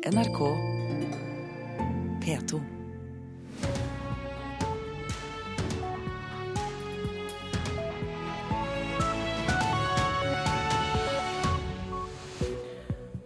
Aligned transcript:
NRK 0.00 0.38
P2. 2.24 2.60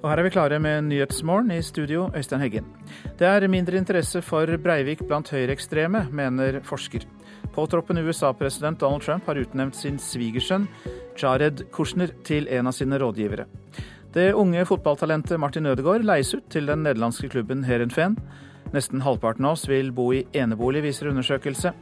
Og 0.03 0.11
her 0.11 0.19
er 0.19 0.27
vi 0.27 0.33
klare 0.35 0.59
med 0.59 0.89
Nyhetsmorgen 0.89 1.55
i 1.55 1.63
studio, 1.63 2.09
Øystein 2.11 2.43
Heggen. 2.43 2.67
Det 3.19 3.29
er 3.29 3.47
mindre 3.47 3.79
interesse 3.79 4.19
for 4.23 4.51
Breivik 4.59 5.07
blant 5.07 5.31
høyreekstreme, 5.31 6.09
mener 6.11 6.59
forsker. 6.67 7.07
Påtroppende 7.55 8.03
USA-president 8.03 8.81
Donald 8.81 9.07
Trump 9.07 9.31
har 9.31 9.39
utnevnt 9.39 9.79
sin 9.79 10.03
svigersønn 10.03 10.67
Jared 11.23 11.69
Kushner 11.71 12.11
til 12.27 12.51
en 12.51 12.67
av 12.67 12.75
sine 12.75 12.99
rådgivere. 12.99 13.47
Det 14.15 14.33
unge 14.33 14.63
fotballtalentet 14.63 15.41
Martin 15.43 15.67
Ødegaard 15.67 16.05
leies 16.07 16.29
ut 16.37 16.45
til 16.47 16.69
den 16.71 16.85
nederlandske 16.87 17.27
klubben 17.33 17.65
Herenfen. 17.67 18.13
Nesten 18.71 19.01
halvparten 19.03 19.43
av 19.49 19.57
oss 19.57 19.65
vil 19.67 19.89
bo 19.91 20.13
i 20.15 20.21
enebolig, 20.39 20.85
viser 20.85 21.09
undersøkelse. 21.11 21.73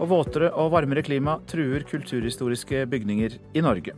Og 0.00 0.08
våtere 0.08 0.48
og 0.56 0.70
varmere 0.72 1.02
klima 1.04 1.34
truer 1.44 1.84
kulturhistoriske 1.84 2.86
bygninger 2.88 3.36
i 3.52 3.60
Norge. 3.60 3.92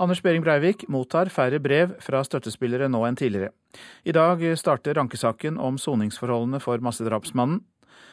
Anders 0.00 0.22
Behring 0.24 0.44
Breivik 0.44 0.86
mottar 0.88 1.28
færre 1.28 1.60
brev 1.60 1.92
fra 2.00 2.22
støttespillere 2.24 2.88
nå 2.88 3.02
enn 3.04 3.18
tidligere. 3.20 3.52
I 4.08 4.14
dag 4.16 4.40
starter 4.56 4.96
rankesaken 4.96 5.60
om 5.60 5.76
soningsforholdene 5.76 6.62
for 6.64 6.80
massedrapsmannen. 6.80 7.60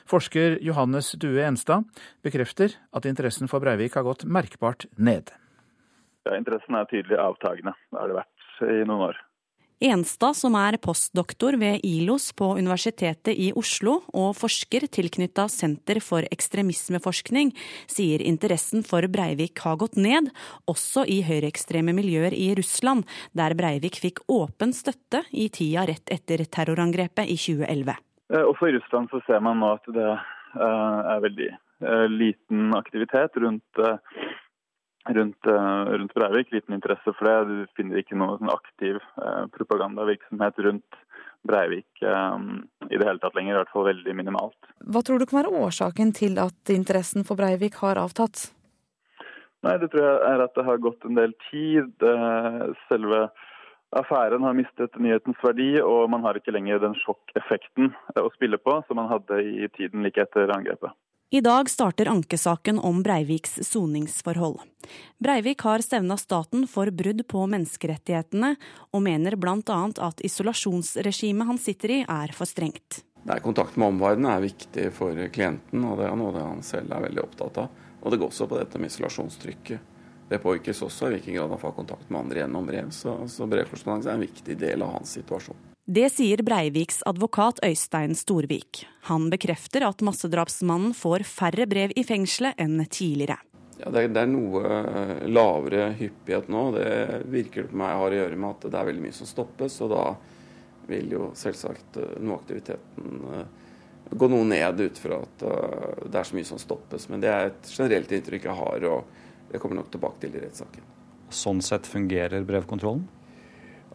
Forsker 0.04 0.58
Johannes 0.60 1.14
Due 1.16 1.40
Enstad 1.48 1.88
bekrefter 2.28 2.76
at 2.92 3.08
interessen 3.08 3.48
for 3.48 3.64
Breivik 3.64 3.96
har 3.96 4.04
gått 4.04 4.28
merkbart 4.28 4.84
ned. 5.00 5.32
Ja, 6.28 6.38
interessen 6.40 6.80
er 6.80 6.90
tydelig 6.90 7.20
avtagende. 7.20 7.76
Det 7.92 8.00
har 8.00 8.12
det 8.12 8.20
vært 8.22 8.66
i 8.70 8.82
noen 8.88 9.08
år. 9.12 9.22
Enstad, 9.84 10.38
som 10.40 10.54
er 10.56 10.78
postdoktor 10.80 11.58
ved 11.60 11.82
ILOS 11.84 12.30
på 12.40 12.54
Universitetet 12.56 13.36
i 13.36 13.50
Oslo 13.60 13.98
og 14.16 14.30
forsker 14.40 14.86
tilknytta 14.88 15.50
Senter 15.52 16.00
for 16.00 16.24
ekstremismeforskning, 16.32 17.52
sier 17.92 18.24
interessen 18.24 18.86
for 18.88 19.04
Breivik 19.12 19.60
har 19.66 19.76
gått 19.82 19.98
ned, 20.00 20.30
også 20.72 21.04
i 21.04 21.20
høyreekstreme 21.28 21.96
miljøer 21.98 22.32
i 22.38 22.54
Russland, 22.56 23.04
der 23.36 23.58
Breivik 23.60 24.00
fikk 24.00 24.24
åpen 24.32 24.72
støtte 24.78 25.26
i 25.36 25.50
tida 25.52 25.84
rett 25.90 26.16
etter 26.16 26.46
terrorangrepet 26.48 27.28
i 27.28 27.36
2011. 27.36 28.00
Eh, 28.32 28.46
også 28.46 28.72
i 28.72 28.78
Russland 28.78 29.12
så 29.12 29.20
ser 29.28 29.44
man 29.44 29.60
nå 29.60 29.74
at 29.76 29.92
det 29.92 30.10
eh, 30.14 31.14
er 31.18 31.28
veldig 31.28 31.52
eh, 31.52 32.08
liten 32.08 32.72
aktivitet 32.80 33.36
rundt 33.44 33.84
rundt, 35.10 35.46
eh, 35.46 35.84
rundt, 35.98 36.14
Breivik. 36.14 36.52
Liten 36.52 36.74
interesse 36.74 37.14
for 37.14 37.28
det. 37.28 37.38
Du 37.50 37.68
finner 37.78 38.00
ikke 38.02 38.18
noe 38.20 38.38
sånn 38.40 38.54
aktiv 38.54 39.00
eh, 39.00 39.46
propagandavirksomhet 39.58 40.60
rundt 40.68 41.00
Breivik 41.44 42.04
um, 42.08 42.64
i 42.88 42.96
det 42.96 43.04
hele 43.04 43.20
tatt 43.20 43.36
lenger. 43.36 43.56
I 43.56 43.60
hvert 43.62 43.72
fall 43.74 43.90
veldig 43.90 44.16
minimalt. 44.16 44.70
Hva 44.88 45.02
tror 45.04 45.20
du 45.20 45.28
kan 45.28 45.42
være 45.42 45.56
årsaken 45.66 46.14
til 46.16 46.40
at 46.40 46.72
interessen 46.72 47.28
for 47.28 47.40
Breivik 47.40 47.82
har 47.84 48.00
avtatt? 48.00 48.46
Nei, 49.64 49.78
Det 49.80 49.92
tror 49.92 50.06
jeg 50.08 50.22
er 50.30 50.44
at 50.44 50.56
det 50.56 50.64
har 50.68 50.80
gått 50.84 51.04
en 51.08 51.20
del 51.20 51.36
tid. 51.50 51.92
Selve 52.88 53.26
affæren 53.96 54.44
har 54.44 54.56
mistet 54.56 54.96
nyhetens 55.00 55.40
verdi, 55.44 55.70
og 55.84 56.10
man 56.12 56.24
har 56.24 56.40
ikke 56.40 56.52
lenger 56.56 56.82
den 56.84 56.96
sjokkeffekten 57.04 57.94
å 58.20 58.30
spille 58.36 58.60
på 58.60 58.80
som 58.88 59.00
man 59.00 59.12
hadde 59.12 59.40
i 59.44 59.70
tiden 59.76 60.04
like 60.04 60.24
etter 60.24 60.52
angrepet. 60.52 60.96
I 61.34 61.42
dag 61.42 61.70
starter 61.70 62.06
ankesaken 62.06 62.80
om 62.80 63.04
Breiviks 63.04 63.60
soningsforhold. 63.68 64.60
Breivik 65.18 65.62
har 65.62 65.80
stevna 65.80 66.18
staten 66.18 66.68
for 66.68 66.92
brudd 66.94 67.24
på 67.28 67.48
menneskerettighetene, 67.50 68.52
og 68.94 69.02
mener 69.02 69.34
bl.a. 69.42 69.80
at 69.98 70.22
isolasjonsregimet 70.22 71.50
han 71.50 71.58
sitter 71.58 71.96
i 71.96 71.98
er 72.06 72.36
for 72.38 72.46
strengt. 72.46 73.02
Nei, 73.26 73.40
Kontakt 73.42 73.82
med 73.82 73.96
omverdenen 73.96 74.30
er 74.30 74.46
viktig 74.46 74.88
for 74.94 75.26
klienten, 75.34 75.82
og 75.82 75.98
det 76.04 76.12
er 76.12 76.22
noe 76.22 76.38
han 76.38 76.62
selv 76.62 76.94
er 76.94 77.08
veldig 77.10 77.26
opptatt 77.26 77.62
av. 77.66 77.84
Og 78.04 78.14
det 78.14 78.22
går 78.22 78.30
også 78.30 78.52
på 78.54 78.62
dette 78.62 78.86
med 78.86 78.94
isolasjonstrykket. 78.94 79.92
Det 80.30 80.44
påvirkes 80.46 80.86
også 80.86 81.10
i 81.10 81.16
hvilken 81.18 81.40
grad 81.40 81.58
han 81.58 81.66
får 81.66 81.80
kontakt 81.82 82.14
med 82.14 82.28
andre 82.28 82.46
gjennom 82.46 82.70
brev. 82.70 82.94
Så, 82.94 83.24
så 83.26 83.50
brevkorrespondanse 83.50 84.14
er 84.14 84.22
en 84.22 84.30
viktig 84.30 84.62
del 84.70 84.86
av 84.86 85.00
hans 85.00 85.18
situasjon. 85.18 85.73
Det 85.84 86.06
sier 86.14 86.40
Breiviks 86.48 87.02
advokat 87.04 87.58
Øystein 87.60 88.14
Storvik. 88.16 88.86
Han 89.10 89.26
bekrefter 89.28 89.84
at 89.84 90.00
massedrapsmannen 90.00 90.94
får 90.96 91.26
færre 91.28 91.66
brev 91.68 91.92
i 92.00 92.06
fengselet 92.08 92.56
enn 92.56 92.78
tidligere. 92.88 93.36
Ja, 93.82 93.90
det, 93.92 94.06
er, 94.06 94.14
det 94.16 94.22
er 94.22 94.30
noe 94.32 94.62
eh, 94.64 95.26
lavere 95.28 95.90
hyppighet 96.00 96.48
nå. 96.48 96.62
Det 96.78 96.86
virker 97.34 97.68
på 97.68 97.76
meg 97.82 97.98
har 98.00 98.16
å 98.16 98.20
gjøre 98.22 98.38
med 98.40 98.56
at 98.56 98.68
det 98.70 98.80
er 98.80 98.88
veldig 98.88 99.04
mye 99.04 99.18
som 99.18 99.28
stoppes. 99.28 99.76
Og 99.84 99.92
da 99.92 100.06
vil 100.88 101.12
jo 101.18 101.28
selvsagt 101.36 102.00
eh, 102.00 102.14
noe 102.24 102.38
aktiviteten 102.40 103.28
eh, 103.34 103.44
gå 104.14 104.30
noe 104.32 104.48
ned 104.48 104.80
ut 104.86 105.02
fra 105.04 105.18
at 105.26 105.44
det 105.44 106.16
er 106.22 106.30
så 106.30 106.38
mye 106.38 106.48
som 106.48 106.62
stoppes. 106.64 107.10
Men 107.12 107.26
det 107.26 107.34
er 107.34 107.50
et 107.50 107.74
generelt 107.74 108.16
inntrykk 108.16 108.48
jeg 108.48 108.56
har, 108.62 108.88
og 108.88 109.52
det 109.52 109.60
kommer 109.60 109.82
nok 109.82 109.92
tilbake 109.92 110.24
til 110.24 110.40
i 110.40 110.46
rettssaken. 110.46 110.88
Sånn 111.34 111.60
sett 111.66 111.92
fungerer 111.92 112.48
brevkontrollen? 112.48 113.04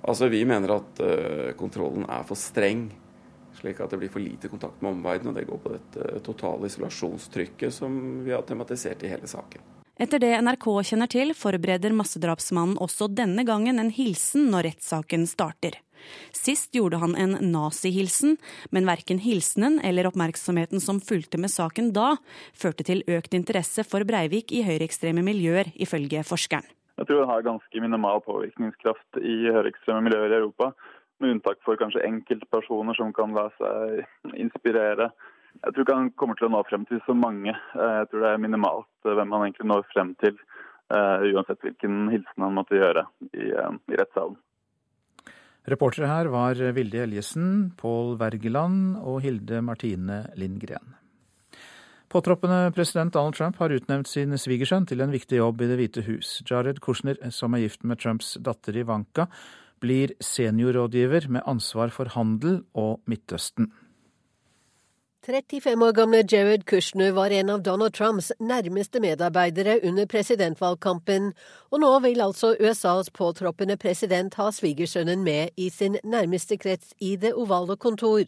Altså, 0.02 0.28
Vi 0.28 0.44
mener 0.44 0.76
at 0.78 1.00
uh, 1.02 1.52
kontrollen 1.58 2.06
er 2.08 2.26
for 2.28 2.38
streng, 2.38 2.88
slik 3.58 3.80
at 3.82 3.90
det 3.90 3.98
blir 3.98 4.12
for 4.12 4.22
lite 4.22 4.50
kontakt 4.50 4.82
med 4.82 4.94
omverdenen. 4.94 5.32
Og 5.32 5.40
det 5.40 5.48
går 5.48 5.64
på 5.64 5.74
dette 5.74 6.20
totale 6.26 6.70
isolasjonstrykket 6.70 7.74
som 7.74 8.22
vi 8.24 8.34
har 8.34 8.46
tematisert 8.46 9.02
i 9.02 9.10
hele 9.10 9.30
saken. 9.30 9.64
Etter 9.98 10.22
det 10.22 10.36
NRK 10.46 10.66
kjenner 10.86 11.10
til, 11.10 11.34
forbereder 11.34 11.90
massedrapsmannen 11.98 12.78
også 12.78 13.08
denne 13.10 13.42
gangen 13.42 13.82
en 13.82 13.90
hilsen 13.90 14.46
når 14.52 14.68
rettssaken 14.68 15.26
starter. 15.26 15.80
Sist 16.30 16.70
gjorde 16.78 17.00
han 17.02 17.16
en 17.18 17.34
nazihilsen, 17.50 18.36
men 18.70 18.86
verken 18.86 19.18
hilsenen 19.18 19.80
eller 19.82 20.06
oppmerksomheten 20.06 20.78
som 20.78 21.02
fulgte 21.02 21.42
med 21.42 21.50
saken 21.50 21.90
da, 21.96 22.14
førte 22.54 22.86
til 22.86 23.02
økt 23.10 23.34
interesse 23.34 23.82
for 23.82 24.06
Breivik 24.06 24.54
i 24.54 24.62
høyreekstreme 24.62 25.26
miljøer, 25.26 25.72
ifølge 25.74 26.22
forskeren. 26.22 26.77
Jeg 26.98 27.06
tror 27.06 27.20
den 27.20 27.30
har 27.30 27.46
ganske 27.46 27.80
minimal 27.80 28.20
påvirkningskraft 28.26 29.20
i 29.22 29.36
høyreekstreme 29.46 30.02
miljøer 30.08 30.32
i 30.32 30.38
Europa. 30.40 30.72
Med 31.22 31.36
unntak 31.36 31.60
for 31.66 31.78
kanskje 31.78 32.02
enkeltpersoner 32.06 32.96
som 32.98 33.12
kan 33.14 33.34
la 33.36 33.48
seg 33.58 34.34
inspirere. 34.34 35.12
Jeg 35.62 35.74
tror 35.74 35.84
ikke 35.84 35.98
han 35.98 36.10
kommer 36.18 36.38
til 36.38 36.48
å 36.48 36.52
nå 36.54 36.64
frem 36.66 36.84
til 36.90 37.00
så 37.06 37.14
mange. 37.14 37.54
Jeg 37.54 38.10
tror 38.10 38.24
det 38.24 38.32
er 38.32 38.42
minimalt 38.42 39.06
hvem 39.06 39.34
han 39.34 39.46
egentlig 39.46 39.70
når 39.70 39.86
frem 39.94 40.12
til, 40.22 40.36
eh, 40.90 41.26
uansett 41.30 41.62
hvilken 41.62 42.10
hilsen 42.12 42.46
han 42.46 42.54
måtte 42.58 42.78
gjøre 42.78 43.06
i, 43.32 43.50
eh, 43.50 43.72
i 43.94 43.98
rettssalen. 43.98 44.38
Reportere 45.68 46.08
her 46.08 46.30
var 46.32 46.54
Vilde 46.72 47.02
Eljesen, 47.04 47.76
Pål 47.76 48.16
Wergeland 48.18 48.96
og 49.02 49.20
Hilde 49.22 49.60
Martine 49.62 50.24
Lindgren. 50.34 50.94
Påtroppende 52.08 52.72
president 52.72 53.12
Donald 53.12 53.34
Trump 53.34 53.56
har 53.60 53.72
utnevnt 53.74 54.08
sin 54.08 54.32
svigersønn 54.40 54.86
til 54.88 55.02
en 55.04 55.12
viktig 55.12 55.42
jobb 55.42 55.60
i 55.60 55.66
Det 55.68 55.76
hvite 55.76 56.04
hus. 56.06 56.38
Jared 56.48 56.80
Kushner, 56.80 57.18
som 57.30 57.52
er 57.52 57.66
gift 57.66 57.84
med 57.84 58.00
Trumps 58.00 58.38
datter 58.40 58.76
Ivanka, 58.80 59.26
blir 59.80 60.14
seniorrådgiver 60.24 61.28
med 61.28 61.44
ansvar 61.46 61.92
for 61.92 62.08
handel 62.16 62.62
og 62.72 63.02
Midtøsten. 63.04 63.68
35 65.28 65.84
år 65.84 65.92
gamle 65.92 66.22
Jared 66.32 66.64
Kushner 66.64 67.12
var 67.12 67.30
en 67.36 67.50
av 67.50 67.60
Donald 67.62 67.92
Trumps 67.92 68.32
nærmeste 68.40 69.00
medarbeidere 69.04 69.76
under 69.84 70.06
presidentvalgkampen, 70.08 71.34
og 71.70 71.80
nå 71.84 71.90
vil 72.00 72.24
altså 72.24 72.54
USAs 72.56 73.10
påtroppende 73.12 73.76
president 73.76 74.34
ha 74.40 74.48
svigersønnen 74.48 75.20
med 75.24 75.52
i 75.56 75.68
sin 75.68 76.00
nærmeste 76.04 76.56
krets 76.56 76.94
i 77.00 77.16
Det 77.16 77.34
ovale 77.34 77.76
kontor. 77.76 78.24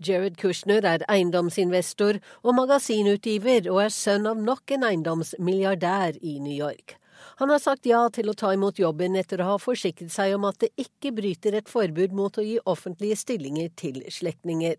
Jared 0.00 0.36
Kushner 0.40 0.84
er 0.88 1.04
eiendomsinvestor 1.10 2.18
og 2.42 2.56
magasinutgiver, 2.58 3.70
og 3.70 3.84
er 3.86 3.94
sønn 3.94 4.26
av 4.30 4.40
nok 4.40 4.74
en 4.74 4.86
eiendomsmilliardær 4.90 6.18
i 6.22 6.38
New 6.42 6.54
York. 6.54 6.96
Han 7.38 7.50
har 7.50 7.58
sagt 7.62 7.86
ja 7.86 8.00
til 8.14 8.30
å 8.30 8.36
ta 8.38 8.52
imot 8.54 8.78
jobben 8.78 9.16
etter 9.18 9.42
å 9.42 9.52
ha 9.52 9.60
forsikret 9.62 10.12
seg 10.12 10.36
om 10.36 10.46
at 10.46 10.60
det 10.62 10.70
ikke 10.78 11.14
bryter 11.16 11.56
et 11.58 11.70
forbud 11.70 12.14
mot 12.14 12.38
å 12.38 12.44
gi 12.44 12.58
offentlige 12.70 13.18
stillinger 13.18 13.72
til 13.78 14.02
slektninger. 14.10 14.76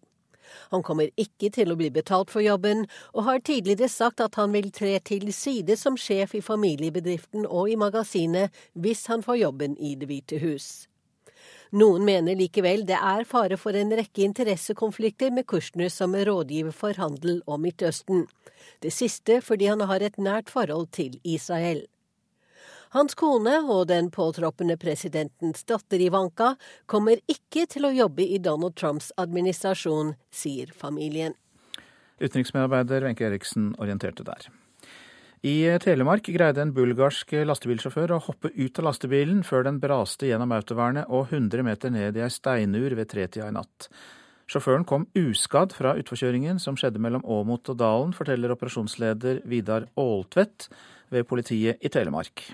Han 0.71 0.83
kommer 0.85 1.09
ikke 1.19 1.49
til 1.53 1.71
å 1.73 1.77
bli 1.79 1.89
betalt 1.93 2.31
for 2.31 2.45
jobben, 2.45 2.85
og 3.13 3.25
har 3.27 3.41
tidligere 3.41 3.89
sagt 3.89 4.21
at 4.23 4.37
han 4.39 4.53
vil 4.53 4.71
tre 4.71 4.97
til 5.03 5.31
side 5.33 5.77
som 5.79 5.97
sjef 5.97 6.35
i 6.37 6.43
familiebedriften 6.45 7.47
og 7.49 7.71
i 7.71 7.79
magasinet 7.79 8.53
hvis 8.73 9.07
han 9.11 9.25
får 9.25 9.41
jobben 9.41 9.79
i 9.79 9.95
Det 9.95 10.09
hvite 10.11 10.41
hus. 10.43 10.87
Noen 11.71 12.05
mener 12.05 12.37
likevel 12.37 12.85
det 12.85 12.97
er 12.99 13.25
fare 13.25 13.57
for 13.57 13.73
en 13.77 13.93
rekke 13.97 14.21
interessekonflikter 14.27 15.33
med 15.33 15.47
Kushner 15.49 15.89
som 15.89 16.13
rådgiver 16.15 16.75
for 16.75 16.97
handel 17.01 17.41
og 17.47 17.59
Midtøsten. 17.63 18.27
Det 18.81 18.93
siste 18.93 19.41
fordi 19.41 19.71
han 19.71 19.81
har 19.81 20.05
et 20.05 20.17
nært 20.21 20.51
forhold 20.53 20.91
til 20.95 21.19
Israel. 21.23 21.85
Hans 22.95 23.15
kone 23.17 23.57
og 23.67 23.87
den 23.89 24.11
påtroppende 24.13 24.77
presidentens 24.79 25.65
datter 25.67 25.99
Ivanka 25.99 26.53
kommer 26.87 27.19
ikke 27.27 27.65
til 27.67 27.89
å 27.89 27.91
jobbe 27.91 28.23
i 28.23 28.37
Donald 28.39 28.77
Trumps 28.79 29.09
administrasjon, 29.19 30.13
sier 30.31 30.71
familien. 30.71 31.35
Utenriksmedarbeider 32.21 33.03
Wenche 33.03 33.27
Eriksen 33.27 33.73
orienterte 33.83 34.23
der. 34.23 34.47
I 35.45 35.77
Telemark 35.77 36.25
greide 36.33 36.63
en 36.63 36.71
bulgarsk 36.73 37.35
lastebilsjåfør 37.45 38.15
å 38.15 38.23
hoppe 38.31 38.49
ut 38.55 38.79
av 38.81 38.87
lastebilen 38.87 39.43
før 39.45 39.67
den 39.67 39.75
braste 39.83 40.25
gjennom 40.25 40.55
autovernet 40.55 41.11
og 41.13 41.29
100 41.29 41.61
meter 41.67 41.93
ned 41.93 42.17
i 42.17 42.23
ei 42.25 42.31
steinur 42.33 42.95
ved 42.97 43.11
tretida 43.11 43.51
i 43.51 43.53
natt. 43.53 43.85
Sjåføren 44.49 44.87
kom 44.89 45.05
uskadd 45.13 45.75
fra 45.77 45.93
utforkjøringen 46.01 46.57
som 46.63 46.79
skjedde 46.79 47.03
mellom 47.03 47.21
Åmot 47.29 47.69
og 47.69 47.77
Dalen, 47.77 48.17
forteller 48.17 48.55
operasjonsleder 48.55 49.43
Vidar 49.45 49.85
Aaltvedt 49.93 50.65
ved 51.13 51.29
politiet 51.29 51.77
i 51.77 51.93
Telemark. 51.93 52.47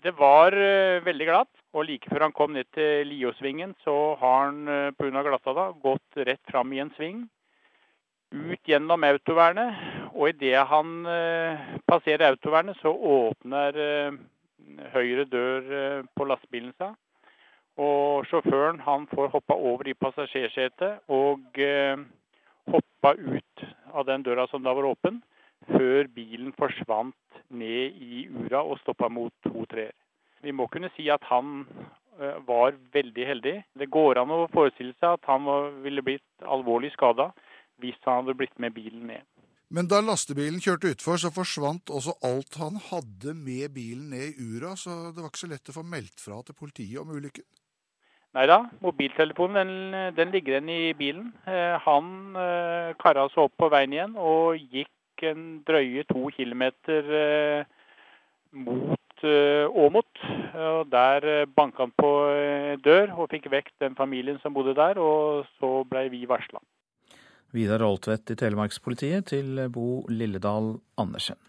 Det 0.00 0.16
var 0.16 0.56
uh, 0.56 1.04
veldig 1.04 1.28
glatt, 1.28 1.52
og 1.76 1.84
like 1.90 2.08
før 2.08 2.30
han 2.30 2.36
kom 2.36 2.56
ned 2.56 2.72
til 2.72 3.12
Liosvingen, 3.12 3.76
så 3.84 4.14
har 4.16 4.46
han 4.46 4.64
uh, 4.64 4.92
pga. 4.96 5.20
glatta 5.20 5.52
da, 5.52 5.72
gått 5.84 6.24
rett 6.30 6.44
fram 6.48 6.72
i 6.72 6.80
en 6.80 6.96
sving 6.96 7.26
ut 8.32 8.68
gjennom 8.68 9.04
autovernet. 9.04 9.97
Og 10.18 10.32
idet 10.32 10.64
han 10.66 11.06
eh, 11.06 11.60
passerer 11.86 12.32
autovernet, 12.32 12.78
så 12.82 12.90
åpner 12.90 13.76
eh, 13.78 14.16
høyre 14.94 15.24
dør 15.30 15.68
eh, 15.80 16.00
på 16.16 16.26
lastebilen 16.26 16.72
seg. 16.80 16.96
Og 17.78 18.26
sjåføren 18.26 18.80
han 18.82 19.06
får 19.12 19.30
hoppa 19.36 19.54
over 19.54 19.86
i 19.86 19.94
passasjersetet 19.94 21.12
og 21.14 21.60
hoppa 22.72 23.12
ut 23.14 23.62
av 23.94 24.08
den 24.08 24.24
døra 24.26 24.48
som 24.50 24.64
da 24.66 24.74
var 24.74 24.88
åpen, 24.88 25.20
før 25.68 26.10
bilen 26.10 26.50
forsvant 26.58 27.38
ned 27.54 28.02
i 28.02 28.24
ura 28.26 28.64
og 28.66 28.80
stoppa 28.82 29.06
mot 29.06 29.30
to 29.46 29.62
treer. 29.70 29.94
Vi 30.42 30.50
må 30.50 30.66
kunne 30.66 30.90
si 30.96 31.06
at 31.06 31.22
han 31.30 31.68
var 32.50 32.74
veldig 32.90 33.30
heldig. 33.30 33.56
Det 33.78 33.92
går 33.94 34.24
an 34.24 34.34
å 34.34 34.50
forestille 34.50 34.98
seg 34.98 35.14
at 35.14 35.30
han 35.30 35.46
ville 35.86 36.02
blitt 36.02 36.50
alvorlig 36.50 36.90
skada 36.98 37.30
hvis 37.78 37.98
han 38.02 38.24
hadde 38.24 38.40
blitt 38.42 38.58
med 38.58 38.74
bilen 38.74 39.06
ned. 39.14 39.22
Men 39.68 39.88
da 39.90 39.98
lastebilen 40.00 40.62
kjørte 40.64 40.94
utfor, 40.94 41.18
så 41.20 41.28
forsvant 41.28 41.90
også 41.92 42.14
alt 42.24 42.56
han 42.56 42.78
hadde 42.88 43.34
med 43.36 43.68
bilen 43.74 44.08
ned 44.14 44.38
i 44.40 44.46
ura, 44.56 44.72
så 44.80 45.10
det 45.12 45.20
var 45.20 45.28
ikke 45.28 45.42
så 45.42 45.50
lett 45.50 45.68
å 45.68 45.74
få 45.76 45.84
meldt 45.84 46.22
fra 46.24 46.38
til 46.46 46.56
politiet 46.56 47.00
om 47.02 47.10
ulykken? 47.12 47.44
Nei 48.36 48.44
da, 48.48 48.62
mobiltelefonen 48.84 49.58
den, 49.58 50.14
den 50.16 50.32
ligger 50.32 50.56
igjen 50.56 50.70
i 50.72 50.94
bilen. 50.96 51.28
Eh, 51.48 51.76
han 51.84 52.08
eh, 52.36 52.94
kara 53.00 53.26
seg 53.32 53.44
opp 53.44 53.56
på 53.60 53.68
veien 53.72 53.92
igjen 53.92 54.16
og 54.20 54.56
gikk 54.72 55.24
en 55.28 55.44
drøye 55.68 56.04
to 56.08 56.28
kilometer 56.36 57.12
eh, 57.20 57.68
mot 58.56 59.24
eh, 59.24 59.68
Åmot. 59.68 60.24
Og 60.64 60.92
der 60.92 61.28
eh, 61.28 61.48
banka 61.48 61.84
han 61.84 61.94
på 61.96 62.12
dør 62.84 63.16
og 63.18 63.32
fikk 63.32 63.50
vekk 63.52 63.72
den 63.84 63.96
familien 64.00 64.40
som 64.44 64.56
bodde 64.56 64.76
der, 64.78 65.00
og 65.00 65.48
så 65.60 65.82
ble 65.88 66.06
vi 66.12 66.24
varsla. 66.28 66.60
Vidar 67.56 67.82
Oltvedt 67.86 68.34
i 68.34 68.36
Telemarkspolitiet 68.36 69.30
til 69.32 69.62
Bo 69.72 70.02
Lilledal 70.12 70.74
Andersen. 71.00 71.40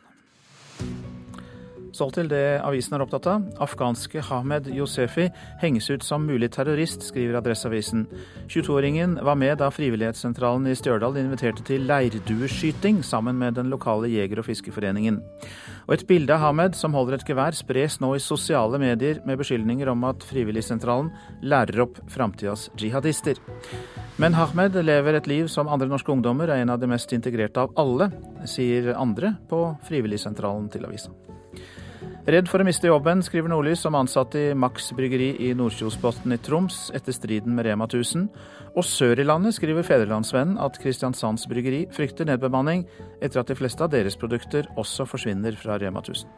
Så 1.99 2.05
til 2.15 2.29
det 2.31 2.61
avisen 2.63 2.93
er 2.95 3.01
opptatt 3.03 3.25
av. 3.27 3.41
Afghanske 3.59 4.21
Hamed 4.23 4.69
Yosefi 4.71 5.25
henges 5.59 5.89
ut 5.91 6.05
som 6.05 6.23
mulig 6.23 6.47
terrorist, 6.55 7.03
skriver 7.03 7.35
Adresseavisen. 7.41 8.05
22-åringen 8.47 9.17
var 9.27 9.35
med 9.35 9.57
da 9.59 9.67
Frivillighetssentralen 9.73 10.69
i 10.71 10.77
Stjørdal 10.79 11.17
inviterte 11.19 11.65
til 11.67 11.83
leirdueskyting 11.89 13.01
sammen 13.03 13.35
med 13.41 13.57
den 13.59 13.67
lokale 13.73 14.07
jeger- 14.07 14.39
og 14.39 14.47
fiskeforeningen. 14.47 15.19
Og 15.89 15.97
et 15.97 16.05
bilde 16.07 16.37
av 16.37 16.45
Hamed 16.45 16.79
som 16.79 16.95
holder 16.95 17.17
et 17.17 17.27
gevær, 17.27 17.57
spres 17.57 17.99
nå 17.99 18.13
i 18.15 18.23
sosiale 18.23 18.79
medier 18.79 19.19
med 19.27 19.41
beskyldninger 19.41 19.91
om 19.91 20.07
at 20.07 20.23
Frivilligsentralen 20.29 21.11
lærer 21.43 21.83
opp 21.83 21.99
framtidas 22.07 22.69
jihadister. 22.79 23.41
Men 24.15 24.39
Hamed 24.39 24.77
lever 24.87 25.19
et 25.19 25.27
liv 25.27 25.51
som 25.51 25.67
andre 25.67 25.91
norske 25.91 26.15
ungdommer, 26.15 26.47
er 26.47 26.63
en 26.63 26.71
av 26.71 26.79
de 26.79 26.87
mest 26.87 27.11
integrerte 27.11 27.67
av 27.67 27.75
alle, 27.75 28.07
sier 28.47 28.93
andre 28.95 29.35
på 29.51 29.65
Frivilligsentralen 29.89 30.71
til 30.71 30.87
avisa. 30.87 31.11
Redd 32.29 32.45
for 32.45 32.61
å 32.61 32.65
miste 32.67 32.85
jobben, 32.85 33.23
skriver 33.25 33.49
Nordlys 33.49 33.81
som 33.81 33.95
ansatt 33.97 34.35
i 34.37 34.51
Max 34.53 34.91
bryggeri 34.93 35.31
i 35.47 35.47
Nordkjosbotn 35.57 36.35
i 36.35 36.37
Troms 36.45 36.91
etter 36.93 37.15
striden 37.15 37.55
med 37.57 37.65
Rema 37.65 37.87
1000. 37.87 38.27
Og 38.75 38.85
sør 38.85 39.17
i 39.17 39.25
landet 39.25 39.55
skriver 39.55 39.87
Federlandsvennen 39.87 40.59
at 40.61 40.77
Kristiansands 40.77 41.47
bryggeri 41.49 41.87
frykter 41.95 42.29
nedbemanning 42.29 42.83
etter 43.17 43.41
at 43.41 43.49
de 43.49 43.57
fleste 43.57 43.81
av 43.81 43.89
deres 43.95 44.19
produkter 44.19 44.69
også 44.77 45.07
forsvinner 45.09 45.57
fra 45.57 45.79
Rema 45.81 46.03
1000. 46.03 46.29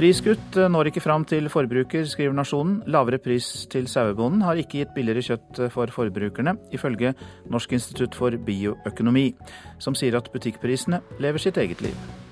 Priskutt 0.00 0.56
når 0.72 0.88
ikke 0.88 1.04
fram 1.04 1.28
til 1.28 1.52
forbruker, 1.52 2.08
skriver 2.08 2.38
Nasjonen. 2.40 2.80
Lavere 2.88 3.20
pris 3.20 3.50
til 3.68 3.84
sauebonden 3.90 4.46
har 4.48 4.62
ikke 4.62 4.80
gitt 4.80 4.96
billigere 4.96 5.26
kjøtt 5.34 5.62
for 5.76 5.92
forbrukerne, 5.92 6.56
ifølge 6.72 7.12
Norsk 7.52 7.76
institutt 7.76 8.16
for 8.16 8.32
bioøkonomi, 8.48 9.28
som 9.76 9.98
sier 9.98 10.16
at 10.16 10.32
butikkprisene 10.32 11.04
lever 11.20 11.48
sitt 11.50 11.60
eget 11.60 11.84
liv. 11.84 12.29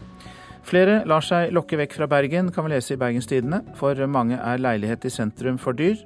Flere 0.69 0.99
lar 1.09 1.25
seg 1.25 1.55
lokke 1.57 1.79
vekk 1.81 1.95
fra 1.97 2.07
Bergen, 2.11 2.51
kan 2.53 2.67
vi 2.67 2.75
lese 2.75 2.93
i 2.93 3.01
Bergens 3.01 3.29
Tidende. 3.31 3.63
For 3.79 3.97
mange 4.05 4.37
er 4.37 4.61
leilighet 4.61 5.07
i 5.09 5.13
sentrum 5.13 5.57
for 5.57 5.73
dyr. 5.73 5.97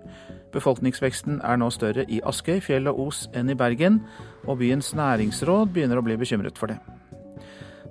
Befolkningsveksten 0.54 1.40
er 1.42 1.58
nå 1.58 1.70
større 1.74 2.04
i 2.06 2.20
Askøy, 2.22 2.60
Fjell 2.62 2.86
og 2.86 3.00
Os 3.08 3.24
enn 3.34 3.50
i 3.50 3.58
Bergen, 3.58 3.98
og 4.46 4.60
byens 4.60 4.92
næringsråd 4.94 5.72
begynner 5.74 5.98
å 5.98 6.06
bli 6.06 6.18
bekymret 6.20 6.60
for 6.60 6.70
det. 6.70 6.78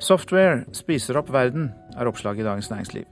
Software 0.02 0.64
spiser 0.74 1.20
opp 1.20 1.28
verden, 1.34 1.68
er 2.00 2.08
oppslaget 2.08 2.46
i 2.46 2.48
Dagens 2.48 2.72
Næringsliv. 2.72 3.06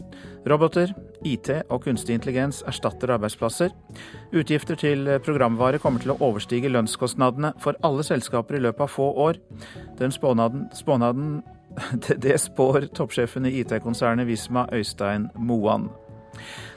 Roboter, 0.49 0.95
IT 1.27 1.51
og 1.67 1.83
kunstig 1.83 2.15
intelligens 2.15 2.63
erstatter 2.65 3.11
arbeidsplasser. 3.13 3.75
Utgifter 4.31 4.79
til 4.79 5.05
programvare 5.25 5.83
kommer 5.83 5.99
til 6.01 6.15
å 6.15 6.19
overstige 6.23 6.71
lønnskostnadene 6.71 7.53
for 7.59 7.77
alle 7.83 8.07
selskaper 8.07 8.57
i 8.57 8.63
løpet 8.63 8.87
av 8.87 8.95
få 8.95 9.11
år. 9.27 9.43
Den 9.99 10.15
spånaden, 10.15 10.69
spånaden 10.73 11.41
Det 12.25 12.37
spår 12.41 12.89
toppsjefen 12.95 13.47
i 13.49 13.59
IT-konsernet 13.61 14.27
Visma, 14.29 14.67
Øystein 14.73 15.29
Moan. 15.35 15.89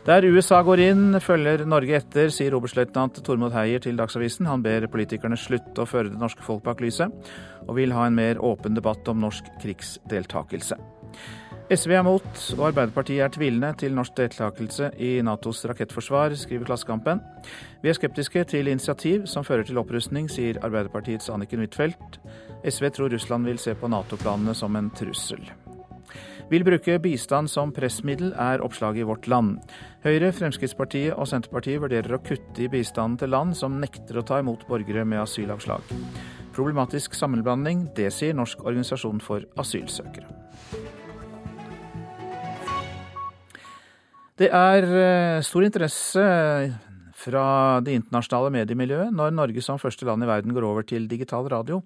Der 0.06 0.24
USA 0.26 0.62
går 0.66 0.80
inn, 0.82 1.18
følger 1.22 1.62
Norge 1.68 1.94
etter, 2.00 2.32
sier 2.34 2.56
oberstløytnant 2.58 3.20
Tormod 3.22 3.54
Heier 3.54 3.82
til 3.82 4.00
Dagsavisen. 4.00 4.48
Han 4.50 4.64
ber 4.64 4.88
politikerne 4.90 5.38
slutte 5.38 5.84
å 5.84 5.86
føre 5.86 6.10
det 6.10 6.18
norske 6.18 6.42
folk 6.42 6.64
bak 6.66 6.82
lyset, 6.82 7.12
og 7.68 7.76
vil 7.78 7.94
ha 7.94 8.08
en 8.08 8.18
mer 8.18 8.40
åpen 8.42 8.74
debatt 8.74 9.06
om 9.12 9.22
norsk 9.22 9.46
krigsdeltakelse. 9.62 10.80
SV 11.72 11.92
er 11.94 12.02
mot, 12.04 12.26
og 12.58 12.64
Arbeiderpartiet 12.66 13.22
er 13.22 13.30
tvilende 13.32 13.70
til 13.80 13.94
norsk 13.96 14.16
deltakelse 14.18 14.90
i 15.00 15.12
Natos 15.24 15.62
rakettforsvar, 15.70 16.34
skriver 16.36 16.66
Klassekampen. 16.68 17.22
Vi 17.84 17.88
er 17.88 17.96
skeptiske 17.96 18.42
til 18.50 18.68
initiativ 18.68 19.28
som 19.30 19.46
fører 19.46 19.64
til 19.68 19.78
opprustning, 19.80 20.26
sier 20.28 20.58
Arbeiderpartiets 20.66 21.30
Anniken 21.32 21.62
Huitfeldt. 21.62 22.18
SV 22.64 22.90
tror 22.94 23.10
Russland 23.10 23.46
vil 23.48 23.58
se 23.58 23.74
på 23.74 23.90
Nato-planene 23.90 24.54
som 24.54 24.76
en 24.76 24.90
trussel. 24.94 25.42
Vil 26.52 26.64
bruke 26.66 26.98
bistand 27.00 27.48
som 27.48 27.70
pressmiddel, 27.72 28.34
er 28.36 28.60
oppslaget 28.60 29.02
i 29.02 29.06
Vårt 29.08 29.26
Land. 29.30 29.62
Høyre, 30.04 30.32
Fremskrittspartiet 30.36 31.14
og 31.16 31.28
Senterpartiet 31.30 31.80
vurderer 31.80 32.12
å 32.12 32.20
kutte 32.20 32.64
i 32.64 32.68
bistanden 32.68 33.16
til 33.22 33.32
land 33.32 33.56
som 33.56 33.78
nekter 33.80 34.20
å 34.20 34.24
ta 34.26 34.42
imot 34.42 34.66
borgere 34.68 35.06
med 35.08 35.22
asylavslag. 35.22 35.94
Problematisk 36.52 37.16
sammenblanding, 37.16 37.86
det 37.96 38.10
sier 38.12 38.36
Norsk 38.36 38.60
organisasjon 38.66 39.22
for 39.24 39.46
asylsøkere. 39.56 40.28
Det 44.42 44.48
er 44.48 44.84
eh, 44.88 45.42
stor 45.46 45.64
interesse 45.64 46.22
fra 47.22 47.44
det 47.84 47.94
internasjonale 48.00 48.50
mediemiljøet 48.56 49.14
når 49.14 49.34
Norge 49.36 49.64
som 49.64 49.80
første 49.80 50.08
land 50.08 50.24
i 50.24 50.28
verden 50.28 50.52
går 50.56 50.66
over 50.66 50.84
til 50.88 51.08
digital 51.08 51.48
radio. 51.52 51.80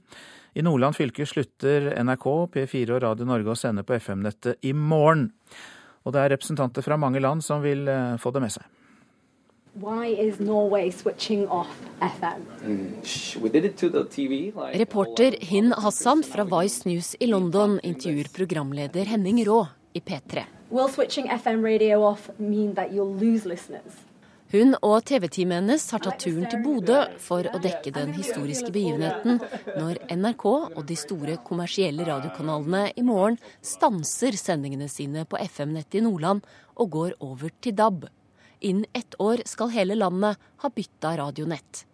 I 0.56 0.62
Nordland 0.64 0.96
fylke 0.96 1.26
slutter 1.28 1.90
NRK, 2.00 2.24
P4 2.54 2.94
og 2.96 3.02
Radio 3.04 3.26
Norge 3.28 3.52
å 3.52 3.58
sende 3.60 3.82
på 3.84 3.92
FM-nettet 3.98 4.64
i 4.64 4.72
morgen. 4.72 5.26
Og 6.08 6.14
det 6.14 6.22
er 6.22 6.32
representanter 6.32 6.86
fra 6.86 6.96
mange 6.96 7.20
land 7.20 7.44
som 7.44 7.60
vil 7.60 7.84
eh, 7.92 8.16
få 8.22 8.32
det 8.32 8.40
med 8.46 8.54
seg. 8.54 8.64
Reporter 14.80 15.36
Hin 15.50 15.76
Hassan 15.84 16.24
fra 16.24 16.48
Vice 16.56 16.88
News 16.88 17.12
i 17.20 17.28
London 17.28 17.76
intervjuer 17.84 18.32
programleder 18.32 19.12
Henning 19.12 19.44
Rå 19.44 19.60
i 19.92 20.00
P3. 20.00 20.48
Will 20.70 20.88
switching 20.88 21.28
FM 21.28 21.60
radio 21.60 22.00
off 22.08 22.30
mean 22.38 22.72
that 22.80 22.96
you'll 22.96 23.12
lose 23.12 23.44
listeners? 23.44 24.05
Hun 24.56 24.72
og 24.86 25.02
TV-teamet 25.04 25.58
hennes 25.58 25.82
har 25.92 26.00
tatt 26.00 26.22
turen 26.22 26.46
til 26.48 26.62
Bodø 26.64 27.02
for 27.20 27.44
å 27.50 27.58
dekke 27.60 27.90
den 27.92 28.14
historiske 28.16 28.70
begivenheten 28.72 29.40
når 29.76 29.98
NRK 30.16 30.44
og 30.46 30.78
de 30.88 30.96
store 30.96 31.34
kommersielle 31.44 32.06
radiokanalene 32.08 32.94
i 32.96 33.04
morgen 33.04 33.36
stanser 33.60 34.38
sendingene 34.40 34.88
sine 34.88 35.26
på 35.28 35.36
FM-nettet 35.42 35.98
i 36.00 36.04
Nordland 36.06 36.46
og 36.72 36.88
går 36.94 37.12
over 37.26 37.52
til 37.60 37.76
DAB. 37.76 38.06
Innen 38.64 38.88
ett 38.96 39.18
år 39.20 39.44
skal 39.44 39.74
hele 39.74 39.98
landet 39.98 40.40
ha 40.64 40.72
bytta 40.72 41.12
radionett. 41.20 41.84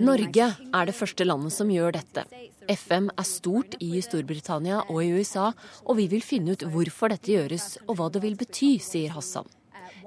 Norge 0.00 0.46
er 0.48 0.88
det 0.88 0.96
første 0.96 1.26
landet 1.28 1.52
som 1.52 1.72
gjør 1.72 1.92
dette. 1.98 2.24
FM 2.72 3.10
er 3.12 3.28
stort 3.28 3.76
i 3.84 4.00
Storbritannia 4.04 4.80
og 4.86 5.02
i 5.04 5.10
USA, 5.12 5.50
og 5.84 5.98
vi 6.00 6.08
vil 6.14 6.24
finne 6.24 6.56
ut 6.56 6.64
hvorfor 6.72 7.12
dette 7.12 7.34
gjøres 7.34 7.74
og 7.84 7.98
hva 7.98 8.08
det 8.14 8.24
vil 8.24 8.38
bety, 8.40 8.78
sier 8.80 9.12
Hassan. 9.12 9.48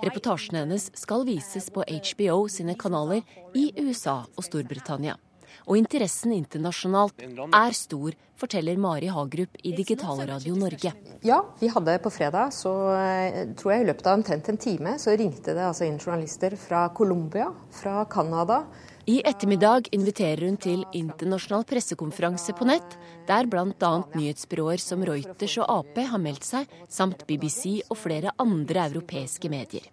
Reportasjene 0.02 0.66
hennes 0.66 0.90
skal 0.98 1.26
vises 1.30 1.70
på 1.74 1.86
HBO 1.86 2.48
sine 2.50 2.74
kanaler 2.78 3.22
i 3.58 3.70
USA 3.78 4.24
og 4.34 4.46
Storbritannia. 4.46 5.18
Og 5.68 5.76
interessen 5.76 6.32
internasjonalt 6.32 7.20
er 7.20 7.76
stor, 7.76 8.16
forteller 8.40 8.78
Mari 8.80 9.10
Hagerup 9.12 9.58
i 9.68 9.74
Digitalradio 9.76 10.56
Norge. 10.56 10.94
Ja, 11.26 11.42
vi 11.60 11.68
hadde 11.74 11.98
på 12.04 12.12
fredag, 12.14 12.54
så 12.56 12.72
eh, 12.96 13.40
tror 13.58 13.74
jeg 13.74 13.84
i 13.84 13.88
løpet 13.90 14.08
av 14.08 14.20
omtrent 14.20 14.48
en 14.52 14.60
time, 14.62 14.94
så 15.02 15.16
ringte 15.18 15.56
det 15.58 15.66
altså 15.66 15.88
inn 15.88 15.98
journalister 16.00 16.56
fra 16.62 16.86
Colombia, 16.96 17.50
fra 17.74 18.06
Canada. 18.08 18.62
I 19.08 19.22
ettermiddag 19.28 19.90
inviterer 19.96 20.46
hun 20.48 20.58
til 20.60 20.86
internasjonal 20.96 21.66
pressekonferanse 21.68 22.56
på 22.56 22.68
nett, 22.68 22.98
der 23.28 23.48
bl.a. 23.50 23.92
nyhetsbyråer 24.16 24.84
som 24.84 25.04
Reuters 25.08 25.58
og 25.64 25.72
Ap 25.80 26.00
har 26.14 26.22
meldt 26.22 26.48
seg, 26.48 26.68
samt 26.92 27.26
BBC 27.28 27.82
og 27.88 27.98
flere 28.06 28.36
andre 28.40 28.88
europeiske 28.92 29.52
medier. 29.52 29.88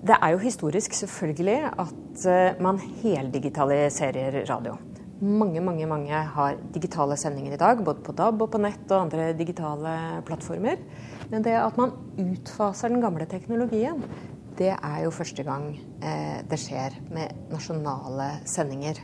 Det 0.00 0.16
er 0.16 0.32
jo 0.32 0.40
historisk 0.40 0.94
selvfølgelig 0.96 1.58
at 1.72 2.24
eh, 2.28 2.62
man 2.64 2.80
heldigitaliserer 3.02 4.44
radio. 4.48 4.78
Mange 5.20 5.60
mange, 5.60 5.84
mange 5.84 6.16
har 6.34 6.58
digitale 6.72 7.16
sendinger 7.20 7.52
i 7.52 7.60
dag, 7.60 7.82
både 7.84 8.00
på 8.00 8.14
DAB 8.16 8.40
og 8.40 8.52
på 8.54 8.60
nett 8.62 8.86
og 8.88 9.02
andre 9.04 9.30
digitale 9.36 10.22
plattformer. 10.24 10.80
Men 11.28 11.44
det 11.44 11.58
at 11.60 11.76
man 11.76 11.92
utfaser 12.16 12.88
den 12.88 13.04
gamle 13.04 13.26
teknologien, 13.28 14.00
det 14.56 14.72
er 14.72 15.02
jo 15.04 15.12
første 15.12 15.44
gang 15.44 15.74
eh, 16.00 16.40
det 16.48 16.58
skjer 16.60 16.96
med 17.12 17.52
nasjonale 17.52 18.30
sendinger. 18.48 19.02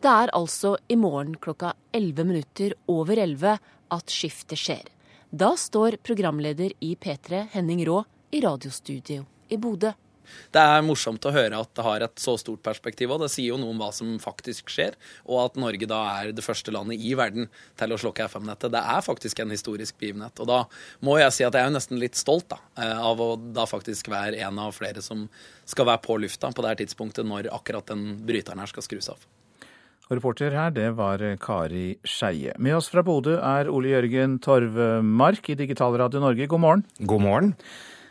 Det 0.00 0.08
er 0.08 0.32
altså 0.32 0.78
i 0.88 0.96
morgen 0.96 1.36
klokka 1.36 1.74
11 1.92 2.24
minutter 2.24 2.76
over 2.88 3.20
11 3.20 3.58
at 3.92 4.12
skiftet 4.12 4.60
skjer. 4.60 4.86
Da 5.30 5.52
står 5.60 6.00
programleder 6.00 6.72
i 6.80 6.94
P3, 6.96 7.50
Henning 7.52 7.84
Rå, 7.84 8.00
i 8.32 8.40
radiostudio 8.40 9.26
i 9.50 9.58
Bodø 9.60 9.92
det 10.54 10.62
er 10.62 10.84
morsomt 10.86 11.26
å 11.26 11.32
høre 11.34 11.60
at 11.60 11.72
det 11.76 11.86
har 11.86 12.04
et 12.06 12.22
så 12.22 12.36
stort 12.40 12.62
perspektiv, 12.66 13.12
og 13.14 13.24
det 13.24 13.30
sier 13.32 13.52
jo 13.52 13.58
noe 13.60 13.74
om 13.74 13.80
hva 13.82 13.90
som 13.94 14.16
faktisk 14.22 14.72
skjer, 14.72 14.96
og 15.26 15.44
at 15.44 15.58
Norge 15.60 15.88
da 15.90 16.00
er 16.20 16.34
det 16.36 16.44
første 16.44 16.74
landet 16.74 17.02
i 17.02 17.14
verden 17.18 17.50
til 17.80 17.94
å 17.94 18.00
slokke 18.00 18.28
FM-nettet. 18.30 18.72
Det 18.74 18.84
er 18.94 19.06
faktisk 19.06 19.42
en 19.42 19.54
historisk 19.54 19.98
begivenhet. 20.00 20.42
Og 20.42 20.50
da 20.50 20.62
må 21.06 21.18
jeg 21.20 21.36
si 21.36 21.46
at 21.46 21.56
jeg 21.56 21.64
er 21.64 21.70
jo 21.70 21.76
nesten 21.78 22.00
litt 22.02 22.18
stolt 22.18 22.48
da, 22.52 22.60
eh, 22.80 22.96
av 23.10 23.20
å 23.20 23.32
da 23.38 23.66
faktisk 23.70 24.10
være 24.12 24.40
en 24.46 24.62
av 24.62 24.74
flere 24.76 25.02
som 25.04 25.28
skal 25.70 25.86
være 25.86 26.04
på 26.06 26.18
lufta 26.20 26.50
på 26.52 26.64
det 26.64 26.72
her 26.72 26.80
tidspunktet 26.82 27.28
når 27.28 27.52
akkurat 27.54 27.86
den 27.90 28.24
bryteren 28.26 28.62
her 28.62 28.70
skal 28.70 28.86
skrus 28.86 29.12
av. 29.12 29.28
Og 30.10 30.16
Reporter 30.18 30.50
her, 30.50 30.72
det 30.74 30.88
var 30.98 31.22
Kari 31.38 31.92
Skeie. 32.02 32.56
Med 32.58 32.74
oss 32.74 32.88
fra 32.90 33.04
Bodø 33.06 33.36
er 33.38 33.68
Ole 33.70 33.92
Jørgen 33.92 34.40
Torvmark 34.42 35.52
i 35.52 35.54
Digitalradio 35.60 36.18
Norge. 36.18 36.48
God 36.50 36.62
morgen. 36.64 36.82
God 36.98 37.22
morgen. 37.22 37.52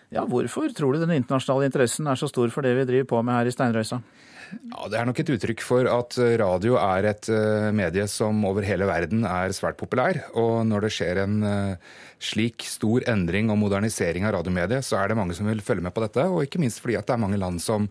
Ja, 0.09 0.23
Hvorfor 0.25 0.71
tror 0.73 0.95
du 0.95 1.03
den 1.03 1.13
internasjonale 1.19 1.69
interessen 1.69 2.09
er 2.09 2.17
så 2.17 2.29
stor 2.29 2.49
for 2.53 2.65
det 2.65 2.73
vi 2.79 2.87
driver 2.89 3.09
på 3.11 3.21
med 3.25 3.37
her 3.37 3.49
i 3.49 3.53
Steinrøysa? 3.53 4.01
Ja, 4.49 4.87
Det 4.89 4.97
er 4.97 5.05
nok 5.05 5.19
et 5.21 5.29
uttrykk 5.35 5.61
for 5.61 5.85
at 5.85 6.17
radio 6.41 6.79
er 6.81 7.05
et 7.11 7.29
eh, 7.29 7.69
medie 7.75 8.07
som 8.09 8.41
over 8.49 8.65
hele 8.65 8.87
verden 8.89 9.21
er 9.29 9.53
svært 9.53 9.77
populær. 9.77 10.23
Og 10.33 10.65
når 10.65 10.87
det 10.87 10.93
skjer 10.95 11.21
en 11.21 11.43
eh, 11.45 11.91
slik 12.17 12.65
stor 12.65 13.05
endring 13.11 13.53
og 13.53 13.59
modernisering 13.61 14.25
av 14.25 14.39
radiomediet, 14.39 14.85
så 14.87 14.97
er 14.97 15.11
det 15.11 15.19
mange 15.21 15.37
som 15.37 15.45
vil 15.45 15.61
følge 15.61 15.85
med 15.85 15.93
på 15.93 16.01
dette. 16.07 16.25
Og 16.25 16.47
ikke 16.47 16.61
minst 16.63 16.81
fordi 16.81 16.97
at 16.97 17.05
det 17.05 17.13
er 17.13 17.21
mange 17.21 17.37
land 17.37 17.61
som 17.61 17.85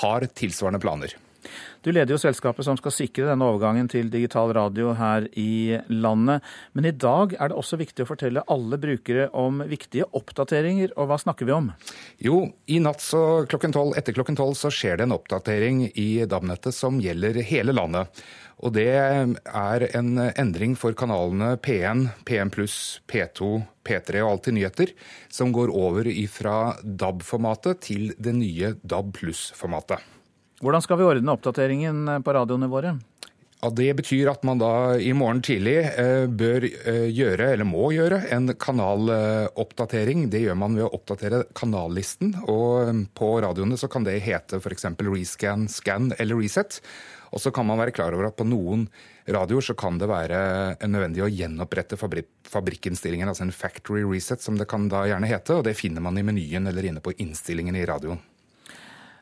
har 0.00 0.24
tilsvarende 0.32 0.80
planer. 0.80 1.12
Du 1.84 1.90
leder 1.92 2.12
jo 2.14 2.20
selskapet 2.20 2.66
som 2.66 2.76
skal 2.76 2.94
sikre 2.94 3.28
denne 3.28 3.46
overgangen 3.48 3.88
til 3.90 4.10
digital 4.12 4.52
radio 4.56 4.92
her 4.98 5.26
i 5.38 5.78
landet. 5.88 6.44
Men 6.76 6.90
i 6.90 6.92
dag 6.92 7.36
er 7.38 7.50
det 7.50 7.58
også 7.60 7.78
viktig 7.80 8.04
å 8.04 8.10
fortelle 8.10 8.44
alle 8.52 8.80
brukere 8.80 9.30
om 9.36 9.62
viktige 9.70 10.08
oppdateringer. 10.16 10.92
Og 10.96 11.10
hva 11.10 11.20
snakker 11.22 11.48
vi 11.48 11.56
om? 11.56 11.72
Jo, 12.20 12.42
i 12.68 12.82
natt 12.82 13.04
så 13.04 13.46
klokken 13.50 13.72
12, 13.72 13.96
etter 14.00 14.16
klokken 14.16 14.38
tolv 14.38 14.58
så 14.58 14.72
skjer 14.74 15.00
det 15.00 15.08
en 15.08 15.16
oppdatering 15.16 15.86
i 15.94 16.10
DAB-nettet 16.28 16.76
som 16.76 17.00
gjelder 17.00 17.40
hele 17.48 17.76
landet. 17.76 18.22
Og 18.60 18.74
det 18.76 18.90
er 18.92 19.86
en 19.96 20.20
endring 20.20 20.74
for 20.76 20.92
kanalene 20.92 21.54
P1, 21.64 22.10
P1 22.28 22.52
pluss, 22.52 22.76
P2, 23.08 23.54
P3 23.88 24.20
og 24.20 24.34
Alltid 24.34 24.58
nyheter, 24.58 24.92
som 25.32 25.54
går 25.56 25.72
over 25.72 26.12
fra 26.28 26.56
DAB-formatet 26.84 27.84
til 27.88 28.10
det 28.20 28.36
nye 28.36 28.74
DAB 28.84 29.14
pluss-formatet. 29.16 30.19
Hvordan 30.60 30.82
skal 30.84 30.98
vi 31.00 31.06
ordne 31.08 31.32
oppdateringen 31.32 32.04
eh, 32.08 32.20
på 32.20 32.36
radioene 32.36 32.68
våre? 32.68 32.98
Ja, 33.60 33.68
Det 33.76 33.90
betyr 33.96 34.28
at 34.32 34.42
man 34.44 34.60
da 34.60 34.96
i 35.00 35.12
morgen 35.16 35.40
tidlig 35.44 35.78
eh, 35.88 36.26
bør 36.28 36.64
eh, 36.64 37.06
gjøre, 37.08 37.50
eller 37.54 37.68
må 37.68 37.90
gjøre, 37.96 38.22
en 38.32 38.52
kanaloppdatering. 38.60 40.26
Det 40.32 40.42
gjør 40.44 40.58
man 40.60 40.76
ved 40.76 40.84
å 40.84 40.92
oppdatere 40.96 41.46
kanallisten. 41.56 42.34
Og 42.44 43.06
på 43.16 43.30
radioene 43.44 43.80
så 43.80 43.88
kan 43.88 44.04
det 44.04 44.18
hete 44.24 44.60
f.eks. 44.60 44.84
rescan, 45.00 45.64
scan 45.72 46.12
eller 46.18 46.40
reset. 46.40 46.82
Og 47.32 47.40
så 47.40 47.52
kan 47.54 47.68
man 47.68 47.80
være 47.80 47.94
klar 47.96 48.12
over 48.16 48.28
at 48.28 48.36
på 48.36 48.44
noen 48.48 48.84
radioer 49.30 49.64
så 49.64 49.76
kan 49.78 50.00
det 50.00 50.10
være 50.10 50.40
nødvendig 50.82 51.22
å 51.24 51.30
gjenopprette 51.30 51.96
fabrikkinnstillingen, 52.00 53.30
altså 53.30 53.46
en 53.46 53.54
factory 53.54 54.02
reset 54.02 54.42
som 54.44 54.58
det 54.60 54.68
kan 54.68 54.90
da 54.92 55.06
gjerne 55.08 55.30
hete. 55.30 55.56
Og 55.56 55.64
det 55.68 55.78
finner 55.78 56.04
man 56.04 56.20
i 56.20 56.26
menyen 56.26 56.68
eller 56.68 56.90
inne 56.90 57.04
på 57.04 57.16
innstillingen 57.16 57.78
i 57.78 57.86
radioen. 57.88 58.20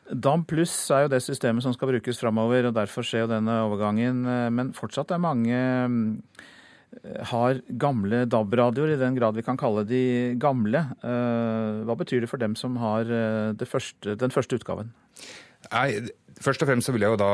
DAB 0.09 0.45
pluss 0.49 0.73
er 0.93 1.05
jo 1.05 1.11
det 1.13 1.21
systemet 1.21 1.65
som 1.65 1.73
skal 1.75 1.91
brukes 1.91 2.21
framover, 2.21 2.69
og 2.69 2.77
derfor 2.77 3.05
skjer 3.05 3.25
jo 3.25 3.33
denne 3.33 3.59
overgangen. 3.67 4.23
Men 4.55 4.71
fortsatt 4.77 5.13
er 5.13 5.21
mange 5.21 5.59
eh, 5.59 7.19
har 7.31 7.61
gamle 7.81 8.23
DAB-radioer, 8.29 8.95
i 8.95 9.01
den 9.01 9.17
grad 9.19 9.37
vi 9.37 9.45
kan 9.45 9.59
kalle 9.59 9.85
de 9.87 10.01
gamle. 10.41 10.81
Eh, 11.05 11.83
hva 11.85 11.97
betyr 11.99 12.25
det 12.25 12.31
for 12.31 12.41
dem 12.41 12.57
som 12.59 12.79
har 12.81 13.09
eh, 13.09 13.67
første, 13.69 14.17
den 14.19 14.33
første 14.33 14.57
utgaven? 14.57 14.93
Nei, 15.69 15.87
Først 16.39 16.63
og 16.63 16.69
fremst 16.69 16.87
så 16.87 16.93
vil 16.95 17.03
jeg 17.03 17.11
jo 17.11 17.19
da 17.19 17.31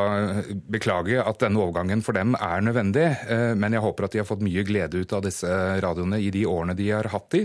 beklage 0.73 1.21
at 1.21 1.41
denne 1.43 1.61
overgangen 1.61 2.01
for 2.05 2.17
dem 2.17 2.33
er 2.39 2.63
nødvendig. 2.65 3.05
Men 3.53 3.77
jeg 3.77 3.85
håper 3.85 4.07
at 4.07 4.15
de 4.15 4.21
har 4.23 4.29
fått 4.29 4.45
mye 4.45 4.65
glede 4.65 5.01
ut 5.01 5.13
av 5.13 5.21
disse 5.27 5.49
radioene 5.85 6.17
i 6.21 6.31
de 6.33 6.45
årene 6.49 6.73
de 6.77 6.89
har 6.89 7.11
hatt 7.13 7.27
de. 7.35 7.43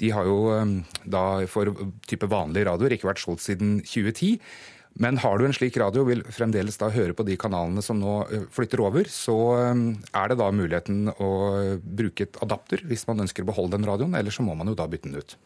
De 0.00 0.12
har 0.16 0.28
jo 0.28 0.38
da 1.04 1.24
for 1.52 1.68
type 2.08 2.30
vanlige 2.32 2.70
radioer 2.70 2.96
ikke 2.96 3.10
vært 3.10 3.20
solgt 3.20 3.44
siden 3.44 3.82
2010. 3.84 4.38
Men 5.00 5.16
har 5.22 5.38
du 5.38 5.46
en 5.46 5.54
slik 5.56 5.76
radio 5.80 6.02
og 6.02 6.10
vil 6.10 6.24
fremdeles 6.32 6.76
da 6.80 6.90
høre 6.92 7.14
på 7.16 7.24
de 7.24 7.38
kanalene 7.40 7.84
som 7.84 8.00
nå 8.00 8.16
flytter 8.52 8.82
over, 8.84 9.08
så 9.08 9.36
er 9.56 10.28
det 10.28 10.36
da 10.40 10.50
muligheten 10.52 11.06
å 11.16 11.30
bruke 11.80 12.26
et 12.26 12.36
adapter 12.44 12.84
hvis 12.88 13.06
man 13.08 13.24
ønsker 13.24 13.44
å 13.44 13.48
beholde 13.48 13.78
den 13.78 13.88
radioen, 13.88 14.16
eller 14.18 14.34
så 14.34 14.44
må 14.44 14.56
man 14.58 14.68
jo 14.68 14.76
da 14.76 14.88
bytte 14.92 15.08
den 15.08 15.20
ut. 15.22 15.36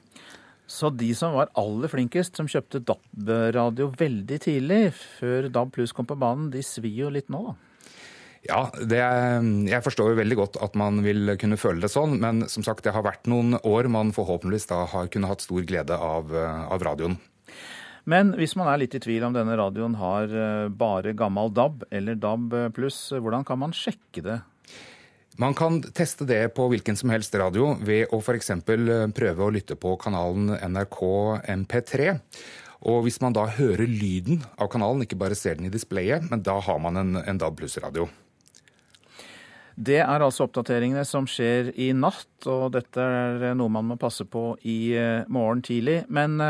Så 0.67 0.91
de 0.91 1.13
som 1.15 1.37
var 1.37 1.53
aller 1.59 1.91
flinkest, 1.91 2.37
som 2.39 2.49
kjøpte 2.51 2.83
DAB-radio 2.87 3.93
veldig 3.99 4.39
tidlig, 4.43 4.81
før 5.21 5.47
DAB 5.55 5.73
pluss 5.77 5.95
kom 5.95 6.09
på 6.11 6.19
banen, 6.19 6.51
de 6.51 6.65
svir 6.67 7.05
jo 7.05 7.13
litt 7.15 7.31
nå, 7.31 7.45
da? 7.53 7.57
Ja, 8.47 8.61
er, 8.79 9.43
jeg 9.67 9.83
forstår 9.83 10.13
jo 10.13 10.19
veldig 10.21 10.37
godt 10.39 10.59
at 10.63 10.77
man 10.79 11.01
vil 11.03 11.33
kunne 11.41 11.59
føle 11.59 11.83
det 11.83 11.91
sånn, 11.91 12.19
men 12.23 12.45
som 12.51 12.63
sagt, 12.67 12.85
det 12.87 12.95
har 12.95 13.03
vært 13.07 13.27
noen 13.31 13.59
år 13.67 13.89
man 13.91 14.13
forhåpentligvis 14.15 14.69
da 14.71 14.85
har 14.93 15.09
kunnet 15.11 15.33
hatt 15.33 15.47
stor 15.47 15.65
glede 15.67 15.99
av, 15.99 16.31
av 16.35 16.85
radioen. 16.87 17.17
Men 18.07 18.31
hvis 18.39 18.55
man 18.59 18.71
er 18.71 18.79
litt 18.85 18.95
i 18.95 19.03
tvil 19.03 19.25
om 19.27 19.35
denne 19.35 19.57
radioen 19.59 19.97
har 19.99 20.31
eh, 20.31 20.69
bare 20.71 21.15
gammel 21.19 21.51
DAB 21.55 21.89
eller 21.91 22.19
DAB 22.23 22.55
pluss, 22.77 23.01
hvordan 23.11 23.47
kan 23.47 23.59
man 23.65 23.75
sjekke 23.75 24.23
det? 24.23 24.39
Man 25.37 25.53
kan 25.55 25.83
teste 25.93 26.25
det 26.25 26.55
på 26.57 26.65
hvilken 26.73 26.97
som 26.97 27.11
helst 27.13 27.35
radio 27.37 27.75
ved 27.85 28.09
å 28.15 28.23
f.eks. 28.23 28.55
Eh, 28.57 29.09
prøve 29.13 29.45
å 29.45 29.53
lytte 29.53 29.77
på 29.77 29.93
kanalen 30.01 30.55
NRK 30.57 31.03
MP3. 31.53 32.15
Og 32.89 33.03
hvis 33.05 33.21
man 33.21 33.37
da 33.37 33.45
hører 33.59 33.85
lyden 33.85 34.41
av 34.57 34.71
kanalen, 34.73 35.05
ikke 35.05 35.19
bare 35.21 35.37
ser 35.37 35.59
den 35.59 35.69
i 35.69 35.73
displayet, 35.73 36.25
men 36.31 36.41
da 36.47 36.57
har 36.65 36.81
man 36.81 36.97
en, 36.97 37.13
en 37.21 37.43
DAB 37.43 37.61
pluss-radio. 37.61 38.09
Det 39.77 40.01
er 40.01 40.25
altså 40.25 40.47
oppdateringene 40.47 41.05
som 41.05 41.29
skjer 41.29 41.75
i 41.85 41.91
natt, 41.93 42.49
og 42.49 42.71
dette 42.73 43.05
er 43.05 43.53
noe 43.61 43.73
man 43.73 43.91
må 43.93 44.01
passe 44.01 44.25
på 44.25 44.55
i 44.65 44.97
eh, 44.97 45.29
morgen 45.29 45.61
tidlig. 45.61 46.07
Men 46.09 46.41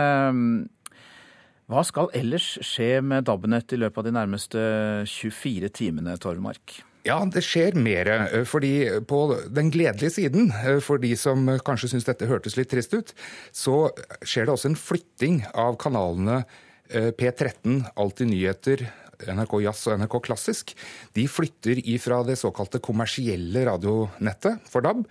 hva 1.66 1.82
skal 1.82 2.12
ellers 2.14 2.52
skje 2.62 3.00
med 3.02 3.26
DAB-nett 3.26 3.74
i 3.74 3.82
løpet 3.82 3.98
av 3.98 4.06
de 4.06 4.14
nærmeste 4.14 4.68
24 5.10 5.74
timene, 5.74 6.14
Torvmark? 6.22 6.84
Ja, 7.06 7.20
det 7.22 7.44
skjer 7.46 7.76
mer. 7.78 8.08
Eh, 8.10 8.44
fordi 8.48 8.74
på 9.06 9.20
den 9.54 9.70
gledelige 9.70 10.10
siden, 10.10 10.50
eh, 10.50 10.80
for 10.82 10.98
de 10.98 11.14
som 11.16 11.46
kanskje 11.62 11.92
syns 11.92 12.06
dette 12.08 12.26
hørtes 12.26 12.56
litt 12.58 12.72
trist 12.72 12.94
ut, 12.94 13.14
så 13.54 13.90
skjer 14.22 14.46
det 14.46 14.54
også 14.56 14.72
en 14.72 14.80
flytting 14.80 15.44
av 15.54 15.78
kanalene 15.78 16.44
eh, 16.90 17.12
P13, 17.14 17.84
Alltid 17.94 18.32
nyheter, 18.32 18.88
NRK 19.22 19.54
Jazz 19.62 19.86
og 19.86 20.02
NRK 20.02 20.18
Klassisk, 20.26 20.74
de 21.16 21.24
flytter 21.30 21.78
ifra 21.88 22.20
det 22.26 22.36
såkalte 22.36 22.82
kommersielle 22.84 23.62
radionettet 23.64 24.66
for 24.68 24.84
DAB 24.84 25.06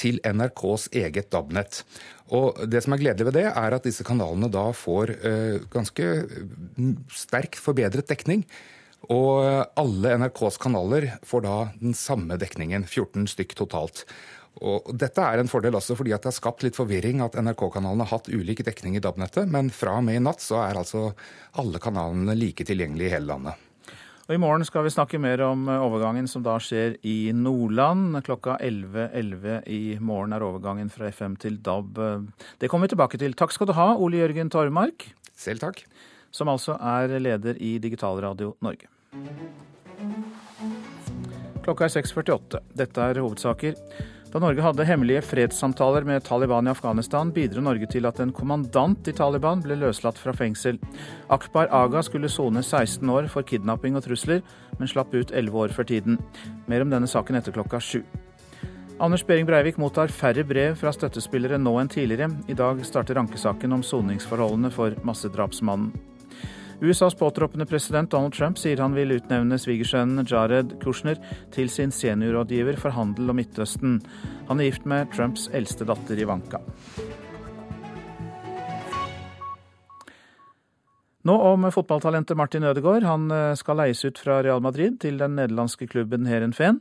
til 0.00 0.16
NRKs 0.24 0.88
eget 0.96 1.28
DAB-nett. 1.34 1.82
Og 2.32 2.62
Det 2.70 2.80
som 2.80 2.94
er 2.94 3.02
gledelig 3.02 3.26
ved 3.26 3.36
det, 3.36 3.48
er 3.50 3.76
at 3.76 3.84
disse 3.84 4.06
kanalene 4.06 4.48
da 4.48 4.70
får 4.72 5.12
ganske 5.68 6.06
sterk 7.12 7.58
forbedret 7.60 8.08
dekning. 8.08 8.46
Og 9.08 9.40
alle 9.80 10.12
NRKs 10.20 10.58
kanaler 10.60 11.08
får 11.26 11.46
da 11.46 11.56
den 11.80 11.96
samme 11.96 12.36
dekningen, 12.40 12.84
14 12.84 13.30
stykk 13.32 13.56
totalt. 13.62 14.04
Og 14.60 14.90
Dette 14.98 15.24
er 15.24 15.40
en 15.40 15.48
fordel 15.48 15.78
også 15.78 15.96
fordi 15.96 16.12
at 16.12 16.24
det 16.24 16.32
har 16.32 16.36
skapt 16.36 16.64
litt 16.66 16.76
forvirring 16.76 17.22
at 17.24 17.38
NRK-kanalene 17.38 18.04
har 18.04 18.18
hatt 18.18 18.28
ulik 18.28 18.64
dekning 18.66 18.98
i 18.98 19.02
DAB-nettet, 19.02 19.48
men 19.48 19.70
fra 19.72 19.96
og 20.00 20.04
med 20.04 20.18
i 20.18 20.22
natt 20.24 20.44
så 20.44 20.60
er 20.66 20.80
altså 20.80 21.10
alle 21.60 21.80
kanalene 21.80 22.36
like 22.36 22.66
tilgjengelige 22.66 23.08
i 23.08 23.14
hele 23.14 23.30
landet. 23.30 23.66
Og 24.30 24.36
I 24.36 24.38
morgen 24.38 24.62
skal 24.62 24.84
vi 24.86 24.92
snakke 24.94 25.18
mer 25.18 25.40
om 25.42 25.64
overgangen 25.66 26.28
som 26.30 26.44
da 26.46 26.52
skjer 26.62 26.92
i 27.02 27.32
Nordland. 27.34 28.20
Klokka 28.22 28.60
11.11 28.62 29.08
.11 29.10 29.64
i 29.66 29.80
morgen 29.98 30.36
er 30.36 30.44
overgangen 30.46 30.92
fra 30.92 31.08
FM 31.10 31.34
til 31.42 31.56
DAB. 31.58 31.98
Det 32.62 32.70
kommer 32.70 32.86
vi 32.86 32.94
tilbake 32.94 33.18
til. 33.18 33.34
Takk 33.34 33.56
skal 33.56 33.66
du 33.66 33.74
ha, 33.74 33.88
Ole 33.98 34.20
Jørgen 34.20 34.52
Tormark. 34.54 35.08
Selv 35.34 35.64
takk. 35.64 35.82
Som 36.30 36.48
altså 36.48 36.76
er 36.78 37.18
leder 37.18 37.58
i 37.58 37.78
Digitalradio 37.82 38.54
Norge. 38.62 38.88
Klokka 41.64 41.84
er 41.86 41.92
6.48. 41.92 42.62
Dette 42.78 43.04
er 43.04 43.20
hovedsaker. 43.20 43.76
Da 44.30 44.38
Norge 44.38 44.62
hadde 44.62 44.84
hemmelige 44.86 45.24
fredssamtaler 45.26 46.04
med 46.06 46.22
Taliban 46.22 46.68
i 46.68 46.70
Afghanistan, 46.70 47.32
bidro 47.34 47.64
Norge 47.66 47.88
til 47.90 48.06
at 48.06 48.20
en 48.22 48.30
kommandant 48.32 49.08
i 49.10 49.14
Taliban 49.16 49.58
ble 49.64 49.74
løslatt 49.80 50.18
fra 50.22 50.30
fengsel. 50.38 50.78
Akbar 51.34 51.66
Aga 51.74 52.04
skulle 52.06 52.30
sone 52.30 52.62
16 52.62 53.10
år 53.10 53.26
for 53.32 53.42
kidnapping 53.42 53.98
og 53.98 54.06
trusler, 54.06 54.44
men 54.78 54.90
slapp 54.90 55.10
ut 55.18 55.34
11 55.34 55.58
år 55.64 55.74
før 55.74 55.88
tiden. 55.90 56.20
Mer 56.70 56.86
om 56.86 56.94
denne 56.94 57.10
saken 57.10 57.40
etter 57.40 57.56
klokka 57.58 57.82
sju. 57.82 58.04
Anders 59.02 59.26
Behring 59.26 59.48
Breivik 59.48 59.80
mottar 59.80 60.12
færre 60.14 60.44
brev 60.46 60.78
fra 60.78 60.92
støttespillere 60.94 61.58
nå 61.58 61.74
enn 61.80 61.90
tidligere. 61.90 62.30
I 62.46 62.54
dag 62.54 62.84
starter 62.86 63.18
rankesaken 63.18 63.74
om 63.74 63.82
soningsforholdene 63.82 64.70
for 64.70 64.94
massedrapsmannen. 65.08 65.90
USAs 66.80 67.14
påtroppende 67.14 67.66
president 67.68 68.10
Donald 68.10 68.34
Trump 68.34 68.58
sier 68.58 68.80
han 68.80 68.94
vil 68.96 69.12
utnevne 69.18 69.58
svigersønnen 69.60 70.24
Jared 70.24 70.78
Kushner 70.80 71.20
til 71.52 71.68
sin 71.68 71.92
seniorrådgiver 71.92 72.80
for 72.80 72.96
handel 72.96 73.28
og 73.28 73.36
Midtøsten. 73.36 73.98
Han 74.48 74.60
er 74.60 74.70
gift 74.70 74.88
med 74.88 75.12
Trumps 75.12 75.50
eldste 75.52 75.84
datter 75.84 76.16
Ivanka. 76.24 76.62
Nå 81.28 81.36
om 81.50 81.68
fotballtalentet 81.68 82.38
Martin 82.40 82.64
Ødegaard. 82.64 83.04
Han 83.04 83.28
eh, 83.28 83.54
skal 83.60 83.76
leies 83.82 84.00
ut 84.06 84.16
fra 84.16 84.40
Real 84.40 84.62
Madrid 84.64 84.96
til 85.04 85.20
den 85.20 85.36
nederlandske 85.36 85.84
klubben 85.90 86.24
Heerenveen. 86.24 86.80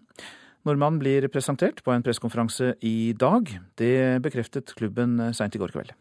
Nordmannen 0.64 1.00
blir 1.02 1.28
presentert 1.28 1.84
på 1.84 1.92
en 1.92 2.06
pressekonferanse 2.06 2.78
i 2.88 3.12
dag. 3.20 3.52
Det 3.76 4.22
bekreftet 4.24 4.72
klubben 4.80 5.20
eh, 5.20 5.36
seint 5.36 5.60
i 5.60 5.60
går 5.60 5.76
kveld. 5.76 5.92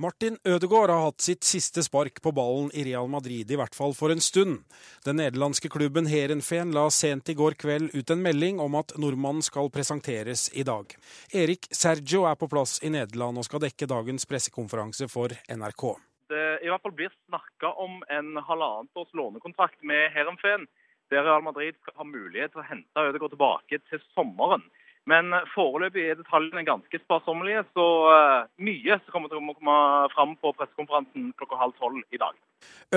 Martin 0.00 0.36
Ødegaard 0.46 0.92
har 0.92 1.00
hatt 1.08 1.24
sitt 1.26 1.42
siste 1.42 1.82
spark 1.82 2.20
på 2.22 2.30
ballen 2.30 2.68
i 2.70 2.84
Real 2.86 3.08
Madrid, 3.10 3.50
i 3.50 3.56
hvert 3.58 3.74
fall 3.74 3.96
for 3.98 4.14
en 4.14 4.20
stund. 4.22 4.60
Den 5.02 5.18
nederlandske 5.18 5.66
klubben 5.74 6.06
Heerenveen 6.06 6.70
la 6.70 6.84
sent 6.94 7.32
i 7.32 7.34
går 7.34 7.56
kveld 7.58 7.96
ut 7.96 8.12
en 8.14 8.22
melding 8.22 8.60
om 8.62 8.76
at 8.78 8.94
nordmannen 8.94 9.42
skal 9.42 9.72
presenteres 9.74 10.44
i 10.54 10.62
dag. 10.62 10.94
Erik 11.34 11.66
Sergio 11.74 12.28
er 12.30 12.38
på 12.38 12.46
plass 12.46 12.76
i 12.86 12.92
Nederland 12.94 13.42
og 13.42 13.48
skal 13.48 13.64
dekke 13.66 13.90
dagens 13.90 14.28
pressekonferanse 14.30 15.10
for 15.10 15.34
NRK. 15.50 15.84
Det 16.30 16.46
i 16.62 16.70
hvert 16.70 16.86
fall 16.86 16.94
blir 16.94 17.10
snakka 17.26 17.74
om 17.82 17.98
en 18.06 18.38
halvannet 18.38 19.02
års 19.02 19.10
lånekontrakt 19.18 19.82
med 19.82 20.12
Heerenveen, 20.14 20.70
der 21.10 21.26
Real 21.26 21.42
Madrid 21.42 21.74
skal 21.82 21.98
ha 21.98 22.06
mulighet 22.06 22.54
til 22.54 22.62
å 22.62 22.68
hente 22.70 23.08
Ødegaard 23.10 23.34
tilbake 23.34 23.82
til 23.90 24.06
sommeren. 24.14 24.62
Men 25.08 25.32
foreløpig 25.54 26.04
er 26.04 26.18
detaljene 26.18 26.66
ganske 26.66 27.00
sparsommelige, 27.00 27.62
så 27.72 27.86
uh, 28.12 28.50
mye 28.60 28.98
som 29.00 29.14
kommer 29.14 29.32
til 29.32 29.40
å 29.40 29.54
komme 29.56 29.78
fram 30.12 30.34
på 30.42 30.52
pressekonferansen 30.58 31.30
klokka 31.38 31.60
halv 31.62 31.76
tolv 31.80 32.02
i 32.12 32.20
dag. 32.20 32.36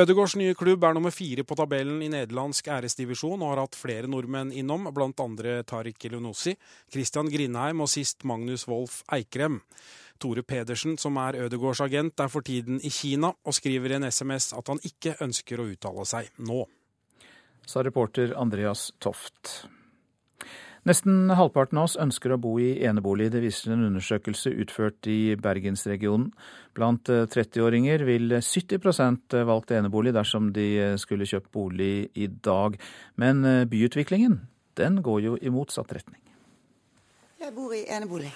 Ødegårds 0.01 0.35
nye 0.39 0.57
klubb 0.57 0.83
er 0.83 0.97
nummer 0.97 1.13
fire 1.15 1.45
på 1.47 1.55
tabellen 1.55 2.01
i 2.03 2.09
nederlandsk 2.11 2.67
æresdivisjon 2.73 3.39
og 3.39 3.53
har 3.53 3.63
hatt 3.63 3.79
flere 3.79 4.09
nordmenn 4.11 4.51
innom, 4.51 4.89
bl.a. 4.91 5.27
Tariq 5.71 6.07
Elunossi, 6.09 6.55
Christian 6.91 7.31
Grindheim 7.31 7.83
og 7.85 7.91
sist 7.91 8.25
Magnus 8.27 8.67
Wolff 8.67 9.01
Eikrem. 9.13 9.61
Tore 10.21 10.43
Pedersen, 10.45 10.97
som 11.01 11.17
er 11.17 11.39
Ødegårds 11.45 11.81
agent, 11.81 12.19
er 12.19 12.29
for 12.29 12.45
tiden 12.45 12.81
i 12.83 12.91
Kina 12.93 13.31
og 13.33 13.57
skriver 13.57 13.95
i 13.95 13.99
en 14.01 14.09
SMS 14.11 14.51
at 14.57 14.69
han 14.69 14.81
ikke 14.85 15.17
ønsker 15.23 15.61
å 15.61 15.69
uttale 15.71 16.05
seg 16.05 16.29
nå. 16.45 16.65
Sa 17.65 17.81
reporter 17.85 18.35
Andreas 18.37 18.91
Toft. 19.01 19.63
Nesten 20.81 21.29
halvparten 21.37 21.77
av 21.77 21.85
oss 21.85 21.95
ønsker 22.01 22.33
å 22.33 22.39
bo 22.41 22.55
i 22.57 22.71
enebolig. 22.81 23.27
Det 23.29 23.43
viser 23.43 23.75
en 23.75 23.85
undersøkelse 23.91 24.49
utført 24.63 25.05
i 25.11 25.35
bergensregionen. 25.37 26.31
Blant 26.73 27.05
30-åringer 27.05 28.01
eh, 28.01 28.07
vil 28.07 28.33
70% 28.39 29.37
valgt 29.45 29.75
enebolig 29.77 30.15
dersom 30.17 30.49
de 30.55 30.65
eh, 30.81 30.95
skulle 30.97 31.29
kjøpt 31.29 31.51
bolig 31.53 32.09
i 32.17 32.25
dag. 32.25 32.79
Men 33.21 33.45
eh, 33.45 33.67
byutviklingen, 33.69 34.39
den 34.81 34.99
går 35.05 35.21
jo 35.27 35.37
i 35.37 35.53
motsatt 35.53 35.93
retning. 35.93 36.17
Jeg 37.41 37.53
bor 37.53 37.77
i 37.77 37.85
enebolig. 37.85 38.33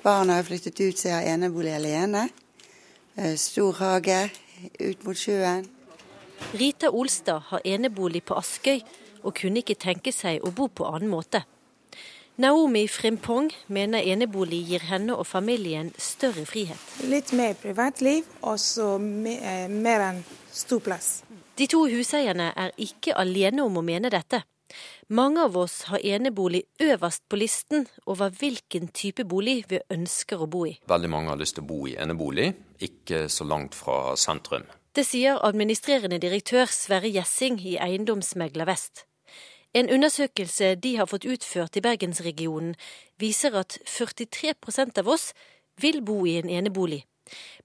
Barna 0.00 0.40
har 0.40 0.48
flyttet 0.48 0.80
ut, 0.80 0.96
så 0.96 1.10
jeg 1.10 1.18
har 1.18 1.32
enebolig 1.36 1.76
alene. 1.76 2.26
Stor 3.40 3.76
hage 3.78 4.18
ut 4.80 5.04
mot 5.06 5.16
sjøen. 5.16 5.68
Rita 6.56 6.90
Olstad 6.92 7.44
har 7.52 7.64
enebolig 7.64 8.24
på 8.24 8.36
Askøy, 8.40 8.80
og 9.24 9.36
kunne 9.36 9.60
ikke 9.60 9.76
tenke 9.80 10.12
seg 10.12 10.44
å 10.44 10.52
bo 10.52 10.68
på 10.68 10.88
annen 10.88 11.12
måte. 11.12 11.44
Naomi 12.36 12.88
Frimpong 12.88 13.52
mener 13.70 14.02
enebolig 14.02 14.64
gir 14.66 14.82
henne 14.88 15.14
og 15.14 15.26
familien 15.30 15.92
større 16.02 16.42
frihet. 16.50 16.80
Litt 17.06 17.30
mer 17.30 17.54
privatliv 17.54 18.26
og 18.40 18.58
så 18.58 18.96
eh, 18.98 19.68
mer 19.70 20.02
enn 20.08 20.18
stor 20.50 20.82
plass. 20.82 21.12
De 21.54 21.68
to 21.70 21.84
huseierne 21.86 22.48
er 22.58 22.74
ikke 22.74 23.14
alene 23.14 23.62
om 23.62 23.78
å 23.78 23.84
mene 23.86 24.10
dette. 24.10 24.42
Mange 25.14 25.46
av 25.46 25.54
oss 25.62 25.84
har 25.92 26.02
enebolig 26.02 26.64
øverst 26.82 27.22
på 27.30 27.38
listen 27.38 27.86
over 28.10 28.34
hvilken 28.34 28.90
type 28.90 29.22
bolig 29.30 29.60
vi 29.70 29.78
ønsker 29.94 30.42
å 30.42 30.50
bo 30.50 30.66
i. 30.66 30.74
Veldig 30.90 31.14
mange 31.14 31.30
har 31.30 31.38
lyst 31.38 31.60
til 31.60 31.62
å 31.62 31.70
bo 31.70 31.84
i 31.86 31.94
enebolig, 31.94 32.50
ikke 32.82 33.28
så 33.30 33.46
langt 33.46 33.78
fra 33.78 34.16
sentrum. 34.18 34.66
Det 34.90 35.06
sier 35.06 35.38
administrerende 35.38 36.18
direktør 36.18 36.66
Sverre 36.66 37.14
Gjessing 37.14 37.62
i 37.62 37.78
Eiendomsmegler 37.78 38.66
Vest. 38.66 39.06
En 39.74 39.90
undersøkelse 39.90 40.74
de 40.78 40.92
har 40.96 41.08
fått 41.10 41.24
utført 41.26 41.76
i 41.76 41.82
bergensregionen, 41.82 42.76
viser 43.18 43.56
at 43.58 43.74
43% 43.90 45.00
av 45.02 45.08
oss 45.10 45.32
vil 45.82 45.98
bo 46.06 46.20
i 46.30 46.36
en 46.38 46.50
enebolig. 46.50 47.00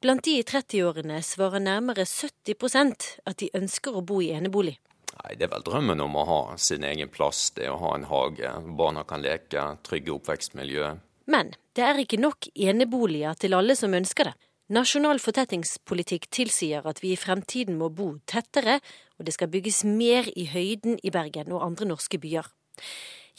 Blant 0.02 0.24
de 0.26 0.40
i 0.40 0.46
30-årene 0.48 1.20
svarer 1.22 1.62
nærmere 1.62 2.08
70% 2.10 3.10
at 3.30 3.38
de 3.44 3.52
ønsker 3.54 3.94
å 3.94 4.02
bo 4.02 4.24
i 4.26 4.32
enebolig. 4.34 4.80
Nei, 5.20 5.36
Det 5.36 5.46
er 5.46 5.54
vel 5.54 5.66
drømmen 5.68 6.02
om 6.02 6.16
å 6.16 6.26
ha 6.26 6.42
sin 6.58 6.84
egen 6.88 7.14
plass, 7.14 7.52
det 7.52 7.70
å 7.70 7.78
ha 7.78 7.96
en 7.96 8.10
hage, 8.10 8.56
barna 8.80 9.04
kan 9.04 9.22
leke, 9.22 9.76
trygge 9.86 10.16
oppvekstmiljø. 10.16 10.94
Men 11.30 11.54
det 11.76 11.86
er 11.86 12.02
ikke 12.02 12.18
nok 12.18 12.50
eneboliger 12.56 13.38
til 13.38 13.54
alle 13.54 13.76
som 13.78 13.94
ønsker 13.94 14.32
det. 14.32 14.38
Nasjonal 14.70 15.18
fortettingspolitikk 15.18 16.28
tilsier 16.30 16.86
at 16.86 17.00
vi 17.02 17.16
i 17.16 17.18
fremtiden 17.18 17.80
må 17.80 17.88
bo 17.90 18.12
tettere, 18.30 18.76
og 19.18 19.26
det 19.26 19.34
skal 19.34 19.50
bygges 19.50 19.80
mer 19.82 20.28
i 20.38 20.44
høyden 20.46 21.00
i 21.02 21.10
Bergen 21.10 21.50
og 21.56 21.64
andre 21.66 21.88
norske 21.90 22.20
byer. 22.22 22.46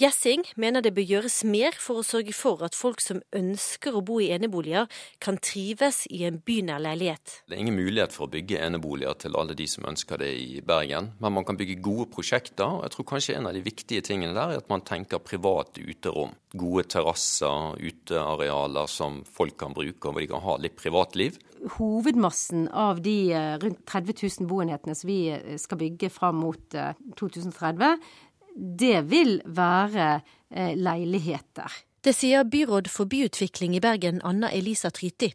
Gjessing 0.01 0.47
mener 0.57 0.81
det 0.81 0.95
bør 0.97 1.05
gjøres 1.05 1.35
mer 1.45 1.75
for 1.77 2.01
å 2.01 2.05
sørge 2.07 2.33
for 2.33 2.63
at 2.65 2.73
folk 2.73 3.03
som 3.05 3.19
ønsker 3.37 3.93
å 3.93 4.01
bo 4.01 4.15
i 4.25 4.31
eneboliger, 4.33 4.87
kan 5.21 5.37
trives 5.45 6.07
i 6.09 6.23
en 6.25 6.39
bynær 6.41 6.81
leilighet. 6.81 7.35
Det 7.45 7.59
er 7.59 7.61
ingen 7.61 7.77
mulighet 7.77 8.17
for 8.17 8.25
å 8.25 8.33
bygge 8.33 8.63
eneboliger 8.65 9.19
til 9.21 9.37
alle 9.37 9.53
de 9.59 9.67
som 9.69 9.85
ønsker 9.91 10.23
det 10.23 10.31
i 10.41 10.63
Bergen, 10.65 11.11
men 11.21 11.37
man 11.37 11.45
kan 11.45 11.61
bygge 11.61 11.83
gode 11.85 12.09
prosjekter. 12.15 12.65
og 12.65 12.87
jeg 12.87 12.95
tror 12.97 13.09
kanskje 13.13 13.37
En 13.41 13.47
av 13.47 13.53
de 13.53 13.61
viktige 13.61 14.01
tingene 14.01 14.33
der 14.33 14.55
er 14.55 14.65
at 14.65 14.73
man 14.73 14.81
tenker 14.81 15.21
private 15.21 15.85
uterom. 15.85 16.33
Gode 16.57 16.89
terrasser, 16.89 17.77
utearealer 17.77 18.89
som 18.89 19.23
folk 19.25 19.59
kan 19.59 19.77
bruke, 19.77 20.09
og 20.09 20.15
hvor 20.15 20.21
de 20.21 20.33
kan 20.33 20.41
ha 20.41 20.57
litt 20.57 20.81
privatliv 20.81 21.37
hovedmassen 21.77 22.69
av 22.73 23.01
de 23.05 23.33
eh, 23.35 23.55
rundt 23.61 23.83
30 23.89 24.17
000 24.41 24.49
boenhetene 24.51 24.97
som 24.97 25.11
vi 25.11 25.21
eh, 25.35 25.57
skal 25.61 25.81
bygge 25.81 26.11
fram 26.13 26.41
mot 26.41 26.77
2030, 27.19 27.85
eh, 27.85 28.30
det 28.55 29.03
vil 29.11 29.39
være 29.45 30.09
eh, 30.51 30.75
leiligheter. 30.77 31.71
Det 32.01 32.15
sier 32.17 32.45
byråd 32.49 32.89
for 32.89 33.11
byutvikling 33.11 33.77
i 33.77 33.83
Bergen, 33.85 34.21
Anna 34.25 34.51
Elisa 34.53 34.91
Tryti. 34.91 35.33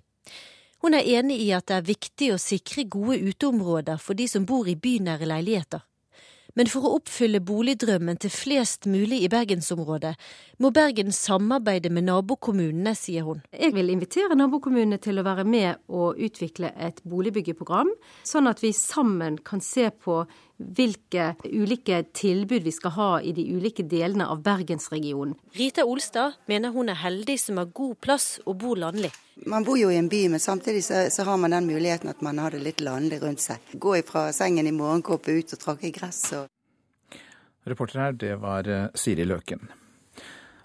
Hun 0.82 0.94
er 0.94 1.08
enig 1.18 1.40
i 1.42 1.52
at 1.54 1.68
det 1.70 1.76
er 1.78 1.86
viktig 1.88 2.32
å 2.34 2.42
sikre 2.42 2.88
gode 2.90 3.20
uteområder 3.22 4.02
for 4.02 4.18
de 4.18 4.28
som 4.30 4.46
bor 4.46 4.68
i 4.70 4.78
bynære 4.78 5.30
leiligheter. 5.30 5.86
Men 6.56 6.70
for 6.72 6.88
å 6.88 6.94
oppfylle 6.96 7.42
boligdrømmen 7.44 8.20
til 8.24 8.32
flest 8.32 8.88
mulig 8.88 9.20
i 9.26 9.30
bergensområdet, 9.32 10.14
må 10.64 10.72
Bergen 10.76 11.12
samarbeide 11.12 11.92
med 11.92 12.08
nabokommunene, 12.08 12.94
sier 12.96 13.28
hun. 13.28 13.42
Jeg 13.52 13.76
vil 13.76 13.92
invitere 13.92 14.38
nabokommunene 14.40 15.02
til 15.04 15.20
å 15.20 15.26
være 15.28 15.44
med 15.44 15.82
og 15.92 16.22
utvikle 16.22 16.72
et 16.80 17.02
boligbyggeprogram, 17.04 17.92
sånn 18.24 18.48
at 18.48 18.64
vi 18.64 18.72
sammen 18.78 19.42
kan 19.44 19.60
se 19.60 19.90
på 19.92 20.22
hvilke 20.58 21.34
ulike 21.44 22.04
tilbud 22.16 22.64
vi 22.64 22.72
skal 22.72 22.94
ha 22.96 23.10
i 23.22 23.34
de 23.36 23.44
ulike 23.56 23.84
delene 23.84 24.28
av 24.32 24.42
bergensregionen. 24.46 25.36
Rita 25.58 25.86
Olstad 25.86 26.40
mener 26.48 26.72
hun 26.76 26.90
er 26.90 27.02
heldig 27.02 27.38
som 27.42 27.60
har 27.60 27.72
god 27.76 28.00
plass 28.02 28.28
og 28.46 28.58
bor 28.64 28.80
landlig. 28.80 29.12
Man 29.52 29.68
bor 29.68 29.78
jo 29.78 29.92
i 29.92 30.00
en 30.00 30.10
by, 30.10 30.26
men 30.32 30.40
samtidig 30.40 30.86
så, 30.88 31.06
så 31.12 31.28
har 31.28 31.38
man 31.38 31.52
den 31.52 31.68
muligheten 31.68 32.12
at 32.12 32.22
man 32.24 32.40
har 32.40 32.56
det 32.56 32.64
litt 32.64 32.84
landlig 32.84 33.20
rundt 33.24 33.44
seg. 33.44 33.64
Gå 33.74 33.98
fra 34.08 34.30
sengen 34.36 34.68
i 34.68 34.76
morgenkåpe 34.76 35.36
ut 35.36 35.58
og 35.58 35.60
tråkke 35.60 35.90
i 35.90 35.96
gress. 35.96 36.22
Og... 36.40 36.48
Reporter 37.68 38.06
her, 38.06 38.16
det 38.16 38.38
var 38.40 38.70
eh, 38.70 38.88
Siri 38.96 39.28
Løken. 39.28 39.68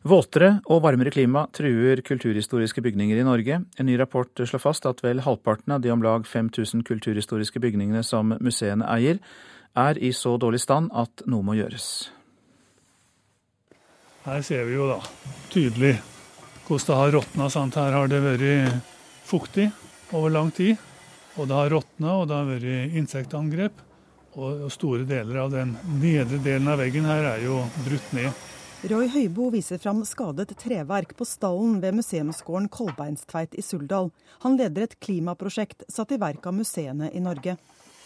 Våtere 0.00 0.62
og 0.72 0.81
varmere 0.81 1.11
klima 1.12 1.42
truer 1.53 2.00
kulturhistoriske 2.00 2.81
bygninger 2.81 3.18
i 3.20 3.24
Norge. 3.26 3.59
En 3.76 3.88
ny 3.88 3.98
rapport 4.00 4.33
slår 4.33 4.62
fast 4.62 4.87
at 4.88 5.03
vel 5.05 5.20
halvparten 5.26 5.74
av 5.74 5.83
de 5.85 5.92
om 5.92 6.00
lag 6.00 6.24
5000 6.24 6.87
kulturhistoriske 6.88 7.61
bygningene 7.61 8.00
som 8.07 8.33
museene 8.40 8.87
eier, 8.88 9.20
er 9.76 9.98
i 9.98 10.12
så 10.12 10.37
dårlig 10.40 10.61
stand 10.62 10.90
at 10.96 11.24
noe 11.30 11.46
må 11.46 11.56
gjøres. 11.59 12.11
Her 14.26 14.42
ser 14.44 14.66
vi 14.68 14.76
jo 14.76 14.88
da 14.90 15.00
tydelig 15.52 15.96
hvordan 16.66 16.87
det 16.87 16.96
har 17.00 17.12
råtna. 17.16 17.48
Her 17.74 17.96
har 17.98 18.11
det 18.11 18.20
vært 18.22 18.83
fuktig 19.26 19.70
over 20.14 20.30
lang 20.30 20.50
tid. 20.54 20.76
Og 21.38 21.48
det 21.48 21.56
har 21.56 21.70
råtna, 21.70 22.12
og 22.20 22.28
det 22.28 22.37
har 22.37 22.46
vært 22.48 22.98
insektangrep. 23.00 23.80
Og 24.38 24.68
store 24.70 25.06
deler 25.09 25.40
av 25.42 25.50
den 25.50 25.74
nedre 25.98 26.38
delen 26.42 26.70
av 26.70 26.78
veggen 26.78 27.09
her 27.09 27.26
er 27.33 27.42
jo 27.42 27.64
brutt 27.87 28.12
ned. 28.14 28.46
Roy 28.90 29.11
Høibo 29.12 29.50
viser 29.52 29.76
fram 29.83 29.98
skadet 30.09 30.54
treverk 30.56 31.12
på 31.18 31.26
stallen 31.28 31.83
ved 31.83 31.98
museumsgården 31.98 32.70
Kolbeinstveit 32.72 33.59
i 33.59 33.64
Suldal. 33.64 34.09
Han 34.46 34.56
leder 34.56 34.87
et 34.87 34.96
klimaprosjekt 35.04 35.85
satt 35.92 36.14
i 36.14 36.20
verk 36.22 36.46
av 36.48 36.56
museene 36.56 37.11
i 37.12 37.20
Norge. 37.20 37.59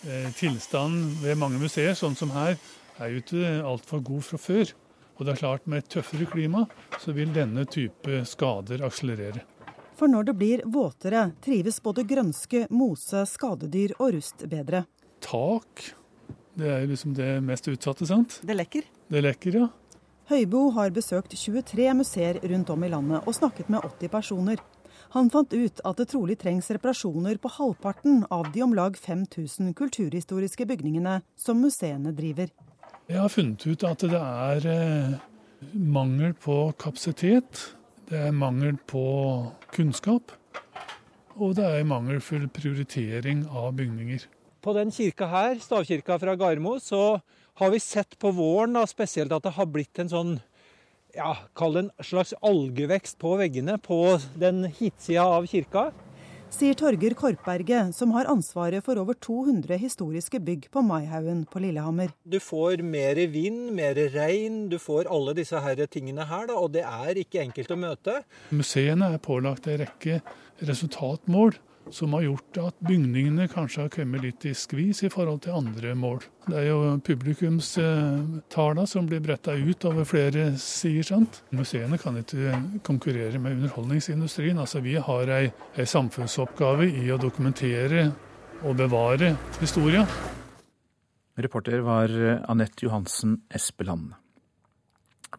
Eh, 0.05 0.33
tilstanden 0.37 1.15
ved 1.23 1.39
mange 1.41 1.57
museer, 1.57 1.95
sånn 1.97 2.17
som 2.19 2.33
her, 2.35 2.59
er 3.01 3.13
jo 3.13 3.23
ikke 3.23 3.53
altfor 3.65 4.03
god 4.05 4.25
fra 4.27 4.41
før. 4.41 4.73
Og 5.17 5.25
det 5.25 5.33
er 5.33 5.41
klart 5.41 5.67
Med 5.71 5.85
et 5.85 5.91
tøffere 5.95 6.27
klima 6.27 6.67
så 7.01 7.15
vil 7.15 7.33
denne 7.33 7.65
type 7.65 8.25
skader 8.27 8.85
akselerere. 8.85 9.45
For 9.95 10.11
når 10.11 10.27
det 10.29 10.35
blir 10.37 10.65
våtere, 10.67 11.29
trives 11.41 11.79
både 11.81 12.03
grønske, 12.05 12.67
mose, 12.71 13.23
skadedyr 13.31 13.95
og 14.01 14.17
rust 14.17 14.45
bedre. 14.51 14.85
Tak, 15.23 15.95
det 16.59 16.69
er 16.69 16.87
liksom 16.91 17.15
det 17.15 17.31
mest 17.47 17.71
utsatte, 17.71 18.05
sant? 18.07 18.41
Det 18.43 18.59
lekker. 18.59 18.85
Det 19.09 19.23
lekker, 19.23 19.61
ja. 19.63 19.71
Høybo 20.29 20.67
har 20.75 20.93
besøkt 20.93 21.37
23 21.39 21.95
museer 21.95 22.41
rundt 22.43 22.71
om 22.75 22.85
i 22.85 22.91
landet 22.91 23.25
og 23.25 23.37
snakket 23.37 23.71
med 23.73 23.87
80 23.87 24.13
personer. 24.13 24.61
Han 25.15 25.29
fant 25.31 25.53
ut 25.55 25.79
at 25.87 26.01
det 26.01 26.09
trolig 26.11 26.35
trengs 26.43 26.67
reparasjoner 26.75 27.39
på 27.39 27.51
halvparten 27.55 28.25
av 28.35 28.49
de 28.51 28.65
om 28.65 28.73
lag 28.75 28.97
5000 28.99 29.71
kulturhistoriske 29.79 30.67
bygningene 30.67 31.21
som 31.39 31.61
museene 31.63 32.11
driver. 32.19 32.51
Jeg 33.07 33.21
har 33.21 33.31
funnet 33.31 33.63
ut 33.63 33.85
at 33.87 34.03
det 34.11 34.19
er 34.19 34.67
eh, 34.73 35.15
mangel 35.71 36.35
på 36.35 36.73
kapasitet. 36.83 37.63
Det 38.11 38.25
er 38.27 38.35
mangel 38.35 38.75
på 38.91 39.05
kunnskap. 39.77 40.35
Og 41.39 41.55
det 41.61 41.69
er 41.69 41.87
mangelfull 41.87 42.49
prioritering 42.51 43.47
av 43.47 43.71
bygninger. 43.79 44.27
På 44.67 44.75
den 44.75 44.91
kirka 44.95 45.31
her, 45.31 45.61
stavkirka 45.63 46.19
fra 46.19 46.35
Garmo, 46.41 46.81
så 46.83 47.21
har 47.61 47.71
vi 47.71 47.79
sett 47.79 48.19
på 48.19 48.35
våren 48.35 48.75
da, 48.75 48.83
spesielt 48.91 49.31
at 49.31 49.47
det 49.47 49.55
har 49.61 49.71
blitt 49.71 50.03
en 50.03 50.11
sånn 50.11 50.35
ja, 51.15 51.37
Kall 51.57 51.77
det 51.77 51.85
en 51.85 51.93
slags 52.05 52.35
algevekst 52.43 53.19
på 53.23 53.37
veggene 53.41 53.79
på 53.83 54.01
den 54.41 54.65
hitsida 54.67 55.27
av 55.37 55.47
kirka 55.51 55.91
sier 56.55 56.77
Torger 56.79 57.15
Korpberget, 57.19 57.95
som 57.97 58.13
har 58.15 58.29
ansvaret 58.31 58.85
for 58.87 58.99
over 59.01 59.17
200 59.19 59.75
historiske 59.81 60.39
bygg 60.45 60.69
på 60.71 60.85
Maihaugen 60.87 61.43
på 61.51 61.63
Lillehammer. 61.65 62.13
Du 62.23 62.39
får 62.43 62.83
mer 62.87 63.19
vind, 63.33 63.73
mer 63.75 63.99
regn, 64.15 64.69
du 64.71 64.79
får 64.79 65.11
alle 65.11 65.35
disse 65.35 65.59
her 65.65 65.83
tingene 65.91 66.27
her, 66.31 66.47
da, 66.51 66.59
og 66.61 66.71
det 66.77 66.85
er 66.87 67.19
ikke 67.25 67.43
enkelt 67.43 67.75
å 67.75 67.81
møte. 67.81 68.19
Museene 68.55 69.15
er 69.17 69.23
pålagt 69.25 69.67
en 69.67 69.81
rekke 69.83 70.21
resultatmål 70.63 71.57
som 71.93 72.15
har 72.17 72.25
gjort 72.25 72.59
at 72.63 72.79
bygningene 72.87 73.49
kanskje 73.53 73.85
har 73.85 73.93
kommet 73.93 74.25
litt 74.25 74.47
i 74.49 74.55
skvis 74.57 75.03
i 75.05 75.11
forhold 75.13 75.43
til 75.45 75.59
andre 75.59 75.95
mål. 75.99 76.23
Det 76.47 76.57
er 76.61 76.67
jo 76.71 76.79
publikumstallene 77.05 78.87
som 78.89 79.09
blir 79.09 79.23
bretta 79.25 79.55
ut 79.57 79.85
over 79.89 80.09
flere 80.09 80.53
sider. 80.61 81.05
sant? 81.05 81.43
Museene 81.51 81.99
kan 82.01 82.17
ikke 82.21 82.59
konkurrere 82.87 83.39
med 83.39 83.59
underholdningsindustrien. 83.59 84.59
Altså 84.59 84.81
Vi 84.81 84.97
har 84.97 85.29
ei, 85.29 85.53
ei 85.77 85.87
samfunnsoppgave 85.87 86.89
i 86.89 87.11
å 87.13 87.21
dokumentere 87.21 88.11
og 88.65 88.77
bevare 88.77 89.35
historia. 89.61 90.07
Reporter 91.37 91.81
var 91.83 92.13
Anette 92.49 92.87
Johansen 92.87 93.43
Espeland. 93.51 94.15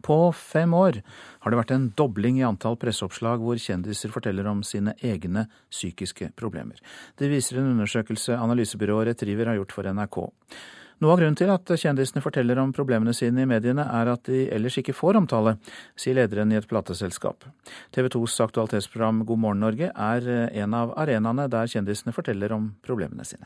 På 0.02 0.32
fem 0.32 0.74
år 0.74 1.00
har 1.40 1.52
det 1.52 1.60
vært 1.60 1.74
en 1.74 1.90
dobling 1.96 2.40
i 2.40 2.46
antall 2.46 2.78
presseoppslag 2.80 3.42
hvor 3.42 3.60
kjendiser 3.60 4.12
forteller 4.12 4.48
om 4.50 4.62
sine 4.66 4.96
egne 5.04 5.46
psykiske 5.72 6.32
problemer. 6.36 6.80
Det 7.16 7.30
viser 7.32 7.60
en 7.60 7.72
undersøkelse 7.74 8.36
analysebyrået 8.36 9.12
Retriever 9.12 9.52
har 9.52 9.60
gjort 9.60 9.76
for 9.76 9.88
NRK. 9.88 10.18
Noe 11.04 11.12
av 11.12 11.20
grunnen 11.20 11.36
til 11.36 11.50
at 11.52 11.68
kjendisene 11.76 12.22
forteller 12.24 12.56
om 12.62 12.72
problemene 12.72 13.12
sine 13.12 13.44
i 13.44 13.48
mediene, 13.48 13.84
er 13.84 14.08
at 14.14 14.24
de 14.30 14.46
ellers 14.56 14.78
ikke 14.80 14.96
får 14.96 15.18
omtale, 15.20 15.58
sier 15.92 16.16
lederen 16.16 16.54
i 16.54 16.56
et 16.56 16.68
plateselskap. 16.70 17.44
TV 17.92 18.08
2s 18.14 18.38
aktualitetsprogram 18.46 19.20
God 19.28 19.42
morgen 19.44 19.60
Norge 19.66 19.92
er 19.92 20.32
en 20.48 20.78
av 20.78 20.96
arenaene 20.96 21.50
der 21.52 21.68
kjendisene 21.68 22.16
forteller 22.16 22.56
om 22.56 22.72
problemene 22.86 23.28
sine. 23.28 23.44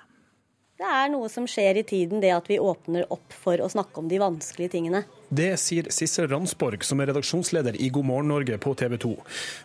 Det 0.81 0.89
er 0.89 1.11
noe 1.13 1.29
som 1.29 1.45
skjer 1.45 1.77
i 1.77 1.83
tiden, 1.85 2.23
det 2.23 2.31
at 2.33 2.47
vi 2.49 2.57
åpner 2.57 3.05
opp 3.13 3.35
for 3.37 3.61
å 3.61 3.67
snakke 3.69 4.01
om 4.01 4.07
de 4.09 4.17
vanskelige 4.17 4.73
tingene. 4.73 5.03
Det 5.29 5.51
sier 5.61 5.91
Sissel 5.93 6.31
Ransborg, 6.31 6.81
som 6.89 7.03
er 7.05 7.11
redaksjonsleder 7.11 7.77
i 7.77 7.91
God 7.93 8.09
morgen 8.09 8.33
Norge 8.33 8.57
på 8.57 8.73
TV 8.81 8.97
2. 9.03 9.11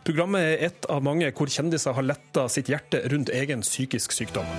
Programmet 0.03 0.43
er 0.43 0.65
et 0.67 0.89
av 0.91 1.05
mange 1.07 1.29
hvor 1.31 1.47
kjendiser 1.47 1.95
har 1.95 2.03
letta 2.03 2.49
sitt 2.51 2.67
hjerte 2.67 2.99
rundt 3.15 3.31
egen 3.31 3.63
psykisk 3.63 4.11
sykdom. 4.11 4.51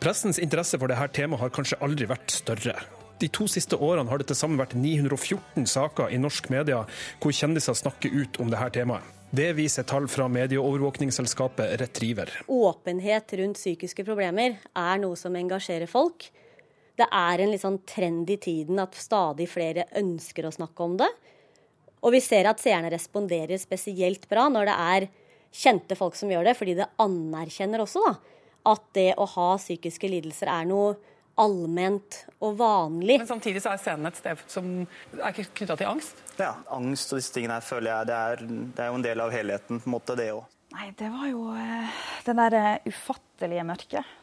Pressens 0.00 0.40
interesse 0.40 0.80
for 0.80 0.88
dette 0.88 1.12
temaet 1.20 1.44
har 1.44 1.56
kanskje 1.60 1.82
aldri 1.84 2.08
vært 2.08 2.32
større. 2.40 2.80
De 3.20 3.28
to 3.28 3.44
siste 3.52 3.76
årene 3.76 4.08
har 4.08 4.24
det 4.24 4.32
til 4.32 4.40
sammen 4.46 4.56
vært 4.56 4.72
914 4.72 5.68
saker 5.68 6.08
i 6.08 6.24
norsk 6.24 6.48
media 6.48 6.86
hvor 7.20 7.36
kjendiser 7.36 7.76
snakker 7.76 8.16
ut 8.16 8.40
om 8.40 8.48
dette 8.48 8.78
temaet. 8.80 9.19
Det 9.30 9.52
viser 9.54 9.86
tall 9.86 10.08
fra 10.10 10.26
medieovervåkningsselskapet 10.28 11.80
Retriever. 11.80 12.32
Åpenhet 12.46 13.32
rundt 13.32 13.60
psykiske 13.60 14.02
problemer 14.04 14.56
er 14.74 14.98
noe 14.98 15.14
som 15.14 15.36
engasjerer 15.38 15.86
folk. 15.86 16.26
Det 16.98 17.06
er 17.06 17.38
en 17.38 17.52
litt 17.52 17.62
sånn 17.62 17.78
trend 17.86 18.30
i 18.34 18.40
tiden 18.42 18.82
at 18.82 18.98
stadig 18.98 19.46
flere 19.52 19.86
ønsker 20.00 20.48
å 20.48 20.52
snakke 20.56 20.82
om 20.82 20.96
det. 20.98 21.08
Og 22.02 22.16
vi 22.16 22.22
ser 22.24 22.48
at 22.50 22.58
seerne 22.58 22.90
responderer 22.90 23.60
spesielt 23.62 24.26
bra 24.28 24.48
når 24.50 24.66
det 24.66 24.76
er 24.96 25.08
kjente 25.62 25.94
folk 25.98 26.18
som 26.18 26.32
gjør 26.34 26.50
det, 26.50 26.56
fordi 26.58 26.74
det 26.80 26.90
anerkjenner 26.98 27.86
også 27.86 28.02
da, 28.08 28.12
at 28.74 28.82
det 28.98 29.12
å 29.14 29.30
ha 29.36 29.48
psykiske 29.62 30.10
lidelser 30.10 30.50
er 30.50 30.66
noe 30.66 30.96
allment 31.40 32.20
og 32.40 32.56
vanlig. 32.60 33.18
Men 33.22 33.28
samtidig 33.28 33.62
så 33.64 33.74
er 33.74 33.82
scenen 33.82 34.10
et 34.10 34.20
sted 34.20 34.44
som 34.50 34.70
er 35.18 35.34
knytta 35.40 35.76
til 35.80 35.90
angst? 35.90 36.22
Ja, 36.40 36.54
angst 36.72 37.12
og 37.12 37.20
disse 37.20 37.34
tingene 37.34 37.58
her 37.58 37.66
føler 37.66 37.92
jeg 37.92 38.10
det 38.10 38.20
er, 38.20 38.46
det 38.46 38.84
er 38.84 38.92
jo 38.92 39.00
en 39.00 39.06
del 39.06 39.24
av 39.24 39.34
helheten, 39.34 39.82
på 39.82 39.90
en 39.90 39.96
måte, 39.96 40.16
det 40.18 40.30
òg. 40.36 40.46
Nei, 40.70 40.92
det 40.98 41.10
var 41.10 41.26
jo 41.26 41.50
eh, 41.58 42.00
det 42.26 42.36
derre 42.38 42.64
ufattelige 42.86 43.66
mørket. 43.66 44.16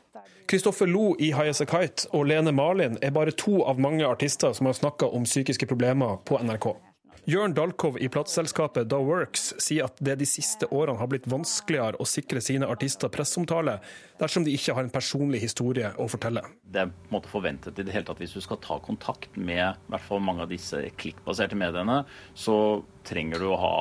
Kristoffer 0.47 0.88
Lo 0.88 1.12
i 1.19 1.34
High 1.36 1.51
As 1.51 1.60
A 1.62 1.67
Kite 1.67 2.08
og 2.15 2.30
Lene 2.30 2.53
Marlin 2.56 2.95
er 3.03 3.12
bare 3.13 3.34
to 3.36 3.60
av 3.67 3.82
mange 3.84 4.08
artister 4.08 4.56
som 4.56 4.69
har 4.69 4.77
snakka 4.77 5.10
om 5.13 5.27
psykiske 5.27 5.67
problemer 5.67 6.17
på 6.25 6.39
NRK. 6.39 6.71
Jørn 7.28 7.52
Dalkov 7.52 7.98
i 8.00 8.08
plateselskapet 8.08 8.88
Da 8.88 9.02
Works 9.04 9.50
sier 9.60 9.90
at 9.90 9.98
det 10.00 10.13
de 10.22 10.26
siste 10.30 10.70
årene 10.72 10.96
har 10.96 11.10
blitt 11.12 11.26
vanskeligere 11.28 12.00
å 12.00 12.06
sikre 12.08 12.40
sine 12.40 12.70
artister 12.72 13.12
presseomtale 13.12 13.74
dersom 14.16 14.46
de 14.46 14.54
ikke 14.56 14.72
har 14.78 14.86
en 14.88 14.94
personlig 14.94 15.42
historie 15.44 15.90
å 16.00 16.06
fortelle. 16.08 16.46
Det 16.63 16.86
er 16.86 16.94
på 16.94 17.10
en 17.10 17.18
måte 17.18 17.28
forventet 17.34 17.82
i 17.82 17.84
det 17.84 17.92
hele 17.92 18.08
tatt 18.08 18.22
hvis 18.24 18.38
du 18.38 18.40
skal 18.46 18.62
ta 18.63 18.78
kontakt 18.80 19.36
med 19.36 19.60
i 19.60 19.92
hvert 19.92 20.06
fall 20.08 20.24
mange 20.24 20.46
av 20.46 20.54
disse 20.54 20.80
klikkbaserte 20.96 21.60
mediene, 21.60 22.06
så 22.32 22.56
trenger 23.10 23.44
du 23.44 23.50
å 23.52 23.60
ha 23.60 23.78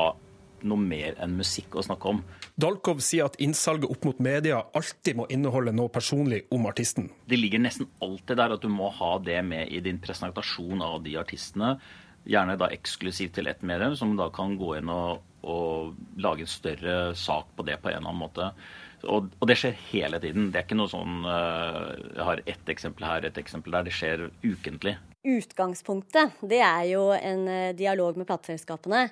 noe 0.67 0.83
mer 0.83 1.15
enn 1.23 1.37
musikk 1.39 1.77
å 1.79 1.85
snakke 1.87 2.17
om. 2.17 2.19
Dalkov 2.59 2.99
sier 3.05 3.29
at 3.29 3.39
innsalget 3.43 3.93
opp 3.93 4.09
mot 4.09 4.25
media 4.27 4.59
alltid 4.75 5.21
må 5.21 5.29
inneholde 5.31 5.75
noe 5.77 5.93
personlig 5.93 6.43
om 6.51 6.67
artisten. 6.67 7.13
Det 7.31 7.39
ligger 7.39 7.63
nesten 7.63 7.87
alltid 8.03 8.41
der 8.41 8.57
at 8.57 8.65
du 8.65 8.73
må 8.73 8.91
ha 8.99 9.13
det 9.23 9.39
med 9.47 9.71
i 9.71 9.85
din 9.85 10.03
presentasjon 10.03 10.83
av 10.83 10.99
de 11.07 11.15
artistene. 11.21 11.77
Gjerne 12.27 12.57
da 12.59 12.69
eksklusivt 12.75 13.37
til 13.39 13.51
ett 13.51 13.63
medium, 13.67 13.97
som 13.97 14.17
da 14.19 14.29
kan 14.35 14.57
gå 14.59 14.73
inn 14.79 14.91
og, 14.91 15.23
og, 15.47 15.95
lage 16.19 16.47
en 16.47 16.51
større 16.51 16.97
sak 17.15 17.53
på 17.57 17.67
det 17.69 17.79
på 17.83 17.91
en 17.91 18.01
eller 18.01 18.11
annen 18.11 18.23
måte. 18.25 18.49
Og, 19.07 19.29
og, 19.39 19.45
det 19.47 19.59
skjer 19.61 19.77
hele 19.93 20.19
tiden. 20.23 20.51
Det 20.51 20.59
er 20.59 20.67
ikke 20.67 20.79
noe 20.79 20.91
sånn 20.91 21.21
uh, 21.23 21.93
Jeg 22.17 22.25
har 22.27 22.43
ett 22.49 22.73
eksempel 22.73 23.07
her, 23.07 23.29
ett 23.29 23.39
eksempel 23.39 23.77
der. 23.77 23.87
Det 23.87 23.95
skjer 23.95 24.25
ukentlig. 24.43 24.97
Utgangspunktet 25.27 26.41
det 26.43 26.63
er 26.65 26.89
jo 26.91 27.11
en 27.15 27.47
uh, 27.47 27.77
dialog 27.79 28.19
med 28.19 28.27
plateselskapene 28.29 29.07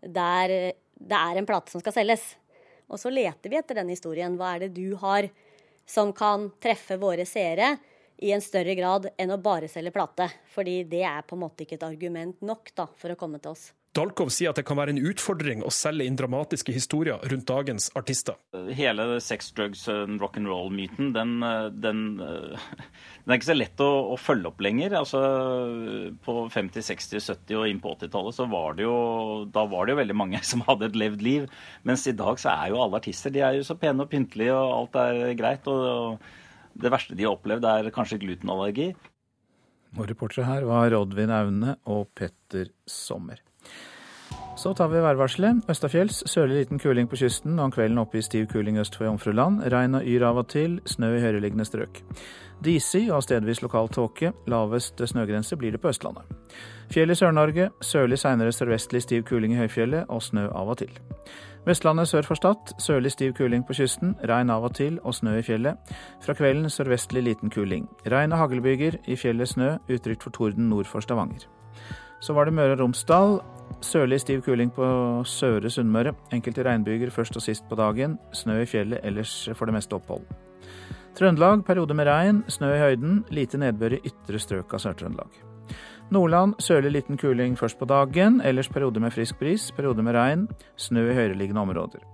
der 0.00 0.56
det 0.96 1.18
er 1.18 1.38
en 1.38 1.46
plate 1.46 1.72
som 1.72 1.82
skal 1.82 1.94
selges. 1.94 2.24
Og 2.88 3.00
så 3.00 3.10
leter 3.12 3.52
vi 3.52 3.58
etter 3.58 3.78
den 3.80 3.90
historien. 3.92 4.36
Hva 4.38 4.54
er 4.54 4.66
det 4.66 4.76
du 4.76 4.96
har 5.00 5.28
som 5.86 6.12
kan 6.16 6.48
treffe 6.62 6.98
våre 7.00 7.26
seere? 7.28 7.76
I 8.18 8.32
en 8.32 8.44
større 8.44 8.76
grad 8.78 9.10
enn 9.16 9.34
å 9.34 9.40
bare 9.42 9.68
selge 9.70 9.94
plate. 9.94 10.28
Fordi 10.54 10.82
det 10.88 11.04
er 11.08 11.26
på 11.26 11.36
en 11.36 11.44
måte 11.46 11.66
ikke 11.66 11.80
et 11.80 11.88
argument 11.88 12.40
nok 12.44 12.72
da, 12.76 12.88
for 12.96 13.12
å 13.12 13.18
komme 13.18 13.42
til 13.42 13.56
oss. 13.56 13.70
Dalkov 13.96 14.28
sier 14.28 14.50
at 14.50 14.58
det 14.58 14.66
kan 14.68 14.76
være 14.76 14.92
en 14.92 15.00
utfordring 15.08 15.62
å 15.64 15.70
selge 15.72 16.04
inn 16.04 16.18
dramatiske 16.18 16.72
historier 16.74 17.22
rundt 17.30 17.46
dagens 17.48 17.88
artister. 17.96 18.36
Hele 18.76 19.06
sex, 19.24 19.48
drugs 19.56 19.86
and 19.88 20.20
rock'n'roll-myten, 20.20 21.14
den, 21.14 21.32
den, 21.80 22.02
den, 22.20 23.30
er 23.30 23.38
ikke 23.38 23.48
så 23.48 23.56
lett 23.56 23.80
å, 23.80 23.88
å 24.12 24.18
følge 24.20 24.50
opp 24.50 24.60
lenger. 24.66 24.98
Altså, 25.00 25.22
på 26.26 26.36
50-, 26.52 26.84
60-, 26.90 27.24
70- 27.24 27.60
og 27.62 27.70
inn 27.72 27.80
på 27.80 27.94
80-tallet 27.96 28.36
så 28.36 28.48
var 28.52 28.76
det 28.76 28.84
jo 28.84 28.96
da 29.54 29.64
var 29.70 29.86
det 29.86 29.96
jo 29.96 30.02
veldig 30.02 30.20
mange 30.24 30.44
som 30.50 30.64
hadde 30.68 30.90
et 30.90 31.00
levd 31.06 31.24
liv. 31.24 31.52
Mens 31.88 32.04
i 32.04 32.16
dag 32.16 32.42
så 32.42 32.52
er 32.52 32.74
jo 32.74 32.82
alle 32.84 33.00
artister 33.00 33.32
de 33.32 33.46
er 33.48 33.56
jo 33.56 33.64
så 33.64 33.78
pene 33.80 34.04
og 34.04 34.12
pyntelige, 34.12 34.52
og 34.52 34.82
alt 34.82 35.00
er 35.06 35.38
greit. 35.40 35.72
og 35.72 36.20
det 36.82 36.92
verste 36.92 37.16
de 37.16 37.26
har 37.26 37.36
opplevd, 37.36 37.64
er 37.64 37.92
kanskje 37.94 38.20
glutenallergi. 38.22 38.92
Og 39.96 40.08
reportere 40.10 40.46
her 40.48 40.66
var 40.68 40.94
Oddvin 40.96 41.32
Aune 41.32 41.76
og 41.88 42.08
Petter 42.14 42.72
Sommer. 42.86 43.40
Så 44.56 44.72
tar 44.74 44.88
vi 44.88 45.00
værvarselet. 45.04 45.64
Østafjells 45.68 46.22
sørlig 46.26 46.62
liten 46.62 46.80
kuling 46.80 47.08
på 47.08 47.18
kysten, 47.20 47.58
og 47.58 47.68
om 47.68 47.72
kvelden 47.72 48.00
oppe 48.00 48.18
i 48.18 48.24
stiv 48.24 48.46
kuling 48.48 48.78
øst 48.80 48.96
for 48.96 49.04
Jomfruland. 49.04 49.60
Regn 49.72 49.98
og 49.98 50.06
yr 50.08 50.24
av 50.30 50.40
og 50.40 50.48
til, 50.48 50.78
snø 50.88 51.12
i 51.16 51.20
høyereliggende 51.20 51.66
strøk. 51.68 52.00
Disig 52.64 53.10
og 53.12 53.22
stedvis 53.24 53.60
lokal 53.62 53.90
tåke. 53.92 54.32
Lavest 54.48 55.02
snøgrense 55.12 55.58
blir 55.60 55.76
det 55.76 55.82
på 55.82 55.92
Østlandet. 55.92 56.24
Fjell 56.92 57.12
i 57.12 57.18
Sør-Norge. 57.18 57.68
Sørlig 57.84 58.18
seinere 58.18 58.52
sørvestlig 58.52 59.04
stiv 59.04 59.26
kuling 59.28 59.52
i 59.52 59.60
høyfjellet 59.60 60.08
og 60.08 60.24
snø 60.24 60.48
av 60.48 60.72
og 60.72 60.80
til. 60.80 60.96
Vestlandet 61.66 62.06
sør 62.06 62.22
for 62.22 62.38
Stad. 62.38 62.76
Sørlig 62.78 63.10
stiv 63.12 63.32
kuling 63.34 63.64
på 63.66 63.74
kysten. 63.74 64.14
Regn 64.28 64.50
av 64.54 64.64
og 64.68 64.76
til 64.78 65.00
og 65.02 65.16
snø 65.18 65.34
i 65.40 65.42
fjellet. 65.42 65.74
Fra 66.22 66.34
kvelden 66.38 66.70
sørvestlig 66.70 67.24
liten 67.26 67.50
kuling. 67.50 67.88
Regn 68.06 68.32
og 68.32 68.38
haglbyger. 68.38 69.00
I 69.10 69.16
fjellet 69.18 69.50
snø. 69.50 69.72
Utrygt 69.90 70.22
for 70.22 70.30
torden 70.30 70.68
nord 70.70 70.86
for 70.86 71.02
Stavanger. 71.02 71.48
Så 72.22 72.32
var 72.32 72.46
det 72.46 72.54
Møre 72.54 72.76
og 72.76 72.84
Romsdal. 72.84 73.40
Sørlig 73.82 74.20
stiv 74.22 74.44
kuling 74.46 74.70
på 74.70 74.86
Søre 75.26 75.70
Sunnmøre. 75.70 76.14
Enkelte 76.32 76.62
regnbyger 76.64 77.10
først 77.10 77.36
og 77.36 77.42
sist 77.42 77.66
på 77.68 77.74
dagen. 77.74 78.18
Snø 78.32 78.60
i 78.62 78.70
fjellet, 78.70 79.02
ellers 79.02 79.48
for 79.54 79.66
det 79.66 79.74
meste 79.74 79.98
opphold. 79.98 80.22
Trøndelag 81.16 81.64
periode 81.64 81.94
med 81.94 82.06
regn, 82.06 82.44
snø 82.48 82.74
i 82.76 82.78
høyden. 82.78 83.24
Lite 83.30 83.58
nedbør 83.58 83.98
i 83.98 84.02
ytre 84.06 84.38
strøk 84.38 84.76
av 84.76 84.86
Sør-Trøndelag. 84.86 85.45
Nordland 86.14 86.54
sørlig 86.62 86.92
liten 86.94 87.18
kuling 87.18 87.56
først 87.58 87.78
på 87.80 87.86
dagen, 87.90 88.38
ellers 88.40 88.68
periode 88.70 89.00
med 89.02 89.10
frisk 89.10 89.40
bris, 89.40 89.72
periode 89.74 90.02
med 90.06 90.14
regn, 90.14 90.44
snø 90.78 91.02
i 91.10 91.14
høyereliggende 91.16 91.64
områder. 91.64 92.04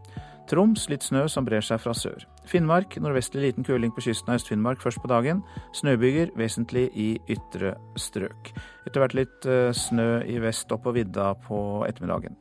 Troms 0.49 0.87
litt 0.89 1.05
snø 1.05 1.27
som 1.29 1.45
brer 1.45 1.61
seg 1.65 1.81
fra 1.81 1.93
sør. 1.97 2.25
Finnmark 2.49 2.97
nordvestlig 3.01 3.45
liten 3.45 3.65
kuling 3.65 3.93
på 3.93 4.03
kysten 4.05 4.33
av 4.33 4.41
Øst-Finnmark 4.41 4.81
først 4.83 5.01
på 5.05 5.11
dagen. 5.13 5.43
Snøbyger 5.77 6.33
vesentlig 6.37 6.89
i 6.99 7.09
ytre 7.31 7.75
strøk. 8.01 8.55
Etter 8.87 9.05
hvert 9.05 9.17
litt 9.17 9.49
snø 9.77 10.23
i 10.25 10.41
vest 10.43 10.73
og 10.73 10.83
på 10.85 10.97
vidda 10.97 11.35
på 11.47 11.61
ettermiddagen. 11.89 12.37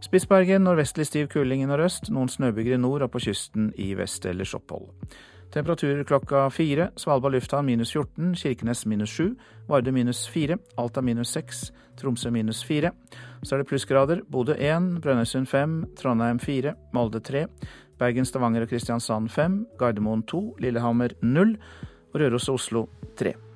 Spitsbergen 0.00 0.62
nordvestlig 0.62 1.08
stiv 1.10 1.26
kuling 1.32 1.62
i 1.62 1.68
nordøst. 1.68 2.06
Noen 2.14 2.30
snøbyger 2.30 2.78
i 2.78 2.80
nord 2.80 3.02
og 3.02 3.12
på 3.12 3.22
kysten 3.26 3.72
i 3.76 3.92
vest 3.98 4.26
ellers 4.30 4.54
opphold. 4.54 4.88
Temperaturer 5.52 6.04
klokka 6.04 6.50
fire. 6.50 6.90
Svalbard 6.96 7.32
lufthavn 7.32 7.66
minus 7.66 7.92
14, 7.96 8.34
Kirkenes 8.36 8.84
minus 8.86 9.16
7, 9.16 9.34
Vardø 9.68 9.92
minus 9.92 10.26
4, 10.28 10.58
Alta 10.76 11.02
minus 11.02 11.32
6, 11.36 11.72
Tromsø 12.00 12.30
minus 12.30 12.62
4. 12.64 12.92
Så 13.42 13.54
er 13.54 13.62
det 13.62 13.68
plussgrader. 13.70 14.22
Bodø 14.28 14.52
1, 14.52 15.00
Brønnøysund 15.00 15.48
5, 15.48 15.80
Trondheim 15.96 16.38
4, 16.38 16.74
Molde 16.92 17.20
3, 17.24 17.46
Bergen, 17.98 18.28
Stavanger 18.28 18.68
og 18.68 18.68
Kristiansand 18.68 19.28
5, 19.32 19.60
Gardermoen 19.78 20.22
2, 20.22 20.56
Lillehammer 20.60 21.16
0 21.22 21.56
og 22.12 22.20
Røros 22.20 22.48
og 22.48 22.60
Oslo 22.60 22.86
3. 23.16 23.47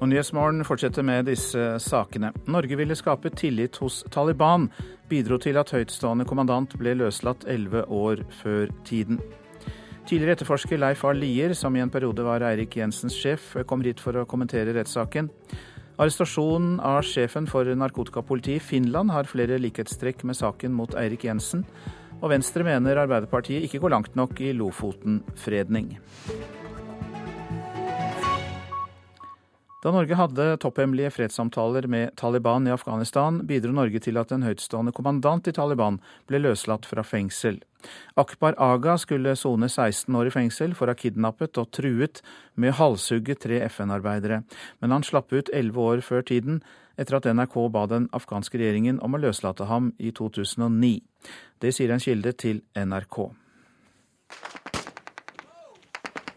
Og 0.00 0.08
Nyhetsmorgen 0.08 0.64
fortsetter 0.64 1.04
med 1.04 1.26
disse 1.28 1.60
sakene. 1.84 2.30
Norge 2.48 2.76
ville 2.80 2.96
skape 2.96 3.28
tillit 3.36 3.76
hos 3.82 4.00
Taliban, 4.12 4.70
bidro 5.10 5.36
til 5.36 5.58
at 5.60 5.72
høytstående 5.74 6.24
kommandant 6.24 6.72
ble 6.80 6.94
løslatt 6.96 7.44
elleve 7.44 7.84
år 7.84 8.24
før 8.40 8.72
tiden. 8.88 9.20
Tidligere 10.08 10.38
etterforsker 10.38 10.80
Leif 10.80 11.04
A. 11.04 11.12
Lier, 11.12 11.52
som 11.54 11.76
i 11.76 11.82
en 11.84 11.92
periode 11.92 12.24
var 12.24 12.42
Eirik 12.48 12.78
Jensens 12.80 13.14
sjef, 13.14 13.52
kom 13.68 13.84
hit 13.84 14.00
for 14.00 14.16
å 14.16 14.24
kommentere 14.26 14.72
rettssaken. 14.74 15.28
Arrestasjonen 16.00 16.78
av 16.80 17.02
sjefen 17.04 17.44
for 17.50 17.68
narkotikapolitiet 17.76 18.56
i 18.56 18.64
Finland 18.64 19.12
har 19.12 19.28
flere 19.28 19.60
likhetstrekk 19.60 20.24
med 20.24 20.38
saken 20.38 20.72
mot 20.72 20.96
Eirik 20.96 21.28
Jensen. 21.28 21.66
Og 22.22 22.32
Venstre 22.32 22.64
mener 22.64 23.02
Arbeiderpartiet 23.04 23.68
ikke 23.68 23.82
går 23.84 23.94
langt 23.98 24.16
nok 24.16 24.40
i 24.40 24.54
Lofoten-fredning. 24.56 25.92
Da 29.80 29.88
Norge 29.94 30.12
hadde 30.12 30.44
topphemmelige 30.60 31.08
fredssamtaler 31.14 31.86
med 31.88 32.10
Taliban 32.20 32.66
i 32.68 32.72
Afghanistan, 32.74 33.38
bidro 33.48 33.72
Norge 33.72 34.02
til 34.04 34.18
at 34.20 34.32
en 34.36 34.44
høytstående 34.44 34.92
kommandant 34.92 35.48
i 35.48 35.54
Taliban 35.56 35.96
ble 36.28 36.42
løslatt 36.42 36.84
fra 36.84 37.00
fengsel. 37.00 37.62
Akbar 38.20 38.58
Aga 38.60 38.98
skulle 39.00 39.32
sone 39.40 39.70
16 39.70 40.12
år 40.20 40.28
i 40.28 40.34
fengsel 40.34 40.76
for 40.76 40.84
å 40.84 40.92
ha 40.92 41.00
kidnappet 41.00 41.56
og 41.62 41.72
truet 41.72 42.20
med 42.60 42.74
å 42.74 42.78
halshugge 42.82 43.38
tre 43.40 43.62
FN-arbeidere, 43.70 44.42
men 44.84 44.92
han 44.92 45.06
slapp 45.06 45.32
ut 45.32 45.48
11 45.48 45.80
år 45.80 46.04
før 46.04 46.28
tiden, 46.28 46.60
etter 47.00 47.16
at 47.16 47.32
NRK 47.32 47.56
ba 47.72 47.86
den 47.88 48.10
afghanske 48.12 48.60
regjeringen 48.60 49.00
om 49.00 49.16
å 49.16 49.22
løslate 49.24 49.64
ham 49.72 49.94
i 49.96 50.12
2009. 50.12 50.98
Det 51.56 51.72
sier 51.72 51.96
en 51.96 52.04
kilde 52.04 52.36
til 52.36 52.60
NRK. 52.76 53.30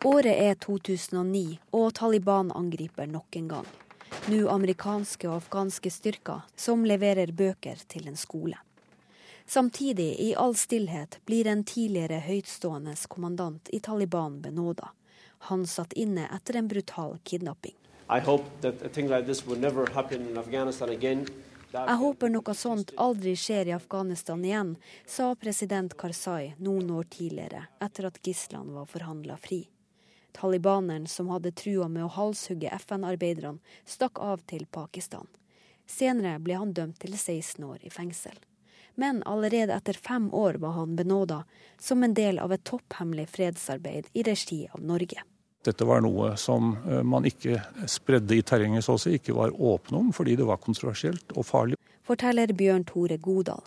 Året 0.04 0.36
er 0.36 0.56
2009, 0.60 1.60
og 1.72 1.94
Taliban 1.96 2.50
angriper 2.52 3.08
nok 3.08 3.36
en 3.40 3.46
gang. 3.48 3.68
Nå 4.28 4.50
amerikanske 4.52 5.30
og 5.30 5.38
afghanske 5.38 5.88
styrker 5.96 6.42
som 6.60 6.84
leverer 6.84 7.32
bøker 7.32 7.80
til 7.88 8.10
en 8.12 8.18
skole. 8.20 8.58
Samtidig, 9.48 10.10
i 10.20 10.34
all 10.36 10.58
stillhet, 10.60 11.22
blir 11.24 11.48
en 11.48 11.64
tidligere 11.64 12.20
høytstående 12.20 12.98
kommandant 13.08 13.72
i 13.72 13.80
Taliban 13.80 14.42
benåda. 14.42 14.90
Han 15.48 15.64
satt 15.66 15.96
inne 15.96 16.28
etter 16.36 16.60
en 16.60 16.68
brutal 16.68 17.16
kidnapping. 17.24 17.76
Jeg 21.74 21.96
håper 22.04 22.30
noe 22.30 22.54
sånt 22.54 22.92
aldri 23.00 23.38
skjer 23.40 23.72
i 23.72 23.78
Afghanistan 23.78 24.44
igjen, 24.44 24.76
sa 25.08 25.32
president 25.36 25.96
Karzai 25.96 26.56
noen 26.60 26.92
år 26.92 27.08
tidligere, 27.08 27.70
etter 27.80 28.12
at 28.12 28.20
gislene 28.20 28.76
var 28.76 28.92
forhandla 28.92 29.40
fri. 29.40 29.64
Talibaneren 30.34 31.08
som 31.08 31.30
hadde 31.30 31.52
trua 31.52 31.88
med 31.88 32.06
å 32.06 32.14
halshugge 32.16 32.72
FN-arbeiderne, 32.80 33.62
stakk 33.86 34.20
av 34.20 34.42
til 34.50 34.66
Pakistan. 34.66 35.28
Senere 35.88 36.40
ble 36.40 36.58
han 36.58 36.74
dømt 36.74 37.00
til 37.04 37.16
16 37.18 37.64
år 37.68 37.84
i 37.86 37.92
fengsel. 37.94 38.36
Men 38.96 39.24
allerede 39.30 39.74
etter 39.74 39.98
fem 39.98 40.30
år 40.34 40.60
var 40.62 40.78
han 40.78 40.96
benåda, 40.96 41.44
som 41.80 42.04
en 42.04 42.14
del 42.14 42.40
av 42.40 42.54
et 42.54 42.64
topphemmelig 42.64 43.28
fredsarbeid 43.34 44.10
i 44.14 44.24
regi 44.24 44.68
av 44.74 44.84
Norge. 44.86 45.24
Dette 45.64 45.86
var 45.88 46.02
noe 46.04 46.34
som 46.38 46.74
man 47.08 47.26
ikke 47.26 47.62
spredde 47.88 48.36
i 48.36 48.44
terrenget, 48.44 48.84
så 48.86 48.98
å 48.98 49.02
si, 49.02 49.16
ikke 49.16 49.36
var 49.38 49.54
åpne 49.56 50.02
om, 50.02 50.10
fordi 50.16 50.36
det 50.40 50.48
var 50.48 50.60
kontroversielt 50.64 51.32
og 51.38 51.48
farlig. 51.48 51.80
Forteller 52.04 52.52
Bjørn 52.52 52.84
Tore 52.84 53.18
Godal. 53.18 53.64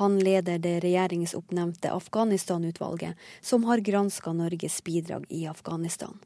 Han 0.00 0.18
leder 0.18 0.58
det 0.58 0.80
regjeringsoppnevnte 0.84 1.92
Afghanistan-utvalget, 1.92 3.14
som 3.40 3.64
har 3.64 3.78
granska 3.78 4.32
Norges 4.32 4.84
bidrag 4.84 5.24
i 5.28 5.46
Afghanistan. 5.46 6.18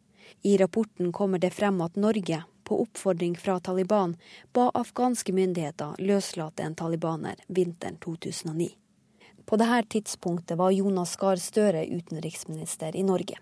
I 0.42 0.56
rapporten 0.58 1.12
kommer 1.12 1.38
det 1.38 1.50
frem 1.50 1.80
at 1.80 1.96
Norge, 1.96 2.42
på 2.64 2.82
oppfordring 2.82 3.36
fra 3.36 3.60
Taliban, 3.60 4.16
ba 4.52 4.70
afghanske 4.74 5.32
myndigheter 5.32 5.94
løslate 5.98 6.62
en 6.62 6.74
talibaner 6.74 7.34
vinteren 7.46 7.96
2009. 7.96 8.68
På 9.44 9.56
dette 9.56 9.82
tidspunktet 9.88 10.58
var 10.58 10.70
Jonas 10.70 11.16
Gahr 11.16 11.36
Støre 11.36 11.86
utenriksminister 11.86 12.96
i 12.96 13.02
Norge. 13.02 13.38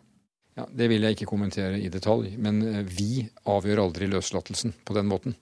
Ja, 0.59 0.67
Det 0.67 0.89
vil 0.91 1.03
jeg 1.07 1.15
ikke 1.15 1.29
kommentere 1.31 1.79
i 1.79 1.89
detalj, 1.89 2.35
men 2.37 2.59
vi 2.85 3.23
avgjør 3.49 3.85
aldri 3.85 4.09
løslatelsen 4.11 4.75
på 4.85 4.97
den 4.97 5.07
måten. 5.09 5.37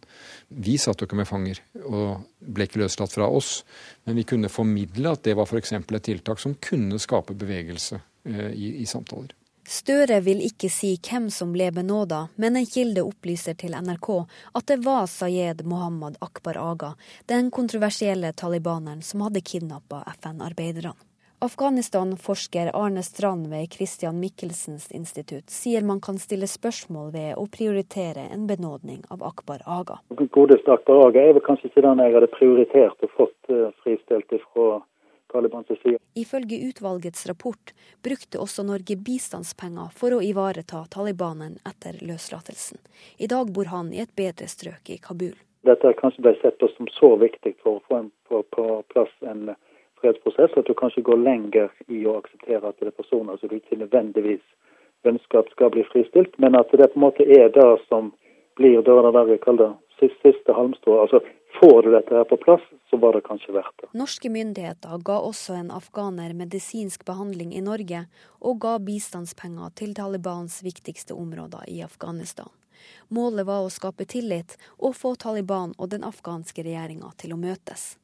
Vi 0.48 0.76
satt 0.78 1.00
jo 1.00 1.08
ikke 1.08 1.18
med 1.18 1.28
fanger 1.28 1.62
og 1.88 2.26
ble 2.38 2.68
ikke 2.68 2.82
løslatt 2.82 3.16
fra 3.16 3.26
oss, 3.26 3.62
men 4.04 4.20
vi 4.20 4.26
kunne 4.28 4.52
formidle 4.52 5.16
at 5.16 5.24
det 5.24 5.34
var 5.38 5.48
f.eks. 5.48 5.72
et 5.72 6.04
tiltak 6.04 6.40
som 6.42 6.58
kunne 6.60 7.00
skape 7.00 7.34
bevegelse 7.34 8.00
i, 8.28 8.82
i 8.84 8.86
samtaler. 8.86 9.32
Støre 9.68 10.22
vil 10.24 10.38
ikke 10.46 10.70
si 10.72 10.94
hvem 10.96 11.26
som 11.32 11.50
ble 11.52 11.66
benåda, 11.76 12.22
men 12.40 12.56
en 12.56 12.68
kilde 12.68 13.02
opplyser 13.04 13.58
til 13.60 13.76
NRK 13.76 14.08
at 14.56 14.70
det 14.70 14.78
var 14.86 15.04
Sayed 15.12 15.60
Mohammed 15.68 16.16
Akbar 16.24 16.56
Aga, 16.62 16.94
den 17.28 17.50
kontroversielle 17.52 18.32
talibaneren 18.32 19.04
som 19.04 19.26
hadde 19.26 19.44
kidnappa 19.44 20.06
FN-arbeiderne. 20.14 20.96
Afghanistan-forsker 21.40 22.70
Arne 22.74 23.02
Strand 23.02 23.46
ved 23.46 23.72
Christian 23.72 24.20
Michelsens 24.20 24.92
institutt 24.92 25.50
sier 25.50 25.84
man 25.86 26.00
kan 26.00 26.16
stille 26.18 26.48
spørsmål 26.50 27.12
ved 27.14 27.28
å 27.38 27.44
prioritere 27.46 28.24
en 28.34 28.48
benådning 28.50 29.04
av 29.14 29.22
Akbar 29.22 29.62
Aga. 29.62 30.00
Godeste 30.34 30.74
Akbar 30.74 30.98
Aga 31.04 31.22
er 31.22 31.36
vel 31.36 31.44
kanskje 31.46 31.70
ikke 31.70 31.84
den 31.86 32.02
jeg 32.02 32.16
hadde 32.16 32.30
prioritert 32.32 33.06
og 33.06 33.12
fått 33.14 33.52
eh, 33.54 33.68
fristilt 33.84 34.34
fra 34.48 34.80
Talibans 35.30 35.70
side. 35.84 36.00
Ifølge 36.18 36.58
utvalgets 36.72 37.22
rapport 37.30 37.70
brukte 38.02 38.42
også 38.42 38.66
Norge 38.66 38.98
bistandspenger 38.98 39.94
for 39.94 40.18
å 40.18 40.20
ivareta 40.24 40.82
Talibanen 40.90 41.60
etter 41.62 42.02
løslatelsen. 42.02 42.82
I 43.22 43.30
dag 43.30 43.54
bor 43.54 43.70
han 43.70 43.94
i 43.94 44.02
et 44.02 44.16
bedre 44.18 44.50
strøk 44.50 44.90
i 44.90 44.98
Kabul. 44.98 45.38
Dette 45.62 45.94
kanskje 46.02 46.26
ble 46.26 46.34
sett 46.42 46.58
på 46.58 46.66
som 46.74 46.90
så 46.98 47.14
viktig 47.22 47.54
for 47.62 47.78
å 47.78 47.86
få 47.86 48.02
en, 48.02 48.12
på, 48.26 48.42
på 48.58 48.68
plass 48.90 49.14
en 49.22 49.54
fredsprosess, 50.00 50.56
at 50.56 50.66
du 50.66 50.74
kanskje 50.78 51.04
går 51.06 51.20
lenger 51.22 51.72
i 51.88 52.04
å 52.06 52.18
akseptere 52.20 52.62
at 52.68 52.78
det 52.80 52.90
er 52.90 52.96
personer 52.96 53.38
som 53.38 53.50
du 53.50 53.58
ikke 53.58 53.80
nødvendigvis 53.80 54.44
ønsker 55.08 55.42
at 55.42 55.52
skal 55.54 55.70
bli 55.74 55.84
fristilt, 55.92 56.34
men 56.42 56.58
at 56.58 56.70
det 56.72 56.90
på 56.92 56.98
en 56.98 57.06
måte 57.06 57.26
er 57.26 57.52
det 57.54 57.68
som 57.88 58.12
blir 58.58 58.82
det 58.82 58.96
der 59.14 59.24
vi 59.28 59.38
kaller 59.38 59.76
siste, 59.98 60.18
siste 60.22 60.52
halmstrå. 60.52 61.00
Altså, 61.00 61.20
får 61.60 61.82
du 61.82 61.90
dette 61.92 62.14
her 62.14 62.24
på 62.24 62.36
plass, 62.36 62.64
så 62.90 62.96
var 62.96 63.12
det 63.12 63.24
kanskje 63.26 63.54
verdt 63.54 63.74
det. 63.82 63.90
Norske 63.98 64.30
myndigheter 64.30 64.98
ga 65.04 65.18
også 65.30 65.54
en 65.58 65.70
afghaner 65.74 66.34
medisinsk 66.34 67.04
behandling 67.06 67.54
i 67.54 67.62
Norge, 67.64 68.04
og 68.40 68.60
ga 68.62 68.78
bistandspenger 68.78 69.74
til 69.78 69.94
Talibans 69.94 70.60
viktigste 70.66 71.14
områder 71.14 71.68
i 71.68 71.82
Afghanistan. 71.86 72.50
Målet 73.08 73.46
var 73.46 73.64
å 73.64 73.72
skape 73.72 74.06
tillit 74.06 74.54
og 74.78 74.94
få 74.96 75.14
Taliban 75.18 75.74
og 75.78 75.90
den 75.94 76.04
afghanske 76.06 76.62
regjeringa 76.62 77.10
til 77.18 77.34
å 77.34 77.40
møtes. 77.40 77.96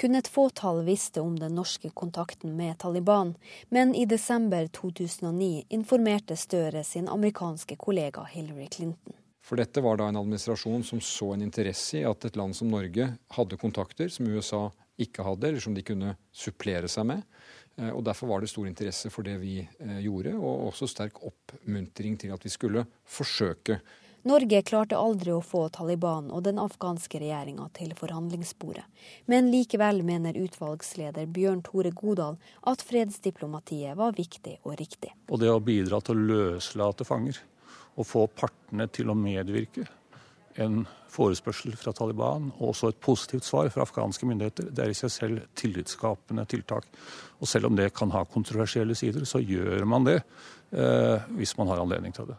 Kun 0.00 0.14
et 0.16 0.28
fåtall 0.28 0.78
visste 0.84 1.20
om 1.20 1.34
den 1.38 1.54
norske 1.54 1.90
kontakten 1.90 2.54
med 2.56 2.78
Taliban, 2.78 3.34
men 3.68 3.94
i 3.94 4.06
desember 4.08 4.66
2009 4.66 5.66
informerte 5.68 6.36
Støre 6.40 6.80
sin 6.88 7.08
amerikanske 7.08 7.76
kollega 7.76 8.24
Hillary 8.24 8.68
Clinton. 8.72 9.12
For 9.44 9.60
dette 9.60 9.84
var 9.84 10.00
da 10.00 10.06
en 10.08 10.16
administrasjon 10.16 10.86
som 10.88 11.04
så 11.04 11.34
en 11.34 11.44
interesse 11.44 12.00
i 12.00 12.06
at 12.08 12.24
et 12.24 12.40
land 12.40 12.56
som 12.56 12.72
Norge 12.72 13.10
hadde 13.36 13.60
kontakter 13.60 14.08
som 14.08 14.32
USA 14.32 14.70
ikke 14.96 15.26
hadde, 15.26 15.50
eller 15.50 15.60
som 15.60 15.76
de 15.76 15.84
kunne 15.84 16.16
supplere 16.32 16.88
seg 16.88 17.10
med. 17.12 17.20
Eh, 17.76 17.92
og 17.92 18.00
Derfor 18.08 18.32
var 18.32 18.40
det 18.40 18.54
stor 18.54 18.72
interesse 18.72 19.12
for 19.12 19.28
det 19.28 19.36
vi 19.44 19.58
eh, 19.60 19.98
gjorde, 20.06 20.32
og 20.40 20.70
også 20.70 20.88
sterk 20.88 21.20
oppmuntring 21.28 22.16
til 22.24 22.32
at 22.32 22.48
vi 22.48 22.56
skulle 22.56 22.88
forsøke 23.04 23.82
Norge 24.22 24.58
klarte 24.68 24.98
aldri 25.00 25.32
å 25.32 25.40
få 25.40 25.62
Taliban 25.72 26.26
og 26.28 26.42
den 26.44 26.58
afghanske 26.60 27.22
regjeringa 27.22 27.70
til 27.76 27.94
forhandlingsbordet. 27.96 28.84
Men 29.32 29.48
likevel 29.48 30.02
mener 30.04 30.36
utvalgsleder 30.36 31.30
Bjørn 31.32 31.62
Tore 31.64 31.92
Godal 31.96 32.36
at 32.68 32.84
fredsdiplomatiet 32.84 33.96
var 33.96 34.12
viktig 34.18 34.58
og 34.60 34.76
riktig. 34.80 35.14
Og 35.32 35.40
det 35.40 35.48
å 35.48 35.62
bidra 35.64 36.02
til 36.04 36.20
å 36.20 36.26
løslate 36.34 37.06
fanger 37.08 37.40
og 37.96 38.06
få 38.06 38.26
partene 38.36 38.90
til 38.92 39.08
å 39.08 39.16
medvirke 39.16 39.86
en 40.60 40.82
forespørsel 41.10 41.72
fra 41.80 41.94
Taliban 41.96 42.50
og 42.58 42.74
også 42.74 42.90
et 42.92 43.00
positivt 43.00 43.46
svar 43.48 43.70
fra 43.72 43.86
afghanske 43.86 44.28
myndigheter, 44.28 44.68
det 44.68 44.84
er 44.84 44.92
i 44.92 44.98
seg 44.98 45.14
selv 45.14 45.48
tillitsskapende 45.56 46.44
tiltak. 46.50 46.84
Og 47.40 47.48
selv 47.48 47.70
om 47.70 47.78
det 47.78 47.88
kan 47.96 48.12
ha 48.12 48.26
kontroversielle 48.28 48.98
sider, 48.98 49.24
så 49.24 49.40
gjør 49.40 49.88
man 49.88 50.04
det 50.04 50.20
eh, 50.20 51.32
hvis 51.40 51.56
man 51.56 51.72
har 51.72 51.80
anledning 51.80 52.12
til 52.12 52.28
det. 52.34 52.36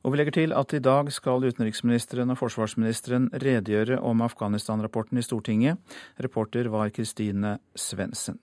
Og 0.00 0.12
vi 0.14 0.20
legger 0.20 0.36
til 0.38 0.54
at 0.56 0.72
i 0.72 0.80
dag 0.80 1.10
skal 1.12 1.44
utenriksministeren 1.44 2.32
og 2.32 2.38
forsvarsministeren 2.40 3.28
redegjøre 3.36 4.00
om 4.00 4.22
Afghanistan-rapporten 4.24 5.20
i 5.20 5.24
Stortinget. 5.24 5.76
Reporter 6.22 6.70
var 6.72 6.88
Kristine 6.94 7.58
Svendsen. 7.76 8.38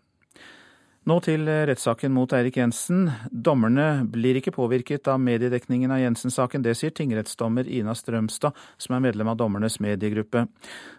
Nå 1.08 1.16
til 1.24 1.48
rettssaken 1.48 2.12
mot 2.12 2.34
Eirik 2.36 2.58
Jensen. 2.60 3.06
Dommerne 3.32 4.04
blir 4.12 4.36
ikke 4.36 4.52
påvirket 4.52 5.08
av 5.08 5.22
mediedekningen 5.24 5.94
av 5.96 6.02
Jensen-saken. 6.02 6.66
Det 6.66 6.74
sier 6.76 6.92
tingrettsdommer 6.92 7.64
Ina 7.64 7.96
Strømstad, 7.96 8.52
som 8.76 8.98
er 8.98 9.06
medlem 9.06 9.32
av 9.32 9.40
dommernes 9.40 9.80
mediegruppe. 9.80 10.44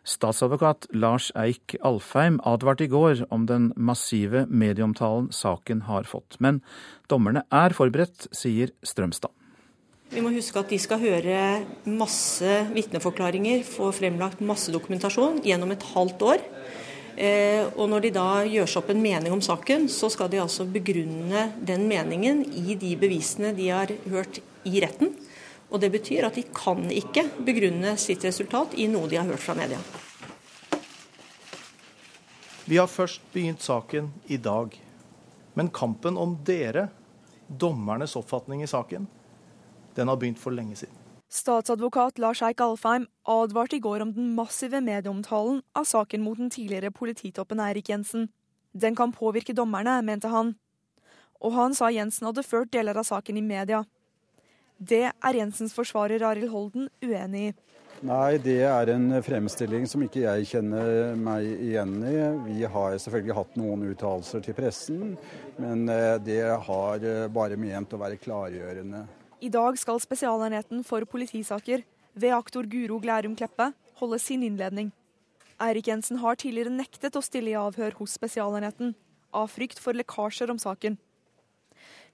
Statsadvokat 0.08 0.88
Lars 0.96 1.28
Eik 1.36 1.76
Alfheim 1.84 2.40
advarte 2.48 2.88
i 2.88 2.90
går 2.90 3.26
om 3.28 3.44
den 3.50 3.68
massive 3.76 4.46
medieomtalen 4.48 5.28
saken 5.28 5.84
har 5.90 6.08
fått. 6.08 6.40
Men 6.40 6.62
dommerne 7.12 7.44
er 7.52 7.76
forberedt, 7.76 8.30
sier 8.32 8.72
Strømstad. 8.80 9.37
Vi 10.08 10.22
må 10.24 10.30
huske 10.32 10.56
at 10.56 10.70
de 10.72 10.78
skal 10.80 11.02
høre 11.02 11.40
masse 11.84 12.52
vitneforklaringer, 12.72 13.60
få 13.68 13.90
fremlagt 13.92 14.40
masse 14.40 14.72
dokumentasjon 14.72 15.42
gjennom 15.44 15.74
et 15.74 15.84
halvt 15.90 16.24
år. 16.24 16.44
Eh, 17.18 17.66
og 17.74 17.90
når 17.92 18.06
de 18.06 18.10
da 18.14 18.28
gjør 18.48 18.70
seg 18.70 18.80
opp 18.80 18.92
en 18.94 19.02
mening 19.04 19.34
om 19.34 19.42
saken, 19.44 19.84
så 19.92 20.08
skal 20.12 20.30
de 20.32 20.40
altså 20.40 20.64
begrunne 20.70 21.48
den 21.60 21.84
meningen 21.90 22.40
i 22.46 22.78
de 22.78 22.94
bevisene 22.96 23.52
de 23.56 23.68
har 23.74 23.92
hørt 24.08 24.40
i 24.64 24.80
retten. 24.80 25.12
Og 25.68 25.82
det 25.82 25.90
betyr 25.92 26.30
at 26.30 26.38
de 26.38 26.46
kan 26.56 26.86
ikke 26.88 27.26
begrunne 27.44 27.92
sitt 28.00 28.24
resultat 28.24 28.78
i 28.80 28.88
noe 28.88 29.10
de 29.10 29.20
har 29.20 29.28
hørt 29.28 29.44
fra 29.44 29.58
media. 29.58 29.80
Vi 32.68 32.80
har 32.80 32.88
først 32.88 33.20
begynt 33.34 33.60
saken 33.64 34.08
i 34.28 34.40
dag. 34.40 34.72
Men 35.52 35.68
kampen 35.74 36.16
om 36.16 36.38
dere, 36.48 36.86
dommernes 37.48 38.16
oppfatning 38.16 38.62
i 38.64 38.70
saken, 38.70 39.08
den 39.98 40.08
har 40.08 40.16
begynt 40.16 40.40
for 40.40 40.54
lenge 40.54 40.78
siden. 40.78 40.94
Statsadvokat 41.28 42.18
Lars 42.22 42.40
Eik 42.46 42.62
Alfheim 42.64 43.04
advarte 43.28 43.76
i 43.76 43.82
går 43.84 44.00
om 44.00 44.14
den 44.16 44.30
massive 44.36 44.80
medieomtalen 44.80 45.60
av 45.76 45.84
saken 45.84 46.22
mot 46.24 46.38
den 46.40 46.48
tidligere 46.50 46.90
polititoppen 46.94 47.60
Eirik 47.60 47.90
Jensen. 47.92 48.30
Den 48.72 48.96
kan 48.96 49.12
påvirke 49.12 49.52
dommerne, 49.52 50.00
mente 50.02 50.30
han. 50.32 50.54
Og 51.44 51.52
han 51.52 51.76
sa 51.76 51.90
Jensen 51.92 52.30
hadde 52.30 52.46
ført 52.46 52.72
deler 52.72 52.96
av 52.96 53.04
saken 53.04 53.36
i 53.36 53.44
media. 53.44 53.82
Det 54.78 55.08
er 55.10 55.38
Jensens 55.40 55.74
forsvarer 55.74 56.22
Arild 56.24 56.52
Holden 56.54 56.88
uenig 57.02 57.48
i. 57.50 57.54
Nei, 58.06 58.38
det 58.38 58.60
er 58.62 58.92
en 58.94 59.10
fremstilling 59.26 59.88
som 59.90 60.04
ikke 60.06 60.22
jeg 60.22 60.46
kjenner 60.52 61.16
meg 61.18 61.48
igjen 61.50 61.96
i. 62.06 62.16
Vi 62.46 62.60
har 62.70 62.94
selvfølgelig 63.02 63.36
hatt 63.40 63.56
noen 63.58 63.88
uttalelser 63.90 64.44
til 64.44 64.54
pressen, 64.54 65.16
men 65.58 65.88
eh, 65.90 66.14
det 66.22 66.44
har 66.68 67.02
eh, 67.02 67.24
bare 67.34 67.58
ment 67.58 67.96
å 67.96 67.98
være 67.98 68.20
klargjørende. 68.22 69.02
I 69.38 69.48
dag 69.54 69.76
skal 69.78 70.00
Spesialenheten 70.02 70.80
for 70.82 71.04
politisaker 71.06 71.84
ved 72.18 72.32
aktor 72.34 72.66
Guro 72.66 72.96
Glærum 72.98 73.36
Kleppe 73.38 73.70
holde 74.00 74.18
sin 74.18 74.42
innledning. 74.42 74.90
Eirik 75.62 75.86
Jensen 75.86 76.18
har 76.18 76.34
tidligere 76.34 76.74
nektet 76.74 77.14
å 77.14 77.22
stille 77.22 77.52
i 77.52 77.58
avhør 77.58 77.94
hos 78.00 78.16
Spesialenheten, 78.18 78.96
av 79.30 79.52
frykt 79.54 79.78
for 79.78 79.94
lekkasjer 79.94 80.50
om 80.50 80.58
saken. 80.58 80.98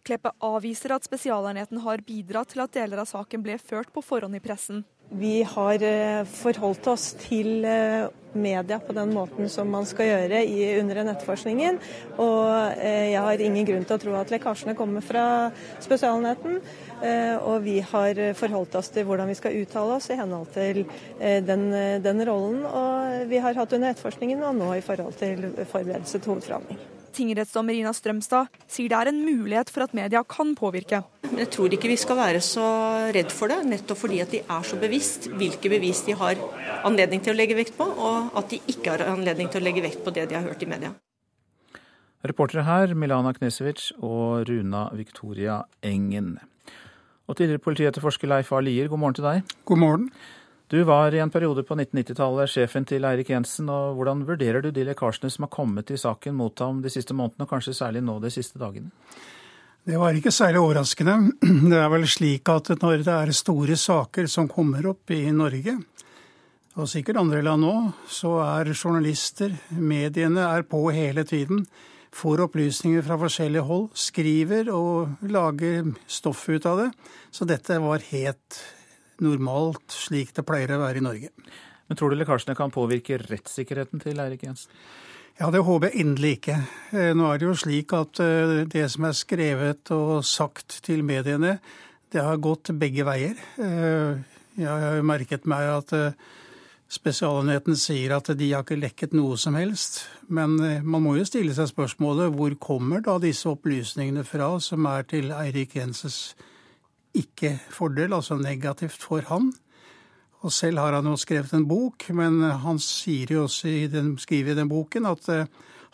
Kleppe 0.04 0.34
avviser 0.44 0.92
at 0.92 1.06
Spesialenheten 1.08 1.80
har 1.80 2.04
bidratt 2.04 2.52
til 2.52 2.60
at 2.60 2.76
deler 2.76 3.00
av 3.00 3.08
saken 3.08 3.44
ble 3.44 3.56
ført 3.56 3.88
på 3.94 4.04
forhånd 4.04 4.37
i 4.37 4.42
pressen. 4.44 4.84
Vi 5.14 5.42
har 5.46 5.82
eh, 5.84 6.24
forholdt 6.26 6.87
oss 6.90 7.12
til 7.20 7.64
eh, 7.68 8.08
media 8.34 8.80
på 8.82 8.92
den 8.96 9.12
måten 9.14 9.48
som 9.52 9.68
man 9.70 9.87
skal 9.87 10.08
gjøre 10.08 10.40
under 10.80 10.80
under 10.80 11.12
etterforskningen. 11.12 11.78
Og 12.18 12.80
eh, 12.80 13.12
jeg 13.12 13.22
har 13.22 13.44
ingen 13.44 13.68
grunn 13.68 13.84
til 13.84 13.96
å 13.96 14.02
tro 14.02 14.16
at 14.18 14.32
lekkasjene 14.32 14.74
kommer 14.78 15.04
fra 15.04 15.26
Spesialenheten. 15.84 16.58
Og 17.04 17.58
vi 17.64 17.78
har 17.84 18.20
forholdt 18.38 18.78
oss 18.80 18.88
til 18.94 19.04
hvordan 19.08 19.28
vi 19.28 19.36
skal 19.38 19.58
uttale 19.60 19.98
oss 19.98 20.08
i 20.10 20.18
henhold 20.18 20.48
til 20.54 20.82
den, 21.20 21.68
den 22.04 22.24
rollen. 22.28 22.64
Og 22.64 23.28
vi 23.28 23.42
har 23.44 23.56
hatt 23.58 23.76
under 23.76 23.92
etterforskningen 23.92 24.42
og 24.48 24.56
nå 24.58 24.72
i 24.78 24.84
forhold 24.84 25.16
til 25.20 25.50
forberedelse 25.68 26.18
til 26.18 26.32
hovedforhandling. 26.32 26.84
Tingrettsdommer 27.14 27.76
Ina 27.76 27.92
Strømstad 27.94 28.50
sier 28.66 28.90
det 28.90 28.98
er 28.98 29.10
en 29.12 29.20
mulighet 29.22 29.68
for 29.70 29.84
at 29.84 29.92
media 29.94 30.24
kan 30.26 30.54
påvirke. 30.58 31.04
Jeg 31.34 31.50
tror 31.54 31.74
ikke 31.74 31.90
vi 31.92 31.98
skal 32.00 32.18
være 32.18 32.40
så 32.42 32.64
redd 33.14 33.30
for 33.34 33.52
det, 33.52 33.60
nettopp 33.70 34.00
fordi 34.00 34.18
at 34.24 34.32
de 34.34 34.40
er 34.42 34.66
så 34.66 34.78
bevisst 34.80 35.28
hvilke 35.30 35.70
bevis 35.70 36.02
de 36.08 36.16
har 36.18 36.40
anledning 36.86 37.22
til 37.22 37.34
å 37.34 37.38
legge 37.38 37.58
vekt 37.58 37.76
på, 37.78 37.86
og 37.86 38.34
at 38.38 38.50
de 38.50 38.58
ikke 38.70 38.96
har 38.96 39.06
anledning 39.12 39.50
til 39.50 39.62
å 39.62 39.66
legge 39.66 39.84
vekt 39.84 40.02
på 40.02 40.14
det 40.14 40.26
de 40.30 40.38
har 40.38 40.46
hørt 40.46 40.64
i 40.66 40.70
media. 40.70 40.90
Reportere 42.24 42.64
her 42.66 42.96
Milana 42.98 43.34
Knesevic 43.36 43.92
og 44.00 44.48
Runa 44.48 44.88
Victoria 44.96 45.60
Engen. 45.84 46.38
Og 47.24 47.37
tidligere 47.38 47.62
politietterforsker 47.64 48.28
Leif 48.28 48.50
A. 48.52 48.60
Lier, 48.60 48.88
god 48.92 49.00
morgen 49.00 49.16
til 49.16 49.24
deg. 49.24 49.54
God 49.64 49.80
morgen. 49.80 50.08
Du 50.68 50.82
var 50.84 51.14
i 51.14 51.20
en 51.20 51.30
periode 51.32 51.62
på 51.64 51.76
1990-tallet 51.76 52.50
sjefen 52.50 52.87
til 52.88 53.04
Eirik 53.04 53.30
Jensen. 53.32 53.68
og 53.72 53.96
Hvordan 53.96 54.24
vurderer 54.28 54.64
du 54.64 54.70
de 54.74 54.84
lekkasjene 54.88 55.30
som 55.32 55.46
har 55.46 55.52
kommet 55.52 55.92
i 55.92 56.00
saken 56.00 56.37
mot 56.37 56.58
ham 56.60 56.82
de 56.84 56.92
siste 56.92 57.16
månedene, 57.16 57.46
og 57.46 57.52
kanskje 57.52 57.76
særlig 57.76 58.04
nå 58.04 58.18
de 58.20 58.32
siste 58.32 58.60
dagene? 58.60 58.92
Det 59.84 60.00
var 60.00 60.16
ikke 60.16 60.32
særlig 60.32 60.60
overraskende. 60.60 61.16
Det 61.70 61.80
er 61.80 61.90
vel 61.92 62.06
slik 62.08 62.48
at 62.48 62.72
når 62.80 63.04
det 63.04 63.16
er 63.16 63.32
store 63.37 63.76
saker 63.76 64.28
som 64.32 64.48
kommer 64.48 64.87
opp 64.92 65.12
i 65.12 65.26
Norge, 65.32 65.76
og 66.74 66.88
sikkert 66.90 67.20
andre 67.20 67.42
land 67.44 67.64
òg, 67.68 67.90
så 68.10 68.38
er 68.42 68.72
journalister, 68.74 69.52
mediene, 69.70 70.48
er 70.48 70.64
på 70.66 70.88
hele 70.90 71.22
tiden. 71.28 71.62
Får 72.14 72.44
opplysninger 72.44 73.03
fra 73.03 73.18
forskjellige 73.18 73.66
hold, 73.66 73.88
skriver 73.98 74.68
og 74.70 75.27
lager 75.27 75.88
stoff 76.07 76.44
ut 76.48 76.66
av 76.70 76.85
det. 76.85 76.90
Så 77.35 77.46
dette 77.48 77.81
var 77.83 78.04
helt 78.12 78.60
normalt 79.25 79.94
slik 79.94 80.31
det 80.37 80.44
pleier 80.46 80.77
å 80.77 80.83
være 80.85 81.00
i 81.00 81.04
Norge. 81.04 81.33
Men 81.88 81.98
tror 81.98 82.12
du 82.12 82.19
lekkasjene 82.19 82.56
kan 82.58 82.73
påvirke 82.75 83.19
rettssikkerheten 83.21 84.02
til 84.02 84.23
Eirik 84.23 84.46
Jensen? 84.46 84.71
Ja, 85.40 85.48
det 85.50 85.65
håper 85.67 85.90
jeg 85.90 86.04
inderlig 86.04 86.37
ikke. 86.38 86.60
Nå 87.19 87.27
er 87.27 87.40
det 87.42 87.48
jo 87.48 87.56
slik 87.58 87.90
at 87.98 88.21
det 88.71 88.85
som 88.92 89.08
er 89.08 89.17
skrevet 89.19 89.90
og 89.94 90.23
sagt 90.27 90.79
til 90.87 91.02
mediene, 91.06 91.56
det 92.15 92.23
har 92.23 92.38
gått 92.38 92.71
begge 92.79 93.02
veier. 93.08 93.35
Jeg 93.58 94.71
har 94.71 94.94
jo 95.00 95.06
merket 95.10 95.48
meg 95.50 95.67
at 95.73 95.90
Spesialenheten 96.94 97.74
sier 97.78 98.12
at 98.14 98.28
de 98.38 98.52
har 98.52 98.62
ikke 98.62 98.78
lekket 98.78 99.14
noe 99.16 99.34
som 99.40 99.56
helst. 99.58 100.04
Men 100.30 100.54
man 100.60 101.02
må 101.02 101.16
jo 101.18 101.26
stille 101.26 101.54
seg 101.56 101.72
spørsmålet 101.72 102.34
hvor 102.36 102.54
kommer 102.62 103.02
da 103.02 103.16
disse 103.22 103.48
opplysningene 103.50 104.22
fra 104.28 104.52
som 104.62 104.86
er 104.86 105.06
til 105.10 105.32
Eirik 105.34 105.74
Jenses 105.78 106.36
ikke 107.14 107.56
fordel, 107.74 108.14
altså 108.14 108.38
negativt 108.38 109.02
for 109.02 109.26
han? 109.30 109.50
Og 110.44 110.52
selv 110.52 110.82
har 110.82 110.94
han 110.98 111.08
jo 111.08 111.16
skrevet 111.18 111.54
en 111.56 111.66
bok, 111.66 112.06
men 112.14 112.42
han 112.62 112.78
sier 112.82 113.32
jo 113.32 113.44
også 113.48 113.70
i 113.70 113.86
den, 113.90 114.14
skriver 114.20 114.52
i 114.52 114.58
den 114.58 114.70
boken 114.70 115.08
at 115.08 115.30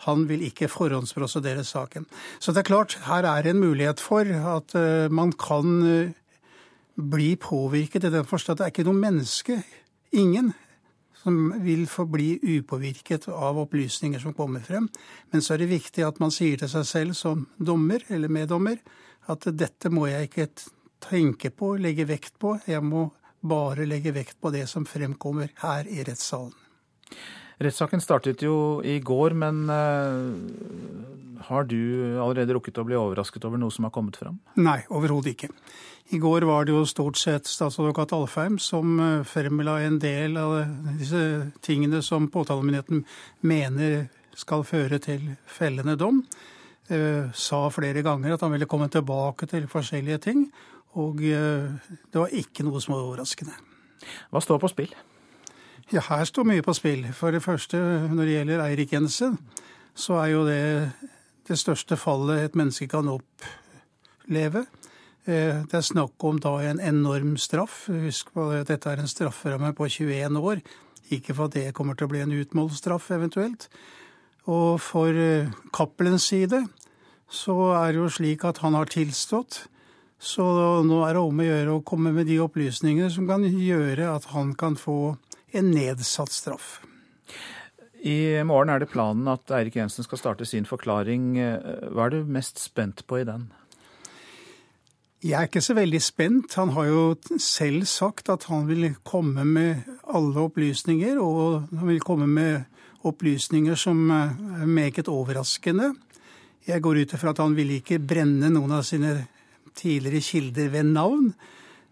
han 0.05 0.25
vil 0.27 0.43
ikke 0.47 0.69
forhåndsprosedere 0.69 1.63
saken. 1.63 2.07
Så 2.41 2.51
det 2.51 2.63
er 2.63 2.71
klart, 2.71 2.97
her 3.05 3.25
er 3.29 3.47
en 3.47 3.61
mulighet 3.61 4.01
for 4.03 4.27
at 4.27 4.75
man 5.13 5.31
kan 5.39 6.13
bli 6.95 7.35
påvirket 7.39 8.03
i 8.03 8.11
den 8.13 8.27
forstand 8.27 8.59
at 8.59 8.59
det 8.59 8.65
er 8.67 8.73
ikke 8.75 8.89
noe 8.89 8.99
menneske, 8.99 9.61
ingen, 10.11 10.51
som 11.21 11.37
vil 11.61 11.85
forbli 11.89 12.39
upåvirket 12.57 13.27
av 13.29 13.59
opplysninger 13.61 14.19
som 14.19 14.33
kommer 14.33 14.63
frem. 14.65 14.87
Men 15.31 15.41
så 15.41 15.53
er 15.53 15.63
det 15.63 15.71
viktig 15.71 16.05
at 16.05 16.19
man 16.23 16.33
sier 16.33 16.57
til 16.57 16.71
seg 16.71 16.87
selv 16.89 17.17
som 17.17 17.45
dommer 17.57 18.03
eller 18.09 18.31
meddommer 18.31 18.81
at 19.29 19.45
dette 19.53 19.91
må 19.93 20.07
jeg 20.09 20.31
ikke 20.31 20.47
tenke 21.01 21.51
på, 21.53 21.75
legge 21.77 22.07
vekt 22.09 22.39
på. 22.41 22.55
Jeg 22.65 22.81
må 22.85 23.09
bare 23.41 23.85
legge 23.89 24.13
vekt 24.15 24.39
på 24.41 24.51
det 24.53 24.67
som 24.69 24.85
fremkommer 24.85 25.53
her 25.61 25.89
i 25.89 26.01
rettssalen. 26.05 26.57
Rettssaken 27.61 28.01
startet 28.01 28.41
jo 28.41 28.55
i 28.81 28.97
går, 29.05 29.35
men 29.37 29.63
uh, 29.69 31.41
har 31.45 31.65
du 31.69 31.77
allerede 32.21 32.55
rukket 32.55 32.79
å 32.81 32.85
bli 32.87 32.97
overrasket 32.97 33.45
over 33.47 33.61
noe 33.61 33.73
som 33.73 33.85
har 33.87 33.93
kommet 33.93 34.17
fram? 34.19 34.39
Nei, 34.61 34.79
overhodet 34.89 35.35
ikke. 35.35 35.51
I 36.11 36.19
går 36.21 36.45
var 36.49 36.65
det 36.67 36.73
jo 36.73 36.85
stort 36.89 37.19
sett 37.21 37.47
statsadvokat 37.47 38.13
Alfheim 38.17 38.57
som 38.59 38.97
eh, 38.99 39.27
fremla 39.27 39.77
en 39.85 39.99
del 40.01 40.35
av 40.41 40.57
disse 40.99 41.21
tingene 41.63 42.01
som 42.03 42.27
påtalemyndigheten 42.31 43.05
mener 43.47 44.09
skal 44.37 44.65
føre 44.67 44.99
til 45.03 45.29
fellende 45.47 45.95
dom. 45.99 46.23
Eh, 46.91 47.31
sa 47.31 47.61
flere 47.71 48.03
ganger 48.03 48.35
at 48.35 48.43
han 48.43 48.51
ville 48.51 48.67
komme 48.67 48.89
tilbake 48.91 49.47
til 49.47 49.69
forskjellige 49.71 50.23
ting. 50.27 50.45
Og 50.99 51.23
eh, 51.23 51.71
det 52.11 52.19
var 52.19 52.35
ikke 52.35 52.67
noe 52.67 52.81
som 52.83 52.97
var 52.97 53.05
overraskende. 53.05 53.55
Hva 54.33 54.41
står 54.43 54.59
på 54.59 54.71
spill? 54.73 54.91
Ja, 55.91 55.99
Her 56.07 56.23
står 56.23 56.45
mye 56.47 56.63
på 56.63 56.71
spill. 56.71 57.01
For 57.11 57.35
det 57.35 57.41
første, 57.43 57.77
når 58.07 58.23
det 58.23 58.35
gjelder 58.37 58.61
Eirik 58.63 58.93
Jensen, 58.93 59.33
så 59.91 60.21
er 60.21 60.27
jo 60.31 60.45
det 60.47 60.61
det 61.49 61.57
største 61.59 61.97
fallet 61.99 62.45
et 62.45 62.55
menneske 62.55 62.85
kan 62.87 63.09
oppleve. 63.11 64.61
Eh, 65.27 65.59
det 65.67 65.75
er 65.75 65.83
snakk 65.83 66.23
om 66.23 66.39
da 66.39 66.53
en 66.63 66.79
enorm 66.79 67.33
straff. 67.35 67.89
Husk 67.91 68.31
på 68.31 68.45
at 68.55 68.69
dette 68.69 68.87
er 68.87 69.01
en 69.01 69.11
strafferamme 69.11 69.73
på 69.75 69.89
21 69.89 70.39
år. 70.39 70.61
Ikke 71.11 71.35
for 71.35 71.49
at 71.49 71.57
det 71.57 71.73
kommer 71.75 71.99
til 71.99 72.07
å 72.07 72.13
bli 72.13 72.21
en 72.23 72.37
utmålsstraff 72.39 73.09
eventuelt. 73.11 73.67
Og 74.47 74.79
for 74.79 75.11
eh, 75.11 75.51
Cappelens 75.75 76.29
side 76.31 76.61
så 77.27 77.57
er 77.81 77.91
det 77.91 77.99
jo 77.99 78.07
slik 78.07 78.45
at 78.47 78.63
han 78.63 78.79
har 78.79 78.87
tilstått. 78.87 79.65
Så 80.21 80.47
nå 80.87 81.03
er 81.03 81.17
det 81.17 81.25
om 81.25 81.43
å 81.43 81.49
gjøre 81.49 81.75
å 81.75 81.83
komme 81.83 82.15
med 82.15 82.31
de 82.31 82.39
opplysningene 82.39 83.11
som 83.11 83.27
kan 83.27 83.43
gjøre 83.43 84.07
at 84.15 84.31
han 84.31 84.55
kan 84.55 84.79
få 84.79 85.17
en 85.51 85.71
nedsatt 85.73 86.33
straff. 86.33 86.79
I 88.01 88.41
morgen 88.47 88.71
er 88.73 88.81
det 88.81 88.89
planen 88.89 89.27
at 89.29 89.51
Eirik 89.53 89.75
Jensen 89.77 90.05
skal 90.05 90.17
starte 90.17 90.45
sin 90.49 90.65
forklaring. 90.65 91.35
Hva 91.93 92.07
er 92.07 92.15
du 92.15 92.23
mest 92.25 92.57
spent 92.57 93.03
på 93.05 93.21
i 93.21 93.27
den? 93.27 93.51
Jeg 95.21 95.37
er 95.37 95.45
ikke 95.45 95.61
så 95.61 95.75
veldig 95.77 95.99
spent. 96.01 96.55
Han 96.57 96.71
har 96.73 96.87
jo 96.89 97.01
selv 97.37 97.85
sagt 97.85 98.31
at 98.33 98.47
han 98.49 98.65
vil 98.65 98.87
komme 99.05 99.43
med 99.45 99.83
alle 100.09 100.47
opplysninger, 100.47 101.19
og 101.21 101.67
han 101.77 101.91
vil 101.91 102.01
komme 102.01 102.25
med 102.25 102.63
opplysninger 103.05 103.77
som 103.77 104.09
er 104.09 104.65
meget 104.65 105.11
overraskende. 105.13 105.91
Jeg 106.65 106.81
går 106.81 107.03
ut 107.03 107.13
ifra 107.13 107.35
at 107.35 107.41
han 107.41 107.53
vil 107.57 107.75
ikke 107.77 108.01
brenne 108.01 108.49
noen 108.49 108.73
av 108.73 108.81
sine 108.85 109.27
tidligere 109.77 110.25
kilder 110.25 110.73
ved 110.73 110.89
navn. 110.89 111.31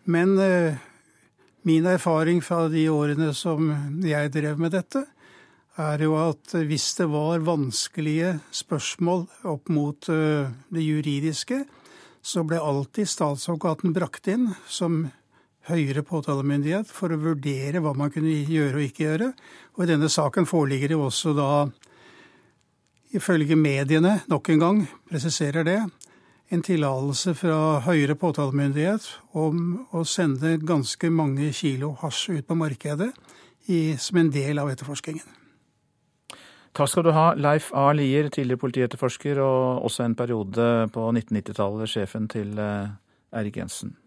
Men 0.09 0.33
uh, 0.41 0.73
min 1.67 1.87
erfaring 1.89 2.41
fra 2.43 2.67
de 2.71 2.85
årene 2.91 3.33
som 3.35 3.71
jeg 4.05 4.31
drev 4.33 4.59
med 4.61 4.73
dette, 4.77 5.03
er 5.79 6.03
jo 6.03 6.15
at 6.19 6.55
hvis 6.67 6.89
det 6.97 7.07
var 7.11 7.43
vanskelige 7.45 8.33
spørsmål 8.51 9.25
opp 9.47 9.69
mot 9.71 10.09
det 10.09 10.83
juridiske, 10.83 11.61
så 12.21 12.43
ble 12.43 12.59
alltid 12.59 13.07
statsadvokaten 13.07 13.95
brakt 13.95 14.27
inn 14.31 14.49
som 14.67 15.05
høyere 15.69 16.03
påtalemyndighet 16.05 16.89
for 16.91 17.13
å 17.13 17.21
vurdere 17.21 17.81
hva 17.83 17.93
man 17.97 18.11
kunne 18.13 18.31
gjøre 18.31 18.79
og 18.79 18.85
ikke 18.85 19.05
gjøre. 19.05 19.29
Og 19.77 19.85
i 19.85 19.89
denne 19.91 20.09
saken 20.11 20.47
foreligger 20.49 20.93
det 20.93 20.99
også 20.99 21.35
da, 21.37 21.49
ifølge 23.15 23.57
mediene, 23.59 24.19
nok 24.29 24.51
en 24.53 24.63
gang 24.63 24.83
presiserer 25.09 25.67
det, 25.67 25.79
en 26.49 26.63
tillatelse 26.65 27.35
fra 27.37 27.57
høyere 27.85 28.15
påtalemyndighet 28.17 29.05
om 29.37 29.83
å 29.93 30.03
sende 30.07 30.55
ganske 30.57 31.11
mange 31.13 31.51
kilo 31.53 31.93
hasj 32.01 32.39
ut 32.39 32.47
på 32.49 32.57
markedet 32.57 33.11
i, 33.69 33.95
som 34.01 34.17
en 34.17 34.31
del 34.33 34.61
av 34.61 34.71
etterforskningen. 34.71 35.35
Takk 36.73 36.89
skal 36.89 37.05
du 37.05 37.11
ha, 37.13 37.31
Leif 37.37 37.71
A. 37.77 37.89
Lier, 37.93 38.29
tidligere 38.33 38.61
politietterforsker 38.61 39.41
og 39.41 39.85
også 39.89 40.05
en 40.05 40.17
periode 40.17 40.67
på 40.93 41.07
1990-tallet 41.11 41.91
sjefen 41.91 42.29
til 42.31 42.53
Erik 42.57 42.97
Eirik 43.29 43.57
Jensen. 43.57 43.97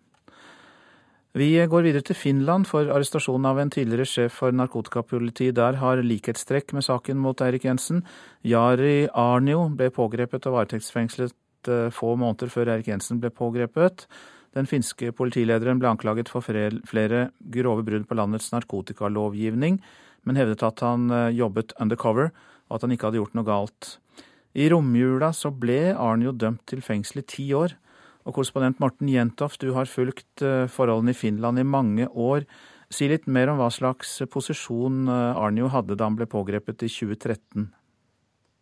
Vi 1.32 1.54
går 1.56 1.86
videre 1.86 2.04
til 2.04 2.16
Finland 2.18 2.66
for 2.68 2.90
arrestasjonen 2.92 3.46
av 3.48 3.58
en 3.62 3.70
tidligere 3.72 4.04
sjef 4.04 4.34
for 4.42 4.52
narkotikapolitiet 4.52 5.56
der 5.56 5.78
har 5.80 6.02
likhetstrekk 6.04 6.74
med 6.76 6.84
saken 6.84 7.16
mot 7.22 7.40
Eirik 7.40 7.64
Jensen. 7.64 8.02
Jari 8.44 9.06
Arnio 9.08 9.62
ble 9.72 9.88
pågrepet 9.94 10.50
og 10.50 10.58
varetektsfengslet 10.58 11.32
eh, 11.70 11.90
få 11.94 12.14
måneder 12.18 12.50
før 12.52 12.70
Erik 12.74 12.88
Jensen 12.90 13.20
ble 13.22 13.30
pågrepet. 13.34 14.06
Den 14.56 14.68
finske 14.68 15.12
politilederen 15.16 15.80
ble 15.80 15.90
anklaget 15.92 16.28
for 16.32 16.44
flere 16.44 17.22
grove 17.54 17.84
brudd 17.86 18.06
på 18.08 18.16
landets 18.18 18.50
narkotikalovgivning, 18.52 19.78
men 20.28 20.38
hevdet 20.38 20.64
at 20.66 20.82
han 20.84 21.10
eh, 21.10 21.30
jobbet 21.38 21.74
undercover 21.80 22.32
og 22.68 22.76
at 22.76 22.86
han 22.86 22.94
ikke 22.94 23.08
hadde 23.08 23.20
gjort 23.20 23.36
noe 23.36 23.48
galt. 23.48 23.94
I 24.52 24.68
romjula 24.72 25.32
så 25.36 25.52
ble 25.52 25.94
Arnjo 25.96 26.34
dømt 26.36 26.66
til 26.68 26.84
fengsel 26.84 27.22
i 27.22 27.28
ti 27.28 27.46
år. 27.56 27.76
Og 28.22 28.36
korrespondent 28.36 28.78
Morten 28.80 29.08
Jentoft, 29.10 29.64
du 29.64 29.72
har 29.76 29.90
fulgt 29.90 30.44
eh, 30.44 30.68
forholdene 30.70 31.14
i 31.14 31.18
Finland 31.18 31.58
i 31.58 31.66
mange 31.66 32.08
år. 32.12 32.46
Si 32.92 33.08
litt 33.08 33.24
mer 33.26 33.48
om 33.48 33.58
hva 33.58 33.70
slags 33.72 34.18
posisjon 34.28 35.08
Arnjo 35.08 35.70
hadde 35.72 35.96
da 35.96 36.04
han 36.10 36.18
ble 36.18 36.28
pågrepet 36.28 36.84
i 36.84 36.90
2013. 36.92 37.70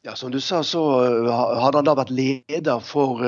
Ja, 0.02 0.14
Som 0.16 0.30
du 0.30 0.40
sa, 0.40 0.62
så 0.64 0.80
eh, 1.04 1.26
hadde 1.60 1.76
han 1.76 1.84
da 1.84 1.92
vært 1.98 2.12
leder 2.14 2.80
for 2.80 3.20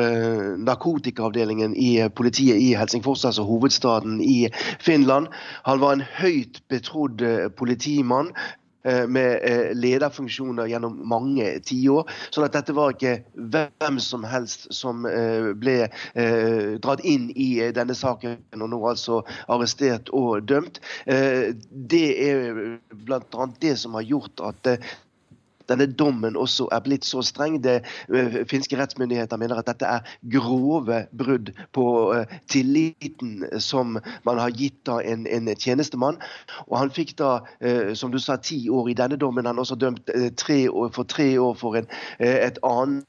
narkotikaavdelingen 0.64 1.74
i 1.76 1.90
politiet 2.16 2.56
i 2.56 2.70
Helsingfors, 2.72 3.26
altså 3.28 3.44
hovedstaden 3.44 4.22
i 4.24 4.48
Finland. 4.80 5.28
Han 5.68 5.84
var 5.84 5.98
en 5.98 6.06
høyt 6.16 6.62
betrodd 6.72 7.20
politimann 7.60 8.32
Eh, 8.84 9.06
med 9.06 9.38
eh, 9.42 9.70
lederfunksjoner 9.78 10.66
gjennom 10.66 10.96
mange 11.06 11.46
tiår. 11.62 12.08
Sånn 12.34 12.48
at 12.48 12.56
dette 12.56 12.74
var 12.74 12.90
ikke 12.90 13.20
hvem 13.36 14.00
som 14.02 14.24
helst 14.26 14.66
som 14.74 15.06
eh, 15.06 15.52
ble 15.54 15.76
dratt 16.82 17.04
inn 17.06 17.28
i 17.38 17.62
denne 17.74 17.94
saken 17.94 18.40
og 18.58 18.72
nå 18.72 18.80
altså 18.90 19.20
arrestert 19.46 20.10
og 20.16 20.42
dømt. 20.50 20.80
Det 21.06 22.04
er 22.26 22.58
bl.a. 23.06 23.46
det 23.62 23.76
som 23.78 23.94
har 23.98 24.06
gjort 24.06 24.42
at 24.50 24.72
denne 25.72 25.88
dommen 25.88 26.38
også 26.38 26.68
er 26.72 26.84
blitt 26.84 27.06
så 27.08 27.22
streng. 27.26 27.58
Det, 27.64 27.80
uh, 28.12 28.40
finske 28.50 28.78
rettsmyndigheter 28.78 29.40
mener 29.40 29.60
at 29.60 29.70
dette 29.70 29.88
er 29.88 30.14
grove 30.32 31.02
brudd 31.18 31.52
på 31.76 31.86
uh, 32.12 32.38
tilliten 32.52 33.46
som 33.62 33.98
man 34.28 34.42
har 34.42 34.54
gitt 34.56 34.78
da 34.88 35.00
en, 35.02 35.26
en 35.26 35.52
tjenestemann. 35.56 36.20
Og 36.68 36.78
Han 36.78 36.92
fikk 36.94 37.16
da, 37.20 37.38
uh, 37.64 37.92
som 37.98 38.12
du 38.12 38.20
sa, 38.22 38.38
ti 38.38 38.64
år 38.70 38.92
i 38.92 38.98
denne 38.98 39.18
dommen. 39.20 39.48
Han 39.48 39.58
er 39.58 39.66
også 39.66 39.80
dømt 39.80 40.12
tre 40.38 40.64
år, 40.70 40.92
for 40.94 41.08
tre 41.08 41.32
år 41.40 41.56
for 41.58 41.78
en, 41.78 41.88
et 42.22 42.58
annet 42.66 43.06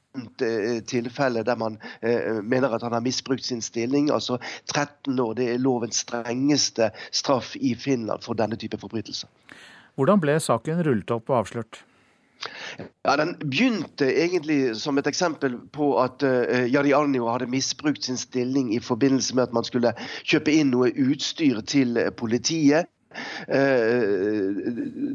tilfelle 0.86 1.42
der 1.42 1.56
man 1.58 1.78
eh, 2.02 2.42
mener 2.42 2.74
at 2.74 2.82
han 2.82 2.92
har 2.92 3.00
misbrukt 3.00 3.44
sin 3.44 3.62
stilling. 3.62 4.10
Altså 4.10 4.38
13 4.74 5.18
år. 5.20 5.34
Det 5.34 5.52
er 5.52 5.58
lovens 5.58 5.96
strengeste 5.96 6.90
straff 7.12 7.56
i 7.56 7.74
Finland 7.74 8.22
for 8.22 8.34
denne 8.34 8.56
type 8.56 8.78
forbrytelser. 8.78 9.28
Hvordan 9.94 10.20
ble 10.20 10.38
saken 10.40 10.82
rullet 10.86 11.10
opp 11.10 11.30
og 11.30 11.38
avslørt? 11.44 11.84
Ja, 13.04 13.16
Den 13.16 13.36
begynte 13.40 14.08
egentlig 14.08 14.76
som 14.76 14.98
et 14.98 15.06
eksempel 15.06 15.56
på 15.72 15.94
at 16.02 16.24
uh, 16.26 16.64
Jari 16.72 16.92
Arnio 16.96 17.28
hadde 17.30 17.50
misbrukt 17.50 18.04
sin 18.04 18.18
stilling 18.20 18.74
i 18.74 18.80
forbindelse 18.82 19.34
med 19.34 19.48
at 19.48 19.54
man 19.56 19.64
skulle 19.64 19.94
kjøpe 20.24 20.52
inn 20.52 20.72
noe 20.74 20.90
utstyr 21.06 21.62
til 21.68 22.00
politiet. 22.18 22.90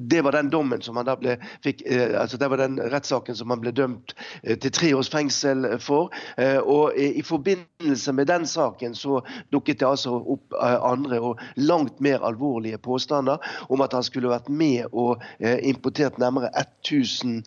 Det 0.09 0.21
var 0.21 0.31
den 0.31 0.49
dommen 0.49 0.81
som 0.81 0.97
han 0.99 1.07
da 1.07 1.15
ble 1.19 1.37
fikk, 1.63 1.83
altså 1.89 2.37
Det 2.39 2.49
var 2.51 2.61
den 2.61 2.79
rettssaken 2.91 3.35
som 3.35 3.51
han 3.53 3.61
ble 3.63 3.73
dømt 3.75 4.13
til 4.43 4.71
tre 4.71 4.93
års 4.97 5.11
fengsel 5.11 5.67
for. 5.83 6.13
Og 6.63 6.97
i 6.97 7.23
forbindelse 7.25 8.13
med 8.15 8.29
den 8.31 8.47
saken 8.49 8.95
så 8.97 9.21
dukket 9.53 9.81
det 9.81 9.89
altså 9.89 10.15
opp 10.19 10.55
andre 10.59 11.19
og 11.19 11.43
langt 11.55 11.99
mer 12.03 12.23
alvorlige 12.25 12.81
påstander 12.81 13.37
om 13.69 13.81
at 13.85 13.93
han 13.97 14.05
skulle 14.05 14.31
vært 14.31 14.49
med 14.49 14.89
og 14.91 15.23
importert 15.39 16.19
nærmere 16.21 16.51
1000 16.55 17.43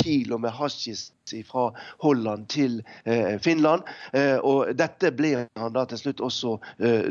kilo 0.00 0.38
med 0.38 0.54
hasjis 0.56 1.10
fra 1.48 1.70
Holland 2.02 2.48
til 2.52 2.80
Finland. 3.44 3.86
Og 4.46 4.72
dette 4.78 5.12
ble 5.16 5.32
han 5.44 5.74
da 5.74 5.84
til 5.90 6.00
slutt 6.02 6.22
også 6.24 6.56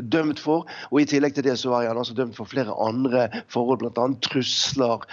dømt 0.00 0.42
for. 0.42 0.68
Og 0.90 1.02
I 1.02 1.08
tillegg 1.10 1.36
til 1.36 1.46
det 1.48 1.56
så 1.60 1.74
er 1.78 1.90
han 1.90 2.00
altså 2.00 2.16
dømt 2.18 2.36
for 2.38 2.48
flere 2.50 2.74
andre 2.84 3.28
forhold, 3.52 3.82
bl.a. 3.82 4.06
trusler 4.26 5.06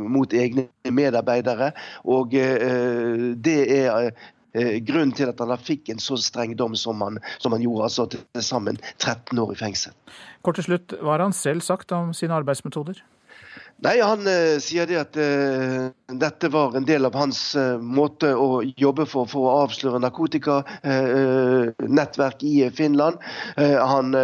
mot 0.00 0.32
egne 0.32 0.68
medarbeidere. 0.90 1.72
Og 2.04 2.34
det 2.34 3.60
er 3.80 4.12
grunnen 4.86 5.14
til 5.16 5.30
at 5.32 5.40
han 5.42 5.50
da 5.50 5.58
fikk 5.58 5.90
en 5.90 6.02
så 6.02 6.14
streng 6.20 6.54
dom 6.58 6.76
som 6.78 7.00
han, 7.02 7.18
som 7.42 7.56
han 7.56 7.64
gjorde, 7.64 7.88
altså 7.88 8.06
til 8.12 8.44
sammen 8.44 8.78
13 8.98 9.38
år 9.42 9.54
i 9.56 9.58
fengsel. 9.58 9.94
Kort 10.46 10.60
til 10.60 10.68
slutt, 10.68 10.94
Hva 11.00 11.16
har 11.16 11.24
han 11.26 11.34
selv 11.34 11.64
sagt 11.66 11.90
om 11.96 12.12
sine 12.14 12.36
arbeidsmetoder? 12.36 13.00
Nei, 13.84 13.98
Han 14.00 14.24
uh, 14.24 14.56
sier 14.64 14.88
det 14.88 14.96
at 14.96 15.12
uh, 15.20 15.92
dette 16.16 16.48
var 16.52 16.76
en 16.78 16.86
del 16.88 17.04
av 17.04 17.14
hans 17.20 17.56
uh, 17.58 17.76
måte 17.76 18.30
å 18.32 18.62
jobbe 18.80 19.04
for, 19.08 19.26
for 19.28 19.44
å 19.44 19.56
avsløre 19.66 19.98
narkotikanettverk 20.00 22.42
i 22.48 22.70
Finland. 22.72 23.16
han 23.56 24.14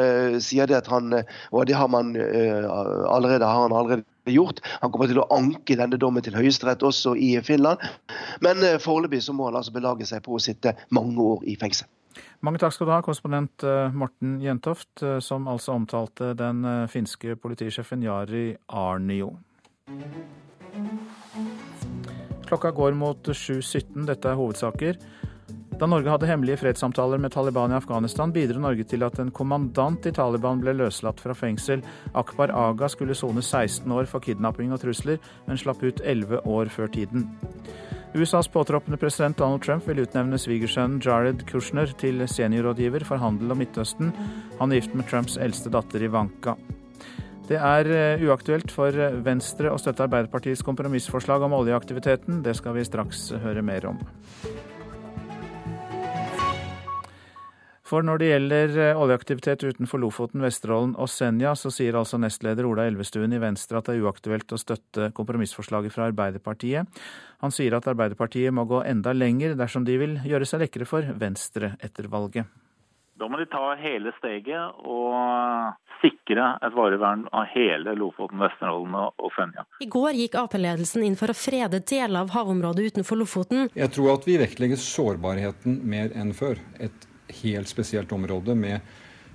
sier 0.40 0.66
det 0.66 0.76
at 0.78 0.86
han, 0.90 1.12
og 1.52 1.66
det 1.68 1.74
har 1.76 1.88
man 1.92 2.16
allerede, 2.16 3.46
har 3.46 3.62
han 3.66 3.72
allerede 3.76 4.04
gjort. 4.32 4.60
Han 4.80 4.90
kommer 4.92 5.06
til 5.10 5.18
å 5.20 5.26
anke 5.34 5.76
denne 5.76 5.96
dommen 6.00 6.22
til 6.24 6.34
Høyesterett 6.36 6.82
også 6.86 7.14
i 7.16 7.40
Finland. 7.44 7.78
Men 8.44 8.56
foreløpig 8.80 9.32
må 9.34 9.44
han 9.50 9.56
altså 9.60 9.72
belage 9.74 10.06
seg 10.08 10.22
på 10.24 10.32
å 10.36 10.38
sitte 10.42 10.74
mange 10.94 11.20
år 11.20 11.44
i 11.48 11.56
fengsel. 11.60 11.86
Mange 12.44 12.58
takk 12.62 12.72
skal 12.74 12.86
du 12.88 12.92
ha, 12.94 13.02
korrespondent 13.04 13.62
Morten 13.96 14.40
Jentoft, 14.44 14.94
som 15.24 15.48
altså 15.50 15.72
omtalte 15.76 16.26
den 16.38 16.56
finske 16.92 17.36
politisjefen 17.40 18.02
Jari 18.06 18.46
Arnio. 18.68 19.30
Klokka 22.50 22.70
går 22.74 22.96
mot 22.98 23.28
7.17. 23.28 24.06
Dette 24.08 24.30
er 24.30 24.38
hovedsaker. 24.38 24.96
Da 25.80 25.86
Norge 25.88 26.10
hadde 26.12 26.28
hemmelige 26.28 26.58
fredssamtaler 26.60 27.20
med 27.22 27.32
Taliban 27.32 27.72
i 27.72 27.76
Afghanistan, 27.78 28.32
bidro 28.34 28.60
Norge 28.60 28.84
til 28.84 29.04
at 29.06 29.16
en 29.22 29.30
kommandant 29.32 30.04
i 30.04 30.12
Taliban 30.12 30.60
ble 30.60 30.74
løslatt 30.76 31.22
fra 31.22 31.32
fengsel. 31.32 31.80
Akbar 32.12 32.52
Aga 32.52 32.90
skulle 32.92 33.16
sone 33.16 33.40
16 33.40 33.88
år 33.96 34.10
for 34.10 34.20
kidnapping 34.20 34.74
og 34.74 34.82
trusler, 34.82 35.16
men 35.46 35.60
slapp 35.60 35.80
ut 35.80 36.02
11 36.04 36.42
år 36.44 36.68
før 36.74 36.90
tiden. 36.92 37.30
USAs 38.12 38.50
påtroppende 38.50 38.98
president 38.98 39.38
Donald 39.38 39.62
Trump 39.62 39.86
vil 39.88 40.02
utnevne 40.02 40.38
svigersønnen 40.42 41.00
Jared 41.00 41.46
Kushner 41.48 41.94
til 42.02 42.26
seniorrådgiver 42.28 43.06
for 43.06 43.22
handel 43.22 43.54
og 43.54 43.62
Midtøsten. 43.62 44.12
Han 44.58 44.72
er 44.72 44.82
gift 44.82 44.98
med 44.98 45.08
Trumps 45.08 45.38
eldste 45.40 45.72
datter 45.72 46.04
Ivanka. 46.04 46.58
Det 47.50 47.58
er 47.58 47.88
eh, 47.90 48.24
uaktuelt 48.28 48.70
for 48.70 48.94
Venstre 49.26 49.72
å 49.74 49.78
støtte 49.80 50.04
Arbeiderpartiets 50.06 50.62
kompromissforslag 50.62 51.42
om 51.42 51.56
oljeaktiviteten. 51.58 52.44
Det 52.46 52.54
skal 52.54 52.76
vi 52.76 52.86
straks 52.86 53.32
høre 53.42 53.64
mer 53.66 53.88
om. 53.90 53.98
For 57.90 58.06
når 58.06 58.20
det 58.22 58.28
gjelder 58.28 58.76
eh, 58.78 59.00
oljeaktivitet 59.02 59.64
utenfor 59.66 59.98
Lofoten, 59.98 60.44
Vesterålen 60.46 60.94
og 60.94 61.10
Senja, 61.10 61.56
så 61.58 61.72
sier 61.74 61.98
altså 61.98 62.20
nestleder 62.22 62.68
Ola 62.70 62.86
Elvestuen 62.86 63.34
i 63.34 63.42
Venstre 63.42 63.80
at 63.80 63.90
det 63.90 63.96
er 63.98 64.06
uaktuelt 64.06 64.54
å 64.54 64.60
støtte 64.60 65.10
kompromissforslaget 65.18 65.96
fra 65.96 66.06
Arbeiderpartiet. 66.12 67.02
Han 67.42 67.54
sier 67.56 67.74
at 67.74 67.90
Arbeiderpartiet 67.90 68.54
må 68.54 68.68
gå 68.70 68.84
enda 68.86 69.10
lenger 69.16 69.58
dersom 69.58 69.82
de 69.88 69.98
vil 69.98 70.20
gjøre 70.22 70.46
seg 70.46 70.68
lekre 70.68 70.86
for 70.86 71.16
Venstre 71.18 71.74
etter 71.82 72.06
valget. 72.14 72.46
Da 73.20 73.28
må 73.28 73.36
de 73.36 73.44
ta 73.52 73.74
hele 73.76 74.14
steget 74.16 74.78
og 74.88 75.74
sikre 76.00 76.54
et 76.64 76.72
varevern 76.72 77.26
av 77.36 77.50
hele 77.52 77.92
Lofoten, 78.00 78.40
Vesterålen 78.40 78.96
og 78.96 79.28
Senja. 79.34 79.66
I 79.84 79.88
går 79.92 80.16
gikk 80.22 80.38
Ap-ledelsen 80.40 81.04
inn 81.04 81.18
for 81.20 81.28
å 81.28 81.36
frede 81.36 81.82
deler 81.84 82.22
av 82.22 82.32
havområdet 82.32 82.94
utenfor 82.94 83.20
Lofoten. 83.20 83.68
Jeg 83.76 83.92
tror 83.92 84.14
at 84.14 84.24
vi 84.24 84.38
vektlegger 84.40 84.80
sårbarheten 84.80 85.82
mer 85.84 86.16
enn 86.16 86.32
før. 86.32 86.62
Et 86.80 87.06
helt 87.42 87.68
spesielt 87.68 88.12
område 88.16 88.56
med 88.56 88.80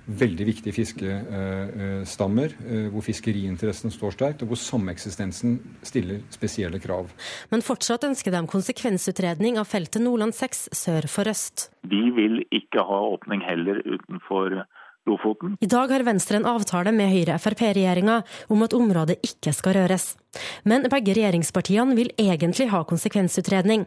veldig 0.06 0.46
viktige 0.46 0.74
fiskestammer, 0.76 2.54
eh, 2.62 2.86
hvor 2.92 3.04
fiskeriinteressen 3.04 3.90
står 3.90 4.14
sterkt, 4.14 4.42
og 4.42 4.52
hvor 4.52 4.60
sameksistensen 4.60 5.58
stiller 5.86 6.22
spesielle 6.30 6.80
krav. 6.82 7.10
Men 7.50 7.64
fortsatt 7.66 8.06
ønsker 8.06 8.34
de 8.34 8.44
konsekvensutredning 8.46 9.58
av 9.58 9.66
feltet 9.66 10.02
Nordland 10.02 10.34
6 10.34 10.68
sør 10.72 11.08
for 11.10 11.30
øst. 11.30 11.68
Vi 11.82 12.10
vil 12.16 12.44
ikke 12.54 12.86
ha 12.86 13.00
åpning 13.16 13.42
heller 13.46 13.82
utenfor 13.84 14.62
Lofoten. 15.06 15.54
I 15.62 15.68
dag 15.70 15.92
har 15.94 16.02
Venstre 16.02 16.40
en 16.40 16.48
avtale 16.50 16.90
med 16.94 17.12
Høyre-Frp-regjeringa 17.12 18.22
om 18.50 18.64
at 18.66 18.74
området 18.74 19.20
ikke 19.22 19.52
skal 19.54 19.76
røres. 19.78 20.16
Men 20.64 20.86
begge 20.90 21.14
regjeringspartiene 21.16 21.96
vil 21.98 22.12
egentlig 22.20 22.68
ha 22.72 22.82
konsekvensutredning. 22.88 23.86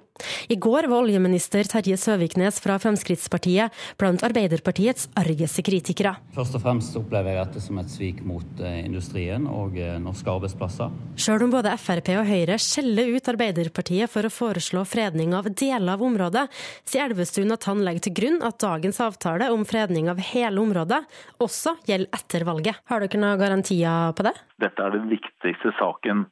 I 0.50 0.58
går 0.60 0.88
var 0.92 1.04
oljeminister 1.04 1.68
Terje 1.70 1.98
Søviknes 2.00 2.60
fra 2.64 2.78
Fremskrittspartiet 2.82 3.76
blant 4.00 4.24
Arbeiderpartiets 4.26 5.10
argeste 5.20 5.64
kritikere. 5.66 6.16
Først 6.36 6.58
og 6.58 6.64
fremst 6.64 6.98
opplever 7.00 7.36
jeg 7.36 7.46
dette 7.46 7.64
som 7.64 7.80
et 7.82 7.92
svik 7.92 8.24
mot 8.28 8.64
eh, 8.64 8.82
industrien 8.86 9.48
og 9.50 9.78
eh, 9.80 9.98
norske 10.02 10.32
arbeidsplasser. 10.32 10.94
Sjøl 11.20 11.46
om 11.48 11.54
både 11.54 11.76
Frp 11.80 12.14
og 12.18 12.28
Høyre 12.30 12.60
skjeller 12.62 13.14
ut 13.16 13.32
Arbeiderpartiet 13.32 14.12
for 14.12 14.28
å 14.28 14.34
foreslå 14.34 14.86
fredning 14.88 15.36
av 15.38 15.50
deler 15.52 15.96
av 15.96 16.04
området, 16.06 16.48
sier 16.88 17.08
Elvestuen 17.10 17.56
at 17.56 17.68
han 17.70 17.84
legger 17.86 18.08
til 18.08 18.18
grunn 18.22 18.42
at 18.46 18.60
dagens 18.62 19.00
avtale 19.04 19.50
om 19.54 19.66
fredning 19.68 20.10
av 20.12 20.22
hele 20.32 20.62
området 20.62 21.02
også 21.44 21.78
gjelder 21.88 22.12
etter 22.16 22.46
valget. 22.48 22.82
Har 22.90 23.04
dere 23.04 23.22
noen 23.22 23.40
garantier 23.42 24.14
på 24.16 24.26
det? 24.28 24.36
Dette 24.60 24.84
er 24.84 24.96
den 24.96 25.10
viktigste 25.12 25.74
saken 25.80 26.28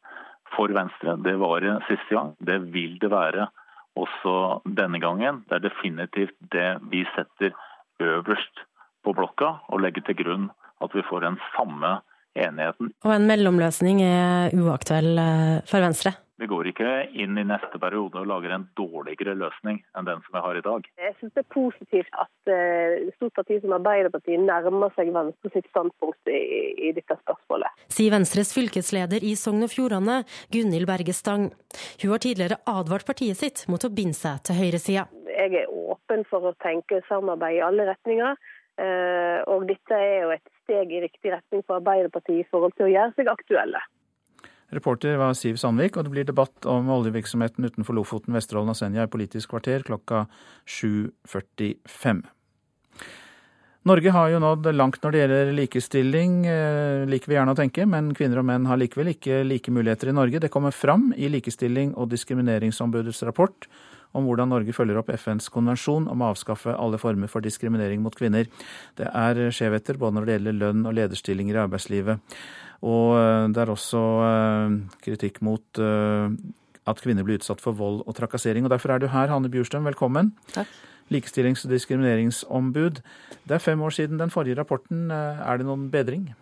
for 0.58 0.74
Venstre. 0.74 1.16
Det 1.24 1.38
var 1.40 1.64
det 1.64 1.78
siste 1.88 2.18
gang. 2.18 2.34
Det 2.42 2.60
vil 2.74 2.98
det 3.02 3.12
være 3.14 3.48
også 3.98 4.62
denne 4.78 5.00
gangen. 5.02 5.44
Det 5.48 5.58
er 5.58 5.66
definitivt 5.70 6.36
det 6.54 6.70
vi 6.92 7.06
setter 7.16 7.56
øverst 8.04 8.66
på 9.06 9.14
blokka, 9.16 9.54
og 9.72 9.82
legger 9.82 10.04
til 10.06 10.18
grunn 10.20 10.50
at 10.84 10.94
vi 10.94 11.06
får 11.10 11.24
den 11.26 11.40
samme 11.56 11.98
enigheten. 12.38 12.92
Og 13.06 13.14
en 13.16 13.28
mellomløsning 13.30 14.02
er 14.06 14.54
uaktuell 14.58 15.18
eh, 15.22 15.60
for 15.70 15.82
Venstre? 15.82 16.14
Vi 16.38 16.46
går 16.46 16.68
ikke 16.70 16.90
inn 17.18 17.38
i 17.40 17.46
neste 17.48 17.80
periode 17.82 18.20
og 18.22 18.28
lager 18.30 18.52
en 18.54 18.68
dårligere 18.78 19.34
løsning 19.40 19.80
enn 19.98 20.06
den 20.06 20.20
som 20.22 20.36
vi 20.36 20.44
har 20.46 20.60
i 20.60 20.64
dag. 20.66 20.90
Jeg 21.02 21.16
syns 21.18 21.34
det 21.34 21.42
er 21.42 21.48
positivt 21.56 22.20
at 22.22 22.52
et 22.52 23.16
stort 23.16 23.34
parti 23.40 23.58
som 23.64 23.74
Arbeiderpartiet 23.80 24.44
nærmer 24.46 24.94
seg 24.94 25.10
Venstre 25.16 25.52
sitt 25.56 25.66
standpunkt 25.72 26.30
i, 26.30 26.42
i, 26.90 26.92
dette 26.94 27.18
spørsmålet. 27.24 27.82
Sier 27.90 28.14
Venstres 28.14 28.54
fylkesleder 28.54 29.26
i 29.26 29.34
Sogn 29.40 29.66
og 29.66 29.74
Fjordane, 29.74 30.20
Gunhild 30.54 30.86
Berge 30.90 31.18
Stang. 31.18 31.50
Hun 32.04 32.14
har 32.14 32.22
tidligere 32.22 32.62
advart 32.70 33.10
partiet 33.10 33.42
sitt 33.42 33.66
mot 33.72 33.82
å 33.82 33.94
binde 33.94 34.18
seg 34.18 34.46
til 34.46 34.62
høyresida. 34.62 35.08
Jeg 35.34 35.64
er 35.64 35.74
åpen 35.74 36.22
for 36.30 36.52
å 36.52 36.56
tenke 36.62 37.02
samarbeid 37.10 37.58
i 37.58 37.66
alle 37.66 37.90
retninger. 37.90 38.38
Uh, 38.78 39.42
og 39.50 39.66
dette 39.66 39.98
er 39.98 40.20
jo 40.22 40.34
et 40.36 40.50
steg 40.62 40.92
i 40.94 41.02
riktig 41.02 41.32
retning 41.34 41.64
for 41.66 41.80
Arbeiderpartiet 41.80 42.44
i 42.44 42.50
forhold 42.52 42.78
til 42.78 42.86
å 42.86 42.94
gjøre 42.94 43.18
seg 43.18 43.32
aktuelle. 43.34 43.82
Reporter 44.76 45.16
var 45.16 45.36
Siv 45.38 45.56
Sandvik, 45.62 45.96
og 45.96 46.08
det 46.08 46.12
blir 46.12 46.28
debatt 46.28 46.66
om 46.68 46.90
oljevirksomheten 46.92 47.64
utenfor 47.64 47.96
Lofoten, 47.96 48.36
Vesterålen 48.36 48.74
og 48.74 48.80
Senja 48.80 49.06
i 49.08 49.12
Politisk 49.12 49.54
kvarter 49.54 49.86
klokka 49.88 50.26
7.45. 50.68 52.26
Norge 53.88 54.12
har 54.12 54.32
jo 54.34 54.40
nådd 54.44 54.68
langt 54.76 55.00
når 55.00 55.14
det 55.14 55.20
gjelder 55.22 55.52
likestilling, 55.56 56.34
eh, 56.52 57.06
liker 57.08 57.32
vi 57.32 57.38
gjerne 57.38 57.54
å 57.54 57.60
tenke, 57.60 57.86
men 57.88 58.12
kvinner 58.12 58.42
og 58.42 58.48
menn 58.50 58.66
har 58.68 58.80
likevel 58.82 59.14
ikke 59.14 59.46
like 59.48 59.72
muligheter 59.72 60.12
i 60.12 60.18
Norge. 60.18 60.42
Det 60.44 60.52
kommer 60.52 60.76
fram 60.76 61.14
i 61.16 61.30
Likestilling- 61.32 61.96
og 61.96 62.10
diskrimineringsombudets 62.10 63.24
rapport 63.24 63.68
om 64.14 64.26
hvordan 64.26 64.50
Norge 64.50 64.74
følger 64.76 65.00
opp 65.00 65.10
FNs 65.14 65.48
konvensjon 65.54 66.10
om 66.12 66.20
å 66.20 66.34
avskaffe 66.34 66.76
alle 66.76 66.98
former 66.98 67.28
for 67.32 67.40
diskriminering 67.40 68.02
mot 68.02 68.16
kvinner. 68.16 68.48
Det 68.98 69.08
er 69.08 69.52
skjevheter 69.52 69.98
både 69.98 70.18
når 70.18 70.26
det 70.26 70.38
gjelder 70.38 70.60
lønn 70.60 70.86
og 70.86 70.98
lederstillinger 70.98 71.56
i 71.56 71.64
arbeidslivet. 71.64 72.20
Og 72.86 73.18
eh, 73.18 73.48
det 73.54 73.64
er 73.64 73.74
også 73.74 74.04
eh, 74.28 74.78
kritikk 75.04 75.42
mot 75.46 75.82
eh, 75.82 76.34
at 76.88 77.04
kvinner 77.04 77.26
blir 77.26 77.40
utsatt 77.42 77.64
for 77.64 77.78
vold 77.78 78.04
og 78.06 78.18
trakassering. 78.18 78.66
Og 78.66 78.74
Derfor 78.74 78.94
er 78.94 79.02
du 79.02 79.10
her, 79.12 79.32
Hanne 79.32 79.52
Bjurstrøm. 79.52 79.88
Velkommen. 79.90 80.34
Takk. 80.54 80.70
Likestillings- 81.12 81.64
og 81.66 81.72
diskrimineringsombud. 81.72 83.00
Det 83.48 83.56
er 83.56 83.64
fem 83.64 83.82
år 83.82 83.96
siden 83.96 84.20
den 84.20 84.32
forrige 84.32 84.60
rapporten. 84.60 85.08
Er 85.12 85.58
det 85.58 85.68
noen 85.68 85.88
bedring? 85.92 86.34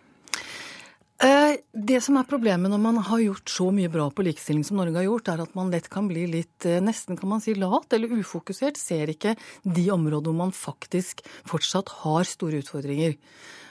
Det 1.16 2.00
som 2.04 2.18
er 2.18 2.26
problemet 2.28 2.68
når 2.68 2.80
man 2.82 2.98
har 3.06 3.22
gjort 3.22 3.48
så 3.48 3.70
mye 3.72 3.88
bra 3.88 4.08
på 4.12 4.26
likestilling 4.26 4.66
som 4.66 4.80
Norge 4.80 4.98
har 4.98 5.06
gjort, 5.06 5.30
er 5.32 5.44
at 5.46 5.54
man 5.56 5.70
lett 5.72 5.86
kan 5.88 6.10
bli 6.10 6.26
litt 6.28 6.66
nesten 6.82 7.16
kan 7.16 7.30
man 7.30 7.40
si 7.40 7.54
lat 7.56 7.94
eller 7.94 8.18
ufokusert. 8.18 8.76
Ser 8.76 9.14
ikke 9.14 9.36
de 9.62 9.86
områdene 9.94 10.34
hvor 10.34 10.40
man 10.42 10.52
faktisk 10.54 11.22
fortsatt 11.46 11.94
har 12.02 12.26
store 12.26 12.60
utfordringer. 12.66 13.14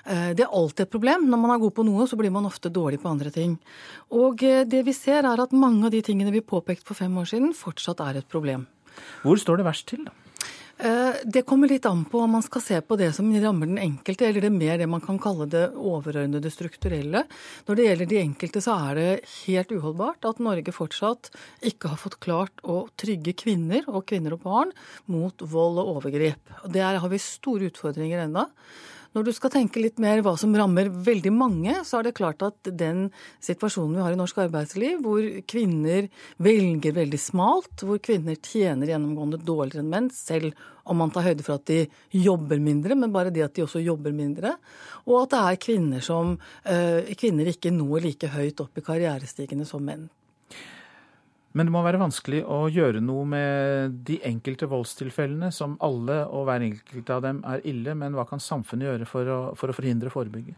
Eh, 0.05 0.31
det 0.37 0.45
er 0.45 0.53
alltid 0.53 0.85
et 0.85 0.93
problem. 0.93 1.29
Når 1.29 1.41
man 1.41 1.55
er 1.55 1.63
god 1.63 1.75
på 1.77 1.85
noe, 1.87 2.07
så 2.09 2.19
blir 2.19 2.33
man 2.33 2.47
ofte 2.49 2.69
dårlig 2.73 3.01
på 3.03 3.11
andre 3.11 3.33
ting. 3.33 3.57
Og 4.13 4.41
det 4.41 4.83
vi 4.85 4.93
ser, 4.93 5.25
er 5.25 5.41
at 5.41 5.55
mange 5.55 5.87
av 5.87 5.95
de 5.95 6.03
tingene 6.05 6.33
vi 6.33 6.45
påpekte 6.45 6.87
for 6.87 6.97
fem 6.97 7.17
år 7.17 7.31
siden, 7.31 7.55
fortsatt 7.57 8.03
er 8.05 8.21
et 8.21 8.29
problem. 8.29 8.67
Hvor 9.25 9.39
står 9.41 9.59
det 9.59 9.67
verst 9.67 9.89
til, 9.91 10.05
da? 10.07 10.13
Eh, 10.77 11.13
det 11.23 11.45
kommer 11.47 11.71
litt 11.71 11.85
an 11.87 12.01
på 12.11 12.19
om 12.19 12.33
man 12.35 12.43
skal 12.43 12.59
se 12.63 12.77
på 12.83 12.97
det 12.99 13.13
som 13.15 13.29
rammer 13.39 13.69
den 13.69 13.79
enkelte, 13.79 14.25
eller 14.27 14.43
det 14.43 14.49
er 14.49 14.57
mer 14.57 14.79
det 14.81 14.87
man 14.91 15.03
kan 15.03 15.19
kalle 15.23 15.47
det 15.47 15.69
overordnede 15.71 16.51
strukturelle. 16.51 17.21
Når 17.67 17.79
det 17.79 17.85
gjelder 17.85 18.09
de 18.11 18.17
enkelte, 18.19 18.63
så 18.63 18.75
er 18.89 18.99
det 18.99 19.29
helt 19.45 19.71
uholdbart 19.71 20.27
at 20.27 20.41
Norge 20.43 20.75
fortsatt 20.75 21.31
ikke 21.63 21.93
har 21.93 22.01
fått 22.01 22.19
klart 22.19 22.65
å 22.67 22.89
trygge 22.99 23.37
kvinner 23.39 23.87
og 23.87 24.03
kvinner 24.11 24.35
og 24.35 24.43
barn 24.43 24.75
mot 25.07 25.45
vold 25.47 25.79
og 25.79 25.93
overgrep. 25.95 26.57
Der 26.67 26.99
har 26.99 27.13
vi 27.13 27.23
store 27.23 27.71
utfordringer 27.71 28.25
ennå. 28.25 28.43
Når 29.15 29.23
du 29.23 29.31
skal 29.31 29.51
tenke 29.53 29.79
litt 29.79 29.99
mer 30.03 30.19
hva 30.19 30.33
som 30.35 30.51
rammer 30.59 30.89
veldig 30.91 31.31
mange, 31.31 31.71
så 31.87 32.01
er 32.01 32.09
det 32.09 32.17
klart 32.17 32.43
at 32.43 32.67
den 32.67 33.05
situasjonen 33.43 33.95
vi 33.95 34.03
har 34.03 34.11
i 34.11 34.17
norsk 34.19 34.41
arbeidsliv, 34.43 34.97
hvor 35.05 35.23
kvinner 35.47 36.09
velger 36.43 36.97
veldig 36.97 37.19
smalt, 37.23 37.85
hvor 37.87 38.01
kvinner 38.03 38.35
tjener 38.43 38.91
gjennomgående 38.91 39.39
dårligere 39.39 39.85
enn 39.85 39.93
menn, 39.93 40.09
selv 40.11 40.51
om 40.83 40.99
man 40.99 41.15
tar 41.15 41.29
høyde 41.29 41.45
for 41.47 41.55
at 41.55 41.63
de 41.71 41.85
jobber 42.25 42.59
mindre, 42.59 42.99
men 42.99 43.15
bare 43.15 43.31
det 43.31 43.45
at 43.47 43.55
de 43.55 43.63
også 43.63 43.79
jobber 43.85 44.11
mindre, 44.11 44.57
og 45.07 45.21
at 45.21 45.31
det 45.31 45.41
er 45.45 45.63
kvinner 45.69 46.03
som 46.03 46.35
øh, 46.35 47.15
kvinner 47.15 47.53
ikke 47.55 47.71
når 47.71 48.09
like 48.09 48.33
høyt 48.35 48.67
opp 48.67 48.75
i 48.75 48.83
karrierestigene 48.83 49.63
som 49.69 49.87
menn. 49.87 50.09
Men 51.55 51.69
det 51.69 51.71
må 51.71 51.81
være 51.85 52.01
vanskelig 52.01 52.41
å 52.51 52.65
gjøre 52.67 52.99
noe 53.03 53.23
med 53.31 53.93
de 54.07 54.17
enkelte 54.27 54.67
voldstilfellene, 54.67 55.53
som 55.55 55.77
alle 55.85 56.21
og 56.27 56.49
hver 56.49 56.65
enkelt 56.67 57.11
av 57.15 57.23
dem 57.23 57.39
er 57.47 57.63
ille. 57.67 57.95
Men 57.95 58.17
hva 58.17 58.25
kan 58.27 58.43
samfunnet 58.43 58.89
gjøre 58.89 59.07
for 59.07 59.31
å, 59.31 59.39
for 59.55 59.71
å 59.71 59.75
forhindre 59.77 60.11
og 60.11 60.17
forebygge? 60.17 60.57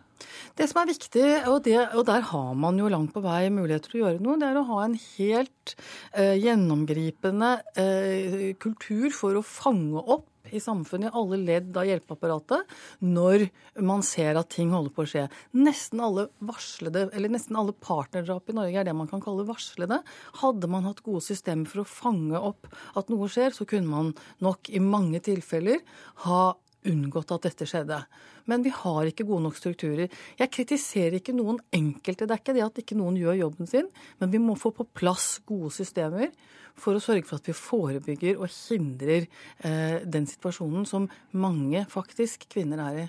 Det 0.58 0.66
som 0.72 0.82
er 0.82 0.90
viktig, 0.90 1.26
og, 1.52 1.60
det, 1.68 1.78
og, 1.92 2.02
der 2.10 2.26
har 2.32 2.56
man 2.58 2.80
jo 2.82 2.90
langt 2.90 3.14
på 3.14 3.22
vei 3.22 3.52
muligheter 3.54 3.94
til 3.94 4.00
å 4.00 4.04
gjøre 4.08 4.24
noe, 4.26 4.40
det 4.42 4.50
er 4.50 4.58
å 4.58 4.66
ha 4.72 4.80
en 4.88 4.98
helt 4.98 5.76
eh, 6.18 6.34
gjennomgripende 6.42 7.52
eh, 7.78 8.48
kultur 8.58 9.14
for 9.14 9.38
å 9.38 9.46
fange 9.46 10.02
opp 10.02 10.26
i 10.56 10.62
samfunnet, 10.64 11.12
i 11.12 11.18
alle 11.20 11.40
ledd 11.42 11.78
av 11.78 11.88
hjelpeapparatet, 11.88 12.76
når 13.06 13.48
man 13.88 14.04
ser 14.06 14.40
at 14.40 14.52
ting 14.54 14.74
holder 14.76 14.94
på 14.94 15.06
å 15.06 15.10
skje. 15.10 15.26
Nesten 15.58 16.04
alle 16.04 16.28
varslede, 16.44 17.08
eller 17.12 17.34
nesten 17.34 17.58
alle 17.60 17.76
partnerdrap 17.76 18.52
i 18.52 18.58
Norge 18.58 18.82
er 18.82 18.88
det 18.88 18.96
man 18.98 19.10
kan 19.12 19.24
kalle 19.24 19.48
varslede. 19.48 20.02
Hadde 20.44 20.72
man 20.72 20.88
hatt 20.90 21.04
gode 21.06 21.26
systemer 21.26 21.70
for 21.72 21.84
å 21.84 21.90
fange 21.90 22.40
opp 22.52 22.70
at 22.98 23.12
noe 23.14 23.30
skjer, 23.32 23.56
så 23.56 23.68
kunne 23.70 23.92
man 23.92 24.14
nok 24.44 24.72
i 24.72 24.84
mange 24.84 25.22
tilfeller 25.26 25.84
ha 26.28 26.42
unngått 26.90 27.34
at 27.36 27.48
dette 27.50 27.68
skjedde. 27.70 28.00
Men 28.48 28.64
vi 28.66 28.72
har 28.74 29.10
ikke 29.10 29.26
gode 29.28 29.46
nok 29.48 29.58
strukturer. 29.60 30.12
Jeg 30.40 30.54
kritiserer 30.54 31.20
ikke 31.20 31.36
noen 31.36 31.60
enkelte. 31.76 32.28
Det 32.28 32.36
er 32.36 32.44
ikke 32.44 32.56
det 32.58 32.66
at 32.66 32.82
ikke 32.84 33.00
noen 33.00 33.18
gjør 33.20 33.42
jobben 33.42 33.70
sin, 33.70 33.90
men 34.22 34.32
vi 34.34 34.42
må 34.42 34.56
få 34.60 34.72
på 34.76 34.88
plass 34.98 35.38
gode 35.48 35.74
systemer 35.76 36.32
for 36.78 36.98
å 36.98 37.02
sørge 37.02 37.26
for 37.26 37.42
at 37.42 37.50
vi 37.50 37.56
forebygger 37.58 38.38
og 38.38 38.52
hindrer 38.54 39.26
eh, 39.66 40.04
den 40.06 40.28
situasjonen 40.30 40.86
som 40.90 41.08
mange 41.34 41.84
faktisk 41.90 42.46
kvinner 42.54 42.84
er 42.86 43.00
i. 43.02 43.06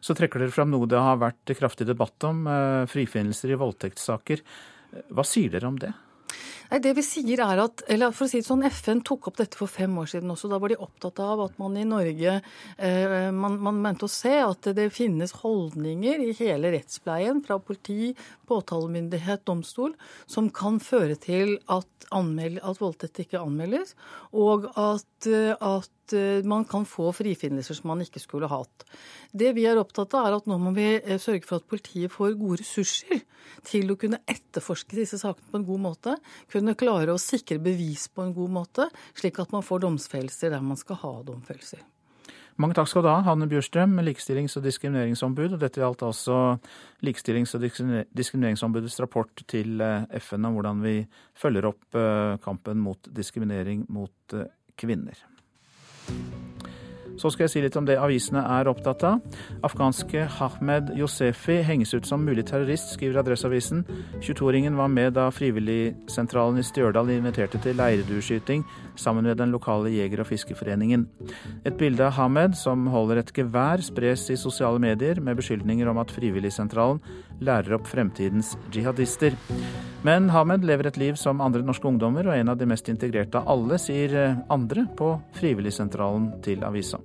Så 0.00 0.14
trekker 0.16 0.44
dere 0.44 0.54
fram 0.54 0.70
noe 0.72 0.88
det 0.88 1.00
har 1.02 1.18
vært 1.20 1.56
kraftig 1.58 1.88
debatt 1.88 2.28
om, 2.28 2.46
eh, 2.46 2.84
frifinnelser 2.90 3.52
i 3.52 3.58
voldtektssaker. 3.58 4.44
Hva 5.12 5.26
sier 5.26 5.50
dere 5.52 5.68
om 5.68 5.80
det? 5.82 5.92
Nei, 6.68 6.80
det 6.84 6.90
vi 6.98 7.02
sier 7.04 7.40
er 7.40 7.62
at, 7.62 7.80
eller 7.88 8.12
for 8.12 8.26
å 8.26 8.30
si 8.30 8.42
det 8.42 8.48
sånn, 8.48 8.66
FN 8.68 9.00
tok 9.06 9.30
opp 9.30 9.38
dette 9.40 9.56
for 9.56 9.70
fem 9.72 9.94
år 10.02 10.10
siden 10.12 10.32
også. 10.34 10.50
Da 10.52 10.58
var 10.60 10.72
de 10.72 10.76
opptatt 10.84 11.22
av 11.24 11.40
at 11.46 11.56
man 11.60 11.78
i 11.80 11.86
Norge 11.88 12.34
eh, 12.40 13.14
man, 13.32 13.56
man, 13.64 13.80
mente 13.84 14.04
å 14.04 14.12
se 14.12 14.34
at 14.44 14.68
det 14.76 14.90
finnes 14.92 15.32
holdninger 15.40 16.20
i 16.26 16.34
hele 16.42 16.74
rettspleien, 16.76 17.40
fra 17.46 17.56
politi, 17.62 18.12
påtalemyndighet, 18.50 19.46
domstol, 19.48 19.96
som 20.28 20.52
kan 20.52 20.76
føre 20.84 21.16
til 21.20 21.56
at, 21.72 21.88
anmeld, 22.12 22.60
at 22.60 22.82
voldtekt 22.82 23.24
ikke 23.24 23.40
anmeldes, 23.40 23.96
og 24.36 24.68
at, 24.76 25.30
at 25.58 25.92
Eh, 26.16 26.44
man 26.44 26.64
kan 26.68 26.86
få 26.88 27.10
frifinnelser 27.12 27.76
som 27.78 27.90
man 27.92 28.02
ikke 28.04 28.22
skulle 28.22 28.48
hatt. 28.50 28.86
Det 29.32 29.52
vi 29.56 29.66
er 29.68 29.80
opptatt 29.80 30.14
av, 30.16 30.28
er 30.28 30.38
at 30.38 30.48
nå 30.48 30.58
må 30.60 30.72
vi 30.76 30.86
eh, 30.96 31.20
sørge 31.20 31.46
for 31.48 31.60
at 31.60 31.68
politiet 31.68 32.12
får 32.14 32.38
gode 32.38 32.60
ressurser 32.62 33.22
til 33.68 33.92
å 33.92 33.98
kunne 34.00 34.22
etterforske 34.28 34.96
disse 34.96 35.20
sakene 35.20 35.52
på 35.52 35.60
en 35.60 35.68
god 35.68 35.84
måte. 35.84 36.16
Kunne 36.52 36.76
klare 36.78 37.14
å 37.14 37.20
sikre 37.22 37.60
bevis 37.62 38.08
på 38.12 38.24
en 38.24 38.34
god 38.36 38.56
måte, 38.60 38.88
slik 39.18 39.40
at 39.42 39.54
man 39.54 39.66
får 39.66 39.84
domfellelser 39.84 40.54
der 40.54 40.64
man 40.64 40.80
skal 40.80 41.00
ha 41.04 41.14
domfellelser. 41.28 41.84
Mange 42.58 42.74
takk 42.74 42.88
skal 42.90 43.04
du 43.06 43.08
ha, 43.12 43.20
Hanne 43.22 43.46
Bjørstrøm, 43.46 44.00
likestillings- 44.02 44.56
og 44.58 44.64
diskrimineringsombud. 44.64 45.52
og 45.54 45.60
Dette 45.62 45.78
gjaldt 45.78 46.02
altså 46.02 46.58
Likestillings- 47.06 47.54
og 47.54 47.62
diskrimineringsombudets 47.62 48.98
rapport 49.04 49.44
til 49.46 49.78
eh, 49.78 50.08
FN 50.18 50.50
om 50.50 50.58
hvordan 50.58 50.82
vi 50.82 50.96
følger 51.38 51.70
opp 51.70 52.02
kampen 52.42 52.82
mot 52.82 53.10
diskriminering 53.14 53.86
mot 53.94 54.38
kvinner. 54.78 55.37
Så 57.18 57.32
skal 57.34 57.46
jeg 57.46 57.52
si 57.52 57.62
litt 57.64 57.76
om 57.78 57.86
det 57.88 57.98
avisene 57.98 58.44
er 58.58 58.70
opptatt 58.70 59.02
av. 59.06 59.38
Afghanske 59.66 60.26
Ahmed 60.44 60.92
Yosefi 60.98 61.58
henges 61.66 61.94
ut 61.96 62.06
som 62.06 62.22
mulig 62.24 62.46
terrorist, 62.48 62.92
skriver 62.94 63.22
Adresseavisen. 63.22 63.82
22-åringen 64.22 64.78
var 64.78 64.92
med 64.92 65.16
da 65.18 65.28
Frivilligsentralen 65.34 66.60
i 66.62 66.66
Stjørdal 66.66 67.10
inviterte 67.16 67.60
til 67.64 67.78
leirdueskyting 67.78 68.64
sammen 68.98 69.26
med 69.26 69.38
den 69.40 69.52
lokale 69.54 69.90
jeger- 69.94 70.22
og 70.22 70.30
fiskeforeningen. 70.30 71.08
Et 71.66 71.76
bilde 71.78 72.06
av 72.06 72.16
Hamed 72.18 72.56
som 72.58 72.86
holder 72.92 73.22
et 73.22 73.34
gevær, 73.34 73.82
spres 73.82 74.28
i 74.30 74.38
sosiale 74.38 74.78
medier 74.82 75.20
med 75.20 75.38
beskyldninger 75.38 75.90
om 75.90 75.98
at 76.02 76.14
Frivilligsentralen 76.14 77.02
lærer 77.42 77.78
opp 77.78 77.86
fremtidens 77.90 78.56
jihadister. 78.74 79.34
Men 80.06 80.28
Hamed 80.30 80.64
lever 80.64 80.86
et 80.86 81.00
liv 81.00 81.16
som 81.18 81.40
andre 81.42 81.64
norske 81.66 81.88
ungdommer, 81.88 82.28
og 82.28 82.36
en 82.36 82.52
av 82.52 82.58
de 82.60 82.68
mest 82.70 82.88
integrerte 82.88 83.40
av 83.40 83.50
alle, 83.50 83.80
sier 83.82 84.14
andre 84.52 84.86
på 84.98 85.16
Frivilligsentralen 85.40 86.36
til 86.44 86.62
avisa. 86.66 87.00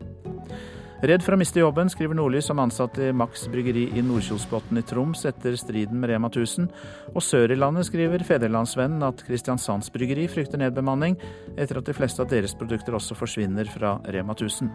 Redd 1.04 1.20
for 1.20 1.36
å 1.36 1.38
miste 1.42 1.60
jobben, 1.60 1.90
skriver 1.92 2.16
Nordlys 2.16 2.46
som 2.48 2.62
ansatt 2.64 2.96
i 3.04 3.10
Max 3.12 3.42
bryggeri 3.52 3.90
i 3.92 4.04
Nordkjosbotn 4.06 4.80
i 4.80 4.84
Troms 4.88 5.26
etter 5.28 5.58
striden 5.60 6.00
med 6.00 6.14
Rema 6.14 6.30
1000. 6.30 6.70
Og 7.12 7.26
sør 7.26 7.52
i 7.52 7.58
landet 7.60 7.90
skriver 7.90 8.24
Federlandsvennen 8.24 9.04
at 9.04 9.26
Kristiansands 9.28 9.92
bryggeri 9.92 10.30
frykter 10.32 10.62
nedbemanning 10.62 11.18
etter 11.58 11.82
at 11.82 11.90
de 11.90 11.98
fleste 11.98 12.24
av 12.24 12.32
deres 12.32 12.56
produkter 12.56 12.96
også 12.96 13.20
forsvinner 13.20 13.68
fra 13.74 13.98
Rema 14.16 14.32
1000. 14.38 14.72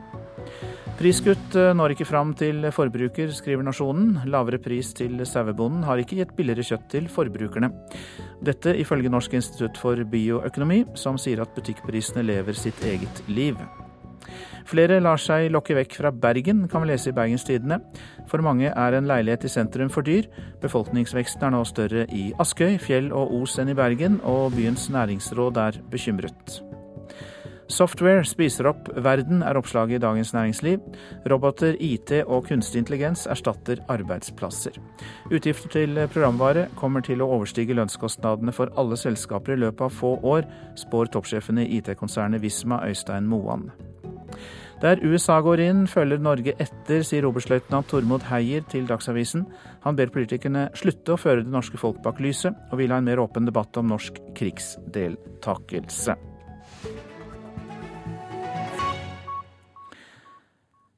Priskutt 0.97 1.57
eh, 1.59 1.75
når 1.77 1.93
ikke 1.95 2.07
fram 2.09 2.31
til 2.39 2.65
forbruker, 2.75 3.33
skriver 3.35 3.67
Nasjonen. 3.67 4.15
Lavere 4.33 4.61
pris 4.63 4.95
til 4.97 5.21
sauebonden 5.29 5.85
har 5.87 6.01
ikke 6.01 6.21
gitt 6.21 6.33
billigere 6.39 6.65
kjøtt 6.65 6.87
til 6.95 7.11
forbrukerne. 7.13 7.69
Dette 8.45 8.73
ifølge 8.81 9.13
Norsk 9.13 9.37
institutt 9.37 9.79
for 9.79 10.01
bioøkonomi, 10.09 10.85
som 10.99 11.21
sier 11.21 11.45
at 11.45 11.53
butikkprisene 11.59 12.25
lever 12.25 12.57
sitt 12.57 12.81
eget 12.89 13.23
liv. 13.29 13.61
Flere 14.69 14.99
lar 15.01 15.21
seg 15.21 15.49
lokke 15.53 15.77
vekk 15.79 15.95
fra 15.97 16.13
Bergen, 16.13 16.67
kan 16.69 16.85
vi 16.85 16.91
lese 16.91 17.13
i 17.13 17.17
Bergens 17.17 17.47
Tidende. 17.49 17.81
For 18.29 18.45
mange 18.45 18.69
er 18.69 18.97
en 18.97 19.09
leilighet 19.09 19.47
i 19.49 19.53
sentrum 19.53 19.93
for 19.93 20.05
dyr. 20.05 20.29
Befolkningsveksten 20.61 21.49
er 21.49 21.55
nå 21.57 21.63
større 21.69 22.05
i 22.13 22.29
Askøy, 22.43 22.77
Fjell 22.83 23.13
og 23.17 23.33
Os 23.41 23.57
enn 23.63 23.73
i 23.73 23.79
Bergen, 23.79 24.21
og 24.29 24.53
byens 24.57 24.91
næringsråd 24.93 25.63
er 25.69 25.81
bekymret. 25.93 26.61
Software 27.69 28.25
spiser 28.25 28.71
opp 28.71 28.89
verden, 28.97 29.43
er 29.45 29.59
oppslaget 29.61 29.99
i 29.99 30.01
Dagens 30.01 30.33
Næringsliv. 30.33 30.81
Roboter, 31.29 31.77
IT 31.81 32.13
og 32.25 32.47
kunstig 32.49 32.81
intelligens 32.81 33.27
erstatter 33.29 33.83
arbeidsplasser. 33.93 34.79
Utgifter 35.29 35.75
til 35.75 36.01
programvare 36.09 36.69
kommer 36.81 37.05
til 37.05 37.21
å 37.21 37.29
overstige 37.37 37.77
lønnskostnadene 37.77 38.55
for 38.57 38.73
alle 38.81 38.97
selskaper 38.97 39.53
i 39.53 39.61
løpet 39.61 39.85
av 39.85 39.93
få 39.93 40.15
år, 40.25 40.49
spår 40.81 41.13
toppsjefen 41.13 41.61
i 41.61 41.69
IT-konsernet 41.77 42.41
Visma, 42.41 42.81
Øystein 42.89 43.29
Moan. 43.29 43.69
Der 44.81 45.03
USA 45.03 45.41
går 45.43 45.61
inn, 45.61 45.87
følger 45.91 46.23
Norge 46.23 46.55
etter, 46.63 47.03
sier 47.03 47.27
oberstløytnant 47.27 47.91
Tormod 47.91 48.29
Heier 48.31 48.63
til 48.71 48.87
Dagsavisen. 48.89 49.45
Han 49.85 49.99
ber 49.99 50.15
politikerne 50.15 50.69
slutte 50.79 51.17
å 51.17 51.21
føre 51.21 51.43
det 51.43 51.53
norske 51.53 51.81
folk 51.83 52.01
bak 52.05 52.23
lyset, 52.23 52.57
og 52.71 52.79
vil 52.81 52.95
ha 52.95 53.03
en 53.03 53.11
mer 53.11 53.21
åpen 53.21 53.49
debatt 53.49 53.77
om 53.77 53.91
norsk 53.91 54.23
krigsdeltakelse. 54.39 56.17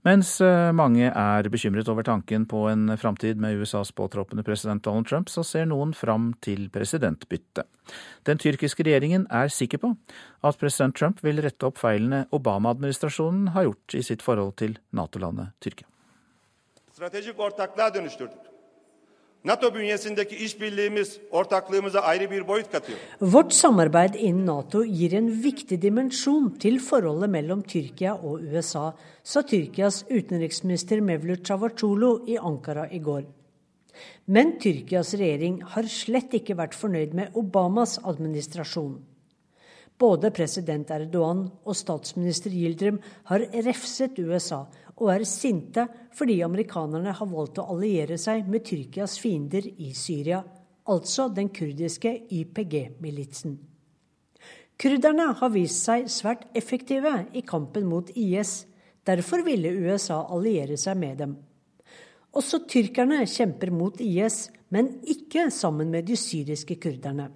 Mens 0.07 0.31
eh, 0.41 0.71
mange 0.73 1.11
er 1.11 1.49
bekymret 1.53 1.89
over 1.93 2.07
tanken 2.07 2.47
på 2.49 2.63
en 2.71 2.89
framtid 2.97 3.41
med 3.41 3.61
USAs 3.61 3.93
påtroppende 3.93 4.45
president 4.47 4.83
Donald 4.85 5.09
Trump, 5.11 5.29
så 5.29 5.45
ser 5.45 5.69
noen 5.69 5.93
fram 5.97 6.31
til 6.41 6.71
presidentbytte. 6.73 7.67
Den 8.25 8.41
tyrkiske 8.41 8.87
regjeringen 8.87 9.27
er 9.29 9.53
sikker 9.53 9.83
på 9.83 9.93
at 10.47 10.61
president 10.61 10.97
Trump 10.97 11.21
vil 11.27 11.43
rette 11.45 11.69
opp 11.69 11.77
feilene 11.83 12.25
Obama-administrasjonen 12.33 13.53
har 13.57 13.69
gjort 13.69 13.99
i 14.01 14.05
sitt 14.07 14.25
forhold 14.25 14.57
til 14.63 14.79
Nato-landet 14.97 15.53
Tyrkia. 15.61 15.89
NATO 19.45 19.75
bünyesindeki 19.75 20.37
işbirliğimiz 20.37 21.19
ortaklığımıza 21.31 22.01
ayrı 22.01 22.31
bir 22.31 22.49
boyut 22.49 22.73
katıyor. 22.73 22.99
Vårt 23.21 23.53
samarbeid 23.53 24.15
innen 24.15 24.47
Nato 24.47 24.85
gir 24.85 25.13
en 25.13 25.45
viktig 25.45 25.83
dimensjon 25.83 26.51
til 26.61 26.79
forholdet 26.79 27.31
mellom 27.31 27.63
Tyrkia 27.63 28.15
og 28.15 28.41
USA, 28.41 28.97
sa 29.25 29.43
Tyrkias 29.43 30.05
utenriksminister 30.11 31.01
Mevlut 31.01 31.47
Cavacolo 31.47 32.27
i 32.27 32.39
Ankara 32.39 32.87
i 32.89 32.99
går. 32.99 33.23
Men 34.27 34.59
Tyrkias 34.59 35.15
regjering 35.15 35.63
har 35.63 35.83
slett 35.83 36.35
ikke 36.35 36.57
vært 36.57 36.75
fornøyd 36.75 37.15
med 37.15 37.35
Obamas 37.35 37.99
administrasjon. 38.05 39.01
Både 40.01 40.31
president 40.31 40.91
Erdogan 40.91 41.47
og 41.65 41.77
statsminister 41.77 42.51
Yildirim 42.51 43.01
har 43.25 43.41
refset 43.41 44.19
USA 44.19 44.67
og 45.01 45.11
er 45.15 45.25
sinte 45.29 45.87
fordi 46.17 46.41
amerikanerne 46.45 47.15
har 47.17 47.29
valgt 47.31 47.61
å 47.61 47.67
alliere 47.73 48.19
seg 48.21 48.49
med 48.51 48.65
Tyrkias 48.69 49.17
fiender 49.21 49.67
i 49.67 49.93
Syria, 49.97 50.43
altså 50.91 51.29
den 51.33 51.49
kurdiske 51.55 52.13
YPG-militsen. 52.29 53.57
Kurderne 54.81 55.27
har 55.37 55.53
vist 55.53 55.85
seg 55.85 56.09
svært 56.09 56.47
effektive 56.57 57.13
i 57.37 57.43
kampen 57.45 57.85
mot 57.89 58.09
IS. 58.17 58.65
Derfor 59.05 59.45
ville 59.45 59.73
USA 59.77 60.23
alliere 60.33 60.79
seg 60.81 60.97
med 61.01 61.21
dem. 61.21 61.37
Også 62.37 62.63
tyrkerne 62.71 63.25
kjemper 63.29 63.73
mot 63.75 64.01
IS, 64.01 64.49
men 64.71 65.01
ikke 65.03 65.49
sammen 65.53 65.91
med 65.93 66.07
de 66.09 66.17
syriske 66.17 66.79
kurderne. 66.81 67.29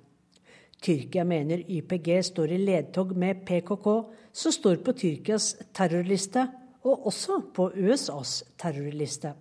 Tyrkia 0.85 1.25
mener 1.25 1.65
YPG 1.65 2.11
står 2.31 2.55
i 2.55 2.61
ledtog 2.61 3.15
med 3.17 3.43
PKK, 3.49 3.89
som 4.33 4.53
står 4.53 4.81
på 4.85 4.95
Tyrkias 5.01 5.55
terrorliste 5.77 6.47
og 6.85 7.09
også 7.09 7.41
på 7.57 7.71
USAs 7.75 8.43
terrorliste. 8.61 9.33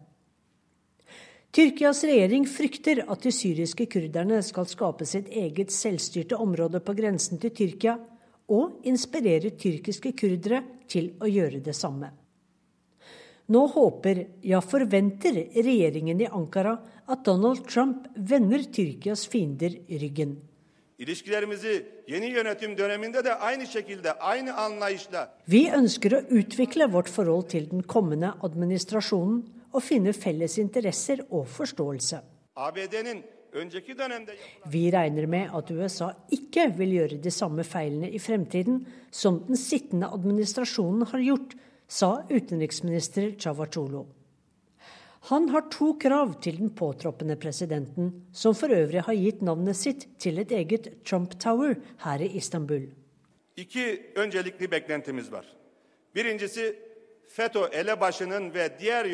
Tyrkias 1.53 2.01
regjering 2.07 2.47
frykter 2.49 3.03
at 3.05 3.21
de 3.21 3.31
syriske 3.35 3.85
kurderne 3.91 4.39
skal 4.41 4.65
skape 4.65 5.05
sitt 5.05 5.27
eget 5.29 5.69
selvstyrte 5.75 6.39
område 6.41 6.81
på 6.81 6.95
grensen 6.97 7.37
til 7.41 7.53
Tyrkia, 7.53 7.99
og 8.51 8.81
inspirere 8.89 9.53
tyrkiske 9.55 10.11
kurdere 10.19 10.63
til 10.89 11.13
å 11.23 11.29
gjøre 11.29 11.61
det 11.63 11.75
samme. 11.77 12.09
Nå 13.53 13.61
håper, 13.71 14.23
ja 14.43 14.59
forventer, 14.63 15.37
regjeringen 15.53 16.21
i 16.23 16.27
Ankara 16.31 16.73
at 17.07 17.23
Donald 17.27 17.63
Trump 17.67 18.07
vender 18.15 18.65
Tyrkias 18.73 19.27
fiender 19.29 19.77
ryggen. 19.87 20.35
İlişkilerimizi 20.99 21.85
yeni 22.07 22.25
yönetim 22.25 22.77
döneminde 22.77 23.23
de 23.23 23.35
aynı 23.35 23.67
şekilde, 23.67 24.13
aynı 24.13 24.57
anlayışla 24.57 25.37
Vi 25.47 25.71
ønsker 25.71 26.11
å 26.11 26.21
utvikle 26.39 26.85
vårt 26.85 27.09
forhold 27.09 27.49
til 27.49 27.71
den 27.71 27.81
kommende 27.81 28.31
administrasjonen 28.41 29.43
og 29.73 29.81
finne 29.83 30.13
felles 30.13 30.57
interesser 30.57 31.19
og 31.29 31.47
forståelse. 31.47 32.21
ABD'nin 32.55 33.23
önceki 33.53 33.97
dönemde 33.97 34.31
Vi 34.65 34.91
regner 34.91 35.25
med 35.25 35.49
at 35.53 35.71
USA 35.71 36.13
ikke 36.31 36.73
vil 36.77 36.93
gjøre 36.93 37.23
de 37.23 37.31
samme 37.31 37.63
feilene 37.63 38.09
i 38.09 38.19
fremtiden 38.19 38.85
som 39.11 39.43
den 39.47 39.57
sittende 39.57 40.07
administrasjonen 40.07 41.05
har 41.05 41.19
gjort, 41.19 41.55
sa 41.87 42.23
utenriksminister 42.29 43.31
Cavacolo. 43.39 44.05
Han 45.29 45.49
har 45.49 45.69
to 45.71 45.93
krav 45.99 46.33
til 46.43 46.57
den 46.59 46.69
påtroppende 46.75 47.35
presidenten, 47.39 48.11
som 48.33 48.55
for 48.55 48.67
øvrig 48.75 49.05
har 49.05 49.15
gitt 49.15 49.41
navnet 49.41 49.77
sitt 49.79 50.07
til 50.19 50.39
et 50.39 50.51
eget 50.51 50.89
Trump 51.05 51.39
Tower 51.39 51.75
her 52.03 52.19
i 52.19 52.27
Istanbul. 52.37 52.89
iki 53.57 54.01
öncelikli 54.15 54.71
beklentimiz 54.71 55.31
var. 55.31 55.45
Birincisi 56.15 56.75
FETÖ 57.27 57.59
elebaşının 57.71 58.53
ve 58.53 58.79
diğer 58.79 59.05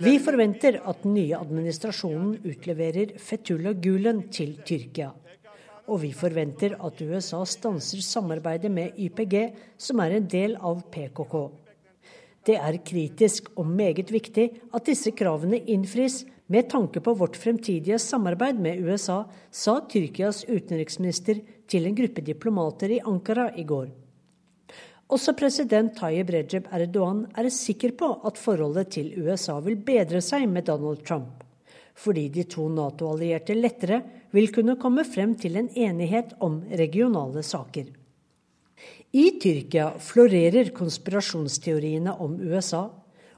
Vi 0.00 0.18
forventer 0.18 0.80
at 0.84 1.04
den 1.04 1.14
nye 1.14 1.36
administrasjonen 1.36 2.38
utleverer 2.44 3.18
Fethullah 3.18 3.82
Gulen 3.82 4.30
til 4.30 4.56
Tyrkia. 4.64 5.14
Og 5.86 6.02
vi 6.02 6.12
forventer 6.12 6.76
at 6.86 7.00
USA 7.00 7.44
stanser 7.44 7.98
samarbeidet 7.98 8.70
med 8.70 8.90
YPG, 8.98 9.54
som 9.78 9.98
er 9.98 10.10
en 10.10 10.30
del 10.30 10.56
av 10.56 10.82
PKK. 10.92 11.61
Det 12.42 12.56
er 12.58 12.78
kritisk 12.82 13.52
og 13.54 13.68
meget 13.70 14.10
viktig 14.10 14.48
at 14.74 14.86
disse 14.88 15.12
kravene 15.14 15.60
innfris 15.70 16.24
med 16.50 16.68
tanke 16.72 17.00
på 17.00 17.14
vårt 17.16 17.38
fremtidige 17.38 18.00
samarbeid 18.02 18.58
med 18.60 18.82
USA, 18.82 19.22
sa 19.50 19.78
Tyrkias 19.88 20.42
utenriksminister 20.48 21.38
til 21.70 21.86
en 21.86 21.96
gruppe 21.96 22.24
diplomater 22.26 22.96
i 22.98 23.00
Ankara 23.06 23.48
i 23.56 23.64
går. 23.64 23.86
Også 25.12 25.34
president 25.36 25.94
Tayyip 25.96 26.30
Recep 26.32 26.68
Erdogan 26.72 27.24
er 27.36 27.48
sikker 27.52 27.94
på 28.00 28.10
at 28.26 28.40
forholdet 28.40 28.92
til 28.96 29.14
USA 29.22 29.58
vil 29.60 29.76
bedre 29.76 30.22
seg 30.24 30.48
med 30.48 30.66
Donald 30.66 31.04
Trump, 31.06 31.44
fordi 31.94 32.28
de 32.32 32.46
to 32.48 32.66
Nato-allierte 32.72 33.54
lettere 33.54 34.02
vil 34.32 34.48
kunne 34.52 34.78
komme 34.80 35.04
frem 35.04 35.36
til 35.38 35.60
en 35.60 35.68
enighet 35.76 36.32
om 36.40 36.62
regionale 36.72 37.44
saker. 37.44 38.01
I 39.12 39.26
Tyrkia 39.36 39.90
florerer 40.00 40.70
konspirasjonsteoriene 40.72 42.14
om 42.24 42.38
USA, 42.40 42.86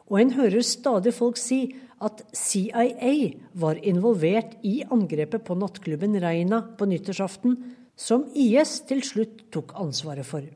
og 0.06 0.20
en 0.20 0.34
hører 0.36 0.62
stadig 0.62 1.14
folk 1.16 1.40
si 1.40 1.64
at 2.04 2.20
CIA 2.36 3.32
var 3.58 3.80
involvert 3.82 4.54
i 4.62 4.82
angrepet 4.86 5.42
på 5.46 5.56
nattklubben 5.58 6.14
Reina 6.22 6.60
på 6.78 6.86
nyttårsaften, 6.86 7.56
som 7.96 8.28
IS 8.38 8.84
til 8.86 9.02
slutt 9.06 9.48
tok 9.54 9.74
ansvaret 9.80 10.26
for. 10.28 10.46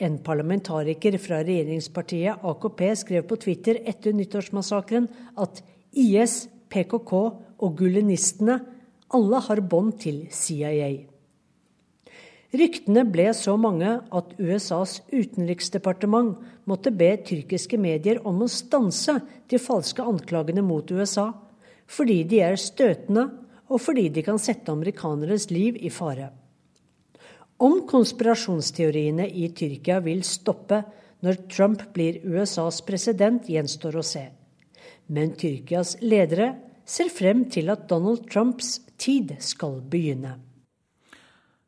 En 0.00 0.18
parlamentariker 0.24 1.18
fra 1.20 1.42
regjeringspartiet 1.44 2.40
AKP 2.48 2.82
skrev 2.96 3.28
på 3.28 3.36
Twitter 3.44 3.82
etter 3.84 4.16
nyttårsmassakren 4.16 5.10
at 5.36 5.60
IS, 5.92 6.46
PKK 6.72 7.12
og 7.60 7.76
gulenistene 7.76 8.62
alle 9.12 9.40
har 9.44 9.60
bånd 9.60 9.98
til 10.00 10.24
CIA. 10.32 11.11
Ryktene 12.52 13.06
ble 13.08 13.30
så 13.32 13.54
mange 13.56 13.94
at 14.12 14.34
USAs 14.36 14.98
utenriksdepartement 15.08 16.34
måtte 16.68 16.92
be 16.92 17.14
tyrkiske 17.24 17.78
medier 17.80 18.20
om 18.28 18.42
å 18.44 18.48
stanse 18.52 19.14
de 19.48 19.60
falske 19.60 20.04
anklagene 20.04 20.64
mot 20.64 20.90
USA, 20.92 21.30
fordi 21.88 22.18
de 22.28 22.42
er 22.44 22.60
støtende 22.60 23.24
og 23.72 23.80
fordi 23.80 24.10
de 24.12 24.24
kan 24.26 24.40
sette 24.40 24.68
amerikaneres 24.72 25.48
liv 25.48 25.78
i 25.80 25.88
fare. 25.88 26.28
Om 27.62 27.86
konspirasjonsteoriene 27.88 29.30
i 29.32 29.48
Tyrkia 29.56 30.02
vil 30.04 30.20
stoppe 30.26 30.82
når 31.22 31.44
Trump 31.48 31.86
blir 31.94 32.18
USAs 32.26 32.82
president, 32.84 33.46
gjenstår 33.48 33.96
å 33.96 34.04
se. 34.04 34.26
Men 35.08 35.32
Tyrkias 35.38 35.96
ledere 36.02 36.52
ser 36.84 37.08
frem 37.14 37.46
til 37.52 37.70
at 37.72 37.86
Donald 37.88 38.26
Trumps 38.28 38.80
tid 39.00 39.36
skal 39.40 39.78
begynne. 39.88 40.36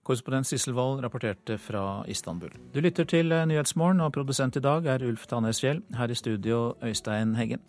Korrespondent 0.05 0.47
Sissel 0.47 0.75
Wold 0.77 1.01
rapporterte 1.05 1.57
fra 1.59 2.05
Istanbul. 2.09 2.53
Du 2.75 2.81
lytter 2.85 3.07
til 3.09 3.33
Nyhetsmorgen, 3.33 4.03
og 4.05 4.13
produsent 4.13 4.59
i 4.61 4.63
dag 4.65 4.85
er 4.87 5.05
Ulf 5.09 5.25
Tannes 5.31 5.63
Fjell. 5.65 5.81
Her 5.97 6.13
i 6.13 6.19
studio 6.19 6.75
Øystein 6.85 7.35
Heggen. 7.39 7.65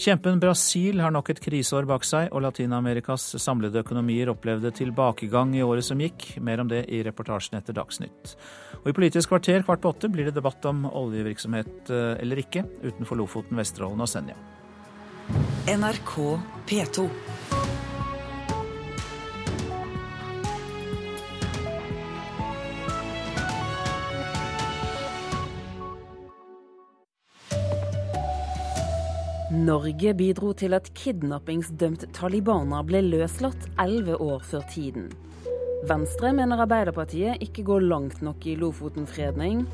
Kjempen 0.00 0.38
Brasil 0.40 1.00
har 1.02 1.10
nok 1.10 1.32
et 1.32 1.40
kriseår 1.42 1.84
bak 1.90 2.04
seg, 2.06 2.28
og 2.30 2.44
Latin-Amerikas 2.44 3.24
samlede 3.42 3.82
økonomier 3.82 4.30
opplevde 4.30 4.70
tilbakegang 4.72 5.56
i 5.58 5.64
året 5.66 5.84
som 5.84 6.00
gikk. 6.00 6.38
Mer 6.40 6.62
om 6.62 6.70
det 6.70 6.84
i 6.88 7.02
reportasjen 7.04 7.58
etter 7.58 7.76
Dagsnytt. 7.76 8.36
Og 8.80 8.88
I 8.92 8.96
Politisk 8.96 9.32
kvarter 9.34 9.66
kvart 9.66 9.82
på 9.82 9.92
åtte 9.92 10.08
blir 10.08 10.30
det 10.30 10.36
debatt 10.38 10.64
om 10.70 10.86
oljevirksomhet 10.86 11.90
eller 11.90 12.40
ikke 12.40 12.64
utenfor 12.86 13.18
Lofoten, 13.18 13.58
Vesterålen 13.58 14.00
og 14.00 14.08
Senja. 14.08 14.38
NRK 15.68 16.14
P2. 16.70 17.10
Norge 29.50 30.12
bidro 30.14 30.52
til 30.54 30.76
at 30.76 30.92
kidnappingsdømt 30.94 32.04
talibaner 32.14 32.84
ble 32.86 33.00
løslatt 33.02 33.64
elleve 33.82 34.14
år 34.22 34.44
før 34.46 34.62
tiden. 34.70 35.08
Venstre 35.90 36.30
mener 36.36 36.62
Arbeiderpartiet 36.62 37.42
ikke 37.42 37.64
går 37.66 37.82
langt 37.82 38.22
nok 38.22 38.46
i 38.46 38.54
Lofoten-fredning. 38.60 39.64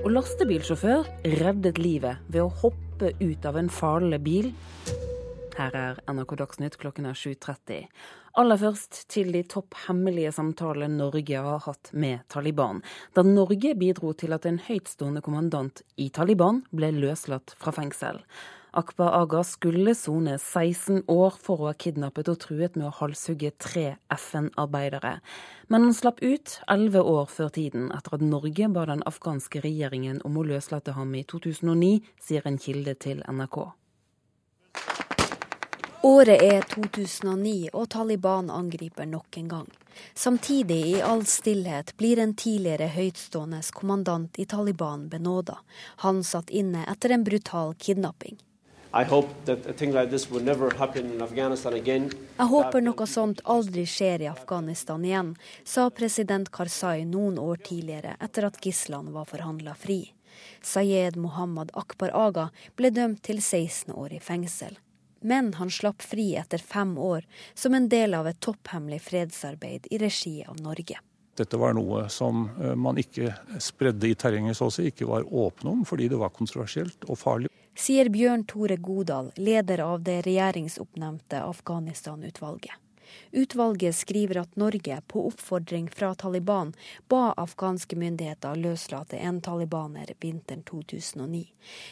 Og 0.00 0.08
lastebilsjåfør 0.14 1.04
reddet 1.42 1.76
livet 1.76 2.24
ved 2.32 2.46
å 2.46 2.54
hoppe 2.62 3.12
ut 3.20 3.44
av 3.50 3.60
en 3.60 3.68
farlig 3.68 4.22
bil. 4.24 4.50
Her 5.58 5.76
er 5.76 6.00
NRK 6.08 6.36
Dagsnytt 6.40 6.80
klokken 6.80 7.12
er 7.12 7.18
7.30. 7.18 7.84
Aller 8.40 8.60
først 8.64 9.04
til 9.12 9.34
de 9.34 9.42
topphemmelige 9.44 10.32
samtalene 10.32 11.02
Norge 11.02 11.42
har 11.44 11.66
hatt 11.66 11.90
med 11.92 12.24
Taliban, 12.32 12.80
da 13.12 13.26
Norge 13.26 13.74
bidro 13.76 14.14
til 14.16 14.32
at 14.32 14.48
en 14.48 14.62
høytstående 14.62 15.20
kommandant 15.26 15.82
i 16.00 16.08
Taliban 16.14 16.62
ble 16.72 16.94
løslatt 16.96 17.58
fra 17.58 17.76
fengsel. 17.76 18.22
Akbar 18.78 19.10
Aga 19.22 19.40
skulle 19.44 19.94
sone 19.98 20.36
16 20.38 21.00
år 21.10 21.34
for 21.42 21.58
å 21.58 21.66
ha 21.70 21.74
kidnappet 21.74 22.28
og 22.30 22.36
truet 22.44 22.76
med 22.78 22.86
å 22.86 22.92
halshugge 23.00 23.50
tre 23.58 23.96
FN-arbeidere. 24.14 25.16
Men 25.66 25.88
han 25.88 25.96
slapp 25.98 26.22
ut 26.22 26.60
11 26.70 27.02
år 27.02 27.26
før 27.26 27.50
tiden, 27.58 27.88
etter 27.96 28.14
at 28.14 28.22
Norge 28.22 28.70
ba 28.70 28.86
den 28.86 29.02
afghanske 29.10 29.64
regjeringen 29.66 30.22
om 30.22 30.38
å 30.38 30.46
løslate 30.46 30.94
ham 30.94 31.10
i 31.18 31.24
2009, 31.26 31.90
sier 32.22 32.46
en 32.46 32.62
kilde 32.62 32.94
til 33.02 33.26
NRK. 33.26 33.58
Året 36.06 36.38
er 36.38 36.62
2009, 36.70 37.72
og 37.74 37.90
Taliban 37.90 38.54
angriper 38.54 39.10
nok 39.10 39.42
en 39.42 39.54
gang. 39.56 39.70
Samtidig, 40.14 40.82
i 40.94 41.00
all 41.02 41.26
stillhet, 41.26 41.96
blir 41.98 42.22
en 42.22 42.38
tidligere 42.38 42.92
høytstående 42.94 43.64
kommandant 43.74 44.38
i 44.38 44.46
Taliban 44.46 45.08
benåda. 45.10 45.58
Han 46.06 46.22
satt 46.22 46.54
inne 46.54 46.86
etter 46.86 47.18
en 47.18 47.26
brutal 47.26 47.74
kidnapping. 47.74 48.38
Jeg 52.38 52.48
håper 52.52 52.80
noe 52.86 53.06
sånt 53.06 53.42
aldri 53.44 53.84
skjer 53.84 54.24
i 54.24 54.30
Afghanistan 54.30 55.04
igjen, 55.04 55.36
sa 55.64 55.90
president 55.90 56.48
Karzai 56.54 57.04
noen 57.04 57.36
år 57.42 57.60
tidligere 57.68 58.16
etter 58.24 58.48
at 58.48 58.60
gislene 58.64 59.12
var 59.12 59.28
forhandla 59.28 59.76
fri. 59.76 60.00
Sayed 60.64 61.16
Mohammed 61.20 61.70
Akbar 61.76 62.14
Aga 62.16 62.50
ble 62.78 62.90
dømt 62.94 63.22
til 63.28 63.42
16 63.42 63.92
år 63.92 64.16
i 64.16 64.20
fengsel 64.22 64.78
men 65.20 65.54
han 65.54 65.70
slapp 65.70 66.02
fri 66.02 66.36
etter 66.36 66.58
fem 66.58 66.98
år 66.98 67.26
som 67.54 67.74
en 67.74 67.88
del 67.90 68.14
av 68.14 68.28
et 68.30 68.40
topphemmelig 68.40 69.00
fredsarbeid 69.02 69.88
i 69.90 69.98
regi 69.98 70.44
av 70.46 70.60
Norge. 70.62 71.00
Dette 71.38 71.58
var 71.58 71.74
noe 71.74 72.08
som 72.10 72.48
eh, 72.58 72.74
man 72.74 72.98
ikke 72.98 73.32
spredde 73.62 74.08
i 74.08 74.16
terrenget, 74.18 74.58
så 74.58 74.68
å 74.68 74.74
si, 74.74 74.88
ikke 74.90 75.06
var 75.06 75.26
åpne 75.26 75.70
om, 75.70 75.84
fordi 75.86 76.08
det 76.10 76.18
var 76.18 76.34
kontroversielt 76.34 77.06
og 77.06 77.18
farlig. 77.18 77.50
Sier 77.78 78.08
Bjørn 78.08 78.42
Tore 78.44 78.76
Godal, 78.76 79.32
leder 79.36 79.78
av 79.78 80.02
det 80.02 80.22
regjeringsoppnevnte 80.26 81.42
Afghanistan-utvalget. 81.42 82.72
Utvalget 83.30 83.94
skriver 83.94 84.40
at 84.40 84.56
Norge, 84.56 85.00
på 85.06 85.26
oppfordring 85.26 85.86
fra 85.90 86.14
Taliban, 86.14 86.72
ba 87.08 87.32
afghanske 87.36 87.96
myndigheter 87.96 88.58
løslate 88.58 89.16
en 89.16 89.38
talibaner 89.40 90.10
vinteren 90.20 90.62
2009. 90.62 91.44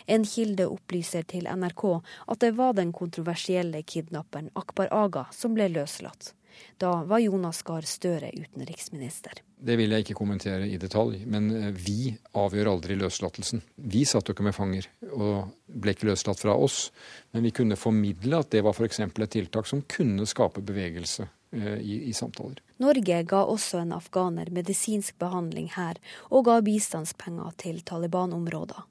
En 0.06 0.24
kilde 0.24 0.66
opplyser 0.66 1.22
til 1.22 1.46
NRK 1.46 1.84
at 2.26 2.40
det 2.42 2.50
var 2.58 2.74
den 2.74 2.90
kontroversielle 2.92 3.82
kidnapperen 3.82 4.50
Akbar 4.54 4.90
Aga 4.90 5.28
som 5.30 5.54
ble 5.54 5.70
løslatt. 5.70 6.34
Da 6.78 7.04
var 7.08 7.22
Jonas 7.22 7.62
Gahr 7.66 7.86
Støre 7.88 8.30
utenriksminister. 8.34 9.40
Det 9.56 9.76
vil 9.80 9.92
jeg 9.94 10.04
ikke 10.04 10.18
kommentere 10.18 10.66
i 10.68 10.76
detalj, 10.80 11.22
men 11.24 11.48
eh, 11.56 11.70
vi 11.72 12.12
avgjør 12.36 12.72
aldri 12.74 12.98
løslatelsen. 13.00 13.62
Vi 13.76 14.04
satt 14.08 14.28
jo 14.28 14.36
ikke 14.36 14.44
med 14.44 14.56
fanger 14.56 14.88
og 15.16 15.54
ble 15.66 15.94
ikke 15.96 16.10
løslatt 16.10 16.42
fra 16.42 16.56
oss, 16.56 16.90
men 17.32 17.46
vi 17.46 17.54
kunne 17.56 17.78
formidle 17.80 18.42
at 18.42 18.52
det 18.52 18.62
var 18.66 18.76
f.eks. 18.76 19.00
et 19.00 19.24
tiltak 19.32 19.68
som 19.70 19.84
kunne 19.88 20.28
skape 20.28 20.60
bevegelse 20.60 21.24
eh, 21.56 21.78
i, 21.80 22.02
i, 22.10 22.12
samtaler. 22.16 22.60
Norge 22.84 23.22
ga 23.30 23.46
også 23.48 23.80
en 23.80 23.96
afghaner 23.96 24.52
medisinsk 24.52 25.16
behandling 25.22 25.72
her, 25.78 25.96
og 26.28 26.50
ga 26.50 26.60
bistandspenger 26.64 27.56
til 27.64 27.80
Taliban-områder. 27.80 28.84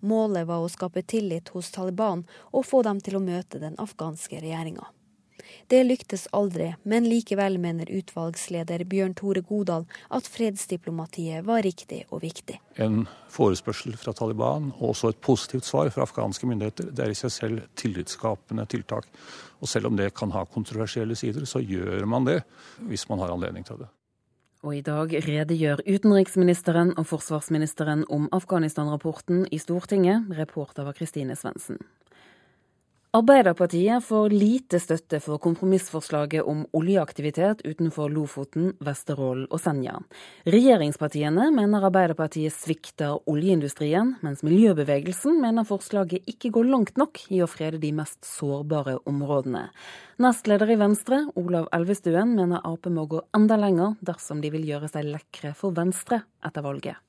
Målet 0.00 0.46
var 0.48 0.64
å 0.64 0.70
skape 0.72 1.02
tillit 1.06 1.50
hos 1.54 1.70
Taliban 1.74 2.24
og 2.50 2.66
få 2.66 2.82
dem 2.86 3.02
til 3.04 3.18
å 3.18 3.22
møte 3.24 3.60
den 3.62 3.76
afghanske 3.78 4.40
regjeringa. 4.42 4.88
Det 5.68 5.82
lyktes 5.84 6.26
aldri, 6.36 6.70
men 6.88 7.08
likevel 7.08 7.58
mener 7.62 7.90
utvalgsleder 7.90 8.84
Bjørn 8.88 9.14
Tore 9.18 9.42
Godal 9.46 9.86
at 10.14 10.28
fredsdiplomatiet 10.30 11.46
var 11.46 11.62
riktig 11.66 12.04
og 12.10 12.22
viktig. 12.24 12.58
En 12.80 13.04
forespørsel 13.32 13.96
fra 14.00 14.14
Taliban 14.16 14.72
og 14.78 14.94
også 14.94 15.12
et 15.12 15.20
positivt 15.24 15.68
svar 15.68 15.90
fra 15.94 16.06
afghanske 16.06 16.48
myndigheter, 16.48 16.90
det 16.92 17.04
er 17.04 17.12
i 17.12 17.18
seg 17.18 17.34
selv 17.34 17.68
tillitsskapende 17.78 18.66
tiltak. 18.70 19.06
Og 19.60 19.68
selv 19.68 19.90
om 19.90 19.98
det 19.98 20.14
kan 20.16 20.32
ha 20.34 20.44
kontroversielle 20.46 21.16
sider, 21.18 21.46
så 21.48 21.62
gjør 21.62 22.06
man 22.06 22.28
det 22.28 22.40
hvis 22.88 23.08
man 23.10 23.22
har 23.22 23.34
anledning 23.34 23.66
til 23.66 23.82
det. 23.82 23.90
Og 24.66 24.74
i 24.74 24.82
dag 24.82 25.12
redegjør 25.22 25.84
utenriksministeren 25.86 26.96
og 26.98 27.06
forsvarsministeren 27.06 28.02
om 28.10 28.26
Afghanistan-rapporten 28.34 29.44
i 29.54 29.58
Stortinget. 29.62 30.26
Reporter 30.34 30.88
var 30.88 30.98
Kristine 30.98 31.36
Svendsen. 31.38 31.78
Arbeiderpartiet 33.16 34.04
får 34.04 34.30
lite 34.30 34.76
støtte 34.80 35.16
for 35.24 35.40
kompromissforslaget 35.40 36.44
om 36.44 36.66
oljeaktivitet 36.76 37.62
utenfor 37.64 38.10
Lofoten, 38.12 38.74
Vesterålen 38.84 39.46
og 39.48 39.62
Senja. 39.62 39.94
Regjeringspartiene 40.44 41.46
mener 41.56 41.86
Arbeiderpartiet 41.88 42.52
svikter 42.52 43.16
oljeindustrien, 43.24 44.12
mens 44.20 44.44
miljøbevegelsen 44.44 45.40
mener 45.40 45.64
forslaget 45.64 46.28
ikke 46.28 46.52
går 46.58 46.68
langt 46.68 47.00
nok 47.00 47.24
i 47.32 47.40
å 47.40 47.48
frede 47.48 47.80
de 47.80 47.94
mest 47.96 48.28
sårbare 48.28 48.98
områdene. 49.08 49.70
Nestleder 50.20 50.76
i 50.76 50.80
Venstre, 50.84 51.24
Olav 51.40 51.72
Elvestuen, 51.72 52.36
mener 52.36 52.60
Ap 52.60 52.92
må 52.92 53.08
gå 53.08 53.24
enda 53.32 53.56
lenger 53.56 53.96
dersom 54.04 54.44
de 54.44 54.52
vil 54.52 54.68
gjøre 54.68 54.92
seg 54.92 55.08
lekre 55.08 55.56
for 55.56 55.72
Venstre 55.72 56.26
etter 56.44 56.60
valget. 56.60 57.00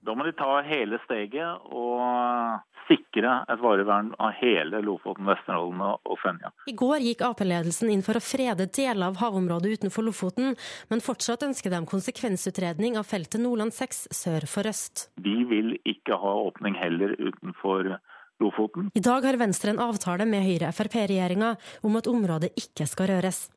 Da 0.00 0.14
må 0.16 0.24
de 0.24 0.32
ta 0.32 0.60
hele 0.64 0.96
steget 1.04 1.70
og 1.76 2.60
sikre 2.88 3.34
et 3.52 3.60
varevern 3.62 4.10
av 4.18 4.32
hele 4.40 4.80
Lofoten, 4.82 5.28
Vesterålen 5.28 5.82
og 5.84 6.16
Senja. 6.22 6.50
I 6.66 6.74
går 6.74 7.04
gikk 7.04 7.24
Ap-ledelsen 7.28 7.92
inn 7.92 8.04
for 8.06 8.18
å 8.18 8.24
frede 8.24 8.66
deler 8.66 9.10
av 9.10 9.20
havområdet 9.20 9.76
utenfor 9.78 10.08
Lofoten, 10.08 10.56
men 10.90 11.04
fortsatt 11.04 11.44
ønsker 11.46 11.74
de 11.74 11.82
konsekvensutredning 11.90 12.96
av 12.98 13.06
feltet 13.10 13.44
Nordland 13.44 13.76
6 13.76 14.08
sør 14.22 14.48
for 14.50 14.70
øst. 14.72 15.10
Vi 15.20 15.42
vil 15.52 15.76
ikke 15.84 16.18
ha 16.18 16.32
åpning 16.48 16.80
heller 16.80 17.14
utenfor 17.20 17.92
Lofoten 17.92 18.18
Lofoten. 18.40 18.90
I 18.94 19.00
dag 19.04 19.24
har 19.24 19.36
Venstre 19.36 19.74
en 19.74 19.82
avtale 19.84 20.24
med 20.28 20.44
Høyre-Frp-regjeringa 20.46 21.54
om 21.86 21.98
at 22.00 22.08
området 22.08 22.54
ikke 22.58 22.86
skal 22.88 23.12
røres. 23.12 23.48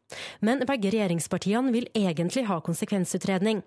Men 0.43 0.63
begge 0.67 0.91
regjeringspartiene 0.93 1.73
vil 1.73 1.89
egentlig 1.97 2.45
ha 2.49 2.59
konsekvensutredning. 2.63 3.61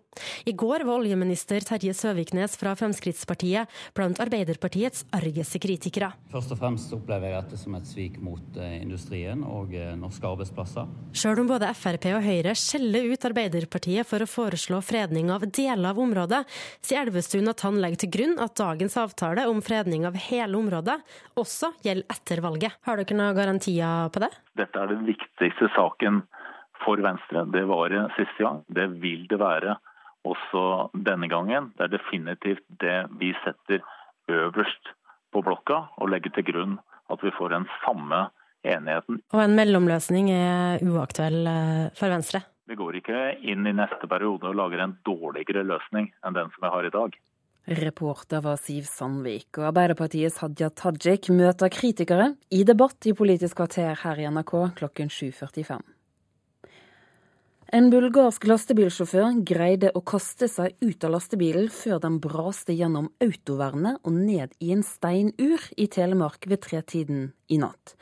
I 0.49 0.55
går 0.57 0.85
var 0.87 1.01
oljeminister 1.01 1.65
Terje 1.67 1.95
Søviknes 1.97 2.57
fra 2.61 2.75
Fremskrittspartiet 2.79 3.71
blant 3.97 4.21
Arbeiderpartiets 4.23 5.05
argeste 5.17 5.61
kritikere. 5.63 6.13
Først 6.33 6.55
og 6.55 6.61
fremst 6.61 6.95
opplever 6.97 7.31
jeg 7.31 7.43
dette 7.43 7.61
som 7.61 7.77
et 7.79 7.89
svik 7.89 8.19
mot 8.23 8.61
eh, 8.61 8.79
industrien 8.83 9.43
og 9.47 9.75
eh, 9.77 9.93
norske 9.99 10.29
arbeidsplasser. 10.29 10.89
Sjøl 11.17 11.43
om 11.43 11.51
både 11.51 11.73
Frp 11.77 12.09
og 12.15 12.25
Høyre 12.25 12.57
skjeller 12.59 13.11
ut 13.13 13.29
Arbeiderpartiet 13.29 14.09
for 14.09 14.25
å 14.25 14.31
foreslå 14.31 14.81
fredning 14.85 15.33
av 15.35 15.47
deler 15.49 15.91
av 15.93 16.01
området, 16.03 16.43
sier 16.85 17.05
Elvestuen 17.07 17.53
at 17.53 17.63
han 17.67 17.81
legger 17.83 18.05
til 18.05 18.15
grunn 18.17 18.37
at 18.43 18.57
dagens 18.59 18.97
avtale 19.01 19.47
om 19.51 19.63
fredning 19.65 20.07
av 20.09 20.17
hele 20.29 20.59
området 20.59 20.99
også 21.39 21.75
gjelder 21.85 22.17
etter 22.17 22.43
valget. 22.45 22.77
Har 22.87 23.01
dere 23.01 23.19
noen 23.19 23.37
garantier 23.37 24.13
på 24.13 24.23
det? 24.25 24.33
Dette 24.57 24.81
er 24.81 24.93
den 24.93 25.05
viktigste 25.09 25.69
saken 25.77 26.23
for 26.85 27.01
Venstre. 27.05 27.45
Det 27.53 27.65
var 27.69 27.93
det 27.93 28.07
siste 28.17 28.45
gang. 28.45 28.63
Det 28.69 28.89
vil 29.03 29.27
det 29.31 29.39
være 29.41 29.77
også 30.27 30.91
denne 31.07 31.29
gangen. 31.31 31.71
Det 31.77 31.87
er 31.87 31.95
definitivt 31.97 32.65
det 32.83 32.99
vi 33.21 33.33
setter 33.45 33.85
øverst 34.33 34.93
på 35.33 35.43
blokka, 35.45 35.83
og 36.01 36.11
legger 36.11 36.33
til 36.35 36.47
grunn 36.49 36.77
at 37.13 37.23
vi 37.23 37.31
får 37.37 37.53
den 37.53 37.69
samme 37.85 38.27
enigheten. 38.67 39.21
Og 39.35 39.43
en 39.43 39.55
mellomløsning 39.59 40.31
er 40.35 40.83
uaktuell 40.87 41.47
eh, 41.47 41.87
for 41.99 42.11
Venstre? 42.11 42.43
Vi 42.67 42.75
går 42.79 42.99
ikke 42.99 43.21
inn 43.47 43.67
i 43.69 43.75
neste 43.77 44.09
periode 44.11 44.49
og 44.51 44.59
lager 44.59 44.83
en 44.83 44.97
dårligere 45.07 45.63
løsning 45.67 46.11
enn 46.27 46.35
den 46.35 46.51
som 46.55 46.67
vi 46.67 46.73
har 46.75 46.89
i 46.89 46.95
dag. 46.95 47.15
Reporter 47.67 48.45
var 48.45 48.61
Siv 48.63 48.85
Sandvik, 48.87 49.49
og 49.59 49.73
Arbeiderpartiets 49.73 50.39
Hadia 50.39 50.69
Tajik 50.71 51.27
møter 51.35 51.71
kritikere 51.73 52.29
i 52.55 52.61
debatt 52.63 53.09
i 53.11 53.15
Politisk 53.17 53.59
kvarter 53.59 53.97
her 54.05 54.21
i 54.23 54.29
NRK 54.31 54.53
klokken 54.79 55.11
7.45. 55.11 55.83
En 57.75 57.89
bulgarsk 57.91 58.47
lastebilsjåfør 58.47 59.41
greide 59.43 59.91
å 59.99 60.05
kaste 60.07 60.47
seg 60.47 60.77
ut 60.79 61.03
av 61.03 61.17
lastebilen 61.17 61.67
før 61.75 61.99
den 62.05 62.21
braste 62.23 62.77
gjennom 62.77 63.11
autovernet 63.19 63.99
og 64.07 64.15
ned 64.15 64.55
i 64.63 64.71
en 64.71 64.87
steinur 64.87 65.67
i 65.75 65.89
Telemark 65.91 66.47
ved 66.47 66.63
tretiden 66.63 67.33
i 67.51 67.59
natt. 67.59 67.97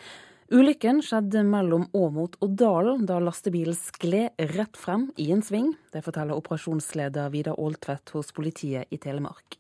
Ulykken 0.55 1.01
skjedde 1.03 1.41
mellom 1.43 1.89
Åmot 1.99 2.37
og 2.45 2.53
Dalen 2.55 3.09
da 3.09 3.17
lastebilen 3.19 3.75
skled 3.75 4.39
rett 4.53 4.77
frem 4.79 5.09
i 5.19 5.33
en 5.35 5.41
sving. 5.43 5.73
Det 5.91 6.05
forteller 6.07 6.39
operasjonsleder 6.39 7.33
Vidar 7.33 7.59
Aaltvedt 7.59 8.13
hos 8.15 8.31
politiet 8.37 8.87
i 8.95 8.99
Telemark. 9.03 9.57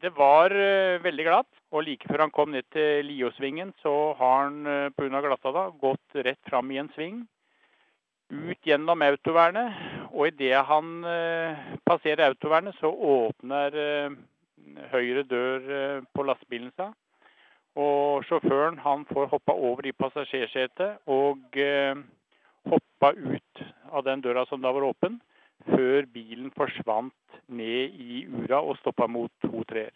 Det 0.00 0.14
var 0.16 0.54
uh, 0.56 0.96
veldig 1.04 1.26
glatt, 1.26 1.50
og 1.76 1.84
like 1.84 2.08
før 2.08 2.24
han 2.24 2.32
kom 2.32 2.54
ned 2.54 2.64
til 2.72 3.04
Liosvingen, 3.04 3.74
så 3.84 3.92
har 4.16 4.46
han 4.46 4.64
uh, 4.64 4.88
pga. 4.96 5.20
glatta 5.26 5.66
gått 5.84 6.16
rett 6.24 6.40
fram 6.48 6.72
i 6.72 6.80
en 6.80 6.88
sving. 6.96 7.20
Ut 8.32 8.64
gjennom 8.64 9.04
autovernet, 9.04 9.76
og 10.08 10.32
idet 10.32 10.64
han 10.72 11.04
uh, 11.04 11.68
passerer 11.84 12.30
autovernet, 12.30 12.80
så 12.80 12.88
åpner 12.88 13.76
høyre 14.88 15.28
dør 15.28 16.02
på 16.16 16.24
lastebilen 16.24 16.72
seg. 16.80 16.96
Og 17.78 18.24
sjåføren 18.28 18.76
han 18.84 19.06
får 19.08 19.30
hoppa 19.32 19.54
over 19.56 19.86
i 19.88 19.94
passasjersetet 19.96 21.08
og 21.08 21.56
eh, 21.56 21.96
hoppa 22.68 23.12
ut 23.16 23.62
av 23.92 24.04
den 24.04 24.20
døra 24.24 24.44
som 24.48 24.60
da 24.60 24.72
var 24.76 24.90
åpen, 24.90 25.20
før 25.70 26.06
bilen 26.12 26.52
forsvant 26.56 27.38
ned 27.48 27.96
i 27.96 28.24
ura 28.28 28.60
og 28.60 28.76
stoppa 28.80 29.08
mot 29.08 29.32
to 29.44 29.64
trær. 29.68 29.92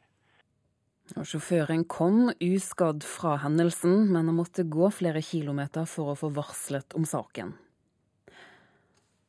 Og 1.14 1.26
sjåføren 1.28 1.84
kom 1.86 2.32
uskadd 2.42 3.04
fra 3.06 3.36
hendelsen, 3.44 4.08
men 4.08 4.26
han 4.26 4.34
måtte 4.34 4.66
gå 4.66 4.88
flere 4.90 5.22
kilometer 5.22 5.86
for 5.86 6.10
å 6.10 6.18
få 6.18 6.32
varslet 6.34 6.96
om 6.98 7.06
saken. 7.06 7.54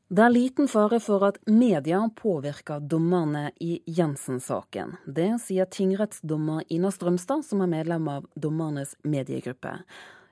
Det 0.07 0.23
er 0.23 0.31
liten 0.31 0.69
fare 0.71 1.01
for 1.03 1.25
at 1.27 1.37
media 1.51 1.97
påvirker 2.15 2.79
dommerne 2.79 3.49
i 3.59 3.81
Jensen-saken. 3.91 4.93
Det 5.03 5.33
sier 5.43 5.67
tingrettsdommer 5.67 6.61
Ina 6.71 6.93
Strømstad, 6.95 7.43
som 7.43 7.59
er 7.65 7.73
medlem 7.73 8.07
av 8.07 8.29
dommernes 8.39 8.93
mediegruppe. 9.03 9.73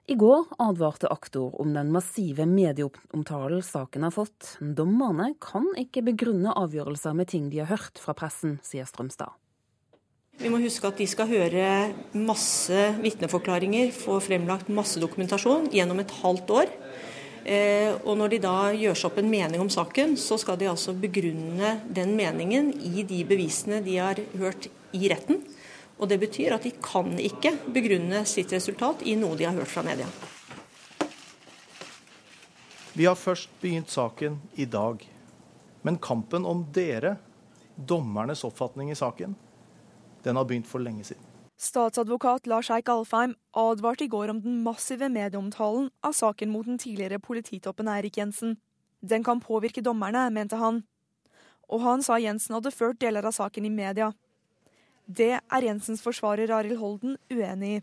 I 0.07 0.15
går 0.15 0.45
advarte 0.63 1.09
aktor 1.11 1.57
om 1.59 1.73
den 1.75 1.91
massive 1.91 2.45
medieomtalen 2.47 3.65
saken 3.67 4.05
har 4.07 4.13
fått. 4.15 4.53
Dommerne 4.61 5.33
kan 5.43 5.67
ikke 5.81 6.05
begrunne 6.07 6.55
avgjørelser 6.55 7.17
med 7.17 7.33
ting 7.33 7.49
de 7.51 7.59
har 7.65 7.73
hørt 7.73 7.99
fra 7.99 8.15
pressen, 8.15 8.61
sier 8.63 8.87
Strømstad. 8.87 9.35
Vi 10.39 10.51
må 10.51 10.61
huske 10.63 10.87
at 10.87 11.03
de 11.03 11.09
skal 11.09 11.27
høre 11.27 11.67
masse 12.15 12.87
vitneforklaringer, 13.03 13.91
få 13.91 14.21
fremlagt 14.23 14.71
masse 14.71 15.03
dokumentasjon 15.03 15.67
gjennom 15.75 15.99
et 15.99 16.15
halvt 16.23 16.55
år. 16.61 16.73
Eh, 17.45 17.93
og 18.01 18.15
når 18.17 18.31
de 18.33 18.39
da 18.41 18.55
gjør 18.73 18.97
seg 18.97 19.11
opp 19.11 19.19
en 19.21 19.29
mening 19.29 19.61
om 19.61 19.69
saken, 19.69 20.15
så 20.17 20.37
skal 20.41 20.57
de 20.57 20.69
altså 20.71 20.95
begrunne 20.97 21.75
den 21.93 22.15
meningen 22.17 22.71
i 22.81 23.03
de 23.05 23.19
bevisene 23.27 23.83
de 23.85 23.99
har 24.01 24.21
hørt 24.39 24.65
i 24.97 25.11
retten. 25.11 25.43
Og 26.01 26.09
det 26.09 26.17
betyr 26.23 26.55
at 26.57 26.65
de 26.65 26.73
kan 26.81 27.13
ikke 27.21 27.53
begrunne 27.75 28.23
sitt 28.27 28.49
resultat 28.55 29.05
i 29.05 29.13
noe 29.19 29.37
de 29.37 29.45
har 29.45 29.53
hørt 29.55 29.69
fra 29.69 29.85
media. 29.85 30.09
Vi 32.95 33.05
har 33.05 33.15
først 33.19 33.53
begynt 33.61 33.93
saken 33.93 34.39
i 34.55 34.65
dag. 34.65 35.05
Men 35.85 36.01
kampen 36.01 36.47
om 36.49 36.65
dere, 36.73 37.17
dommernes 37.75 38.41
oppfatning 38.47 38.89
i 38.89 38.97
saken, 38.97 39.35
den 40.25 40.39
har 40.39 40.47
begynt 40.49 40.67
for 40.67 40.81
lenge 40.81 41.05
siden. 41.05 41.24
Statsadvokat 41.55 42.49
Lars 42.51 42.69
Eik 42.69 42.89
Alfheim 42.91 43.35
advarte 43.55 44.03
i 44.03 44.11
går 44.11 44.33
om 44.33 44.41
den 44.43 44.57
massive 44.63 45.07
medieomtalen 45.09 45.87
av 46.03 46.11
saken 46.17 46.51
mot 46.51 46.67
den 46.67 46.77
tidligere 46.77 47.19
polititoppen 47.19 47.87
Eirik 47.87 48.17
Jensen. 48.17 48.57
Den 48.99 49.23
kan 49.23 49.39
påvirke 49.39 49.81
dommerne, 49.81 50.27
mente 50.35 50.59
han. 50.59 50.83
Og 51.71 51.81
han 51.81 52.03
sa 52.03 52.19
Jensen 52.19 52.57
hadde 52.57 52.75
ført 52.75 52.99
deler 52.99 53.25
av 53.25 53.37
saken 53.37 53.65
i 53.65 53.71
media. 53.71 54.11
Det 55.05 55.35
er 55.37 55.67
Jensens 55.69 56.01
forsvarer 56.03 56.51
Arild 56.51 56.79
Holden 56.81 57.15
uenig 57.31 57.77
i. 57.77 57.81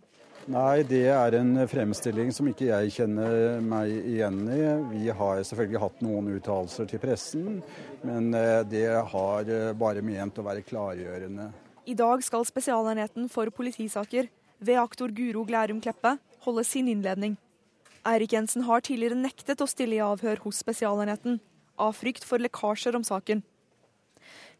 Nei, 0.50 0.82
det 0.82 1.06
er 1.14 1.36
en 1.38 1.54
fremstilling 1.70 2.32
som 2.34 2.48
ikke 2.50 2.66
jeg 2.66 2.94
kjenner 2.96 3.60
meg 3.62 3.92
igjen 3.94 4.40
i. 4.50 4.62
Vi 4.90 5.12
har 5.14 5.42
selvfølgelig 5.46 5.82
hatt 5.84 6.00
noen 6.02 6.32
uttalelser 6.34 6.88
til 6.90 7.00
pressen, 7.02 7.60
men 8.02 8.32
eh, 8.34 8.64
det 8.66 8.88
har 9.14 9.46
eh, 9.46 9.70
bare 9.78 10.02
ment 10.02 10.40
å 10.42 10.46
være 10.48 10.64
klargjørende. 10.66 11.46
I 11.82 11.94
dag 11.98 12.20
skal 12.22 12.44
Spesialenheten 12.46 13.26
for 13.30 13.50
politisaker 13.50 14.28
ved 14.62 14.78
aktor 14.78 15.10
Guro 15.10 15.42
Glærum 15.42 15.80
Kleppe 15.82 16.14
holde 16.44 16.62
sin 16.64 16.88
innledning. 16.88 17.34
Eirik 18.06 18.32
Jensen 18.32 18.62
har 18.68 18.84
tidligere 18.86 19.18
nektet 19.18 19.62
å 19.62 19.66
stille 19.66 19.96
i 19.98 20.02
avhør 20.02 20.44
hos 20.44 20.60
Spesialenheten, 20.62 21.40
av 21.78 21.96
frykt 21.98 22.22
for 22.26 22.38
lekkasjer 22.38 22.94
om 22.94 23.02
saken. 23.06 23.42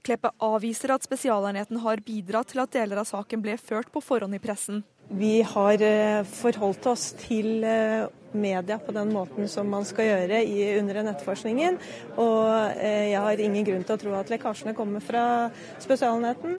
Kleppe 0.02 0.32
avviser 0.42 0.90
at 0.90 1.06
Spesialenheten 1.06 1.78
har 1.84 2.02
bidratt 2.02 2.50
til 2.50 2.62
at 2.64 2.74
deler 2.74 2.98
av 3.02 3.06
saken 3.06 3.42
ble 3.44 3.54
ført 3.54 3.92
på 3.94 4.02
forhånd 4.02 4.34
i 4.34 4.42
pressen. 4.42 4.82
Vi 5.14 5.44
har 5.46 5.84
eh, 5.86 6.24
forholdt 6.26 6.88
oss 6.90 7.12
til 7.20 7.62
eh, 7.62 8.08
media 8.34 8.80
på 8.82 8.94
den 8.96 9.12
måten 9.14 9.46
som 9.50 9.70
man 9.70 9.86
skal 9.86 10.08
gjøre 10.08 10.42
i, 10.42 10.72
under 10.80 11.04
nettforskningen. 11.06 11.78
Og 12.16 12.50
eh, 12.80 13.12
jeg 13.12 13.22
har 13.22 13.46
ingen 13.46 13.70
grunn 13.70 13.86
til 13.86 13.94
å 13.94 14.02
tro 14.02 14.18
at 14.18 14.34
lekkasjene 14.34 14.74
kommer 14.74 15.04
fra 15.04 15.24
Spesialenheten. 15.82 16.58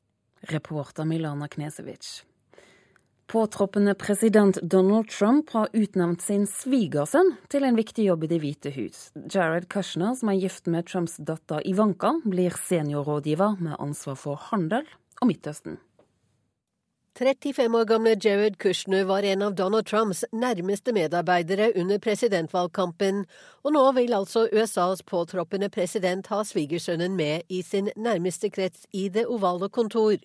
Reporter 0.51 1.05
Milana 1.05 1.47
Knesevic. 1.47 2.23
Påtroppende 3.27 3.95
president 3.95 4.57
Donald 4.61 5.09
Trump 5.09 5.49
har 5.49 5.69
utnevnt 5.73 6.21
sin 6.21 6.43
svigersønn 6.47 7.31
til 7.49 7.63
en 7.63 7.77
viktig 7.79 8.05
jobb 8.09 8.27
i 8.27 8.29
Det 8.33 8.39
hvite 8.43 8.73
hus. 8.75 9.07
Jared 9.31 9.69
Kushner, 9.71 10.13
som 10.19 10.29
er 10.29 10.41
gift 10.41 10.67
med 10.67 10.85
Trumps 10.91 11.15
datter 11.17 11.63
Ivanka, 11.65 12.11
blir 12.25 12.53
seniorrådgiver 12.67 13.57
med 13.63 13.79
ansvar 13.79 14.19
for 14.19 14.43
handel 14.51 14.85
og 15.21 15.31
Midtøsten. 15.31 15.79
35 17.13 17.77
år 17.77 17.85
gamle 17.85 18.15
Jared 18.17 18.55
Kushner 18.57 19.03
var 19.05 19.23
en 19.23 19.41
av 19.45 19.53
Donald 19.55 19.85
Trumps 19.85 20.23
nærmeste 20.33 20.93
medarbeidere 20.93 21.71
under 21.77 21.99
presidentvalgkampen, 22.01 23.25
og 23.63 23.75
nå 23.75 23.83
vil 23.99 24.15
altså 24.17 24.47
USAs 24.49 25.03
påtroppende 25.05 25.69
president 25.69 26.27
ha 26.33 26.41
svigersønnen 26.43 27.13
med 27.15 27.45
i 27.49 27.61
sin 27.61 27.91
nærmeste 27.95 28.49
krets 28.49 28.87
i 28.91 29.09
det 29.13 29.27
ovale 29.29 29.69
kontor. 29.69 30.17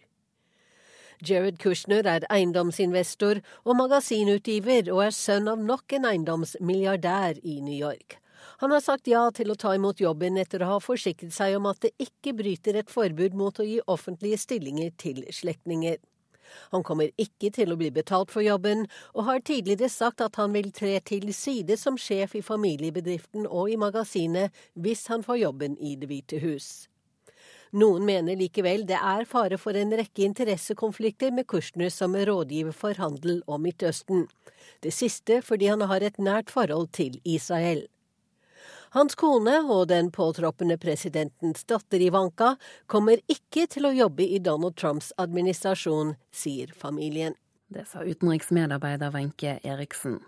Jared 1.25 1.59
Kushner 1.59 2.07
er 2.07 2.27
eiendomsinvestor 2.31 3.41
og 3.64 3.77
magasinutgiver, 3.81 4.91
og 4.95 5.03
er 5.09 5.14
sønn 5.14 5.51
av 5.51 5.59
nok 5.59 5.97
en 5.99 6.07
eiendomsmilliardær 6.12 7.41
i 7.43 7.59
New 7.61 7.75
York. 7.75 8.21
Han 8.62 8.71
har 8.71 8.83
sagt 8.83 9.11
ja 9.11 9.25
til 9.35 9.51
å 9.51 9.57
ta 9.59 9.73
imot 9.75 10.01
jobben 10.03 10.39
etter 10.39 10.62
å 10.62 10.75
ha 10.75 10.79
forsikret 10.83 11.35
seg 11.35 11.57
om 11.59 11.66
at 11.71 11.83
det 11.83 11.93
ikke 12.03 12.37
bryter 12.39 12.79
et 12.79 12.91
forbud 12.91 13.35
mot 13.39 13.59
å 13.59 13.66
gi 13.66 13.81
offentlige 13.87 14.39
stillinger 14.39 14.95
til 14.99 15.25
slektninger. 15.35 15.99
Han 16.73 16.85
kommer 16.87 17.11
ikke 17.21 17.51
til 17.55 17.75
å 17.75 17.79
bli 17.79 17.91
betalt 17.95 18.31
for 18.33 18.45
jobben, 18.45 18.87
og 19.14 19.27
har 19.29 19.43
tidligere 19.45 19.91
sagt 19.93 20.23
at 20.25 20.39
han 20.41 20.55
vil 20.55 20.71
tre 20.73 20.95
til 21.05 21.33
side 21.35 21.77
som 21.77 21.99
sjef 22.01 22.39
i 22.39 22.45
familiebedriften 22.45 23.47
og 23.47 23.73
i 23.73 23.81
magasinet 23.81 24.55
hvis 24.75 25.07
han 25.12 25.27
får 25.27 25.43
jobben 25.43 25.77
i 25.79 25.97
Det 25.97 26.09
hvite 26.09 26.41
hus. 26.43 26.89
Noen 27.77 28.07
mener 28.09 28.39
likevel 28.41 28.87
det 28.89 28.97
er 28.97 29.27
fare 29.29 29.59
for 29.61 29.77
en 29.77 29.93
rekke 29.93 30.25
interessekonflikter 30.25 31.35
med 31.37 31.47
Kushner 31.51 31.93
som 31.93 32.16
rådgiver 32.16 32.73
for 32.73 32.97
handel 32.97 33.43
og 33.47 33.61
Midtøsten. 33.61 34.25
Det 34.81 34.95
siste 34.95 35.43
fordi 35.45 35.69
han 35.69 35.85
har 35.91 36.05
et 36.05 36.19
nært 36.19 36.51
forhold 36.51 36.89
til 36.97 37.21
Israel. 37.29 37.85
Hans 38.97 39.14
kone 39.21 39.59
og 39.69 39.91
den 39.91 40.09
påtroppende 40.11 40.79
presidentens 40.81 41.66
datter 41.69 42.01
Ivanka 42.01 42.55
kommer 42.87 43.21
ikke 43.29 43.66
til 43.69 43.85
å 43.85 43.93
jobbe 43.93 44.25
i 44.25 44.41
Donald 44.41 44.79
Trumps 44.81 45.12
administrasjon, 45.21 46.14
sier 46.33 46.73
familien. 46.73 47.37
Det 47.69 47.85
sa 47.85 48.01
utenriksmedarbeider 48.01 49.12
Wenche 49.12 49.59
Eriksen. 49.61 50.23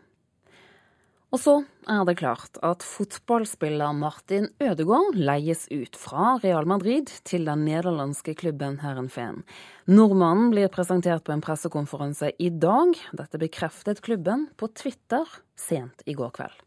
Og 1.31 1.39
så 1.39 1.53
er 1.87 2.01
det 2.09 2.17
klart 2.19 2.59
at 2.67 2.83
fotballspiller 2.83 3.95
Martin 3.95 4.49
Ødegaard 4.59 5.15
leies 5.15 5.69
ut 5.71 5.95
fra 5.99 6.33
Real 6.43 6.67
Madrid 6.67 7.13
til 7.29 7.47
den 7.47 7.63
nederlandske 7.69 8.35
klubben 8.41 8.81
Herrenfeen. 8.83 9.45
Nordmannen 9.87 10.51
blir 10.51 10.73
presentert 10.75 11.23
på 11.27 11.35
en 11.37 11.45
pressekonferanse 11.45 12.33
i 12.43 12.51
dag. 12.51 12.99
Dette 13.15 13.39
bekreftet 13.39 14.03
klubben 14.03 14.49
på 14.59 14.73
Twitter 14.75 15.39
sent 15.55 16.03
i 16.11 16.19
går 16.19 16.35
kveld. 16.41 16.59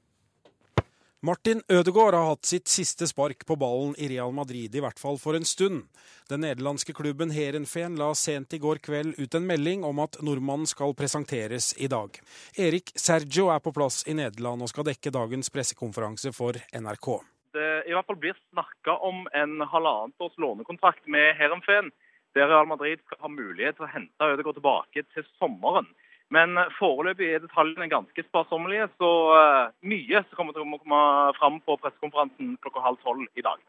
Martin 1.25 1.61
Ødegaard 1.71 2.17
har 2.17 2.25
hatt 2.27 2.43
sitt 2.49 2.67
siste 2.67 3.07
spark 3.07 3.45
på 3.47 3.55
ballen 3.55 3.93
i 3.95 4.09
Real 4.11 4.33
Madrid, 4.35 4.73
i 4.75 4.81
hvert 4.83 4.99
fall 4.99 5.15
for 5.15 5.37
en 5.37 5.45
stund. 5.47 5.85
Den 6.27 6.41
nederlandske 6.43 6.91
klubben 6.97 7.31
Heerenveen 7.31 7.95
la 7.95 8.09
sent 8.11 8.51
i 8.51 8.59
går 8.59 8.81
kveld 8.83 9.15
ut 9.15 9.37
en 9.39 9.47
melding 9.47 9.85
om 9.87 10.01
at 10.03 10.17
nordmannen 10.19 10.67
skal 10.67 10.91
presenteres 10.99 11.69
i 11.79 11.87
dag. 11.87 12.19
Erik 12.59 12.91
Sergio 12.99 13.47
er 13.55 13.63
på 13.63 13.71
plass 13.71 14.01
i 14.03 14.17
Nederland 14.19 14.67
og 14.67 14.73
skal 14.73 14.89
dekke 14.89 15.15
dagens 15.15 15.47
pressekonferanse 15.55 16.33
for 16.35 16.59
NRK. 16.75 17.09
Det 17.55 17.71
i 17.87 17.95
hvert 17.95 18.11
fall 18.11 18.19
blir 18.19 18.35
snakka 18.49 18.99
om 19.07 19.23
en 19.31 19.63
halvannet 19.63 20.27
års 20.27 20.35
lånekontrakt 20.35 21.07
med 21.07 21.37
Heerenveen, 21.39 21.93
der 22.35 22.51
Real 22.51 22.67
Madrid 22.67 22.99
skal 23.07 23.23
ha 23.23 23.31
mulighet 23.31 23.79
til 23.79 23.87
å 23.87 23.93
hente 23.95 24.33
Ødegaard 24.35 24.59
tilbake 24.59 25.07
til 25.15 25.31
sommeren. 25.39 25.87
Men 26.33 26.57
foreløpig 26.79 27.29
er 27.29 27.43
detaljene 27.43 27.89
ganske 27.91 28.25
sparsommelige, 28.25 28.87
så 28.97 29.11
uh, 29.33 29.73
mye 29.85 30.23
som 30.23 30.39
kommer 30.39 30.55
til 30.55 30.65
å 30.65 30.79
komme 30.79 31.01
fram 31.37 31.59
på 31.65 31.77
pressekonferansen 31.83 32.55
klokka 32.63 32.83
halv 32.87 32.99
tolv 33.05 33.27
i 33.37 33.45
dag. 33.45 33.61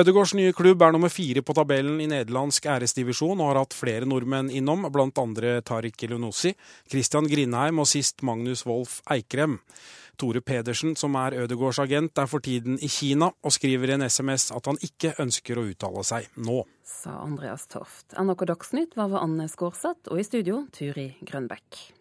Ødegårds 0.00 0.32
nye 0.38 0.54
klubb 0.56 0.82
er 0.82 0.94
nummer 0.96 1.12
fire 1.12 1.44
på 1.44 1.54
tabellen 1.54 2.00
i 2.00 2.08
nederlandsk 2.10 2.66
æresdivisjon 2.72 3.38
og 3.38 3.52
har 3.52 3.60
hatt 3.62 3.76
flere 3.76 4.08
nordmenn 4.08 4.50
innom, 4.50 4.88
bl.a. 4.90 5.24
Tariq 5.66 6.06
Elunossi, 6.08 6.54
Christian 6.90 7.28
Grindheim 7.30 7.82
og 7.82 7.90
sist 7.90 8.24
Magnus 8.26 8.64
Wolff 8.66 9.00
Eikrem. 9.10 9.60
Tore 10.20 10.42
Pedersen, 10.44 10.96
som 11.00 11.14
er 11.16 11.38
Ødegårds 11.44 11.78
agent, 11.80 12.18
er 12.18 12.28
for 12.28 12.44
tiden 12.44 12.76
i 12.82 12.88
Kina 12.92 13.30
og 13.32 13.54
skriver 13.56 13.92
i 13.92 13.96
en 13.96 14.04
SMS 14.04 14.50
at 14.52 14.68
han 14.68 14.80
ikke 14.84 15.14
ønsker 15.22 15.60
å 15.60 15.64
uttale 15.70 16.04
seg 16.04 16.28
nå. 16.44 16.58
Sa 16.84 17.14
Andreas 17.22 17.64
Toft. 17.72 18.10
NRK 18.18 18.44
Dagsnytt 18.52 18.98
var 19.00 19.08
ved 19.14 19.22
Anne 19.22 19.48
Skårseth, 19.48 20.10
og 20.12 20.20
i 20.20 20.26
studio 20.26 20.66
Turi 20.76 21.14
Grønbekk. 21.24 21.99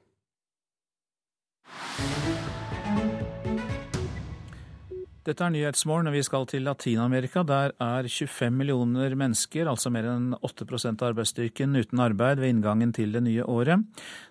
Dette 5.30 5.46
er 5.46 5.52
Nyhetsmorgen. 5.54 6.08
Vi 6.10 6.22
skal 6.26 6.48
til 6.50 6.64
Latin-Amerika. 6.66 7.44
Der 7.46 7.74
er 7.78 8.08
25 8.08 8.56
millioner 8.56 9.14
mennesker, 9.20 9.68
altså 9.70 9.92
mer 9.94 10.08
enn 10.10 10.32
8% 10.34 11.04
av 11.04 11.12
arbeidsstyrken, 11.12 11.76
uten 11.78 12.02
arbeid 12.02 12.40
ved 12.42 12.54
inngangen 12.54 12.94
til 12.96 13.14
det 13.14 13.22
nye 13.28 13.46
året. 13.46 13.84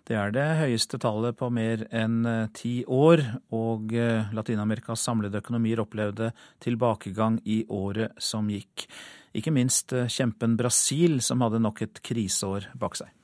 Det 0.09 0.17
er 0.19 0.33
det 0.35 0.47
høyeste 0.59 0.99
tallet 0.99 1.37
på 1.39 1.51
mer 1.55 1.85
enn 1.95 2.17
eh, 2.27 2.49
ti 2.57 2.73
år, 2.83 3.23
og 3.55 3.95
eh, 3.95 4.33
Latin-Amerikas 4.35 5.05
samlede 5.07 5.39
økonomier 5.39 5.85
opplevde 5.85 6.33
tilbakegang 6.65 7.39
i 7.47 7.61
året 7.69 8.19
som 8.19 8.51
gikk. 8.51 8.89
Ikke 9.39 9.55
minst 9.55 9.95
eh, 9.95 10.11
kjempen 10.11 10.59
Brasil, 10.59 11.21
som 11.23 11.47
hadde 11.47 11.63
nok 11.63 11.85
et 11.87 12.03
kriseår 12.11 12.73
bak 12.81 12.99
seg. 12.99 13.15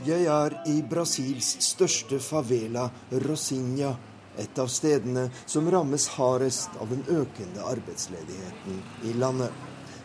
Jeg 0.00 0.24
er 0.32 0.54
i 0.64 0.78
Brasils 0.80 1.58
største 1.60 2.16
favela, 2.24 2.86
Rosinha, 3.26 3.90
et 4.40 4.58
av 4.62 4.70
stedene 4.72 5.26
som 5.44 5.66
rammes 5.68 6.06
hardest 6.14 6.78
av 6.80 6.88
den 6.88 7.02
økende 7.04 7.66
arbeidsledigheten 7.68 8.78
i 9.04 9.12
landet. 9.20 9.52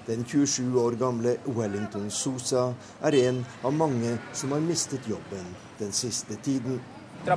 Den 0.05 0.25
27 0.27 0.75
år 0.81 0.97
gamle 0.99 1.37
Wellington 1.47 2.09
Sousa 2.11 2.65
er 3.07 3.15
en 3.21 3.39
av 3.63 3.71
mange 3.73 4.17
som 4.35 4.51
har 4.51 4.59
mistet 4.67 5.07
jobben 5.07 5.47
den 5.79 5.95
siste 5.95 6.35
tiden. 6.43 6.81
E 7.25 7.31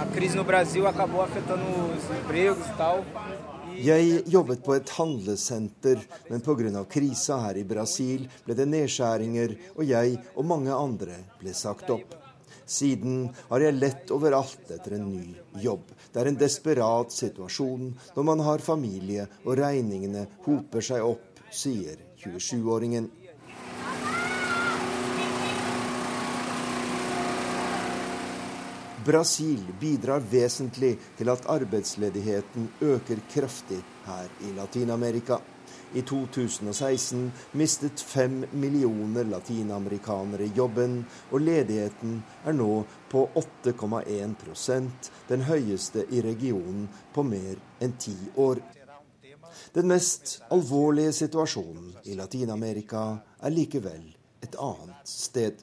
a 0.00 0.06
crise 0.14 0.36
no 0.36 0.44
Brasil 0.44 0.86
acabou 0.86 1.22
afetando 1.22 1.64
os 1.96 2.04
empregos 2.20 2.58
e 2.68 2.76
tal. 2.76 3.04
Jeg 3.80 4.24
jobbet 4.28 4.60
på 4.60 4.74
et 4.76 4.90
handlesenter, 4.92 6.02
men 6.28 6.42
pga. 6.44 6.82
krisa 6.84 7.38
her 7.46 7.56
i 7.56 7.64
Brasil 7.64 8.26
ble 8.44 8.56
det 8.58 8.66
nedskjæringer, 8.68 9.54
og 9.76 9.86
jeg 9.88 10.18
og 10.34 10.44
mange 10.44 10.74
andre 10.74 11.16
ble 11.40 11.54
sagt 11.56 11.88
opp. 11.88 12.12
Siden 12.68 13.30
har 13.48 13.64
jeg 13.64 13.78
lett 13.78 14.12
overalt 14.12 14.68
etter 14.70 14.98
en 14.98 15.08
ny 15.08 15.32
jobb. 15.64 15.88
Det 16.12 16.20
er 16.20 16.28
en 16.28 16.38
desperat 16.42 17.14
situasjon 17.14 17.88
når 18.16 18.28
man 18.28 18.44
har 18.44 18.62
familie 18.62 19.24
og 19.46 19.56
regningene 19.58 20.26
hoper 20.44 20.84
seg 20.84 21.06
opp, 21.06 21.40
sier 21.50 21.96
27-åringen. 22.20 23.08
Brasil 29.10 29.62
bidrar 29.80 30.22
vesentlig 30.22 30.92
til 31.18 31.28
at 31.32 31.46
arbeidsledigheten 31.50 32.68
øker 32.80 33.18
kraftig 33.32 33.80
her 34.06 34.28
i 34.40 34.52
Latin-Amerika. 34.54 35.40
I 35.94 36.02
2016 36.02 37.32
mistet 37.52 38.00
fem 38.06 38.44
millioner 38.52 39.26
latinamerikanere 39.26 40.52
jobben, 40.56 41.06
og 41.30 41.40
ledigheten 41.40 42.22
er 42.46 42.54
nå 42.54 42.84
på 43.10 43.24
8,1% 43.34 45.10
den 45.28 45.42
høyeste 45.42 46.06
i 46.10 46.22
regionen 46.22 46.86
på 47.14 47.26
mer 47.26 47.58
enn 47.82 47.98
ti 47.98 48.14
år. 48.36 48.62
Den 49.74 49.90
mest 49.90 50.38
alvorlige 50.54 51.12
situasjonen 51.18 51.96
i 52.04 52.14
Latin-Amerika 52.14 53.08
er 53.42 53.58
likevel 53.58 54.06
et 54.46 54.54
annet 54.54 55.02
sted. 55.18 55.58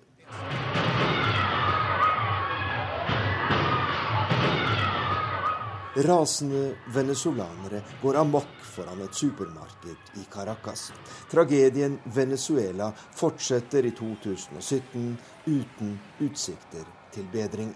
Rasende 5.97 6.75
venezuelanere 6.93 7.81
går 8.01 8.15
amok 8.15 8.59
foran 8.61 8.99
et 9.01 9.15
supermarked 9.17 10.11
i 10.21 10.25
Caracas. 10.29 10.91
Tragedien 11.31 11.95
Venezuela 12.13 12.91
fortsetter 13.15 13.85
i 13.85 13.91
2017 13.97 15.17
uten 15.45 15.95
utsikter 16.21 16.85
til 17.15 17.25
bedring. 17.33 17.73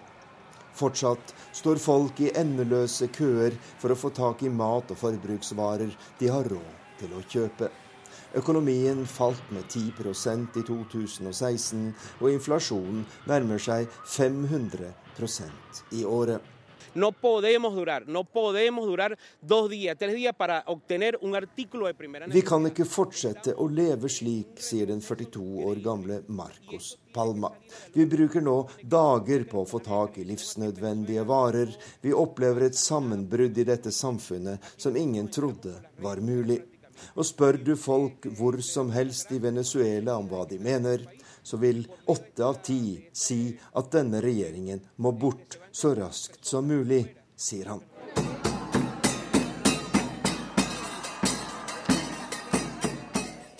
Fortsatt 0.77 1.33
står 1.49 1.81
folk 1.81 2.21
i 2.21 2.29
endeløse 2.37 3.09
køer 3.09 3.57
for 3.81 3.89
å 3.89 3.97
få 3.97 4.13
tak 4.13 4.45
i 4.45 4.53
mat 4.53 4.93
og 4.93 5.01
forbruksvarer 5.01 5.97
de 6.21 6.29
har 6.29 6.53
råd 6.53 7.01
til 7.01 7.17
å 7.17 7.25
kjøpe. 7.25 7.73
Økonomien 8.37 9.01
falt 9.09 9.49
med 9.49 9.65
10% 9.65 10.61
i 10.61 10.67
2016, 10.69 11.89
og 12.21 12.29
inflasjonen 12.29 13.01
nærmer 13.25 13.57
seg 13.57 13.89
500% 14.05 15.87
i 15.97 16.05
året. 16.05 16.60
No 16.93 17.11
podemos 17.11 17.73
durar, 17.73 18.07
no 18.07 18.23
podemos 18.23 18.85
durar 18.85 19.17
dos 19.41 19.69
días, 19.69 19.95
tres 19.97 20.13
días 20.13 20.35
para 20.35 20.63
obtener 20.67 21.17
un 21.21 21.35
artículo 21.35 21.87
de 21.87 21.93
primera 21.93 22.27
Vi 22.27 22.41
kan 22.41 22.65
ikke 22.67 22.83
fortsette 22.85 23.53
å 23.55 23.67
leve 23.71 24.09
slik, 24.11 24.59
sier 24.59 24.89
den 24.91 24.99
42 24.99 25.63
år 25.69 25.79
gamle 25.83 26.21
Marcos 26.27 26.97
Palma. 27.13 27.53
Vi 27.93 28.05
bruker 28.05 28.43
nå 28.43 28.57
dager 28.83 29.45
på 29.47 29.63
å 29.63 29.69
få 29.69 29.79
tak 29.85 30.19
i 30.19 30.27
livsnødvendige 30.27 31.23
varer. 31.27 31.71
Vi 32.03 32.11
opplever 32.11 32.67
et 32.67 32.75
sammenbrudd 32.75 33.57
i 33.57 33.67
dette 33.67 33.91
samfunnet 33.95 34.73
som 34.75 34.97
ingen 34.97 35.31
trodde 35.31 35.77
var 36.03 36.19
mulig. 36.19 36.59
Og 37.15 37.25
spør 37.25 37.57
du 37.57 37.73
folk 37.79 38.27
hvor 38.37 38.59
som 38.65 38.91
helst 38.93 39.31
i 39.31 39.39
Venezuela 39.41 40.19
om 40.19 40.27
hva 40.29 40.43
de 40.49 40.59
mener, 40.61 41.07
så 41.43 41.57
vil 41.57 41.83
åtte 42.05 42.45
av 42.45 42.61
ti 42.65 42.99
si 43.13 43.51
at 43.73 43.91
denne 43.93 44.21
regjeringen 44.23 44.81
må 45.01 45.11
bort 45.11 45.57
så 45.71 45.95
raskt 45.97 46.45
som 46.45 46.67
mulig, 46.67 47.03
sier 47.35 47.73
han. 47.73 47.81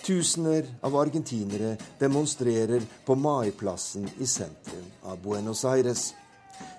Tusener 0.02 0.66
av 0.82 0.96
argentinere 0.98 1.76
demonstrerer 1.98 2.82
på 3.06 3.14
Maiplassen 3.14 4.08
i 4.18 4.26
sentrum 4.26 4.88
av 5.06 5.22
Buenos 5.22 5.64
Aires. 5.64 6.10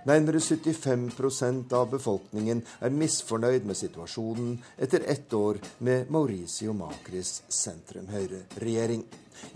Nærmere 0.05 0.39
75% 0.43 1.73
av 1.77 1.89
befolkningen 1.93 2.63
er 2.83 2.95
misfornøyd 2.95 3.67
med 3.67 3.79
situasjonen 3.79 4.57
etter 4.77 5.05
ett 5.07 5.33
år 5.33 5.61
med 5.79 6.11
Mauricio 6.11 6.73
Macris 6.75 7.41
sentrum-høyre-regjering. 7.47 9.05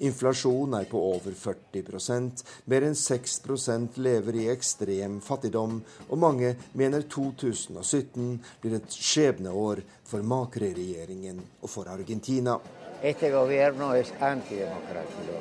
Inflasjonen 0.04 0.80
er 0.82 0.88
på 0.90 1.00
over 1.00 1.36
40% 1.38 2.44
mer 2.72 2.86
enn 2.88 2.98
6% 2.98 4.00
lever 4.04 4.40
i 4.42 4.48
ekstrem 4.52 5.20
fattigdom, 5.24 5.80
og 6.10 6.22
mange 6.22 6.56
mener 6.78 7.06
2017 7.08 8.34
blir 8.64 8.80
et 8.80 8.98
skjebneår 9.12 9.84
for 10.08 10.24
Macri-regjeringen 10.24 11.44
og 11.62 11.72
for 11.72 11.92
Argentina. 11.92 12.60
Este 13.02 13.30
gobierno 13.30 13.94
es 13.94 14.12
antidemocrático. 14.20 15.38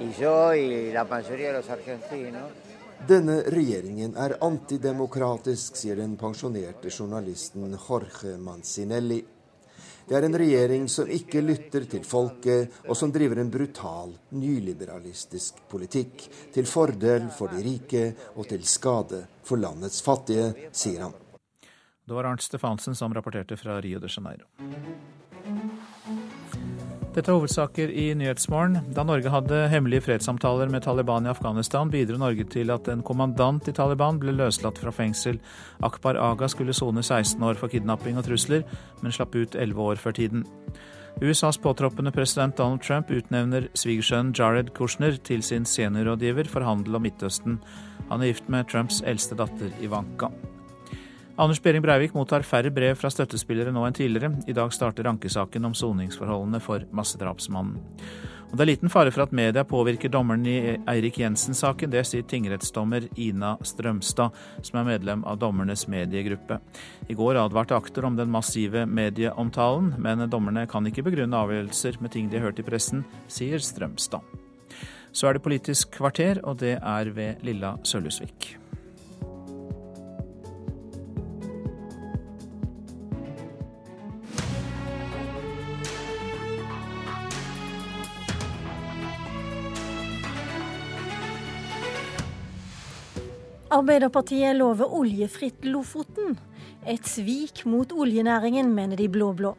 Y 0.00 0.12
yo 0.18 0.54
y 0.54 0.92
de 0.92 1.52
los 1.52 1.68
denne 3.08 3.40
regjeringen 3.52 4.16
er 4.18 4.36
antidemokratisk, 4.44 5.76
sier 5.78 5.96
den 6.00 6.16
pensjonerte 6.20 6.90
journalisten 6.92 7.76
Jorge 7.76 8.36
Mancinelli. 8.38 9.20
Det 10.10 10.16
er 10.18 10.26
en 10.26 10.38
regjering 10.42 10.88
som 10.90 11.10
ikke 11.10 11.42
lytter 11.44 11.84
til 11.90 12.02
folket, 12.04 12.80
og 12.88 12.96
som 12.98 13.12
driver 13.14 13.38
en 13.38 13.50
brutal, 13.52 14.16
nyliberalistisk 14.34 15.62
politikk. 15.70 16.24
Til 16.50 16.66
fordel 16.66 17.28
for 17.36 17.52
de 17.54 17.62
rike 17.62 18.04
og 18.34 18.48
til 18.50 18.66
skade 18.66 19.22
for 19.46 19.62
landets 19.62 20.02
fattige, 20.02 20.50
sier 20.72 21.06
han. 21.06 21.14
Det 22.02 22.16
var 22.16 22.26
Arnt 22.26 22.42
Stefansen 22.42 22.98
som 22.98 23.14
rapporterte 23.14 23.54
fra 23.56 23.78
Rio 23.80 24.02
de 24.02 24.10
Janeiro. 24.10 24.48
Dette 27.10 27.26
er 27.32 27.40
hovedsaker 27.40 27.90
i 27.90 28.04
Nyhetsmorgen. 28.14 28.92
Da 28.94 29.02
Norge 29.02 29.32
hadde 29.34 29.64
hemmelige 29.72 30.04
fredssamtaler 30.04 30.70
med 30.70 30.84
Taliban 30.84 31.24
i 31.26 31.32
Afghanistan, 31.32 31.90
bidro 31.90 32.20
Norge 32.22 32.44
til 32.46 32.70
at 32.70 32.86
en 32.86 33.02
kommandant 33.02 33.66
i 33.66 33.74
Taliban 33.74 34.20
ble 34.22 34.36
løslatt 34.38 34.78
fra 34.78 34.92
fengsel. 34.94 35.40
Akbar 35.82 36.14
Aga 36.22 36.46
skulle 36.46 36.76
sone 36.76 37.02
16 37.02 37.42
år 37.42 37.58
for 37.58 37.72
kidnapping 37.72 38.20
og 38.20 38.28
trusler, 38.28 38.62
men 39.02 39.16
slapp 39.16 39.34
ut 39.34 39.58
11 39.58 39.82
år 39.88 39.98
før 39.98 40.14
tiden. 40.20 40.46
USAs 41.18 41.58
påtroppende 41.58 42.14
president 42.14 42.54
Donald 42.56 42.86
Trump 42.86 43.10
utnevner 43.10 43.66
svigersønnen 43.74 44.30
Jared 44.38 44.70
Kushner 44.78 45.18
til 45.18 45.42
sin 45.42 45.66
seniorrådgiver 45.66 46.46
for 46.46 46.62
handel 46.62 46.94
og 46.94 47.02
Midtøsten. 47.08 47.58
Han 48.06 48.22
er 48.22 48.30
gift 48.30 48.46
med 48.48 48.70
Trumps 48.70 49.02
eldste 49.02 49.34
datter 49.34 49.74
Ivanka. 49.82 50.30
Anders 51.40 51.62
Behring 51.62 51.80
Breivik 51.80 52.12
mottar 52.12 52.42
færre 52.44 52.68
brev 52.68 52.98
fra 53.00 53.08
støttespillere 53.08 53.72
nå 53.72 53.80
enn 53.86 53.94
tidligere. 53.96 54.28
I 54.44 54.52
dag 54.52 54.74
starter 54.76 55.06
ankesaken 55.08 55.64
om 55.64 55.72
soningsforholdene 55.72 56.60
for 56.60 56.84
massedrapsmannen. 56.92 57.78
Og 58.50 58.58
det 58.58 58.64
er 58.64 58.68
liten 58.68 58.92
fare 58.92 59.12
for 59.14 59.24
at 59.24 59.32
media 59.32 59.64
påvirker 59.64 60.12
dommeren 60.12 60.44
i 60.44 60.74
Eirik 60.90 61.16
Jensen-saken. 61.22 61.94
Det 61.94 62.02
sier 62.04 62.28
tingrettsdommer 62.28 63.08
Ina 63.16 63.54
Strømstad, 63.64 64.36
som 64.60 64.82
er 64.82 64.88
medlem 64.90 65.24
av 65.24 65.40
dommernes 65.40 65.86
mediegruppe. 65.88 66.60
I 67.08 67.16
går 67.16 67.40
advarte 67.40 67.78
aktor 67.78 68.10
om 68.10 68.20
den 68.20 68.28
massive 68.34 68.84
medieomtalen, 68.84 69.94
men 69.96 70.28
dommerne 70.28 70.68
kan 70.68 70.92
ikke 70.92 71.08
begrunne 71.08 71.40
avgjørelser 71.40 72.02
med 72.04 72.12
ting 72.12 72.28
de 72.28 72.36
har 72.36 72.50
hørt 72.50 72.60
i 72.60 72.68
pressen, 72.68 73.06
sier 73.32 73.64
Strømstad. 73.64 74.20
Så 75.08 75.30
er 75.30 75.38
det 75.38 75.46
Politisk 75.48 75.96
kvarter, 75.96 76.44
og 76.44 76.60
det 76.60 76.76
er 76.76 77.16
ved 77.16 77.46
Lilla 77.48 77.78
Sølhusvik. 77.80 78.59
Arbeiderpartiet 93.70 94.56
lover 94.56 94.90
oljefritt 94.98 95.64
Lofoten. 95.64 96.32
Et 96.90 97.06
svik 97.06 97.60
mot 97.70 97.92
oljenæringen, 97.94 98.72
mener 98.74 98.98
de 98.98 99.06
blå-blå. 99.06 99.52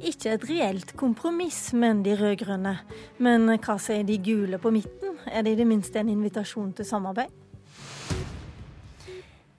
Ikke 0.00 0.32
et 0.32 0.46
reelt 0.48 0.94
kompromiss, 0.96 1.74
mener 1.76 2.06
de 2.06 2.14
rød-grønne. 2.16 2.72
Men 3.20 3.44
hva 3.58 3.76
sier 3.76 4.06
de 4.08 4.16
gule 4.24 4.56
på 4.62 4.72
midten? 4.72 5.20
Er 5.28 5.44
det 5.44 5.52
i 5.52 5.60
det 5.60 5.68
minste 5.68 6.00
en 6.00 6.08
invitasjon 6.14 6.72
til 6.78 6.88
samarbeid? 6.88 7.28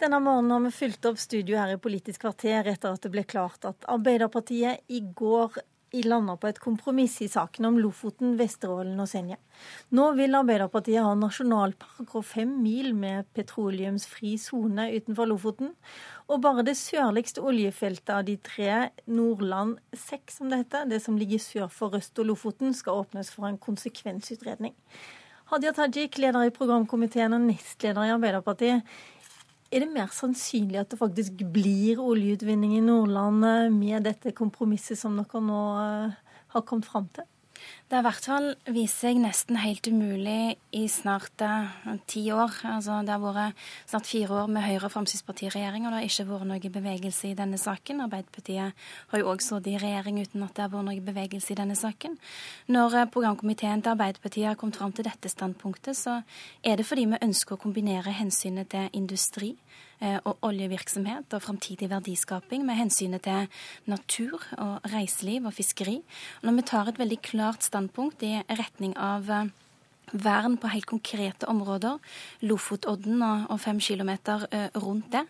Denne 0.02 0.18
morgenen 0.26 0.56
har 0.56 0.66
vi 0.66 0.74
fylt 0.74 1.06
opp 1.06 1.22
studio 1.22 1.60
her 1.60 1.76
i 1.76 1.82
Politisk 1.84 2.24
kvarter 2.24 2.66
etter 2.72 2.96
at 2.96 3.06
det 3.06 3.14
ble 3.14 3.28
klart 3.30 3.70
at 3.70 3.86
Arbeiderpartiet 3.94 4.90
i 4.90 5.04
går 5.04 5.62
landa 6.06 6.36
på 6.38 6.48
et 6.50 6.60
kompromiss 6.62 7.18
i 7.22 7.28
saken 7.28 7.66
om 7.66 7.78
Lofoten, 7.82 8.36
Vesterålen 8.40 9.00
og 9.02 9.10
Senja. 9.10 9.38
Nå 9.96 10.06
vil 10.18 10.38
Arbeiderpartiet 10.38 11.04
ha 11.04 11.14
nasjonalpark 11.18 12.16
og 12.16 12.26
fem 12.26 12.52
mil 12.62 12.94
med 12.98 13.28
petroleumsfri 13.38 14.36
sone 14.42 14.90
utenfor 14.94 15.30
Lofoten. 15.32 15.74
Og 16.30 16.42
bare 16.46 16.66
det 16.68 16.78
sørligste 16.78 17.42
oljefeltet 17.42 18.14
av 18.14 18.26
de 18.28 18.38
tre, 18.38 18.90
Nordland 19.10 19.80
6 19.98 20.40
som 20.40 20.52
det 20.52 20.64
heter, 20.64 20.90
det 20.90 21.02
som 21.04 21.18
ligger 21.18 21.42
sør 21.42 21.72
for 21.74 21.96
Røst 21.96 22.20
og 22.22 22.30
Lofoten, 22.30 22.76
skal 22.78 23.02
åpnes 23.02 23.34
for 23.34 23.50
en 23.50 23.58
konsekvensutredning. 23.58 24.78
Hadia 25.50 25.72
Tajik, 25.74 26.20
leder 26.22 26.46
i 26.46 26.54
programkomiteen 26.54 27.34
og 27.34 27.42
nestleder 27.42 28.06
i 28.06 28.12
Arbeiderpartiet. 28.14 28.86
Er 29.70 29.84
det 29.84 29.92
mer 29.94 30.10
sannsynlig 30.14 30.80
at 30.82 30.90
det 30.90 30.98
faktisk 30.98 31.44
blir 31.54 32.00
oljeutvinning 32.02 32.78
i 32.78 32.82
Nordland 32.82 33.44
med 33.76 34.08
dette 34.08 34.34
kompromisset 34.34 34.98
som 34.98 35.20
dere 35.20 35.42
nå 35.46 35.60
eh, 35.84 36.16
har 36.56 36.66
kommet 36.66 36.90
fram 36.90 37.06
til? 37.14 37.28
Det 37.90 37.98
har 37.98 38.04
i 38.04 38.06
hvert 38.06 38.28
fall 38.30 38.48
vist 38.76 39.02
seg 39.02 39.18
nesten 39.18 39.58
helt 39.58 39.88
umulig 39.90 40.58
i 40.78 40.84
snart 40.92 41.42
uh, 41.42 41.96
ti 42.10 42.28
år. 42.30 42.54
Altså, 42.70 43.00
det 43.06 43.16
har 43.16 43.24
vært 43.24 43.64
snart 43.90 44.10
fire 44.10 44.44
år 44.44 44.52
med 44.54 44.66
Høyre- 44.68 44.86
og 44.86 44.94
Fremskrittspartiregjering, 44.94 45.88
og 45.88 45.92
det 45.92 46.02
har 46.02 46.08
ikke 46.10 46.28
vært 46.30 46.50
noe 46.52 46.74
bevegelse 46.78 47.32
i 47.32 47.36
denne 47.40 47.58
saken. 47.58 48.06
Arbeiderpartiet 48.06 48.88
har 49.12 49.24
jo 49.24 49.32
òg 49.34 49.42
sittet 49.42 49.74
i 49.74 49.82
regjering 49.82 50.22
uten 50.22 50.46
at 50.46 50.54
det 50.54 50.66
har 50.68 50.74
vært 50.76 50.90
noe 50.92 51.08
bevegelse 51.10 51.56
i 51.56 51.60
denne 51.60 51.78
saken. 51.80 52.20
Når 52.70 52.98
uh, 53.00 53.10
programkomiteen 53.10 53.82
til 53.82 53.96
Arbeiderpartiet 53.96 54.52
har 54.52 54.60
kommet 54.62 54.78
fram 54.78 54.94
til 54.94 55.10
dette 55.10 55.34
standpunktet, 55.34 55.98
så 55.98 56.22
er 56.64 56.78
det 56.78 56.86
fordi 56.86 57.10
vi 57.10 57.24
ønsker 57.26 57.58
å 57.58 57.64
kombinere 57.64 58.14
hensynet 58.22 58.70
til 58.76 58.90
industri 58.94 59.56
Eh, 59.58 59.89
og 60.00 60.46
oljevirksomhet 60.48 61.34
og 61.36 61.44
framtidig 61.44 61.90
verdiskaping 61.92 62.64
med 62.64 62.78
hensynet 62.80 63.26
til 63.26 63.50
natur 63.92 64.46
og 64.56 64.86
reiseliv 64.94 65.50
og 65.50 65.56
fiskeri. 65.58 65.98
Og 66.40 66.48
når 66.48 66.56
vi 66.60 66.68
tar 66.72 66.92
et 66.92 67.02
veldig 67.02 67.20
klart 67.26 67.66
standpunkt 67.68 68.24
i 68.24 68.38
retning 68.48 68.96
av 68.96 69.28
eh, 69.30 69.50
vern 70.14 70.58
på 70.58 70.72
helt 70.74 70.88
konkrete 70.90 71.48
områder. 71.50 72.00
Lofotodden 72.42 73.22
og 73.24 73.60
fem 73.62 73.80
kilometer 73.80 74.48
eh, 74.52 74.70
rundt 74.76 75.12
det. 75.14 75.26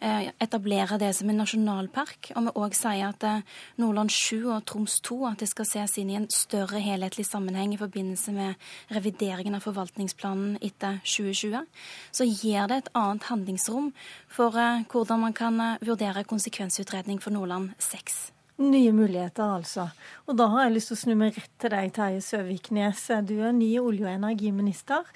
Eh, 0.00 0.28
etablere 0.38 0.94
det 0.98 1.10
som 1.16 1.30
en 1.30 1.40
nasjonalpark. 1.42 2.30
Og 2.38 2.44
vi 2.46 2.52
òg 2.62 2.76
sier 2.78 3.08
at 3.08 3.24
eh, 3.26 3.40
Nordland 3.82 4.12
7 4.14 4.46
og 4.46 4.62
Troms 4.70 5.00
2 5.02 5.16
at 5.32 5.42
det 5.42 5.48
skal 5.50 5.66
ses 5.66 5.96
inn 5.98 6.12
i 6.12 6.18
en 6.20 6.28
større 6.30 6.78
helhetlig 6.78 7.26
sammenheng 7.26 7.74
i 7.74 7.80
forbindelse 7.80 8.30
med 8.36 8.68
revideringen 8.94 9.58
av 9.58 9.66
forvaltningsplanen 9.66 10.54
etter 10.62 11.00
2020. 11.02 11.66
Så 12.14 12.28
gir 12.30 12.70
det 12.70 12.78
et 12.84 12.94
annet 12.94 13.26
handlingsrom 13.26 13.90
for 14.30 14.54
hvordan 14.54 15.24
man 15.26 15.34
kan 15.34 15.58
vurdere 15.82 16.22
konsekvensutredning 16.30 17.18
for 17.18 17.34
Nordland 17.34 17.74
6. 17.82 18.28
Nye 18.58 18.94
muligheter, 18.94 19.50
altså. 19.58 19.88
Og 20.26 20.38
da 20.38 20.46
har 20.50 20.66
jeg 20.66 20.76
lyst 20.76 20.92
til 20.92 20.96
å 20.96 21.02
snu 21.02 21.14
meg 21.18 21.36
rett 21.38 21.52
til 21.62 21.74
deg, 21.74 21.92
Terje 21.94 22.22
Søviknes. 22.26 23.04
Du 23.26 23.36
er 23.38 23.54
ny 23.54 23.76
olje- 23.78 24.06
og 24.06 24.14
energiminister, 24.14 25.06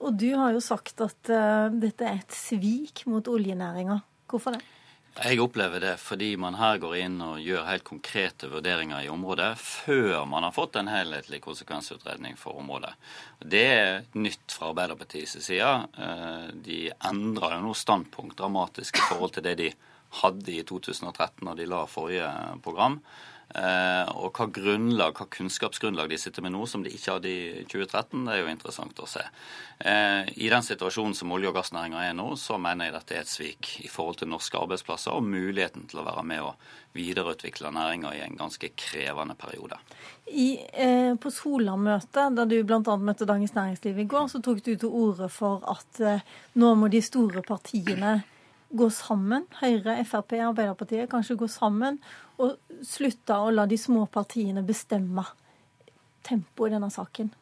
og 0.00 0.16
du 0.20 0.30
har 0.36 0.52
jo 0.52 0.60
sagt 0.64 1.00
at 1.04 1.32
uh, 1.32 1.72
dette 1.72 2.04
er 2.04 2.20
et 2.20 2.36
svik 2.36 3.06
mot 3.08 3.24
oljenæringa. 3.32 4.02
Hvorfor 4.30 4.54
det? 4.56 4.62
Jeg 5.18 5.40
opplever 5.42 5.82
det 5.82 5.96
fordi 5.98 6.28
man 6.38 6.54
her 6.54 6.78
går 6.80 6.94
inn 7.00 7.16
og 7.24 7.40
gjør 7.42 7.66
helt 7.66 7.84
konkrete 7.84 8.46
vurderinger 8.48 9.02
i 9.02 9.10
området 9.10 9.48
før 9.58 10.22
man 10.30 10.46
har 10.46 10.54
fått 10.54 10.78
en 10.78 10.88
helhetlig 10.88 11.40
konsekvensutredning 11.44 12.38
for 12.38 12.60
området. 12.62 12.92
Det 13.42 13.64
er 13.74 14.06
nytt 14.14 14.54
fra 14.54 14.70
Arbeiderpartiets 14.70 15.34
side. 15.42 15.72
Eh, 15.98 16.46
de 16.54 16.78
endrer 17.10 17.56
jo 17.56 17.64
nå 17.66 17.74
standpunkt 17.74 18.38
dramatisk 18.38 19.02
i 19.02 19.08
forhold 19.08 19.34
til 19.34 19.48
det 19.48 19.56
de 19.58 19.72
hadde 20.22 20.54
i 20.54 20.62
2013 20.66 21.42
når 21.46 21.58
de 21.58 21.68
la 21.70 21.82
forrige 21.90 22.30
program. 22.62 23.00
Eh, 23.50 24.10
og 24.14 24.36
hva, 24.36 24.46
grunnlag, 24.54 25.16
hva 25.18 25.26
kunnskapsgrunnlag 25.34 26.10
de 26.12 26.18
sitter 26.22 26.44
med 26.44 26.54
nå 26.54 26.66
som 26.70 26.84
de 26.84 26.92
ikke 26.94 27.16
hadde 27.16 27.30
i 27.30 27.64
2013, 27.66 28.22
det 28.28 28.36
er 28.36 28.44
jo 28.44 28.52
interessant 28.52 29.02
å 29.02 29.08
se. 29.10 29.24
Eh, 29.82 30.30
I 30.38 30.50
den 30.52 30.66
situasjonen 30.66 31.16
som 31.18 31.32
olje- 31.34 31.50
og 31.50 31.58
gassnæringa 31.58 32.04
er 32.06 32.14
nå, 32.14 32.28
så 32.38 32.60
mener 32.62 32.88
jeg 32.88 32.96
dette 32.98 33.16
er 33.16 33.24
et 33.24 33.32
svik 33.32 33.72
i 33.82 33.90
forhold 33.90 34.20
til 34.20 34.30
norske 34.30 34.60
arbeidsplasser 34.60 35.16
og 35.16 35.26
muligheten 35.26 35.88
til 35.90 36.02
å 36.02 36.06
være 36.06 36.26
med 36.30 36.46
og 36.46 36.70
videreutvikle 36.94 37.74
næringa 37.74 38.14
i 38.14 38.24
en 38.26 38.38
ganske 38.38 38.70
krevende 38.78 39.34
periode. 39.38 39.78
I, 40.30 40.50
eh, 40.72 41.14
på 41.18 41.30
Sola-møtet, 41.34 42.36
da 42.36 42.46
du 42.46 42.60
bl.a. 42.62 42.96
møtte 43.02 43.26
Dagens 43.26 43.56
Næringsliv 43.56 43.98
i 43.98 44.10
går, 44.10 44.28
så 44.30 44.42
tok 44.42 44.62
du 44.62 44.76
til 44.76 44.90
orde 44.90 45.30
for 45.32 45.64
at 45.70 46.04
eh, 46.06 46.22
nå 46.54 46.76
må 46.78 46.90
de 46.90 47.02
store 47.02 47.42
partiene 47.42 48.20
gå 48.70 48.86
sammen, 48.94 49.46
Høyre, 49.60 49.98
Frp, 50.06 50.36
Arbeiderpartiet, 50.46 51.10
kanskje 51.10 51.38
gå 51.40 51.48
sammen 51.50 51.98
og 52.40 52.56
slutte 52.86 53.36
å 53.36 53.50
la 53.52 53.66
de 53.68 53.78
små 53.80 54.06
partiene 54.12 54.62
bestemme 54.66 55.24
tempoet 56.26 56.70
i 56.70 56.76
denne 56.76 56.90
saken? 56.92 57.32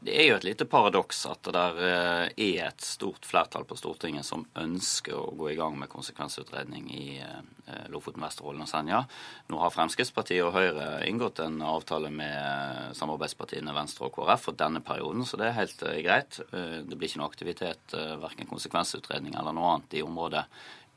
Det 0.00 0.14
er 0.16 0.30
jo 0.30 0.36
et 0.38 0.44
lite 0.46 0.64
paradoks 0.64 1.18
at 1.28 1.42
det 1.44 1.52
der 1.52 1.80
eh, 1.84 2.54
er 2.56 2.70
et 2.70 2.84
stort 2.84 3.26
flertall 3.28 3.66
på 3.68 3.76
Stortinget 3.76 4.24
som 4.24 4.46
ønsker 4.56 5.12
å 5.12 5.34
gå 5.36 5.50
i 5.52 5.56
gang 5.58 5.76
med 5.76 5.90
konsekvensutredning 5.92 6.86
i 6.96 7.18
eh, 7.20 7.82
Lofoten, 7.92 8.24
Vesterålen 8.24 8.64
og 8.64 8.70
Senja. 8.70 9.02
Nå 9.52 9.60
har 9.60 9.74
Fremskrittspartiet 9.74 10.46
og 10.46 10.54
Høyre 10.56 11.02
inngått 11.04 11.42
en 11.44 11.60
avtale 11.60 12.08
med 12.14 12.96
samarbeidspartiene 12.96 13.76
Venstre 13.76 14.08
og 14.08 14.16
KrF 14.16 14.48
for 14.48 14.60
denne 14.62 14.80
perioden, 14.80 15.28
så 15.28 15.36
det 15.36 15.50
er 15.50 15.58
helt 15.60 15.84
eh, 15.84 16.00
greit. 16.06 16.40
Det 16.48 16.96
blir 16.96 17.10
ikke 17.10 17.20
noe 17.20 17.28
aktivitet, 17.28 17.96
verken 18.24 18.48
konsekvensutredning 18.48 19.36
eller 19.36 19.52
noe 19.52 19.74
annet 19.74 20.00
i 20.00 20.04
området 20.06 20.46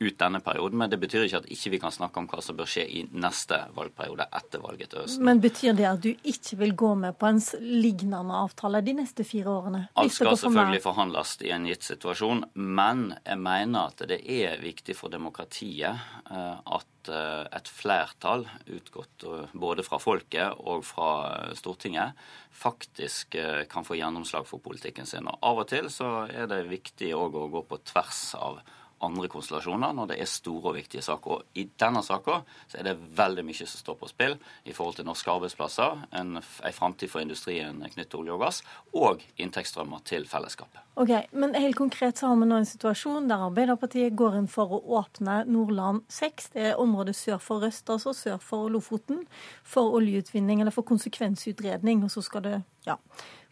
ut 0.03 0.19
denne 0.19 0.41
perioden. 0.43 0.79
Men 0.81 0.91
det 0.91 0.99
betyr 1.01 1.27
ikke 1.27 1.43
at 1.43 1.49
ikke 1.53 1.73
vi 1.75 1.81
kan 1.83 1.93
snakke 1.95 2.21
om 2.21 2.27
hva 2.31 2.41
som 2.43 2.57
bør 2.59 2.69
skje 2.69 2.85
i 2.85 3.03
neste 3.11 3.59
valgperiode 3.75 4.27
etter 4.35 4.63
valget 4.63 4.93
til 4.93 5.03
høsten. 5.03 5.25
Men 5.27 5.41
betyr 5.43 5.77
det 5.77 5.89
at 5.89 6.03
du 6.03 6.11
ikke 6.13 6.59
vil 6.61 6.75
gå 6.83 6.93
med 7.05 7.17
på 7.19 7.29
en 7.29 7.41
lignende 7.61 8.39
avtale 8.43 8.83
de 8.85 8.95
neste 8.97 9.25
fire 9.27 9.51
årene? 9.53 9.85
Alt 9.99 10.15
skal 10.15 10.37
selvfølgelig 10.39 10.83
forhandles 10.83 11.37
i 11.43 11.51
en 11.55 11.67
gitt 11.69 11.85
situasjon, 11.87 12.45
men 12.55 13.13
jeg 13.23 13.39
mener 13.41 13.91
at 13.91 14.03
det 14.09 14.19
er 14.21 14.61
viktig 14.63 14.95
for 14.97 15.13
demokratiet 15.13 15.99
eh, 16.31 16.57
at 16.77 17.11
eh, 17.11 17.43
et 17.57 17.69
flertall, 17.71 18.45
utgått 18.67 19.25
eh, 19.27 19.53
både 19.53 19.85
fra 19.85 19.99
folket 20.01 20.59
og 20.59 20.85
fra 20.87 21.09
Stortinget, 21.57 22.17
faktisk 22.53 23.35
kan 23.67 23.85
få 23.85 23.95
gjennomslag 23.97 24.45
for 24.45 24.61
politikken 24.61 25.07
sin. 25.09 25.25
Og 25.25 25.39
Av 25.41 25.63
og 25.63 25.67
til 25.71 25.89
så 25.91 26.27
er 26.29 26.45
det 26.51 26.67
viktig 26.69 27.09
å 27.17 27.25
gå 27.33 27.63
på 27.65 27.79
tvers 27.89 28.21
av 28.37 28.61
andre 29.03 29.29
konstellasjoner 29.31 29.95
når 29.95 30.13
det 30.13 30.19
er 30.21 30.29
store 30.29 30.71
og 30.71 30.77
viktige 30.77 31.03
saker. 31.05 31.37
Og 31.37 31.59
I 31.59 31.67
denne 31.79 32.03
saken 32.05 32.45
er 32.77 32.87
det 32.87 32.95
veldig 33.17 33.45
mye 33.47 33.67
som 33.67 33.81
står 33.81 33.99
på 33.99 34.11
spill 34.11 34.37
i 34.65 34.75
forhold 34.75 34.97
til 34.99 35.07
norske 35.07 35.31
arbeidsplasser, 35.33 36.05
en, 36.19 36.39
en 36.39 36.77
framtid 36.77 37.11
for 37.11 37.23
industrien 37.23 37.83
knyttet 37.83 38.11
til 38.13 38.23
olje 38.23 38.37
og 38.37 38.43
gass, 38.45 38.63
og 38.93 39.23
inntektsstrømmer 39.41 40.03
til 40.07 40.27
fellesskapet. 40.29 40.81
Ok, 40.95 41.09
Men 41.31 41.55
helt 41.57 41.75
konkret 41.75 42.19
så 42.19 42.29
har 42.29 42.37
vi 42.37 42.45
nå 42.45 42.59
en 42.61 42.69
situasjon 42.69 43.29
der 43.29 43.47
Arbeiderpartiet 43.47 44.13
går 44.17 44.37
inn 44.37 44.49
for 44.51 44.75
å 44.75 44.81
åpne 44.99 45.39
Nordland 45.49 46.03
6, 46.13 46.51
det 46.53 46.67
er 46.69 46.81
området 46.81 47.15
sør 47.17 47.39
for 47.41 47.63
Røst, 47.65 47.89
altså 47.89 48.13
sør 48.13 48.37
for 48.37 48.69
Lofoten, 48.69 49.23
for 49.63 49.95
oljeutvinning 49.97 50.61
eller 50.61 50.75
for 50.75 50.85
konsekvensutredning. 50.85 52.03
Og 52.05 52.13
så 52.13 52.21
skal 52.25 52.45
det, 52.45 52.59
ja, 52.85 52.99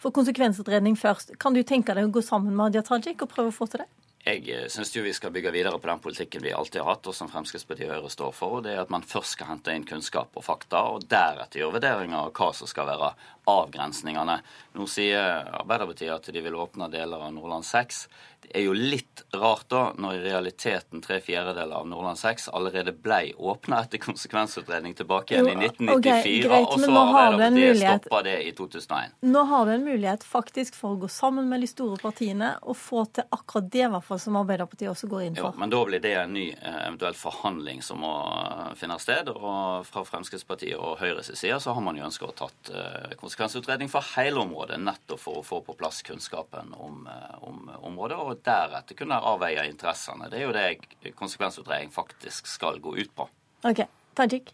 for 0.01 0.13
konsekvensutredning 0.13 0.99
først. 0.99 1.33
Kan 1.41 1.57
du 1.57 1.63
tenke 1.63 1.97
deg 1.97 2.09
å 2.09 2.13
gå 2.13 2.21
sammen 2.25 2.53
med 2.53 2.69
Hadia 2.69 2.85
Tajik 2.85 3.25
og 3.25 3.33
prøve 3.33 3.49
å 3.49 3.57
få 3.57 3.69
til 3.71 3.83
det? 3.83 3.89
Jeg 4.21 4.43
eh, 4.53 4.67
syns 4.69 4.93
vi 4.93 5.13
skal 5.17 5.31
bygge 5.33 5.53
videre 5.53 5.79
på 5.81 5.89
den 5.89 6.01
politikken 6.01 6.43
vi 6.45 6.53
alltid 6.53 6.83
har 6.83 6.91
hatt, 6.93 7.07
og 7.09 7.15
som 7.17 7.29
Fremskrittspartiet 7.31 7.89
og 7.89 7.95
Høyre 7.95 8.11
står 8.13 8.35
for. 8.37 8.57
og 8.59 8.65
det 8.67 8.75
er 8.75 8.83
At 8.83 8.93
man 8.93 9.01
først 9.01 9.33
skal 9.37 9.49
hente 9.49 9.73
inn 9.73 9.87
kunnskap 9.87 10.37
og 10.37 10.45
fakta, 10.45 10.83
og 10.93 11.07
deretter 11.09 11.63
gjøre 11.63 11.79
vurderinger 11.79 12.19
av 12.19 12.33
hva 12.37 12.51
som 12.53 12.69
skal 12.69 12.89
være 12.91 13.15
avgrensningene. 13.49 14.41
Nå 14.77 14.87
sier 14.87 15.47
Arbeiderpartiet 15.61 16.13
at 16.13 16.29
de 16.33 16.43
vil 16.43 16.55
åpne 16.55 16.89
deler 16.93 17.21
av 17.25 17.33
Nordland 17.33 17.65
6. 17.65 18.05
Det 18.41 18.53
er 18.57 18.63
jo 18.65 18.73
litt 18.73 19.21
rart 19.37 19.67
da, 19.69 19.81
når 20.01 20.15
i 20.17 20.21
realiteten 20.23 21.01
tre 21.03 21.19
fjerdedeler 21.21 21.75
av 21.77 21.85
Nordland 21.87 22.17
6 22.17 22.47
allerede 22.57 22.93
ble 22.97 23.35
åpna 23.37 23.83
etter 23.85 24.01
konsekvensutredning 24.01 24.95
tilbake 24.97 25.35
igjen 25.35 25.45
jo, 25.45 25.53
i 25.53 25.67
1994, 25.69 25.91
okay, 25.93 26.39
greit, 26.47 26.67
og 26.67 26.81
så 26.81 26.91
har 26.95 27.19
Arbeiderpartiet 27.27 28.01
stoppa 28.01 28.21
det 28.25 28.35
i 28.47 28.53
2001. 28.57 29.13
Nå 29.35 29.43
har 29.51 29.67
du 29.69 29.73
en 29.75 29.85
mulighet 29.85 30.25
faktisk 30.25 30.77
for 30.79 30.95
å 30.95 31.01
gå 31.03 31.11
sammen 31.11 31.49
med 31.51 31.61
de 31.61 31.69
store 31.69 31.99
partiene 32.01 32.53
og 32.61 32.77
få 32.81 33.05
til 33.13 33.27
akkurat 33.29 33.69
det, 33.71 33.85
i 33.85 33.91
hvert 33.93 34.07
fall 34.09 34.21
som 34.25 34.39
Arbeiderpartiet 34.41 34.91
også 34.93 35.11
går 35.11 35.27
inn 35.27 35.37
for. 35.37 35.53
Jo, 35.53 35.61
men 35.61 35.73
da 35.73 35.83
blir 35.91 36.03
det 36.03 36.15
en 36.23 36.33
ny 36.35 36.47
eh, 36.55 36.81
eventuell 36.87 37.17
forhandling 37.17 37.85
som 37.85 38.01
må 38.01 38.15
eh, 38.41 38.73
finne 38.79 38.97
sted. 39.01 39.29
Og 39.35 39.85
fra 39.87 40.05
Fremskrittspartiet 40.07 40.79
og 40.79 40.97
Høyres 41.01 41.31
side 41.37 41.61
så 41.61 41.77
har 41.77 41.85
man 41.85 41.99
jo 41.99 42.07
ønska 42.09 42.27
å 42.27 42.35
tatt 42.43 42.73
eh, 42.73 43.15
konsekvensutredning 43.31 43.89
for 43.89 44.03
hele 44.15 44.39
området, 44.41 44.79
nettopp 44.83 45.19
for 45.19 45.39
å 45.39 45.43
få 45.45 45.61
på 45.63 45.75
plass 45.79 46.01
kunnskapen 46.03 46.73
om, 46.73 47.07
om 47.41 47.69
området. 47.79 48.17
og 48.17 48.41
deretter 48.43 48.95
kunne 48.95 49.19
avveie 49.19 49.67
interessene. 49.69 50.29
Det 50.29 50.39
er 50.39 50.43
jo 50.43 50.55
det 50.55 51.13
konsekvensutredning 51.15 51.91
faktisk 51.91 52.47
skal 52.47 52.79
gå 52.79 52.97
ut 52.97 53.15
på. 53.15 53.29
Ok, 53.63 53.85
Tajik? 54.15 54.51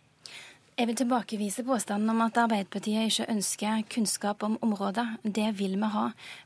Jeg 0.78 0.86
vil 0.92 0.98
tilbakevise 1.00 1.64
påstanden 1.66 2.12
om 2.14 2.20
at 2.22 2.36
Arbeiderpartiet 2.38 3.08
ikke 3.10 3.26
ønsker 3.34 3.80
kunnskap 3.90 4.44
om 4.46 4.60
området. 4.62 5.08
Det 5.24 5.48
vil 5.58 5.72
vi 5.74 5.88
ha. 5.90 6.04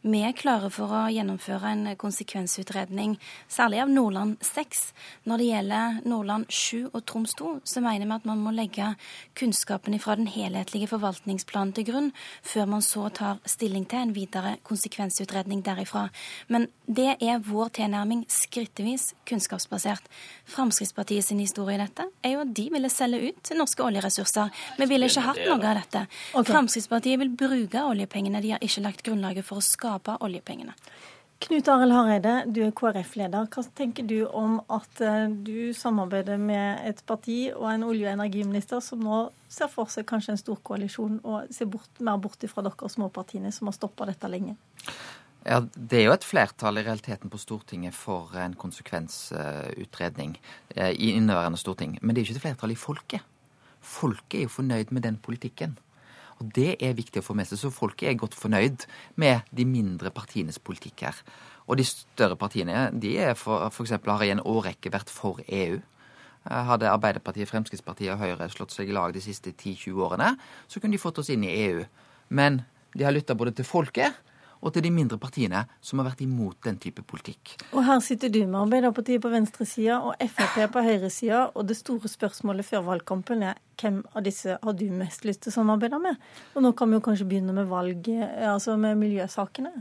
Vi 0.07 0.21
er 0.23 0.37
klare 0.39 0.69
for 0.71 0.87
å 0.87 1.01
gjennomføre 1.11 1.67
en 1.67 1.89
konsekvensutredning, 1.99 3.17
særlig 3.51 3.81
av 3.83 3.91
Nordland 3.91 4.37
6. 4.39 4.85
Når 5.27 5.41
det 5.41 5.47
gjelder 5.49 5.97
Nordland 6.07 6.45
7 6.47 6.93
og 6.93 7.03
Troms 7.11 7.33
2, 7.41 7.49
så 7.73 7.83
mener 7.83 8.07
vi 8.07 8.15
at 8.15 8.29
man 8.29 8.39
må 8.39 8.53
legge 8.55 8.93
kunnskapen 9.35 9.99
fra 9.99 10.15
den 10.15 10.31
helhetlige 10.31 10.87
forvaltningsplanen 10.93 11.75
til 11.75 11.89
grunn, 11.91 12.09
før 12.41 12.71
man 12.71 12.87
så 12.87 13.09
tar 13.11 13.43
stilling 13.43 13.83
til 13.83 14.05
en 14.05 14.15
videre 14.15 14.55
konsekvensutredning 14.63 15.59
derifra. 15.67 16.05
Men 16.47 16.69
det 16.87 17.17
er 17.19 17.43
vår 17.49 17.75
tilnærming 17.81 18.23
skrittvis 18.31 19.11
kunnskapsbasert. 19.27 20.07
Fremskrittspartiet 20.55 21.27
sin 21.27 21.43
historie 21.43 21.75
i 21.75 21.83
dette 21.83 22.07
er 22.23 22.37
jo 22.37 22.47
at 22.47 22.55
de 22.55 22.69
ville 22.71 22.95
selge 22.95 23.27
ut 23.27 23.55
norske 23.59 23.83
oljeressurser 23.83 24.20
ressurser. 24.21 24.51
Vi 24.77 24.89
ville 24.89 25.09
ikke 25.09 25.25
hatt 25.25 25.41
noe 25.45 25.59
av 25.59 25.79
dette. 25.81 26.05
Okay. 26.33 26.51
Fremskrittspartiet 26.53 27.21
vil 27.21 27.33
bruke 27.37 27.85
oljepengene. 27.93 28.41
De 28.41 28.53
har 28.55 28.61
ikke 28.63 28.85
lagt 28.85 29.03
grunnlaget 29.07 29.47
for 29.47 29.61
å 29.61 29.65
skape 29.65 30.17
oljepengene. 30.21 30.75
Knut 31.41 31.69
Arild 31.73 31.93
Hareide, 31.95 32.33
du 32.53 32.59
er 32.61 32.73
KrF-leder. 32.77 33.47
Hva 33.49 33.63
tenker 33.73 34.05
du 34.05 34.27
om 34.27 34.59
at 34.69 34.99
eh, 35.01 35.23
du 35.31 35.71
samarbeider 35.73 36.37
med 36.37 36.83
et 36.85 37.01
parti 37.09 37.47
og 37.55 37.65
en 37.71 37.87
olje- 37.87 38.05
og 38.05 38.13
energiminister 38.13 38.83
som 38.85 39.01
nå 39.01 39.23
ser 39.49 39.71
for 39.71 39.89
seg 39.89 40.05
kanskje 40.09 40.35
en 40.35 40.41
stor 40.41 40.59
koalisjon, 40.61 41.17
og 41.25 41.49
ser 41.49 41.71
bort, 41.71 41.89
mer 41.97 42.21
bort 42.21 42.45
fra 42.51 42.61
dere 42.67 42.91
småpartiene 42.93 43.49
som 43.55 43.71
har 43.71 43.77
stoppa 43.79 44.05
dette 44.11 44.29
lenge? 44.29 44.53
Ja, 45.41 45.63
Det 45.73 45.97
er 45.97 46.05
jo 46.05 46.13
et 46.13 46.29
flertall 46.29 46.77
i 46.77 46.85
realiteten 46.85 47.33
på 47.33 47.41
Stortinget 47.41 47.97
for 47.97 48.37
en 48.37 48.53
konsekvensutredning 48.53 50.37
eh, 50.75 50.93
i 50.93 51.15
inneværende 51.15 51.57
storting. 51.57 51.97
Men 52.01 52.13
det 52.13 52.21
er 52.21 52.25
jo 52.25 52.35
ikke 52.35 52.43
et 52.43 52.49
flertall 52.51 52.77
i 52.77 52.77
folket. 52.77 53.30
Folket 53.81 54.39
er 54.39 54.45
jo 54.45 54.55
fornøyd 54.57 54.91
med 54.91 55.05
den 55.07 55.17
politikken. 55.17 55.77
Og 56.41 56.49
det 56.55 56.75
er 56.81 56.97
viktig 56.97 57.21
å 57.21 57.25
få 57.25 57.35
med 57.37 57.49
seg. 57.49 57.59
Så 57.61 57.73
folket 57.73 58.09
er 58.09 58.17
godt 58.17 58.37
fornøyd 58.37 58.87
med 59.21 59.45
de 59.53 59.65
mindre 59.67 60.09
partienes 60.13 60.57
politikk 60.57 61.05
her. 61.05 61.17
Og 61.69 61.77
de 61.77 61.85
større 61.85 62.37
partiene 62.39 62.89
de 62.97 63.13
er 63.21 63.35
for, 63.37 63.69
for 63.69 63.85
eksempel, 63.85 64.13
har 64.15 64.25
i 64.25 64.33
en 64.33 64.41
årrekke 64.41 64.93
vært 64.93 65.13
for 65.13 65.41
EU. 65.45 65.77
Hadde 66.41 66.89
Arbeiderpartiet, 66.89 67.49
Fremskrittspartiet 67.51 68.15
og 68.15 68.23
Høyre 68.23 68.49
slått 68.49 68.73
seg 68.73 68.89
i 68.89 68.95
lag 68.97 69.13
de 69.13 69.21
siste 69.21 69.53
10-20 69.53 70.01
årene, 70.01 70.33
så 70.65 70.81
kunne 70.81 70.97
de 70.97 71.01
fått 71.01 71.21
oss 71.21 71.29
inn 71.29 71.45
i 71.45 71.53
EU. 71.67 71.85
Men 72.33 72.63
de 72.97 73.05
har 73.05 73.13
lytta 73.13 73.37
både 73.37 73.53
til 73.59 73.67
folket 73.67 74.17
og 74.61 74.73
til 74.73 74.85
de 74.85 74.91
mindre 74.93 75.17
partiene 75.21 75.63
som 75.81 76.01
har 76.01 76.11
vært 76.11 76.23
imot 76.25 76.57
den 76.65 76.77
type 76.81 77.03
politikk. 77.05 77.55
Og 77.71 77.85
her 77.85 78.01
sitter 78.03 78.29
du 78.33 78.41
med 78.43 78.59
Arbeiderpartiet 78.63 79.21
på 79.21 79.31
venstresida 79.33 79.99
og 80.05 80.17
Frp 80.33 80.59
på 80.73 80.83
høyresida, 80.85 81.47
og 81.53 81.69
det 81.69 81.77
store 81.79 82.09
spørsmålet 82.09 82.67
før 82.67 82.85
valgkampen 82.89 83.45
er 83.49 83.61
hvem 83.81 84.01
av 84.13 84.23
disse 84.25 84.57
har 84.61 84.75
du 84.77 84.85
mest 84.93 85.25
lyst 85.27 85.43
til 85.43 85.51
å 85.51 85.55
samarbeide 85.57 85.99
med? 86.01 86.19
Og 86.55 86.65
nå 86.65 86.71
kan 86.77 86.91
vi 86.91 86.97
jo 86.99 87.03
kanskje 87.05 87.27
begynne 87.29 87.55
med 87.55 87.69
valget, 87.69 88.21
altså 88.47 88.77
med 88.79 88.99
miljøsakene. 89.01 89.73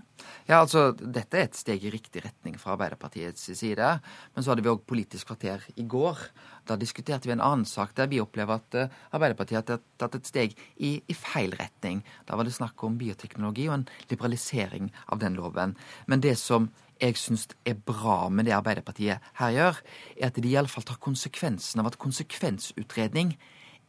Ja, 0.49 0.61
altså 0.61 0.91
dette 0.99 1.39
er 1.39 1.49
et 1.49 1.59
steg 1.59 1.85
i 1.85 1.93
riktig 1.93 2.25
retning 2.25 2.57
fra 2.61 2.75
Arbeiderpartiets 2.75 3.51
side. 3.59 3.93
Men 4.35 4.45
så 4.45 4.53
hadde 4.53 4.65
vi 4.67 4.73
òg 4.73 4.85
Politisk 4.91 5.31
kvarter 5.31 5.63
i 5.79 5.87
går. 5.87 6.19
Da 6.67 6.77
diskuterte 6.81 7.29
vi 7.29 7.37
en 7.37 7.45
annen 7.45 7.69
sak 7.69 7.95
der 7.99 8.11
vi 8.11 8.21
opplever 8.23 8.61
at 8.61 8.77
eh, 8.79 8.93
Arbeiderpartiet 9.15 9.61
har 9.61 9.83
tatt 10.01 10.19
et 10.19 10.29
steg 10.29 10.55
i, 10.77 10.97
i 11.01 11.17
feil 11.17 11.55
retning. 11.61 12.03
Da 12.29 12.39
var 12.39 12.49
det 12.49 12.57
snakk 12.57 12.83
om 12.87 12.99
bioteknologi 13.01 13.69
og 13.71 13.79
en 13.79 13.89
liberalisering 14.11 14.91
av 15.09 15.23
den 15.23 15.39
loven. 15.39 15.77
Men 16.11 16.25
det 16.25 16.37
som 16.41 16.71
jeg 17.01 17.17
syns 17.17 17.47
er 17.65 17.79
bra 17.87 18.29
med 18.29 18.47
det 18.49 18.57
Arbeiderpartiet 18.57 19.25
her 19.41 19.55
gjør, 19.55 19.81
er 20.19 20.29
at 20.29 20.41
de 20.41 20.53
iallfall 20.53 20.85
tar 20.87 21.01
konsekvensen 21.03 21.81
av 21.81 21.91
at 21.91 22.01
konsekvensutredning 22.03 23.35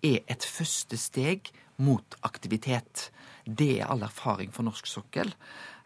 er 0.03 0.21
et 0.31 0.45
første 0.45 0.97
steg 0.97 1.51
mot 1.81 2.17
aktivitet. 2.25 3.09
Det 3.45 3.79
er 3.79 3.89
all 3.89 4.03
erfaring 4.05 4.51
for 4.53 4.65
norsk 4.67 4.87
sokkel. 4.89 5.33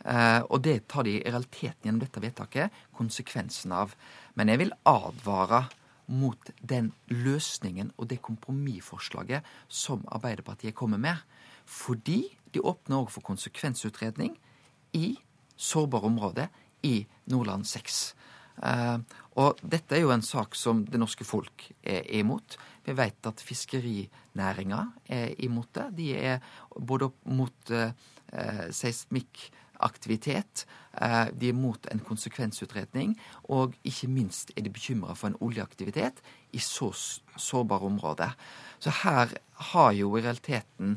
Eh, 0.05 0.41
og 0.49 0.61
det 0.63 0.85
tar 0.91 1.07
de 1.07 1.17
i 1.17 1.23
realiteten 1.23 1.87
gjennom 1.87 2.03
dette 2.03 2.21
vedtaket 2.21 2.83
konsekvensen 2.95 3.73
av. 3.75 3.95
Men 4.35 4.51
jeg 4.51 4.61
vil 4.63 4.75
advare 4.85 5.65
mot 6.05 6.51
den 6.61 6.91
løsningen 7.09 7.91
og 7.97 8.09
det 8.11 8.21
kompromissforslaget 8.25 9.45
som 9.67 10.05
Arbeiderpartiet 10.13 10.75
kommer 10.77 11.01
med. 11.01 11.17
Fordi 11.65 12.27
de 12.53 12.61
åpner 12.61 13.01
òg 13.01 13.09
for 13.11 13.25
konsekvensutredning 13.25 14.35
i 14.93 15.15
sårbare 15.57 16.11
områder 16.11 16.51
i 16.85 17.07
Nordland 17.31 17.65
6. 17.65 18.13
Uh, 18.55 18.99
og 19.35 19.59
dette 19.67 19.97
er 19.97 20.05
jo 20.05 20.13
en 20.15 20.23
sak 20.23 20.55
som 20.55 20.85
det 20.87 20.99
norske 21.01 21.25
folk 21.27 21.65
er 21.83 22.05
imot. 22.15 22.55
Vi 22.85 22.93
vet 22.95 23.27
at 23.27 23.41
fiskerinæringa 23.43 24.79
er 25.11 25.33
imot 25.43 25.73
det. 25.75 25.89
De 25.97 26.07
er 26.15 26.45
både 26.71 27.09
mot 27.25 27.71
eh, 27.73 27.91
seismikkaktivitet, 28.71 30.63
eh, 31.01 31.25
de 31.33 31.49
er 31.49 31.57
mot 31.57 31.89
en 31.91 31.99
konsekvensutredning, 31.99 33.17
og 33.49 33.75
ikke 33.83 34.07
minst 34.07 34.53
er 34.55 34.63
de 34.63 34.71
bekymra 34.71 35.17
for 35.17 35.33
en 35.33 35.39
oljeaktivitet 35.41 36.21
i 36.53 36.61
så 36.63 36.93
sårbare 36.93 37.89
områder. 37.89 38.37
Så 38.79 38.93
her 39.01 39.35
har 39.73 39.91
jo 39.97 40.15
i 40.15 40.23
realiteten 40.23 40.95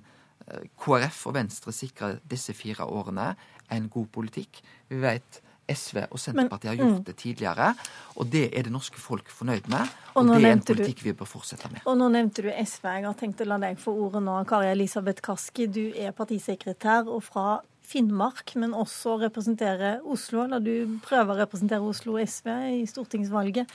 KrF 0.78 1.26
og 1.28 1.34
Venstre 1.36 1.74
sikra 1.76 2.14
disse 2.30 2.54
fire 2.56 2.86
årene 2.86 3.34
en 3.74 3.88
god 3.92 4.06
politikk. 4.14 4.62
Vi 4.88 5.00
vet 5.02 5.42
SV 5.68 6.02
og 6.08 6.20
Senterpartiet 6.20 6.72
har 6.72 6.78
gjort 6.80 6.98
mm. 6.98 7.06
det 7.06 7.14
tidligere, 7.20 7.70
og 8.16 8.28
det 8.32 8.44
er 8.50 8.66
det 8.66 8.72
norske 8.74 9.00
folk 9.00 9.30
fornøyd 9.32 9.68
med. 9.72 9.94
Og, 10.14 10.22
og 10.22 10.30
det 10.32 10.38
er 10.42 10.56
en 10.56 10.66
politikk 10.72 11.02
vi 11.06 11.14
bør 11.16 11.30
fortsette 11.30 11.70
med. 11.72 11.82
Og 11.86 11.98
nå 12.00 12.10
nevnte 12.14 12.44
du 12.46 12.50
SV. 12.50 12.86
Jeg 12.98 13.06
har 13.06 13.18
tenkt 13.18 13.42
å 13.44 13.48
la 13.48 13.60
deg 13.62 13.80
få 13.82 13.94
ordet 14.06 14.22
nå. 14.24 14.36
Kari 14.48 14.70
Elisabeth 14.72 15.24
Kaski, 15.24 15.68
du 15.70 15.84
er 15.94 16.14
partisekretær 16.16 17.10
og 17.12 17.22
fra 17.26 17.48
Finnmark, 17.88 18.52
men 18.60 18.74
også 18.76 19.16
representerer 19.22 20.04
Oslo. 20.04 20.44
Eller 20.44 20.64
du 20.64 20.98
prøver 21.04 21.34
å 21.34 21.40
representere 21.42 21.84
Oslo 21.84 22.18
SV 22.20 22.54
i 22.82 22.86
stortingsvalget. 22.88 23.70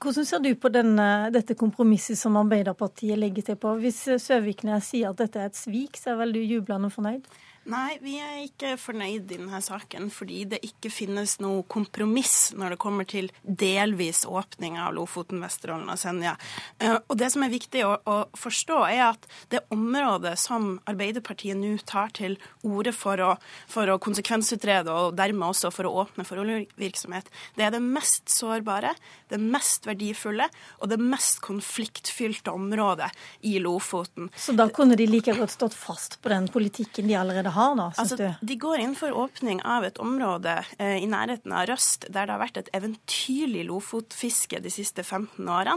Hvordan 0.00 0.26
ser 0.26 0.40
du 0.42 0.50
på 0.56 0.70
denne, 0.72 1.30
dette 1.32 1.56
kompromisset 1.58 2.18
som 2.18 2.38
Arbeiderpartiet 2.40 3.20
legger 3.20 3.50
til 3.50 3.58
på? 3.60 3.74
Hvis 3.82 4.00
Søviknes 4.22 4.88
sier 4.90 5.12
at 5.12 5.20
dette 5.20 5.40
er 5.40 5.50
et 5.50 5.58
svik, 5.58 5.98
så 6.00 6.14
er 6.14 6.22
vel 6.22 6.32
du 6.34 6.40
jublende 6.40 6.90
fornøyd? 6.92 7.28
Nei, 7.64 7.94
vi 8.04 8.18
er 8.20 8.42
ikke 8.42 8.74
fornøyd 8.76 9.22
i 9.22 9.36
denne 9.38 9.56
saken 9.64 10.10
fordi 10.12 10.42
det 10.52 10.58
ikke 10.66 10.90
finnes 10.92 11.38
noe 11.40 11.62
kompromiss 11.64 12.50
når 12.52 12.74
det 12.74 12.78
kommer 12.82 13.06
til 13.08 13.30
delvis 13.40 14.26
åpning 14.28 14.76
av 14.76 14.92
Lofoten, 14.92 15.40
Vesterålen 15.40 15.88
og 15.88 15.96
Senja. 15.96 16.34
Eh, 16.76 16.98
og 17.08 17.16
det 17.16 17.30
som 17.32 17.46
er 17.46 17.52
viktig 17.54 17.86
å, 17.88 17.94
å 18.04 18.16
forstå, 18.36 18.80
er 18.90 19.00
at 19.06 19.24
det 19.54 19.62
området 19.72 20.34
som 20.42 20.74
Arbeiderpartiet 20.90 21.56
nå 21.56 21.78
tar 21.88 22.12
til 22.18 22.36
orde 22.68 22.92
for 22.92 23.22
å, 23.24 23.30
for 23.70 23.88
å 23.88 23.96
konsekvensutrede, 23.96 24.92
og 24.92 25.16
dermed 25.16 25.48
også 25.48 25.72
for 25.72 25.88
å 25.88 25.94
åpne 26.04 26.28
for 26.28 26.44
oljevirksomhet, 26.44 27.32
det 27.56 27.64
er 27.64 27.72
det 27.72 27.80
mest 27.80 28.28
sårbare, 28.28 28.92
det 29.32 29.40
mest 29.40 29.88
verdifulle 29.88 30.50
og 30.82 30.92
det 30.92 31.00
mest 31.00 31.40
konfliktfylte 31.48 32.52
området 32.52 33.08
i 33.48 33.56
Lofoten. 33.64 34.28
Så 34.36 34.52
da 34.52 34.68
kunne 34.68 35.00
de 35.00 35.08
like 35.08 35.32
godt 35.40 35.56
stått 35.56 35.80
fast 35.80 36.20
på 36.20 36.28
den 36.28 36.52
politikken 36.52 37.08
de 37.08 37.16
allerede 37.16 37.48
har 37.48 37.53
nå, 37.76 37.88
syns 37.94 38.12
altså, 38.14 38.18
du? 38.18 38.46
De 38.46 38.56
går 38.60 38.82
inn 38.82 38.94
for 38.98 39.14
åpning 39.24 39.60
av 39.66 39.86
et 39.86 39.98
område 40.02 40.56
eh, 40.78 40.98
i 41.02 41.08
nærheten 41.10 41.52
av 41.54 41.68
Røst 41.70 42.06
der 42.08 42.26
det 42.26 42.34
har 42.34 42.42
vært 42.42 42.60
et 42.60 42.70
eventyrlig 42.76 43.64
lofotfiske 43.68 44.60
de 44.64 44.72
siste 44.72 45.04
15 45.04 45.40
årene. 45.44 45.76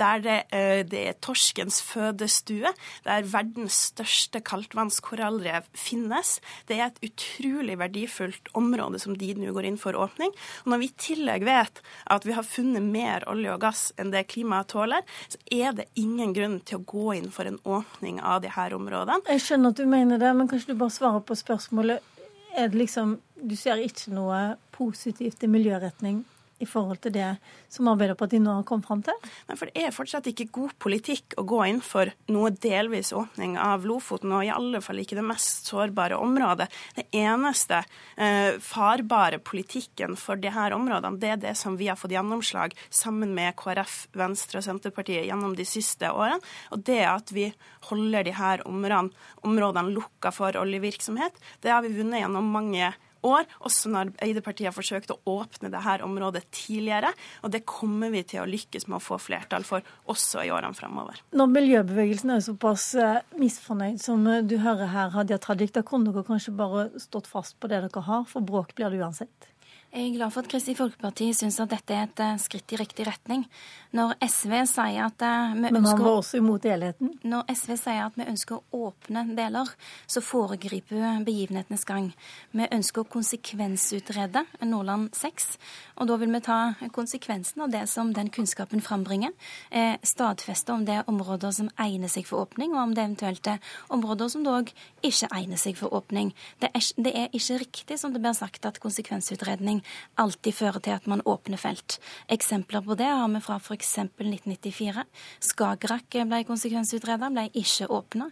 Der 0.00 0.22
det, 0.24 0.38
eh, 0.56 0.82
det 0.86 1.02
er 1.10 1.18
torskens 1.24 1.80
fødestue, 1.84 2.72
der 3.06 3.28
verdens 3.30 3.78
største 3.92 4.42
kaldtvannskorallrev 4.46 5.68
finnes. 5.76 6.36
Det 6.68 6.78
er 6.78 6.90
et 6.90 7.02
utrolig 7.06 7.78
verdifullt 7.80 8.52
område 8.58 9.00
som 9.02 9.16
de 9.18 9.32
nå 9.36 9.54
går 9.56 9.70
inn 9.70 9.80
for 9.80 9.96
åpning. 9.98 10.32
Og 10.64 10.72
når 10.72 10.82
vi 10.82 10.90
i 10.90 10.96
tillegg 11.08 11.46
vet 11.46 11.82
at 12.12 12.26
vi 12.26 12.34
har 12.36 12.46
funnet 12.46 12.84
mer 12.84 13.26
olje 13.30 13.52
og 13.54 13.62
gass 13.64 13.88
enn 14.00 14.12
det 14.14 14.26
klimaet 14.32 14.70
tåler, 14.72 15.04
så 15.28 15.40
er 15.52 15.76
det 15.76 15.88
ingen 15.98 16.34
grunn 16.36 16.58
til 16.66 16.80
å 16.80 16.86
gå 16.86 17.16
inn 17.18 17.30
for 17.34 17.48
en 17.48 17.58
åpning 17.64 18.20
av 18.20 18.42
de 18.44 18.52
her 18.52 18.74
områdene. 18.76 19.24
Jeg 19.36 19.44
skjønner 19.44 19.74
at 19.74 19.80
du 19.80 19.86
mener 19.90 20.20
det, 20.22 20.32
men 20.36 20.50
kanskje 20.50 20.74
du 20.74 20.80
bare 20.80 20.94
svarer 20.94 21.15
på 21.20 21.36
spørsmålet. 21.38 22.00
Er 22.56 22.68
det 22.68 22.78
liksom 22.78 23.20
Du 23.36 23.52
ser 23.56 23.76
ikke 23.76 24.14
noe 24.16 24.56
positivt 24.72 25.42
i 25.44 25.48
miljøretning 25.50 26.22
i 26.62 26.66
forhold 26.68 27.02
til 27.04 27.14
det 27.16 27.28
som 27.72 27.88
Arbeiderpartiet 27.90 28.42
nå 28.42 28.54
har 28.58 28.66
kommet 28.68 28.88
fram 28.88 29.02
til? 29.04 29.16
Nei, 29.48 29.56
for 29.58 29.70
Det 29.72 29.84
er 29.84 29.94
fortsatt 29.94 30.28
ikke 30.30 30.48
god 30.54 30.74
politikk 30.80 31.36
å 31.40 31.44
gå 31.48 31.60
inn 31.68 31.82
for 31.84 32.10
noe 32.32 32.50
delvis 32.50 33.12
åpning 33.16 33.56
av 33.60 33.84
Lofoten, 33.88 34.32
og 34.32 34.46
i 34.46 34.52
alle 34.52 34.80
fall 34.84 35.02
ikke 35.02 35.18
det 35.18 35.26
mest 35.26 35.68
sårbare 35.70 36.16
området. 36.16 36.68
Det 36.96 37.06
eneste 37.16 37.82
eh, 38.16 38.56
farbare 38.62 39.38
politikken 39.38 40.16
for 40.16 40.40
her 40.46 40.76
områdene, 40.76 41.20
det 41.20 41.32
er 41.34 41.42
det 41.48 41.54
som 41.58 41.76
vi 41.76 41.90
har 41.90 41.98
fått 42.00 42.14
gjennomslag 42.14 42.76
sammen 42.88 43.34
med 43.36 43.56
KrF, 43.58 44.06
Venstre 44.16 44.62
og 44.62 44.66
Senterpartiet 44.68 45.26
gjennom 45.26 45.56
de 45.58 45.66
siste 45.68 46.08
årene. 46.08 46.40
Og 46.72 46.84
det 46.86 47.02
at 47.08 47.32
vi 47.34 47.50
holder 47.90 48.26
de 48.26 48.36
her 48.36 48.64
områdene, 48.68 49.12
områdene 49.46 49.92
lukka 49.94 50.32
for 50.34 50.56
oljevirksomhet, 50.56 51.36
det 51.62 51.74
har 51.74 51.84
vi 51.84 51.94
vunnet 51.96 52.22
gjennom 52.22 52.48
mange 52.54 52.94
år, 53.26 53.48
også 53.66 53.90
når 53.92 54.12
Arbeiderpartiet 54.12 54.70
har 54.70 54.76
forsøkt 54.76 55.12
å 55.14 55.18
åpne 55.36 55.70
dette 55.72 55.96
området 56.06 56.44
tidligere. 56.54 57.12
Og 57.46 57.52
det 57.54 57.64
kommer 57.68 58.12
vi 58.14 58.22
til 58.26 58.42
å 58.42 58.48
lykkes 58.48 58.88
med 58.88 58.98
å 58.98 59.02
få 59.02 59.18
flertall 59.22 59.66
for 59.66 59.84
også 60.10 60.46
i 60.46 60.52
årene 60.54 60.76
fremover. 60.76 61.20
Når 61.36 61.52
miljøbevegelsen 61.52 62.36
er 62.36 62.44
såpass 62.44 62.88
eh, 63.00 63.20
misfornøyd 63.40 64.00
som 64.02 64.26
eh, 64.30 64.44
du 64.46 64.58
hører 64.62 64.92
her, 64.92 65.12
Hadia 65.16 65.40
Tajik, 65.42 65.74
da 65.76 65.84
kunne 65.86 66.12
dere 66.12 66.26
kanskje 66.26 66.56
bare 66.56 66.88
stått 67.02 67.30
fast 67.30 67.58
på 67.60 67.70
det 67.72 67.82
dere 67.86 68.06
har, 68.08 68.26
for 68.30 68.46
bråk 68.46 68.74
blir 68.76 68.92
det 68.92 69.02
uansett? 69.02 69.52
Jeg 69.94 70.10
er 70.10 70.16
glad 70.18 70.32
for 70.34 70.44
at 70.44 70.50
Kristelig 70.50 70.76
Folkeparti 70.76 71.30
syns 71.32 71.56
at 71.62 71.70
dette 71.70 71.94
er 71.94 72.04
et 72.04 72.20
eh, 72.20 72.38
skritt 72.42 72.72
i 72.74 72.78
riktig 72.80 73.06
retning. 73.06 73.46
Når 73.96 74.16
SV 74.26 74.52
sier 74.68 75.06
at 75.06 75.22
vi 75.22 75.30
vi 75.56 75.60
Men 75.62 75.76
han 75.78 75.86
ønsker 75.86 76.04
var 76.04 76.18
også 76.18 76.40
imot 76.40 76.66
helheten? 76.68 77.12
Når 77.24 77.46
SV 77.54 77.72
sier 77.80 78.02
at 78.04 78.18
vi 78.18 78.26
ønsker 78.28 78.58
å 78.58 78.80
åpne 78.90 79.22
deler, 79.38 79.70
så 80.06 80.20
foregriper 80.20 80.98
vi 80.98 81.12
begivenhetenes 81.30 81.86
gang. 81.88 82.10
Vi 82.52 82.66
ønsker 82.66 83.04
å 83.04 83.08
konsekvensutrede 83.08 84.42
Nordland 84.66 85.14
6, 85.16 85.46
og 85.96 86.10
da 86.10 86.18
vil 86.20 86.34
vi 86.34 86.42
ta 86.44 86.58
konsekvensen 86.92 87.64
av 87.64 87.72
det 87.72 87.86
som 87.88 88.12
den 88.12 88.28
kunnskapen 88.28 88.84
frambringer. 88.84 89.32
Eh, 89.70 89.96
stadfeste 90.02 90.74
om 90.74 90.84
det 90.84 90.98
er 90.98 91.08
områder 91.08 91.54
som 91.56 91.70
egner 91.80 92.12
seg 92.12 92.28
for 92.28 92.44
åpning, 92.44 92.74
og 92.74 92.82
om 92.82 92.94
det 92.94 93.06
eventuelt 93.06 93.52
er 93.54 93.64
områder 93.88 94.28
som 94.34 94.44
dog 94.44 94.74
ikke 95.06 95.30
egner 95.32 95.62
seg 95.62 95.80
for 95.80 95.94
åpning. 95.96 96.34
Det 96.60 96.74
er, 96.74 96.86
det 97.00 97.16
er 97.16 97.32
ikke 97.32 97.62
riktig, 97.64 98.00
som 98.02 98.12
det 98.12 98.20
blir 98.20 98.36
sagt, 98.36 98.66
at 98.66 98.82
konsekvensutredning 98.82 99.75
alltid 100.20 100.54
fører 100.56 100.82
til 100.84 100.96
at 100.96 101.06
man 101.10 101.22
åpner 101.26 101.60
felt. 101.60 101.98
Eksempler 102.32 102.84
på 102.84 102.96
det 102.98 103.08
har 103.10 103.28
vi 103.32 103.42
fra 103.44 103.58
f.eks. 103.60 103.94
1994. 104.16 105.04
Skagerrak 105.44 106.18
ble 106.28 106.42
konsekvensutredet, 106.48 107.30
ble 107.34 107.46
ikke 107.56 107.88
åpna. 107.92 108.30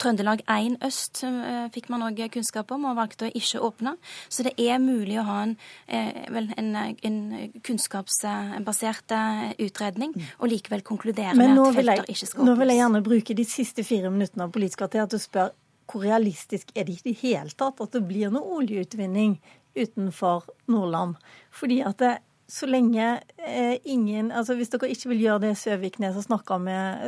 Trøndelag 0.00 0.44
1 0.50 0.78
øst 0.86 1.24
eh, 1.26 1.66
fikk 1.74 1.90
man 1.92 2.06
òg 2.06 2.22
kunnskap 2.34 2.72
om, 2.74 2.86
og 2.90 2.98
valgte 2.98 3.28
å 3.28 3.32
ikke 3.34 3.62
åpne. 3.64 3.96
Så 4.28 4.46
det 4.46 4.54
er 4.60 4.80
mulig 4.82 5.18
å 5.20 5.26
ha 5.28 5.40
en, 5.46 5.56
eh, 5.88 6.24
vel, 6.34 6.50
en, 6.60 6.70
en 6.76 7.18
kunnskapsbasert 7.64 9.16
eh, 9.16 9.44
utredning, 9.66 10.14
og 10.38 10.50
likevel 10.52 10.84
konkludere 10.86 11.36
med 11.38 11.58
at 11.58 11.80
felter 11.80 12.04
jeg, 12.04 12.16
ikke 12.16 12.30
skal 12.30 12.42
åpnes. 12.42 12.52
nå 12.52 12.60
vil 12.60 12.74
jeg 12.74 12.82
gjerne 12.82 13.04
bruke 13.10 13.36
de 13.36 13.48
siste 13.48 13.84
fire 13.86 14.12
minuttene 14.14 14.46
av 14.46 14.54
Politisk 14.54 14.84
kvarter 14.84 15.08
til 15.10 15.18
å 15.18 15.24
spørre 15.24 15.60
hvor 15.90 16.04
realistisk 16.04 16.70
er 16.74 16.86
det 16.88 16.98
i 16.98 17.10
det 17.10 17.18
hele 17.20 17.52
tatt 17.58 17.82
at 17.84 17.96
det 17.96 18.04
blir 18.08 18.32
noe 18.32 18.58
oljeutvinning 18.58 19.36
utenfor 19.76 20.48
Nordland? 20.70 21.18
Fordi 21.54 21.80
at 21.86 21.98
det, 22.02 22.14
så 22.48 22.68
lenge 22.68 23.20
eh, 23.40 23.78
ingen 23.88 24.28
altså 24.32 24.54
Hvis 24.54 24.68
dere 24.68 24.90
ikke 24.92 25.08
vil 25.08 25.22
gjøre 25.22 25.40
det 25.46 25.54
Søviknes 25.58 26.18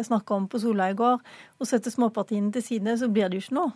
snakka 0.09 0.39
om 0.39 0.47
på 0.49 0.59
Sola 0.59 0.91
i 0.91 0.97
går, 0.97 1.21
og 1.61 1.69
sette 1.69 1.93
småpartiene 1.93 2.53
til 2.53 2.65
side, 2.65 2.99
så 2.99 3.09
blir 3.09 3.29
det 3.29 3.41
jo 3.41 3.47
ikke 3.47 3.59
noe. 3.59 3.75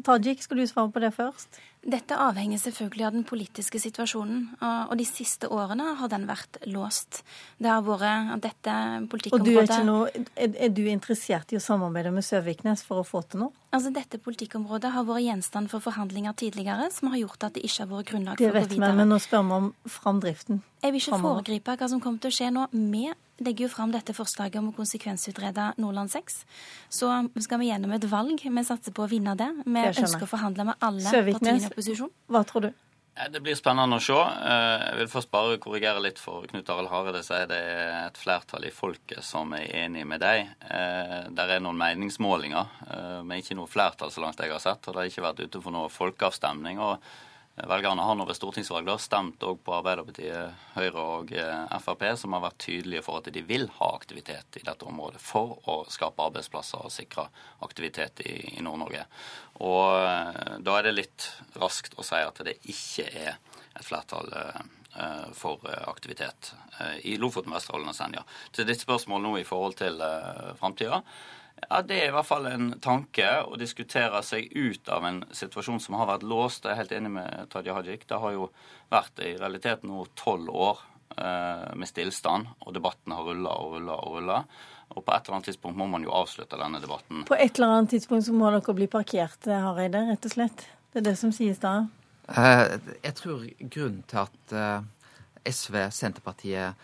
Tajik, 0.00 0.40
skal 0.40 0.56
du 0.56 0.64
svare 0.64 0.88
på 0.88 1.00
det 1.02 1.10
først? 1.12 1.58
Dette 1.82 2.16
avhenger 2.16 2.60
selvfølgelig 2.62 3.04
av 3.04 3.12
den 3.16 3.24
politiske 3.28 3.76
situasjonen. 3.82 4.44
Og 4.62 4.92
de 4.96 5.04
siste 5.04 5.50
årene 5.52 5.96
har 5.98 6.08
den 6.08 6.24
vært 6.28 6.56
låst. 6.70 7.20
Det 7.60 7.68
har 7.68 7.82
vært 7.84 8.40
dette 8.44 8.72
Og 8.72 9.02
du 9.02 9.02
er, 9.02 9.08
politikkområdet 9.10 9.80
noe, 9.84 10.06
er, 10.32 10.54
er 10.56 10.72
du 10.72 10.84
interessert 10.88 11.52
i 11.52 11.58
å 11.58 11.62
samarbeide 11.62 12.14
med 12.14 12.24
Søviknes 12.24 12.86
for 12.86 13.02
å 13.02 13.06
få 13.06 13.20
til 13.26 13.44
noe? 13.44 13.56
Altså, 13.74 13.92
Dette 13.92 14.20
politikkområdet 14.22 14.94
har 14.94 15.04
vært 15.08 15.26
gjenstand 15.26 15.72
for 15.72 15.84
forhandlinger 15.84 16.38
tidligere, 16.40 16.88
som 16.94 17.12
har 17.12 17.20
gjort 17.24 17.50
at 17.50 17.58
det 17.58 17.66
ikke 17.66 17.84
har 17.84 17.90
vært 17.92 18.12
grunnlag 18.12 18.40
for 18.40 18.48
å 18.48 18.56
vet 18.56 18.68
gå 18.68 18.72
vi, 18.72 18.78
videre. 18.78 18.96
men 19.02 19.12
nå 19.12 19.20
spør 19.20 19.44
vi 19.48 19.58
om 19.58 19.68
framdriften. 19.98 20.62
Jeg 20.82 20.94
vil 20.94 21.04
ikke 21.04 21.20
foregripe 21.26 21.76
hva 21.82 21.90
som 21.90 22.00
kommer 22.04 22.22
til 22.22 22.32
å 22.32 22.36
skje 22.38 22.48
nå. 22.54 22.68
Vi 22.72 23.04
legger 23.44 23.66
jo 23.66 23.72
fram 23.72 23.92
dette 23.94 24.14
forslaget 24.16 24.60
om 24.60 24.70
å 24.70 24.76
konsekvensutrede 24.76 25.72
Nordland 25.82 26.10
6. 26.12 26.44
Så 26.90 27.10
skal 27.44 27.62
vi 27.62 27.70
gjennom 27.70 27.92
et 27.96 28.06
valg. 28.10 28.40
Vi 28.42 28.64
satser 28.64 28.94
på 28.94 29.04
å 29.06 29.10
vinne 29.10 29.36
det. 29.36 29.50
Vi 29.64 29.72
Det 29.74 30.04
ønsker 30.06 30.26
å 30.26 30.30
forhandle 30.30 30.64
med 30.70 30.74
alle 30.80 31.02
partiene 31.04 31.60
i 31.60 31.68
opposisjon. 31.68 32.10
Hva 32.28 32.44
tror 32.46 32.68
du? 32.68 32.72
Det 33.12 33.42
blir 33.44 33.54
spennende 33.54 33.98
å 33.98 34.00
se. 34.00 34.14
Eh, 34.16 34.84
Jeg 34.88 34.96
vil 34.96 35.08
først 35.12 35.30
bare 35.30 35.58
korrigere 35.60 36.00
litt 36.00 36.18
for 36.18 36.46
Knut 36.48 36.70
Arild 36.72 36.88
Hareide 36.88 37.20
sier 37.22 37.46
det 37.46 37.58
er 37.60 38.06
et 38.06 38.16
flertall 38.16 38.64
i 38.64 38.70
folket 38.72 39.22
som 39.22 39.52
er 39.52 39.68
enig 39.84 40.06
med 40.06 40.20
deg. 40.20 40.48
Eh, 40.64 41.28
Der 41.28 41.48
er 41.56 41.60
noen 41.60 41.76
meningsmålinger, 41.76 42.66
eh, 42.88 43.22
men 43.22 43.42
ikke 43.42 43.54
noe 43.54 43.68
flertall 43.68 44.10
så 44.10 44.22
langt 44.24 44.40
jeg 44.40 44.50
har 44.50 44.60
sett. 44.64 44.88
Og 44.88 44.94
det 44.94 44.96
har 44.96 45.10
ikke 45.10 45.28
vært 45.28 45.44
ute 45.44 45.60
for 45.60 45.70
noe 45.70 45.88
folkeavstemning. 45.90 46.80
og 46.80 47.02
Velgerne 47.54 48.00
har 48.02 48.16
nå 48.16 48.24
ved 48.24 48.36
stortingsvalg 48.38 48.86
da 48.88 48.94
stemt 48.96 49.42
òg 49.44 49.58
på 49.60 49.74
Arbeiderpartiet, 49.76 50.60
Høyre 50.72 51.02
og 51.18 51.32
eh, 51.36 51.74
Frp, 51.84 52.04
som 52.16 52.32
har 52.32 52.46
vært 52.46 52.62
tydelige 52.64 53.02
for 53.04 53.20
at 53.20 53.28
de 53.34 53.42
vil 53.44 53.66
ha 53.76 53.90
aktivitet 53.92 54.56
i 54.56 54.62
dette 54.64 54.88
området 54.88 55.20
for 55.20 55.58
å 55.68 55.82
skape 55.92 56.24
arbeidsplasser 56.24 56.80
og 56.80 56.94
sikre 56.94 57.26
aktivitet 57.66 58.24
i, 58.24 58.38
i 58.56 58.64
Nord-Norge. 58.64 59.04
Og 59.68 59.84
eh, 59.98 60.56
da 60.64 60.78
er 60.78 60.88
det 60.88 60.94
litt 60.96 61.28
raskt 61.60 61.98
å 62.00 62.06
si 62.08 62.22
at 62.24 62.40
det 62.48 62.56
ikke 62.72 63.04
er 63.10 63.36
et 63.36 63.84
flertall 63.84 64.32
eh, 64.38 64.64
for 65.36 65.60
aktivitet 65.88 66.50
i 67.08 67.14
Lofoten, 67.20 67.52
Vesterålen 67.52 67.88
og 67.88 67.96
Senja. 67.96 68.24
Til 68.52 68.66
ditt 68.68 68.82
spørsmål 68.84 69.22
nå 69.24 69.36
i 69.40 69.46
forhold 69.48 69.78
til 69.80 69.96
framtida. 70.58 70.98
Ja, 71.70 71.82
Det 71.82 71.98
er 72.02 72.08
i 72.08 72.14
hvert 72.14 72.26
fall 72.28 72.46
en 72.50 72.72
tanke 72.82 73.26
å 73.46 73.56
diskutere 73.60 74.22
seg 74.26 74.50
ut 74.56 74.88
av 74.92 75.04
en 75.08 75.22
situasjon 75.32 75.80
som 75.80 75.94
har 76.00 76.08
vært 76.10 76.26
låst. 76.26 76.64
Jeg 76.66 76.72
er 76.74 76.80
helt 76.82 76.92
enig 76.96 77.12
med 77.14 77.48
Tadia 77.52 77.76
Hajik. 77.76 78.06
Det 78.08 78.18
har 78.20 78.32
jo 78.34 78.48
vært 78.92 79.22
i 79.24 79.36
realiteten 79.38 79.88
nå 79.92 80.04
tolv 80.18 80.50
år 80.50 80.82
eh, 81.16 81.72
med 81.78 81.88
stillstand, 81.88 82.50
og 82.66 82.74
debatten 82.76 83.14
har 83.16 83.24
rulla 83.30 83.54
og 83.62 83.76
rulla 83.78 83.96
og 84.02 84.18
rulla. 84.18 84.42
Og 84.92 85.04
på 85.06 85.14
et 85.14 85.24
eller 85.24 85.38
annet 85.38 85.48
tidspunkt 85.48 85.78
må 85.80 85.86
man 85.88 86.04
jo 86.04 86.12
avslutte 86.12 86.58
denne 86.60 86.80
debatten. 86.82 87.22
På 87.24 87.38
et 87.38 87.56
eller 87.56 87.78
annet 87.78 87.94
tidspunkt 87.94 88.26
så 88.26 88.34
må 88.36 88.50
dere 88.52 88.74
bli 88.76 88.90
parkert, 88.92 89.46
Hareide, 89.48 90.02
rett 90.10 90.28
og 90.28 90.34
slett. 90.34 90.66
Det 90.92 91.00
er 91.00 91.06
det 91.06 91.14
som 91.20 91.32
sies 91.32 91.62
da. 91.62 91.86
Eh, 92.28 92.74
Jeg 93.06 93.14
tror 93.22 93.46
grunnen 93.62 94.02
til 94.10 94.20
at 94.26 94.52
eh, 94.52 94.82
SV, 95.48 95.78
Senterpartiet, 95.90 96.74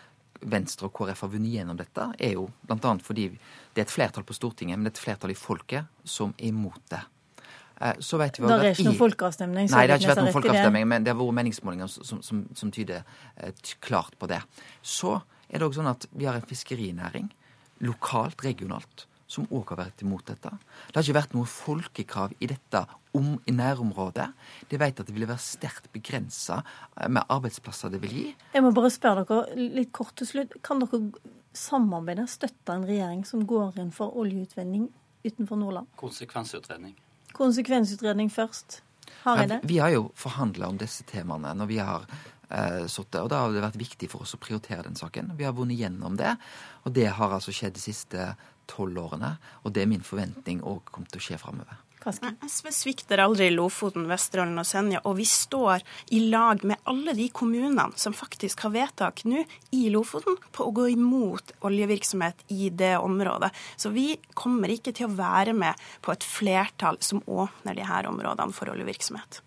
Venstre 0.41 0.87
og 0.87 0.93
KrF 0.95 1.21
har 1.25 1.31
vunnet 1.33 1.51
gjennom 1.51 1.77
dette, 1.79 2.05
er 2.19 2.35
jo 2.37 2.49
bl.a. 2.67 2.93
fordi 3.03 3.29
det 3.29 3.81
er 3.81 3.87
et 3.87 3.91
flertall 3.93 4.23
på 4.23 4.35
Stortinget, 4.37 4.77
men 4.77 4.87
det 4.87 4.93
er 4.93 4.97
et 4.97 5.03
flertall 5.03 5.33
i 5.33 5.37
folket 5.37 5.89
som 6.07 6.33
er 6.37 6.47
imot 6.51 6.81
det. 6.93 7.01
Eh, 7.81 7.99
Så 7.99 8.17
vet 8.17 8.39
vi 8.39 8.47
Det 8.47 8.55
er 8.59 8.71
ikke 8.71 8.87
noen 8.87 8.99
folkeavstemning, 8.99 9.69
Nei, 9.71 9.83
det 9.87 9.95
har 9.95 9.99
ikke 9.99 10.13
vært 10.13 10.23
noen 10.23 10.37
folkeavstemning, 10.37 10.87
men 10.87 11.03
det 11.03 11.13
har 11.13 11.19
vært 11.19 11.37
meningsmålinger 11.41 11.91
som, 11.91 12.21
som, 12.23 12.45
som 12.55 12.71
tyder 12.71 13.03
eh, 13.37 13.51
klart 13.81 14.15
på 14.19 14.27
det. 14.31 14.41
Så 14.81 15.21
er 15.49 15.59
det 15.59 15.67
òg 15.67 15.75
sånn 15.75 15.91
at 15.91 16.07
vi 16.13 16.27
har 16.29 16.39
en 16.39 16.47
fiskerinæring, 16.47 17.29
lokalt, 17.83 18.43
regionalt, 18.43 19.05
som 19.29 19.45
òg 19.53 19.73
har 19.73 19.83
vært 19.83 20.01
imot 20.01 20.25
dette. 20.25 20.51
Det 20.89 20.97
har 20.97 21.05
ikke 21.05 21.19
vært 21.19 21.35
noe 21.37 21.49
folkekrav 21.49 22.33
i 22.41 22.49
dette 22.49 22.81
om, 23.17 23.35
i 23.45 23.53
nærområdet. 23.53 24.25
De 24.71 24.79
vet 24.81 25.01
at 25.01 25.05
det 25.07 25.15
vil 25.15 25.27
være 25.29 25.43
sterkt 25.43 25.91
begrensa 25.93 26.63
med 27.07 27.21
arbeidsplasser 27.29 27.93
det 27.93 28.01
vil 28.03 28.15
gi. 28.15 28.25
Jeg 28.55 28.65
må 28.65 28.73
bare 28.75 28.91
spørre 28.93 29.27
dere 29.29 29.69
litt 29.77 29.93
kort 29.95 30.15
til 30.17 30.31
slutt. 30.31 30.57
Kan 30.65 30.81
dere 30.81 31.03
samarbeide, 31.53 32.25
støtte 32.29 32.73
en 32.73 32.87
regjering 32.89 33.21
som 33.27 33.45
går 33.49 33.79
inn 33.81 33.93
for 33.93 34.17
oljeutvinning 34.17 34.89
utenfor 35.25 35.61
Nordland? 35.61 35.89
Konsekvensutredning. 35.99 36.97
Konsekvensutredning 37.37 38.31
først. 38.33 38.81
Hareide? 39.23 39.59
Vi 39.63 39.79
har 39.81 39.93
jo 39.93 40.09
forhandla 40.17 40.69
om 40.69 40.77
disse 40.79 41.05
temaene 41.09 41.53
når 41.57 41.69
vi 41.69 41.79
har 41.81 42.05
eh, 42.09 42.85
sittet, 42.87 43.21
og 43.21 43.29
da 43.31 43.43
har 43.43 43.53
det 43.53 43.65
vært 43.65 43.81
viktig 43.81 44.09
for 44.11 44.25
oss 44.25 44.35
å 44.37 44.41
prioritere 44.41 44.85
den 44.87 44.97
saken. 44.99 45.33
Vi 45.37 45.47
har 45.47 45.55
vunnet 45.57 45.79
gjennom 45.79 46.17
det, 46.19 46.35
og 46.85 46.95
det 46.95 47.09
har 47.17 47.35
altså 47.35 47.53
skjedd 47.55 47.77
de 47.77 47.83
siste 47.83 48.29
tolv 48.69 49.03
årene. 49.03 49.35
Og 49.63 49.75
det 49.75 49.83
er 49.83 49.91
min 49.91 50.05
forventning 50.05 50.63
òg 50.63 50.85
kommer 50.93 51.11
til 51.11 51.21
å 51.21 51.27
skje 51.29 51.39
framover. 51.41 51.85
Nei, 51.99 52.31
SV 52.47 52.69
svikter 52.71 53.19
aldri 53.19 53.49
Lofoten, 53.51 54.05
Vesterålen 54.07 54.61
og 54.61 54.67
Senja, 54.67 55.01
og 55.03 55.17
vi 55.17 55.25
står 55.27 55.83
i 56.15 56.21
lag 56.31 56.63
med 56.63 56.79
alle 56.87 57.11
de 57.17 57.25
kommunene 57.35 57.89
som 57.99 58.15
faktisk 58.15 58.63
har 58.63 58.71
vedtak 58.71 59.25
nå 59.27 59.43
i 59.75 59.89
Lofoten 59.91 60.39
på 60.55 60.69
å 60.69 60.73
gå 60.75 60.87
imot 60.93 61.51
oljevirksomhet 61.67 62.47
i 62.55 62.71
det 62.71 62.95
området. 63.03 63.51
Så 63.75 63.91
vi 63.91 64.13
kommer 64.31 64.71
ikke 64.71 64.95
til 64.95 65.09
å 65.09 65.17
være 65.19 65.53
med 65.57 65.89
på 66.05 66.15
et 66.15 66.23
flertall 66.23 67.01
som 67.03 67.19
åpner 67.27 67.75
de 67.75 67.91
her 67.91 68.07
områdene 68.07 68.55
for 68.55 68.71
oljevirksomhet. 68.71 69.43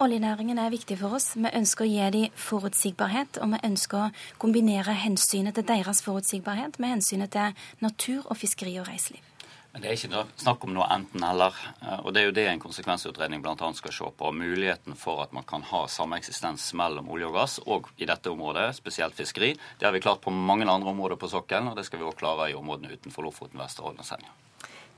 Oljenæringen 0.00 0.56
er 0.58 0.70
viktig 0.72 0.96
for 0.96 1.12
oss. 1.18 1.34
Vi 1.36 1.50
ønsker 1.52 1.84
å 1.84 1.88
gi 1.90 2.04
dem 2.14 2.38
forutsigbarhet, 2.40 3.36
og 3.44 3.50
vi 3.52 3.58
ønsker 3.68 3.98
å 4.06 4.38
kombinere 4.40 4.94
hensynet 4.96 5.58
til 5.58 5.66
deres 5.68 6.00
forutsigbarhet 6.06 6.78
med 6.80 6.94
hensynet 6.94 7.34
til 7.34 7.52
natur 7.84 8.22
og 8.24 8.38
fiskeri 8.40 8.78
og 8.80 8.88
reiseliv. 8.88 9.20
Men 9.74 9.84
det 9.84 9.90
er 9.90 9.98
ikke 9.98 10.24
snakk 10.40 10.64
om 10.64 10.72
noe 10.74 10.88
enten-eller. 10.96 11.54
eh, 11.82 12.00
Og 12.00 12.14
det 12.14 12.22
er 12.22 12.26
jo 12.30 12.32
det 12.32 12.48
en 12.48 12.64
konsekvensutredning 12.64 13.42
bl.a. 13.42 13.72
skal 13.74 13.92
se 13.92 14.10
på. 14.16 14.32
Muligheten 14.32 14.96
for 14.96 15.22
at 15.22 15.32
man 15.36 15.44
kan 15.44 15.62
ha 15.62 15.86
sameksistens 15.86 16.72
mellom 16.74 17.10
olje 17.10 17.28
og 17.28 17.34
gass, 17.34 17.60
og 17.66 17.92
i 17.98 18.06
dette 18.06 18.32
området, 18.32 18.74
spesielt 18.74 19.14
fiskeri. 19.14 19.52
Det 19.78 19.84
har 19.86 19.92
vi 19.92 20.00
klart 20.00 20.22
på 20.22 20.30
mange 20.30 20.64
andre 20.64 20.88
områder 20.88 21.16
på 21.16 21.28
sokkelen, 21.28 21.68
og 21.68 21.76
det 21.76 21.84
skal 21.84 22.00
vi 22.00 22.08
også 22.08 22.18
klare 22.24 22.50
i 22.50 22.54
områdene 22.54 22.96
utenfor 22.96 23.22
Lofoten, 23.22 23.60
Vesterålen 23.60 24.00
og 24.00 24.04
Senja. 24.08 24.32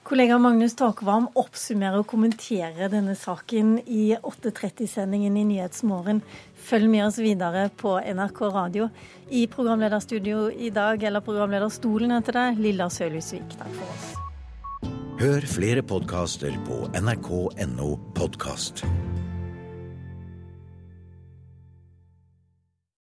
Kollega 0.02 0.34
Magnus 0.38 0.74
Takvam 0.74 1.28
oppsummerer 1.38 2.02
og 2.02 2.08
kommenterer 2.10 2.90
denne 2.90 3.14
saken 3.16 3.76
i 3.86 4.16
8.30-sendingen 4.18 5.36
i 5.38 5.44
Nyhetsmorgen. 5.46 6.24
Følg 6.58 6.90
med 6.90 7.06
oss 7.06 7.20
videre 7.22 7.68
på 7.78 7.94
NRK 8.02 8.42
Radio. 8.50 8.88
I 9.30 9.46
programlederstudio 9.52 10.48
i 10.50 10.72
dag, 10.74 11.06
eller 11.06 11.22
programlederstolen 11.22 12.16
heter 12.16 12.38
det, 12.40 12.46
Lilla 12.66 12.90
Sølhusvik. 12.90 13.54
Takk 13.62 13.78
for 13.78 13.94
oss. 13.94 14.10
Hør 15.22 15.46
flere 15.46 15.86
podkaster 15.86 16.56
på 16.66 16.82
nrk.no 16.98 17.92
podkast. 18.18 18.82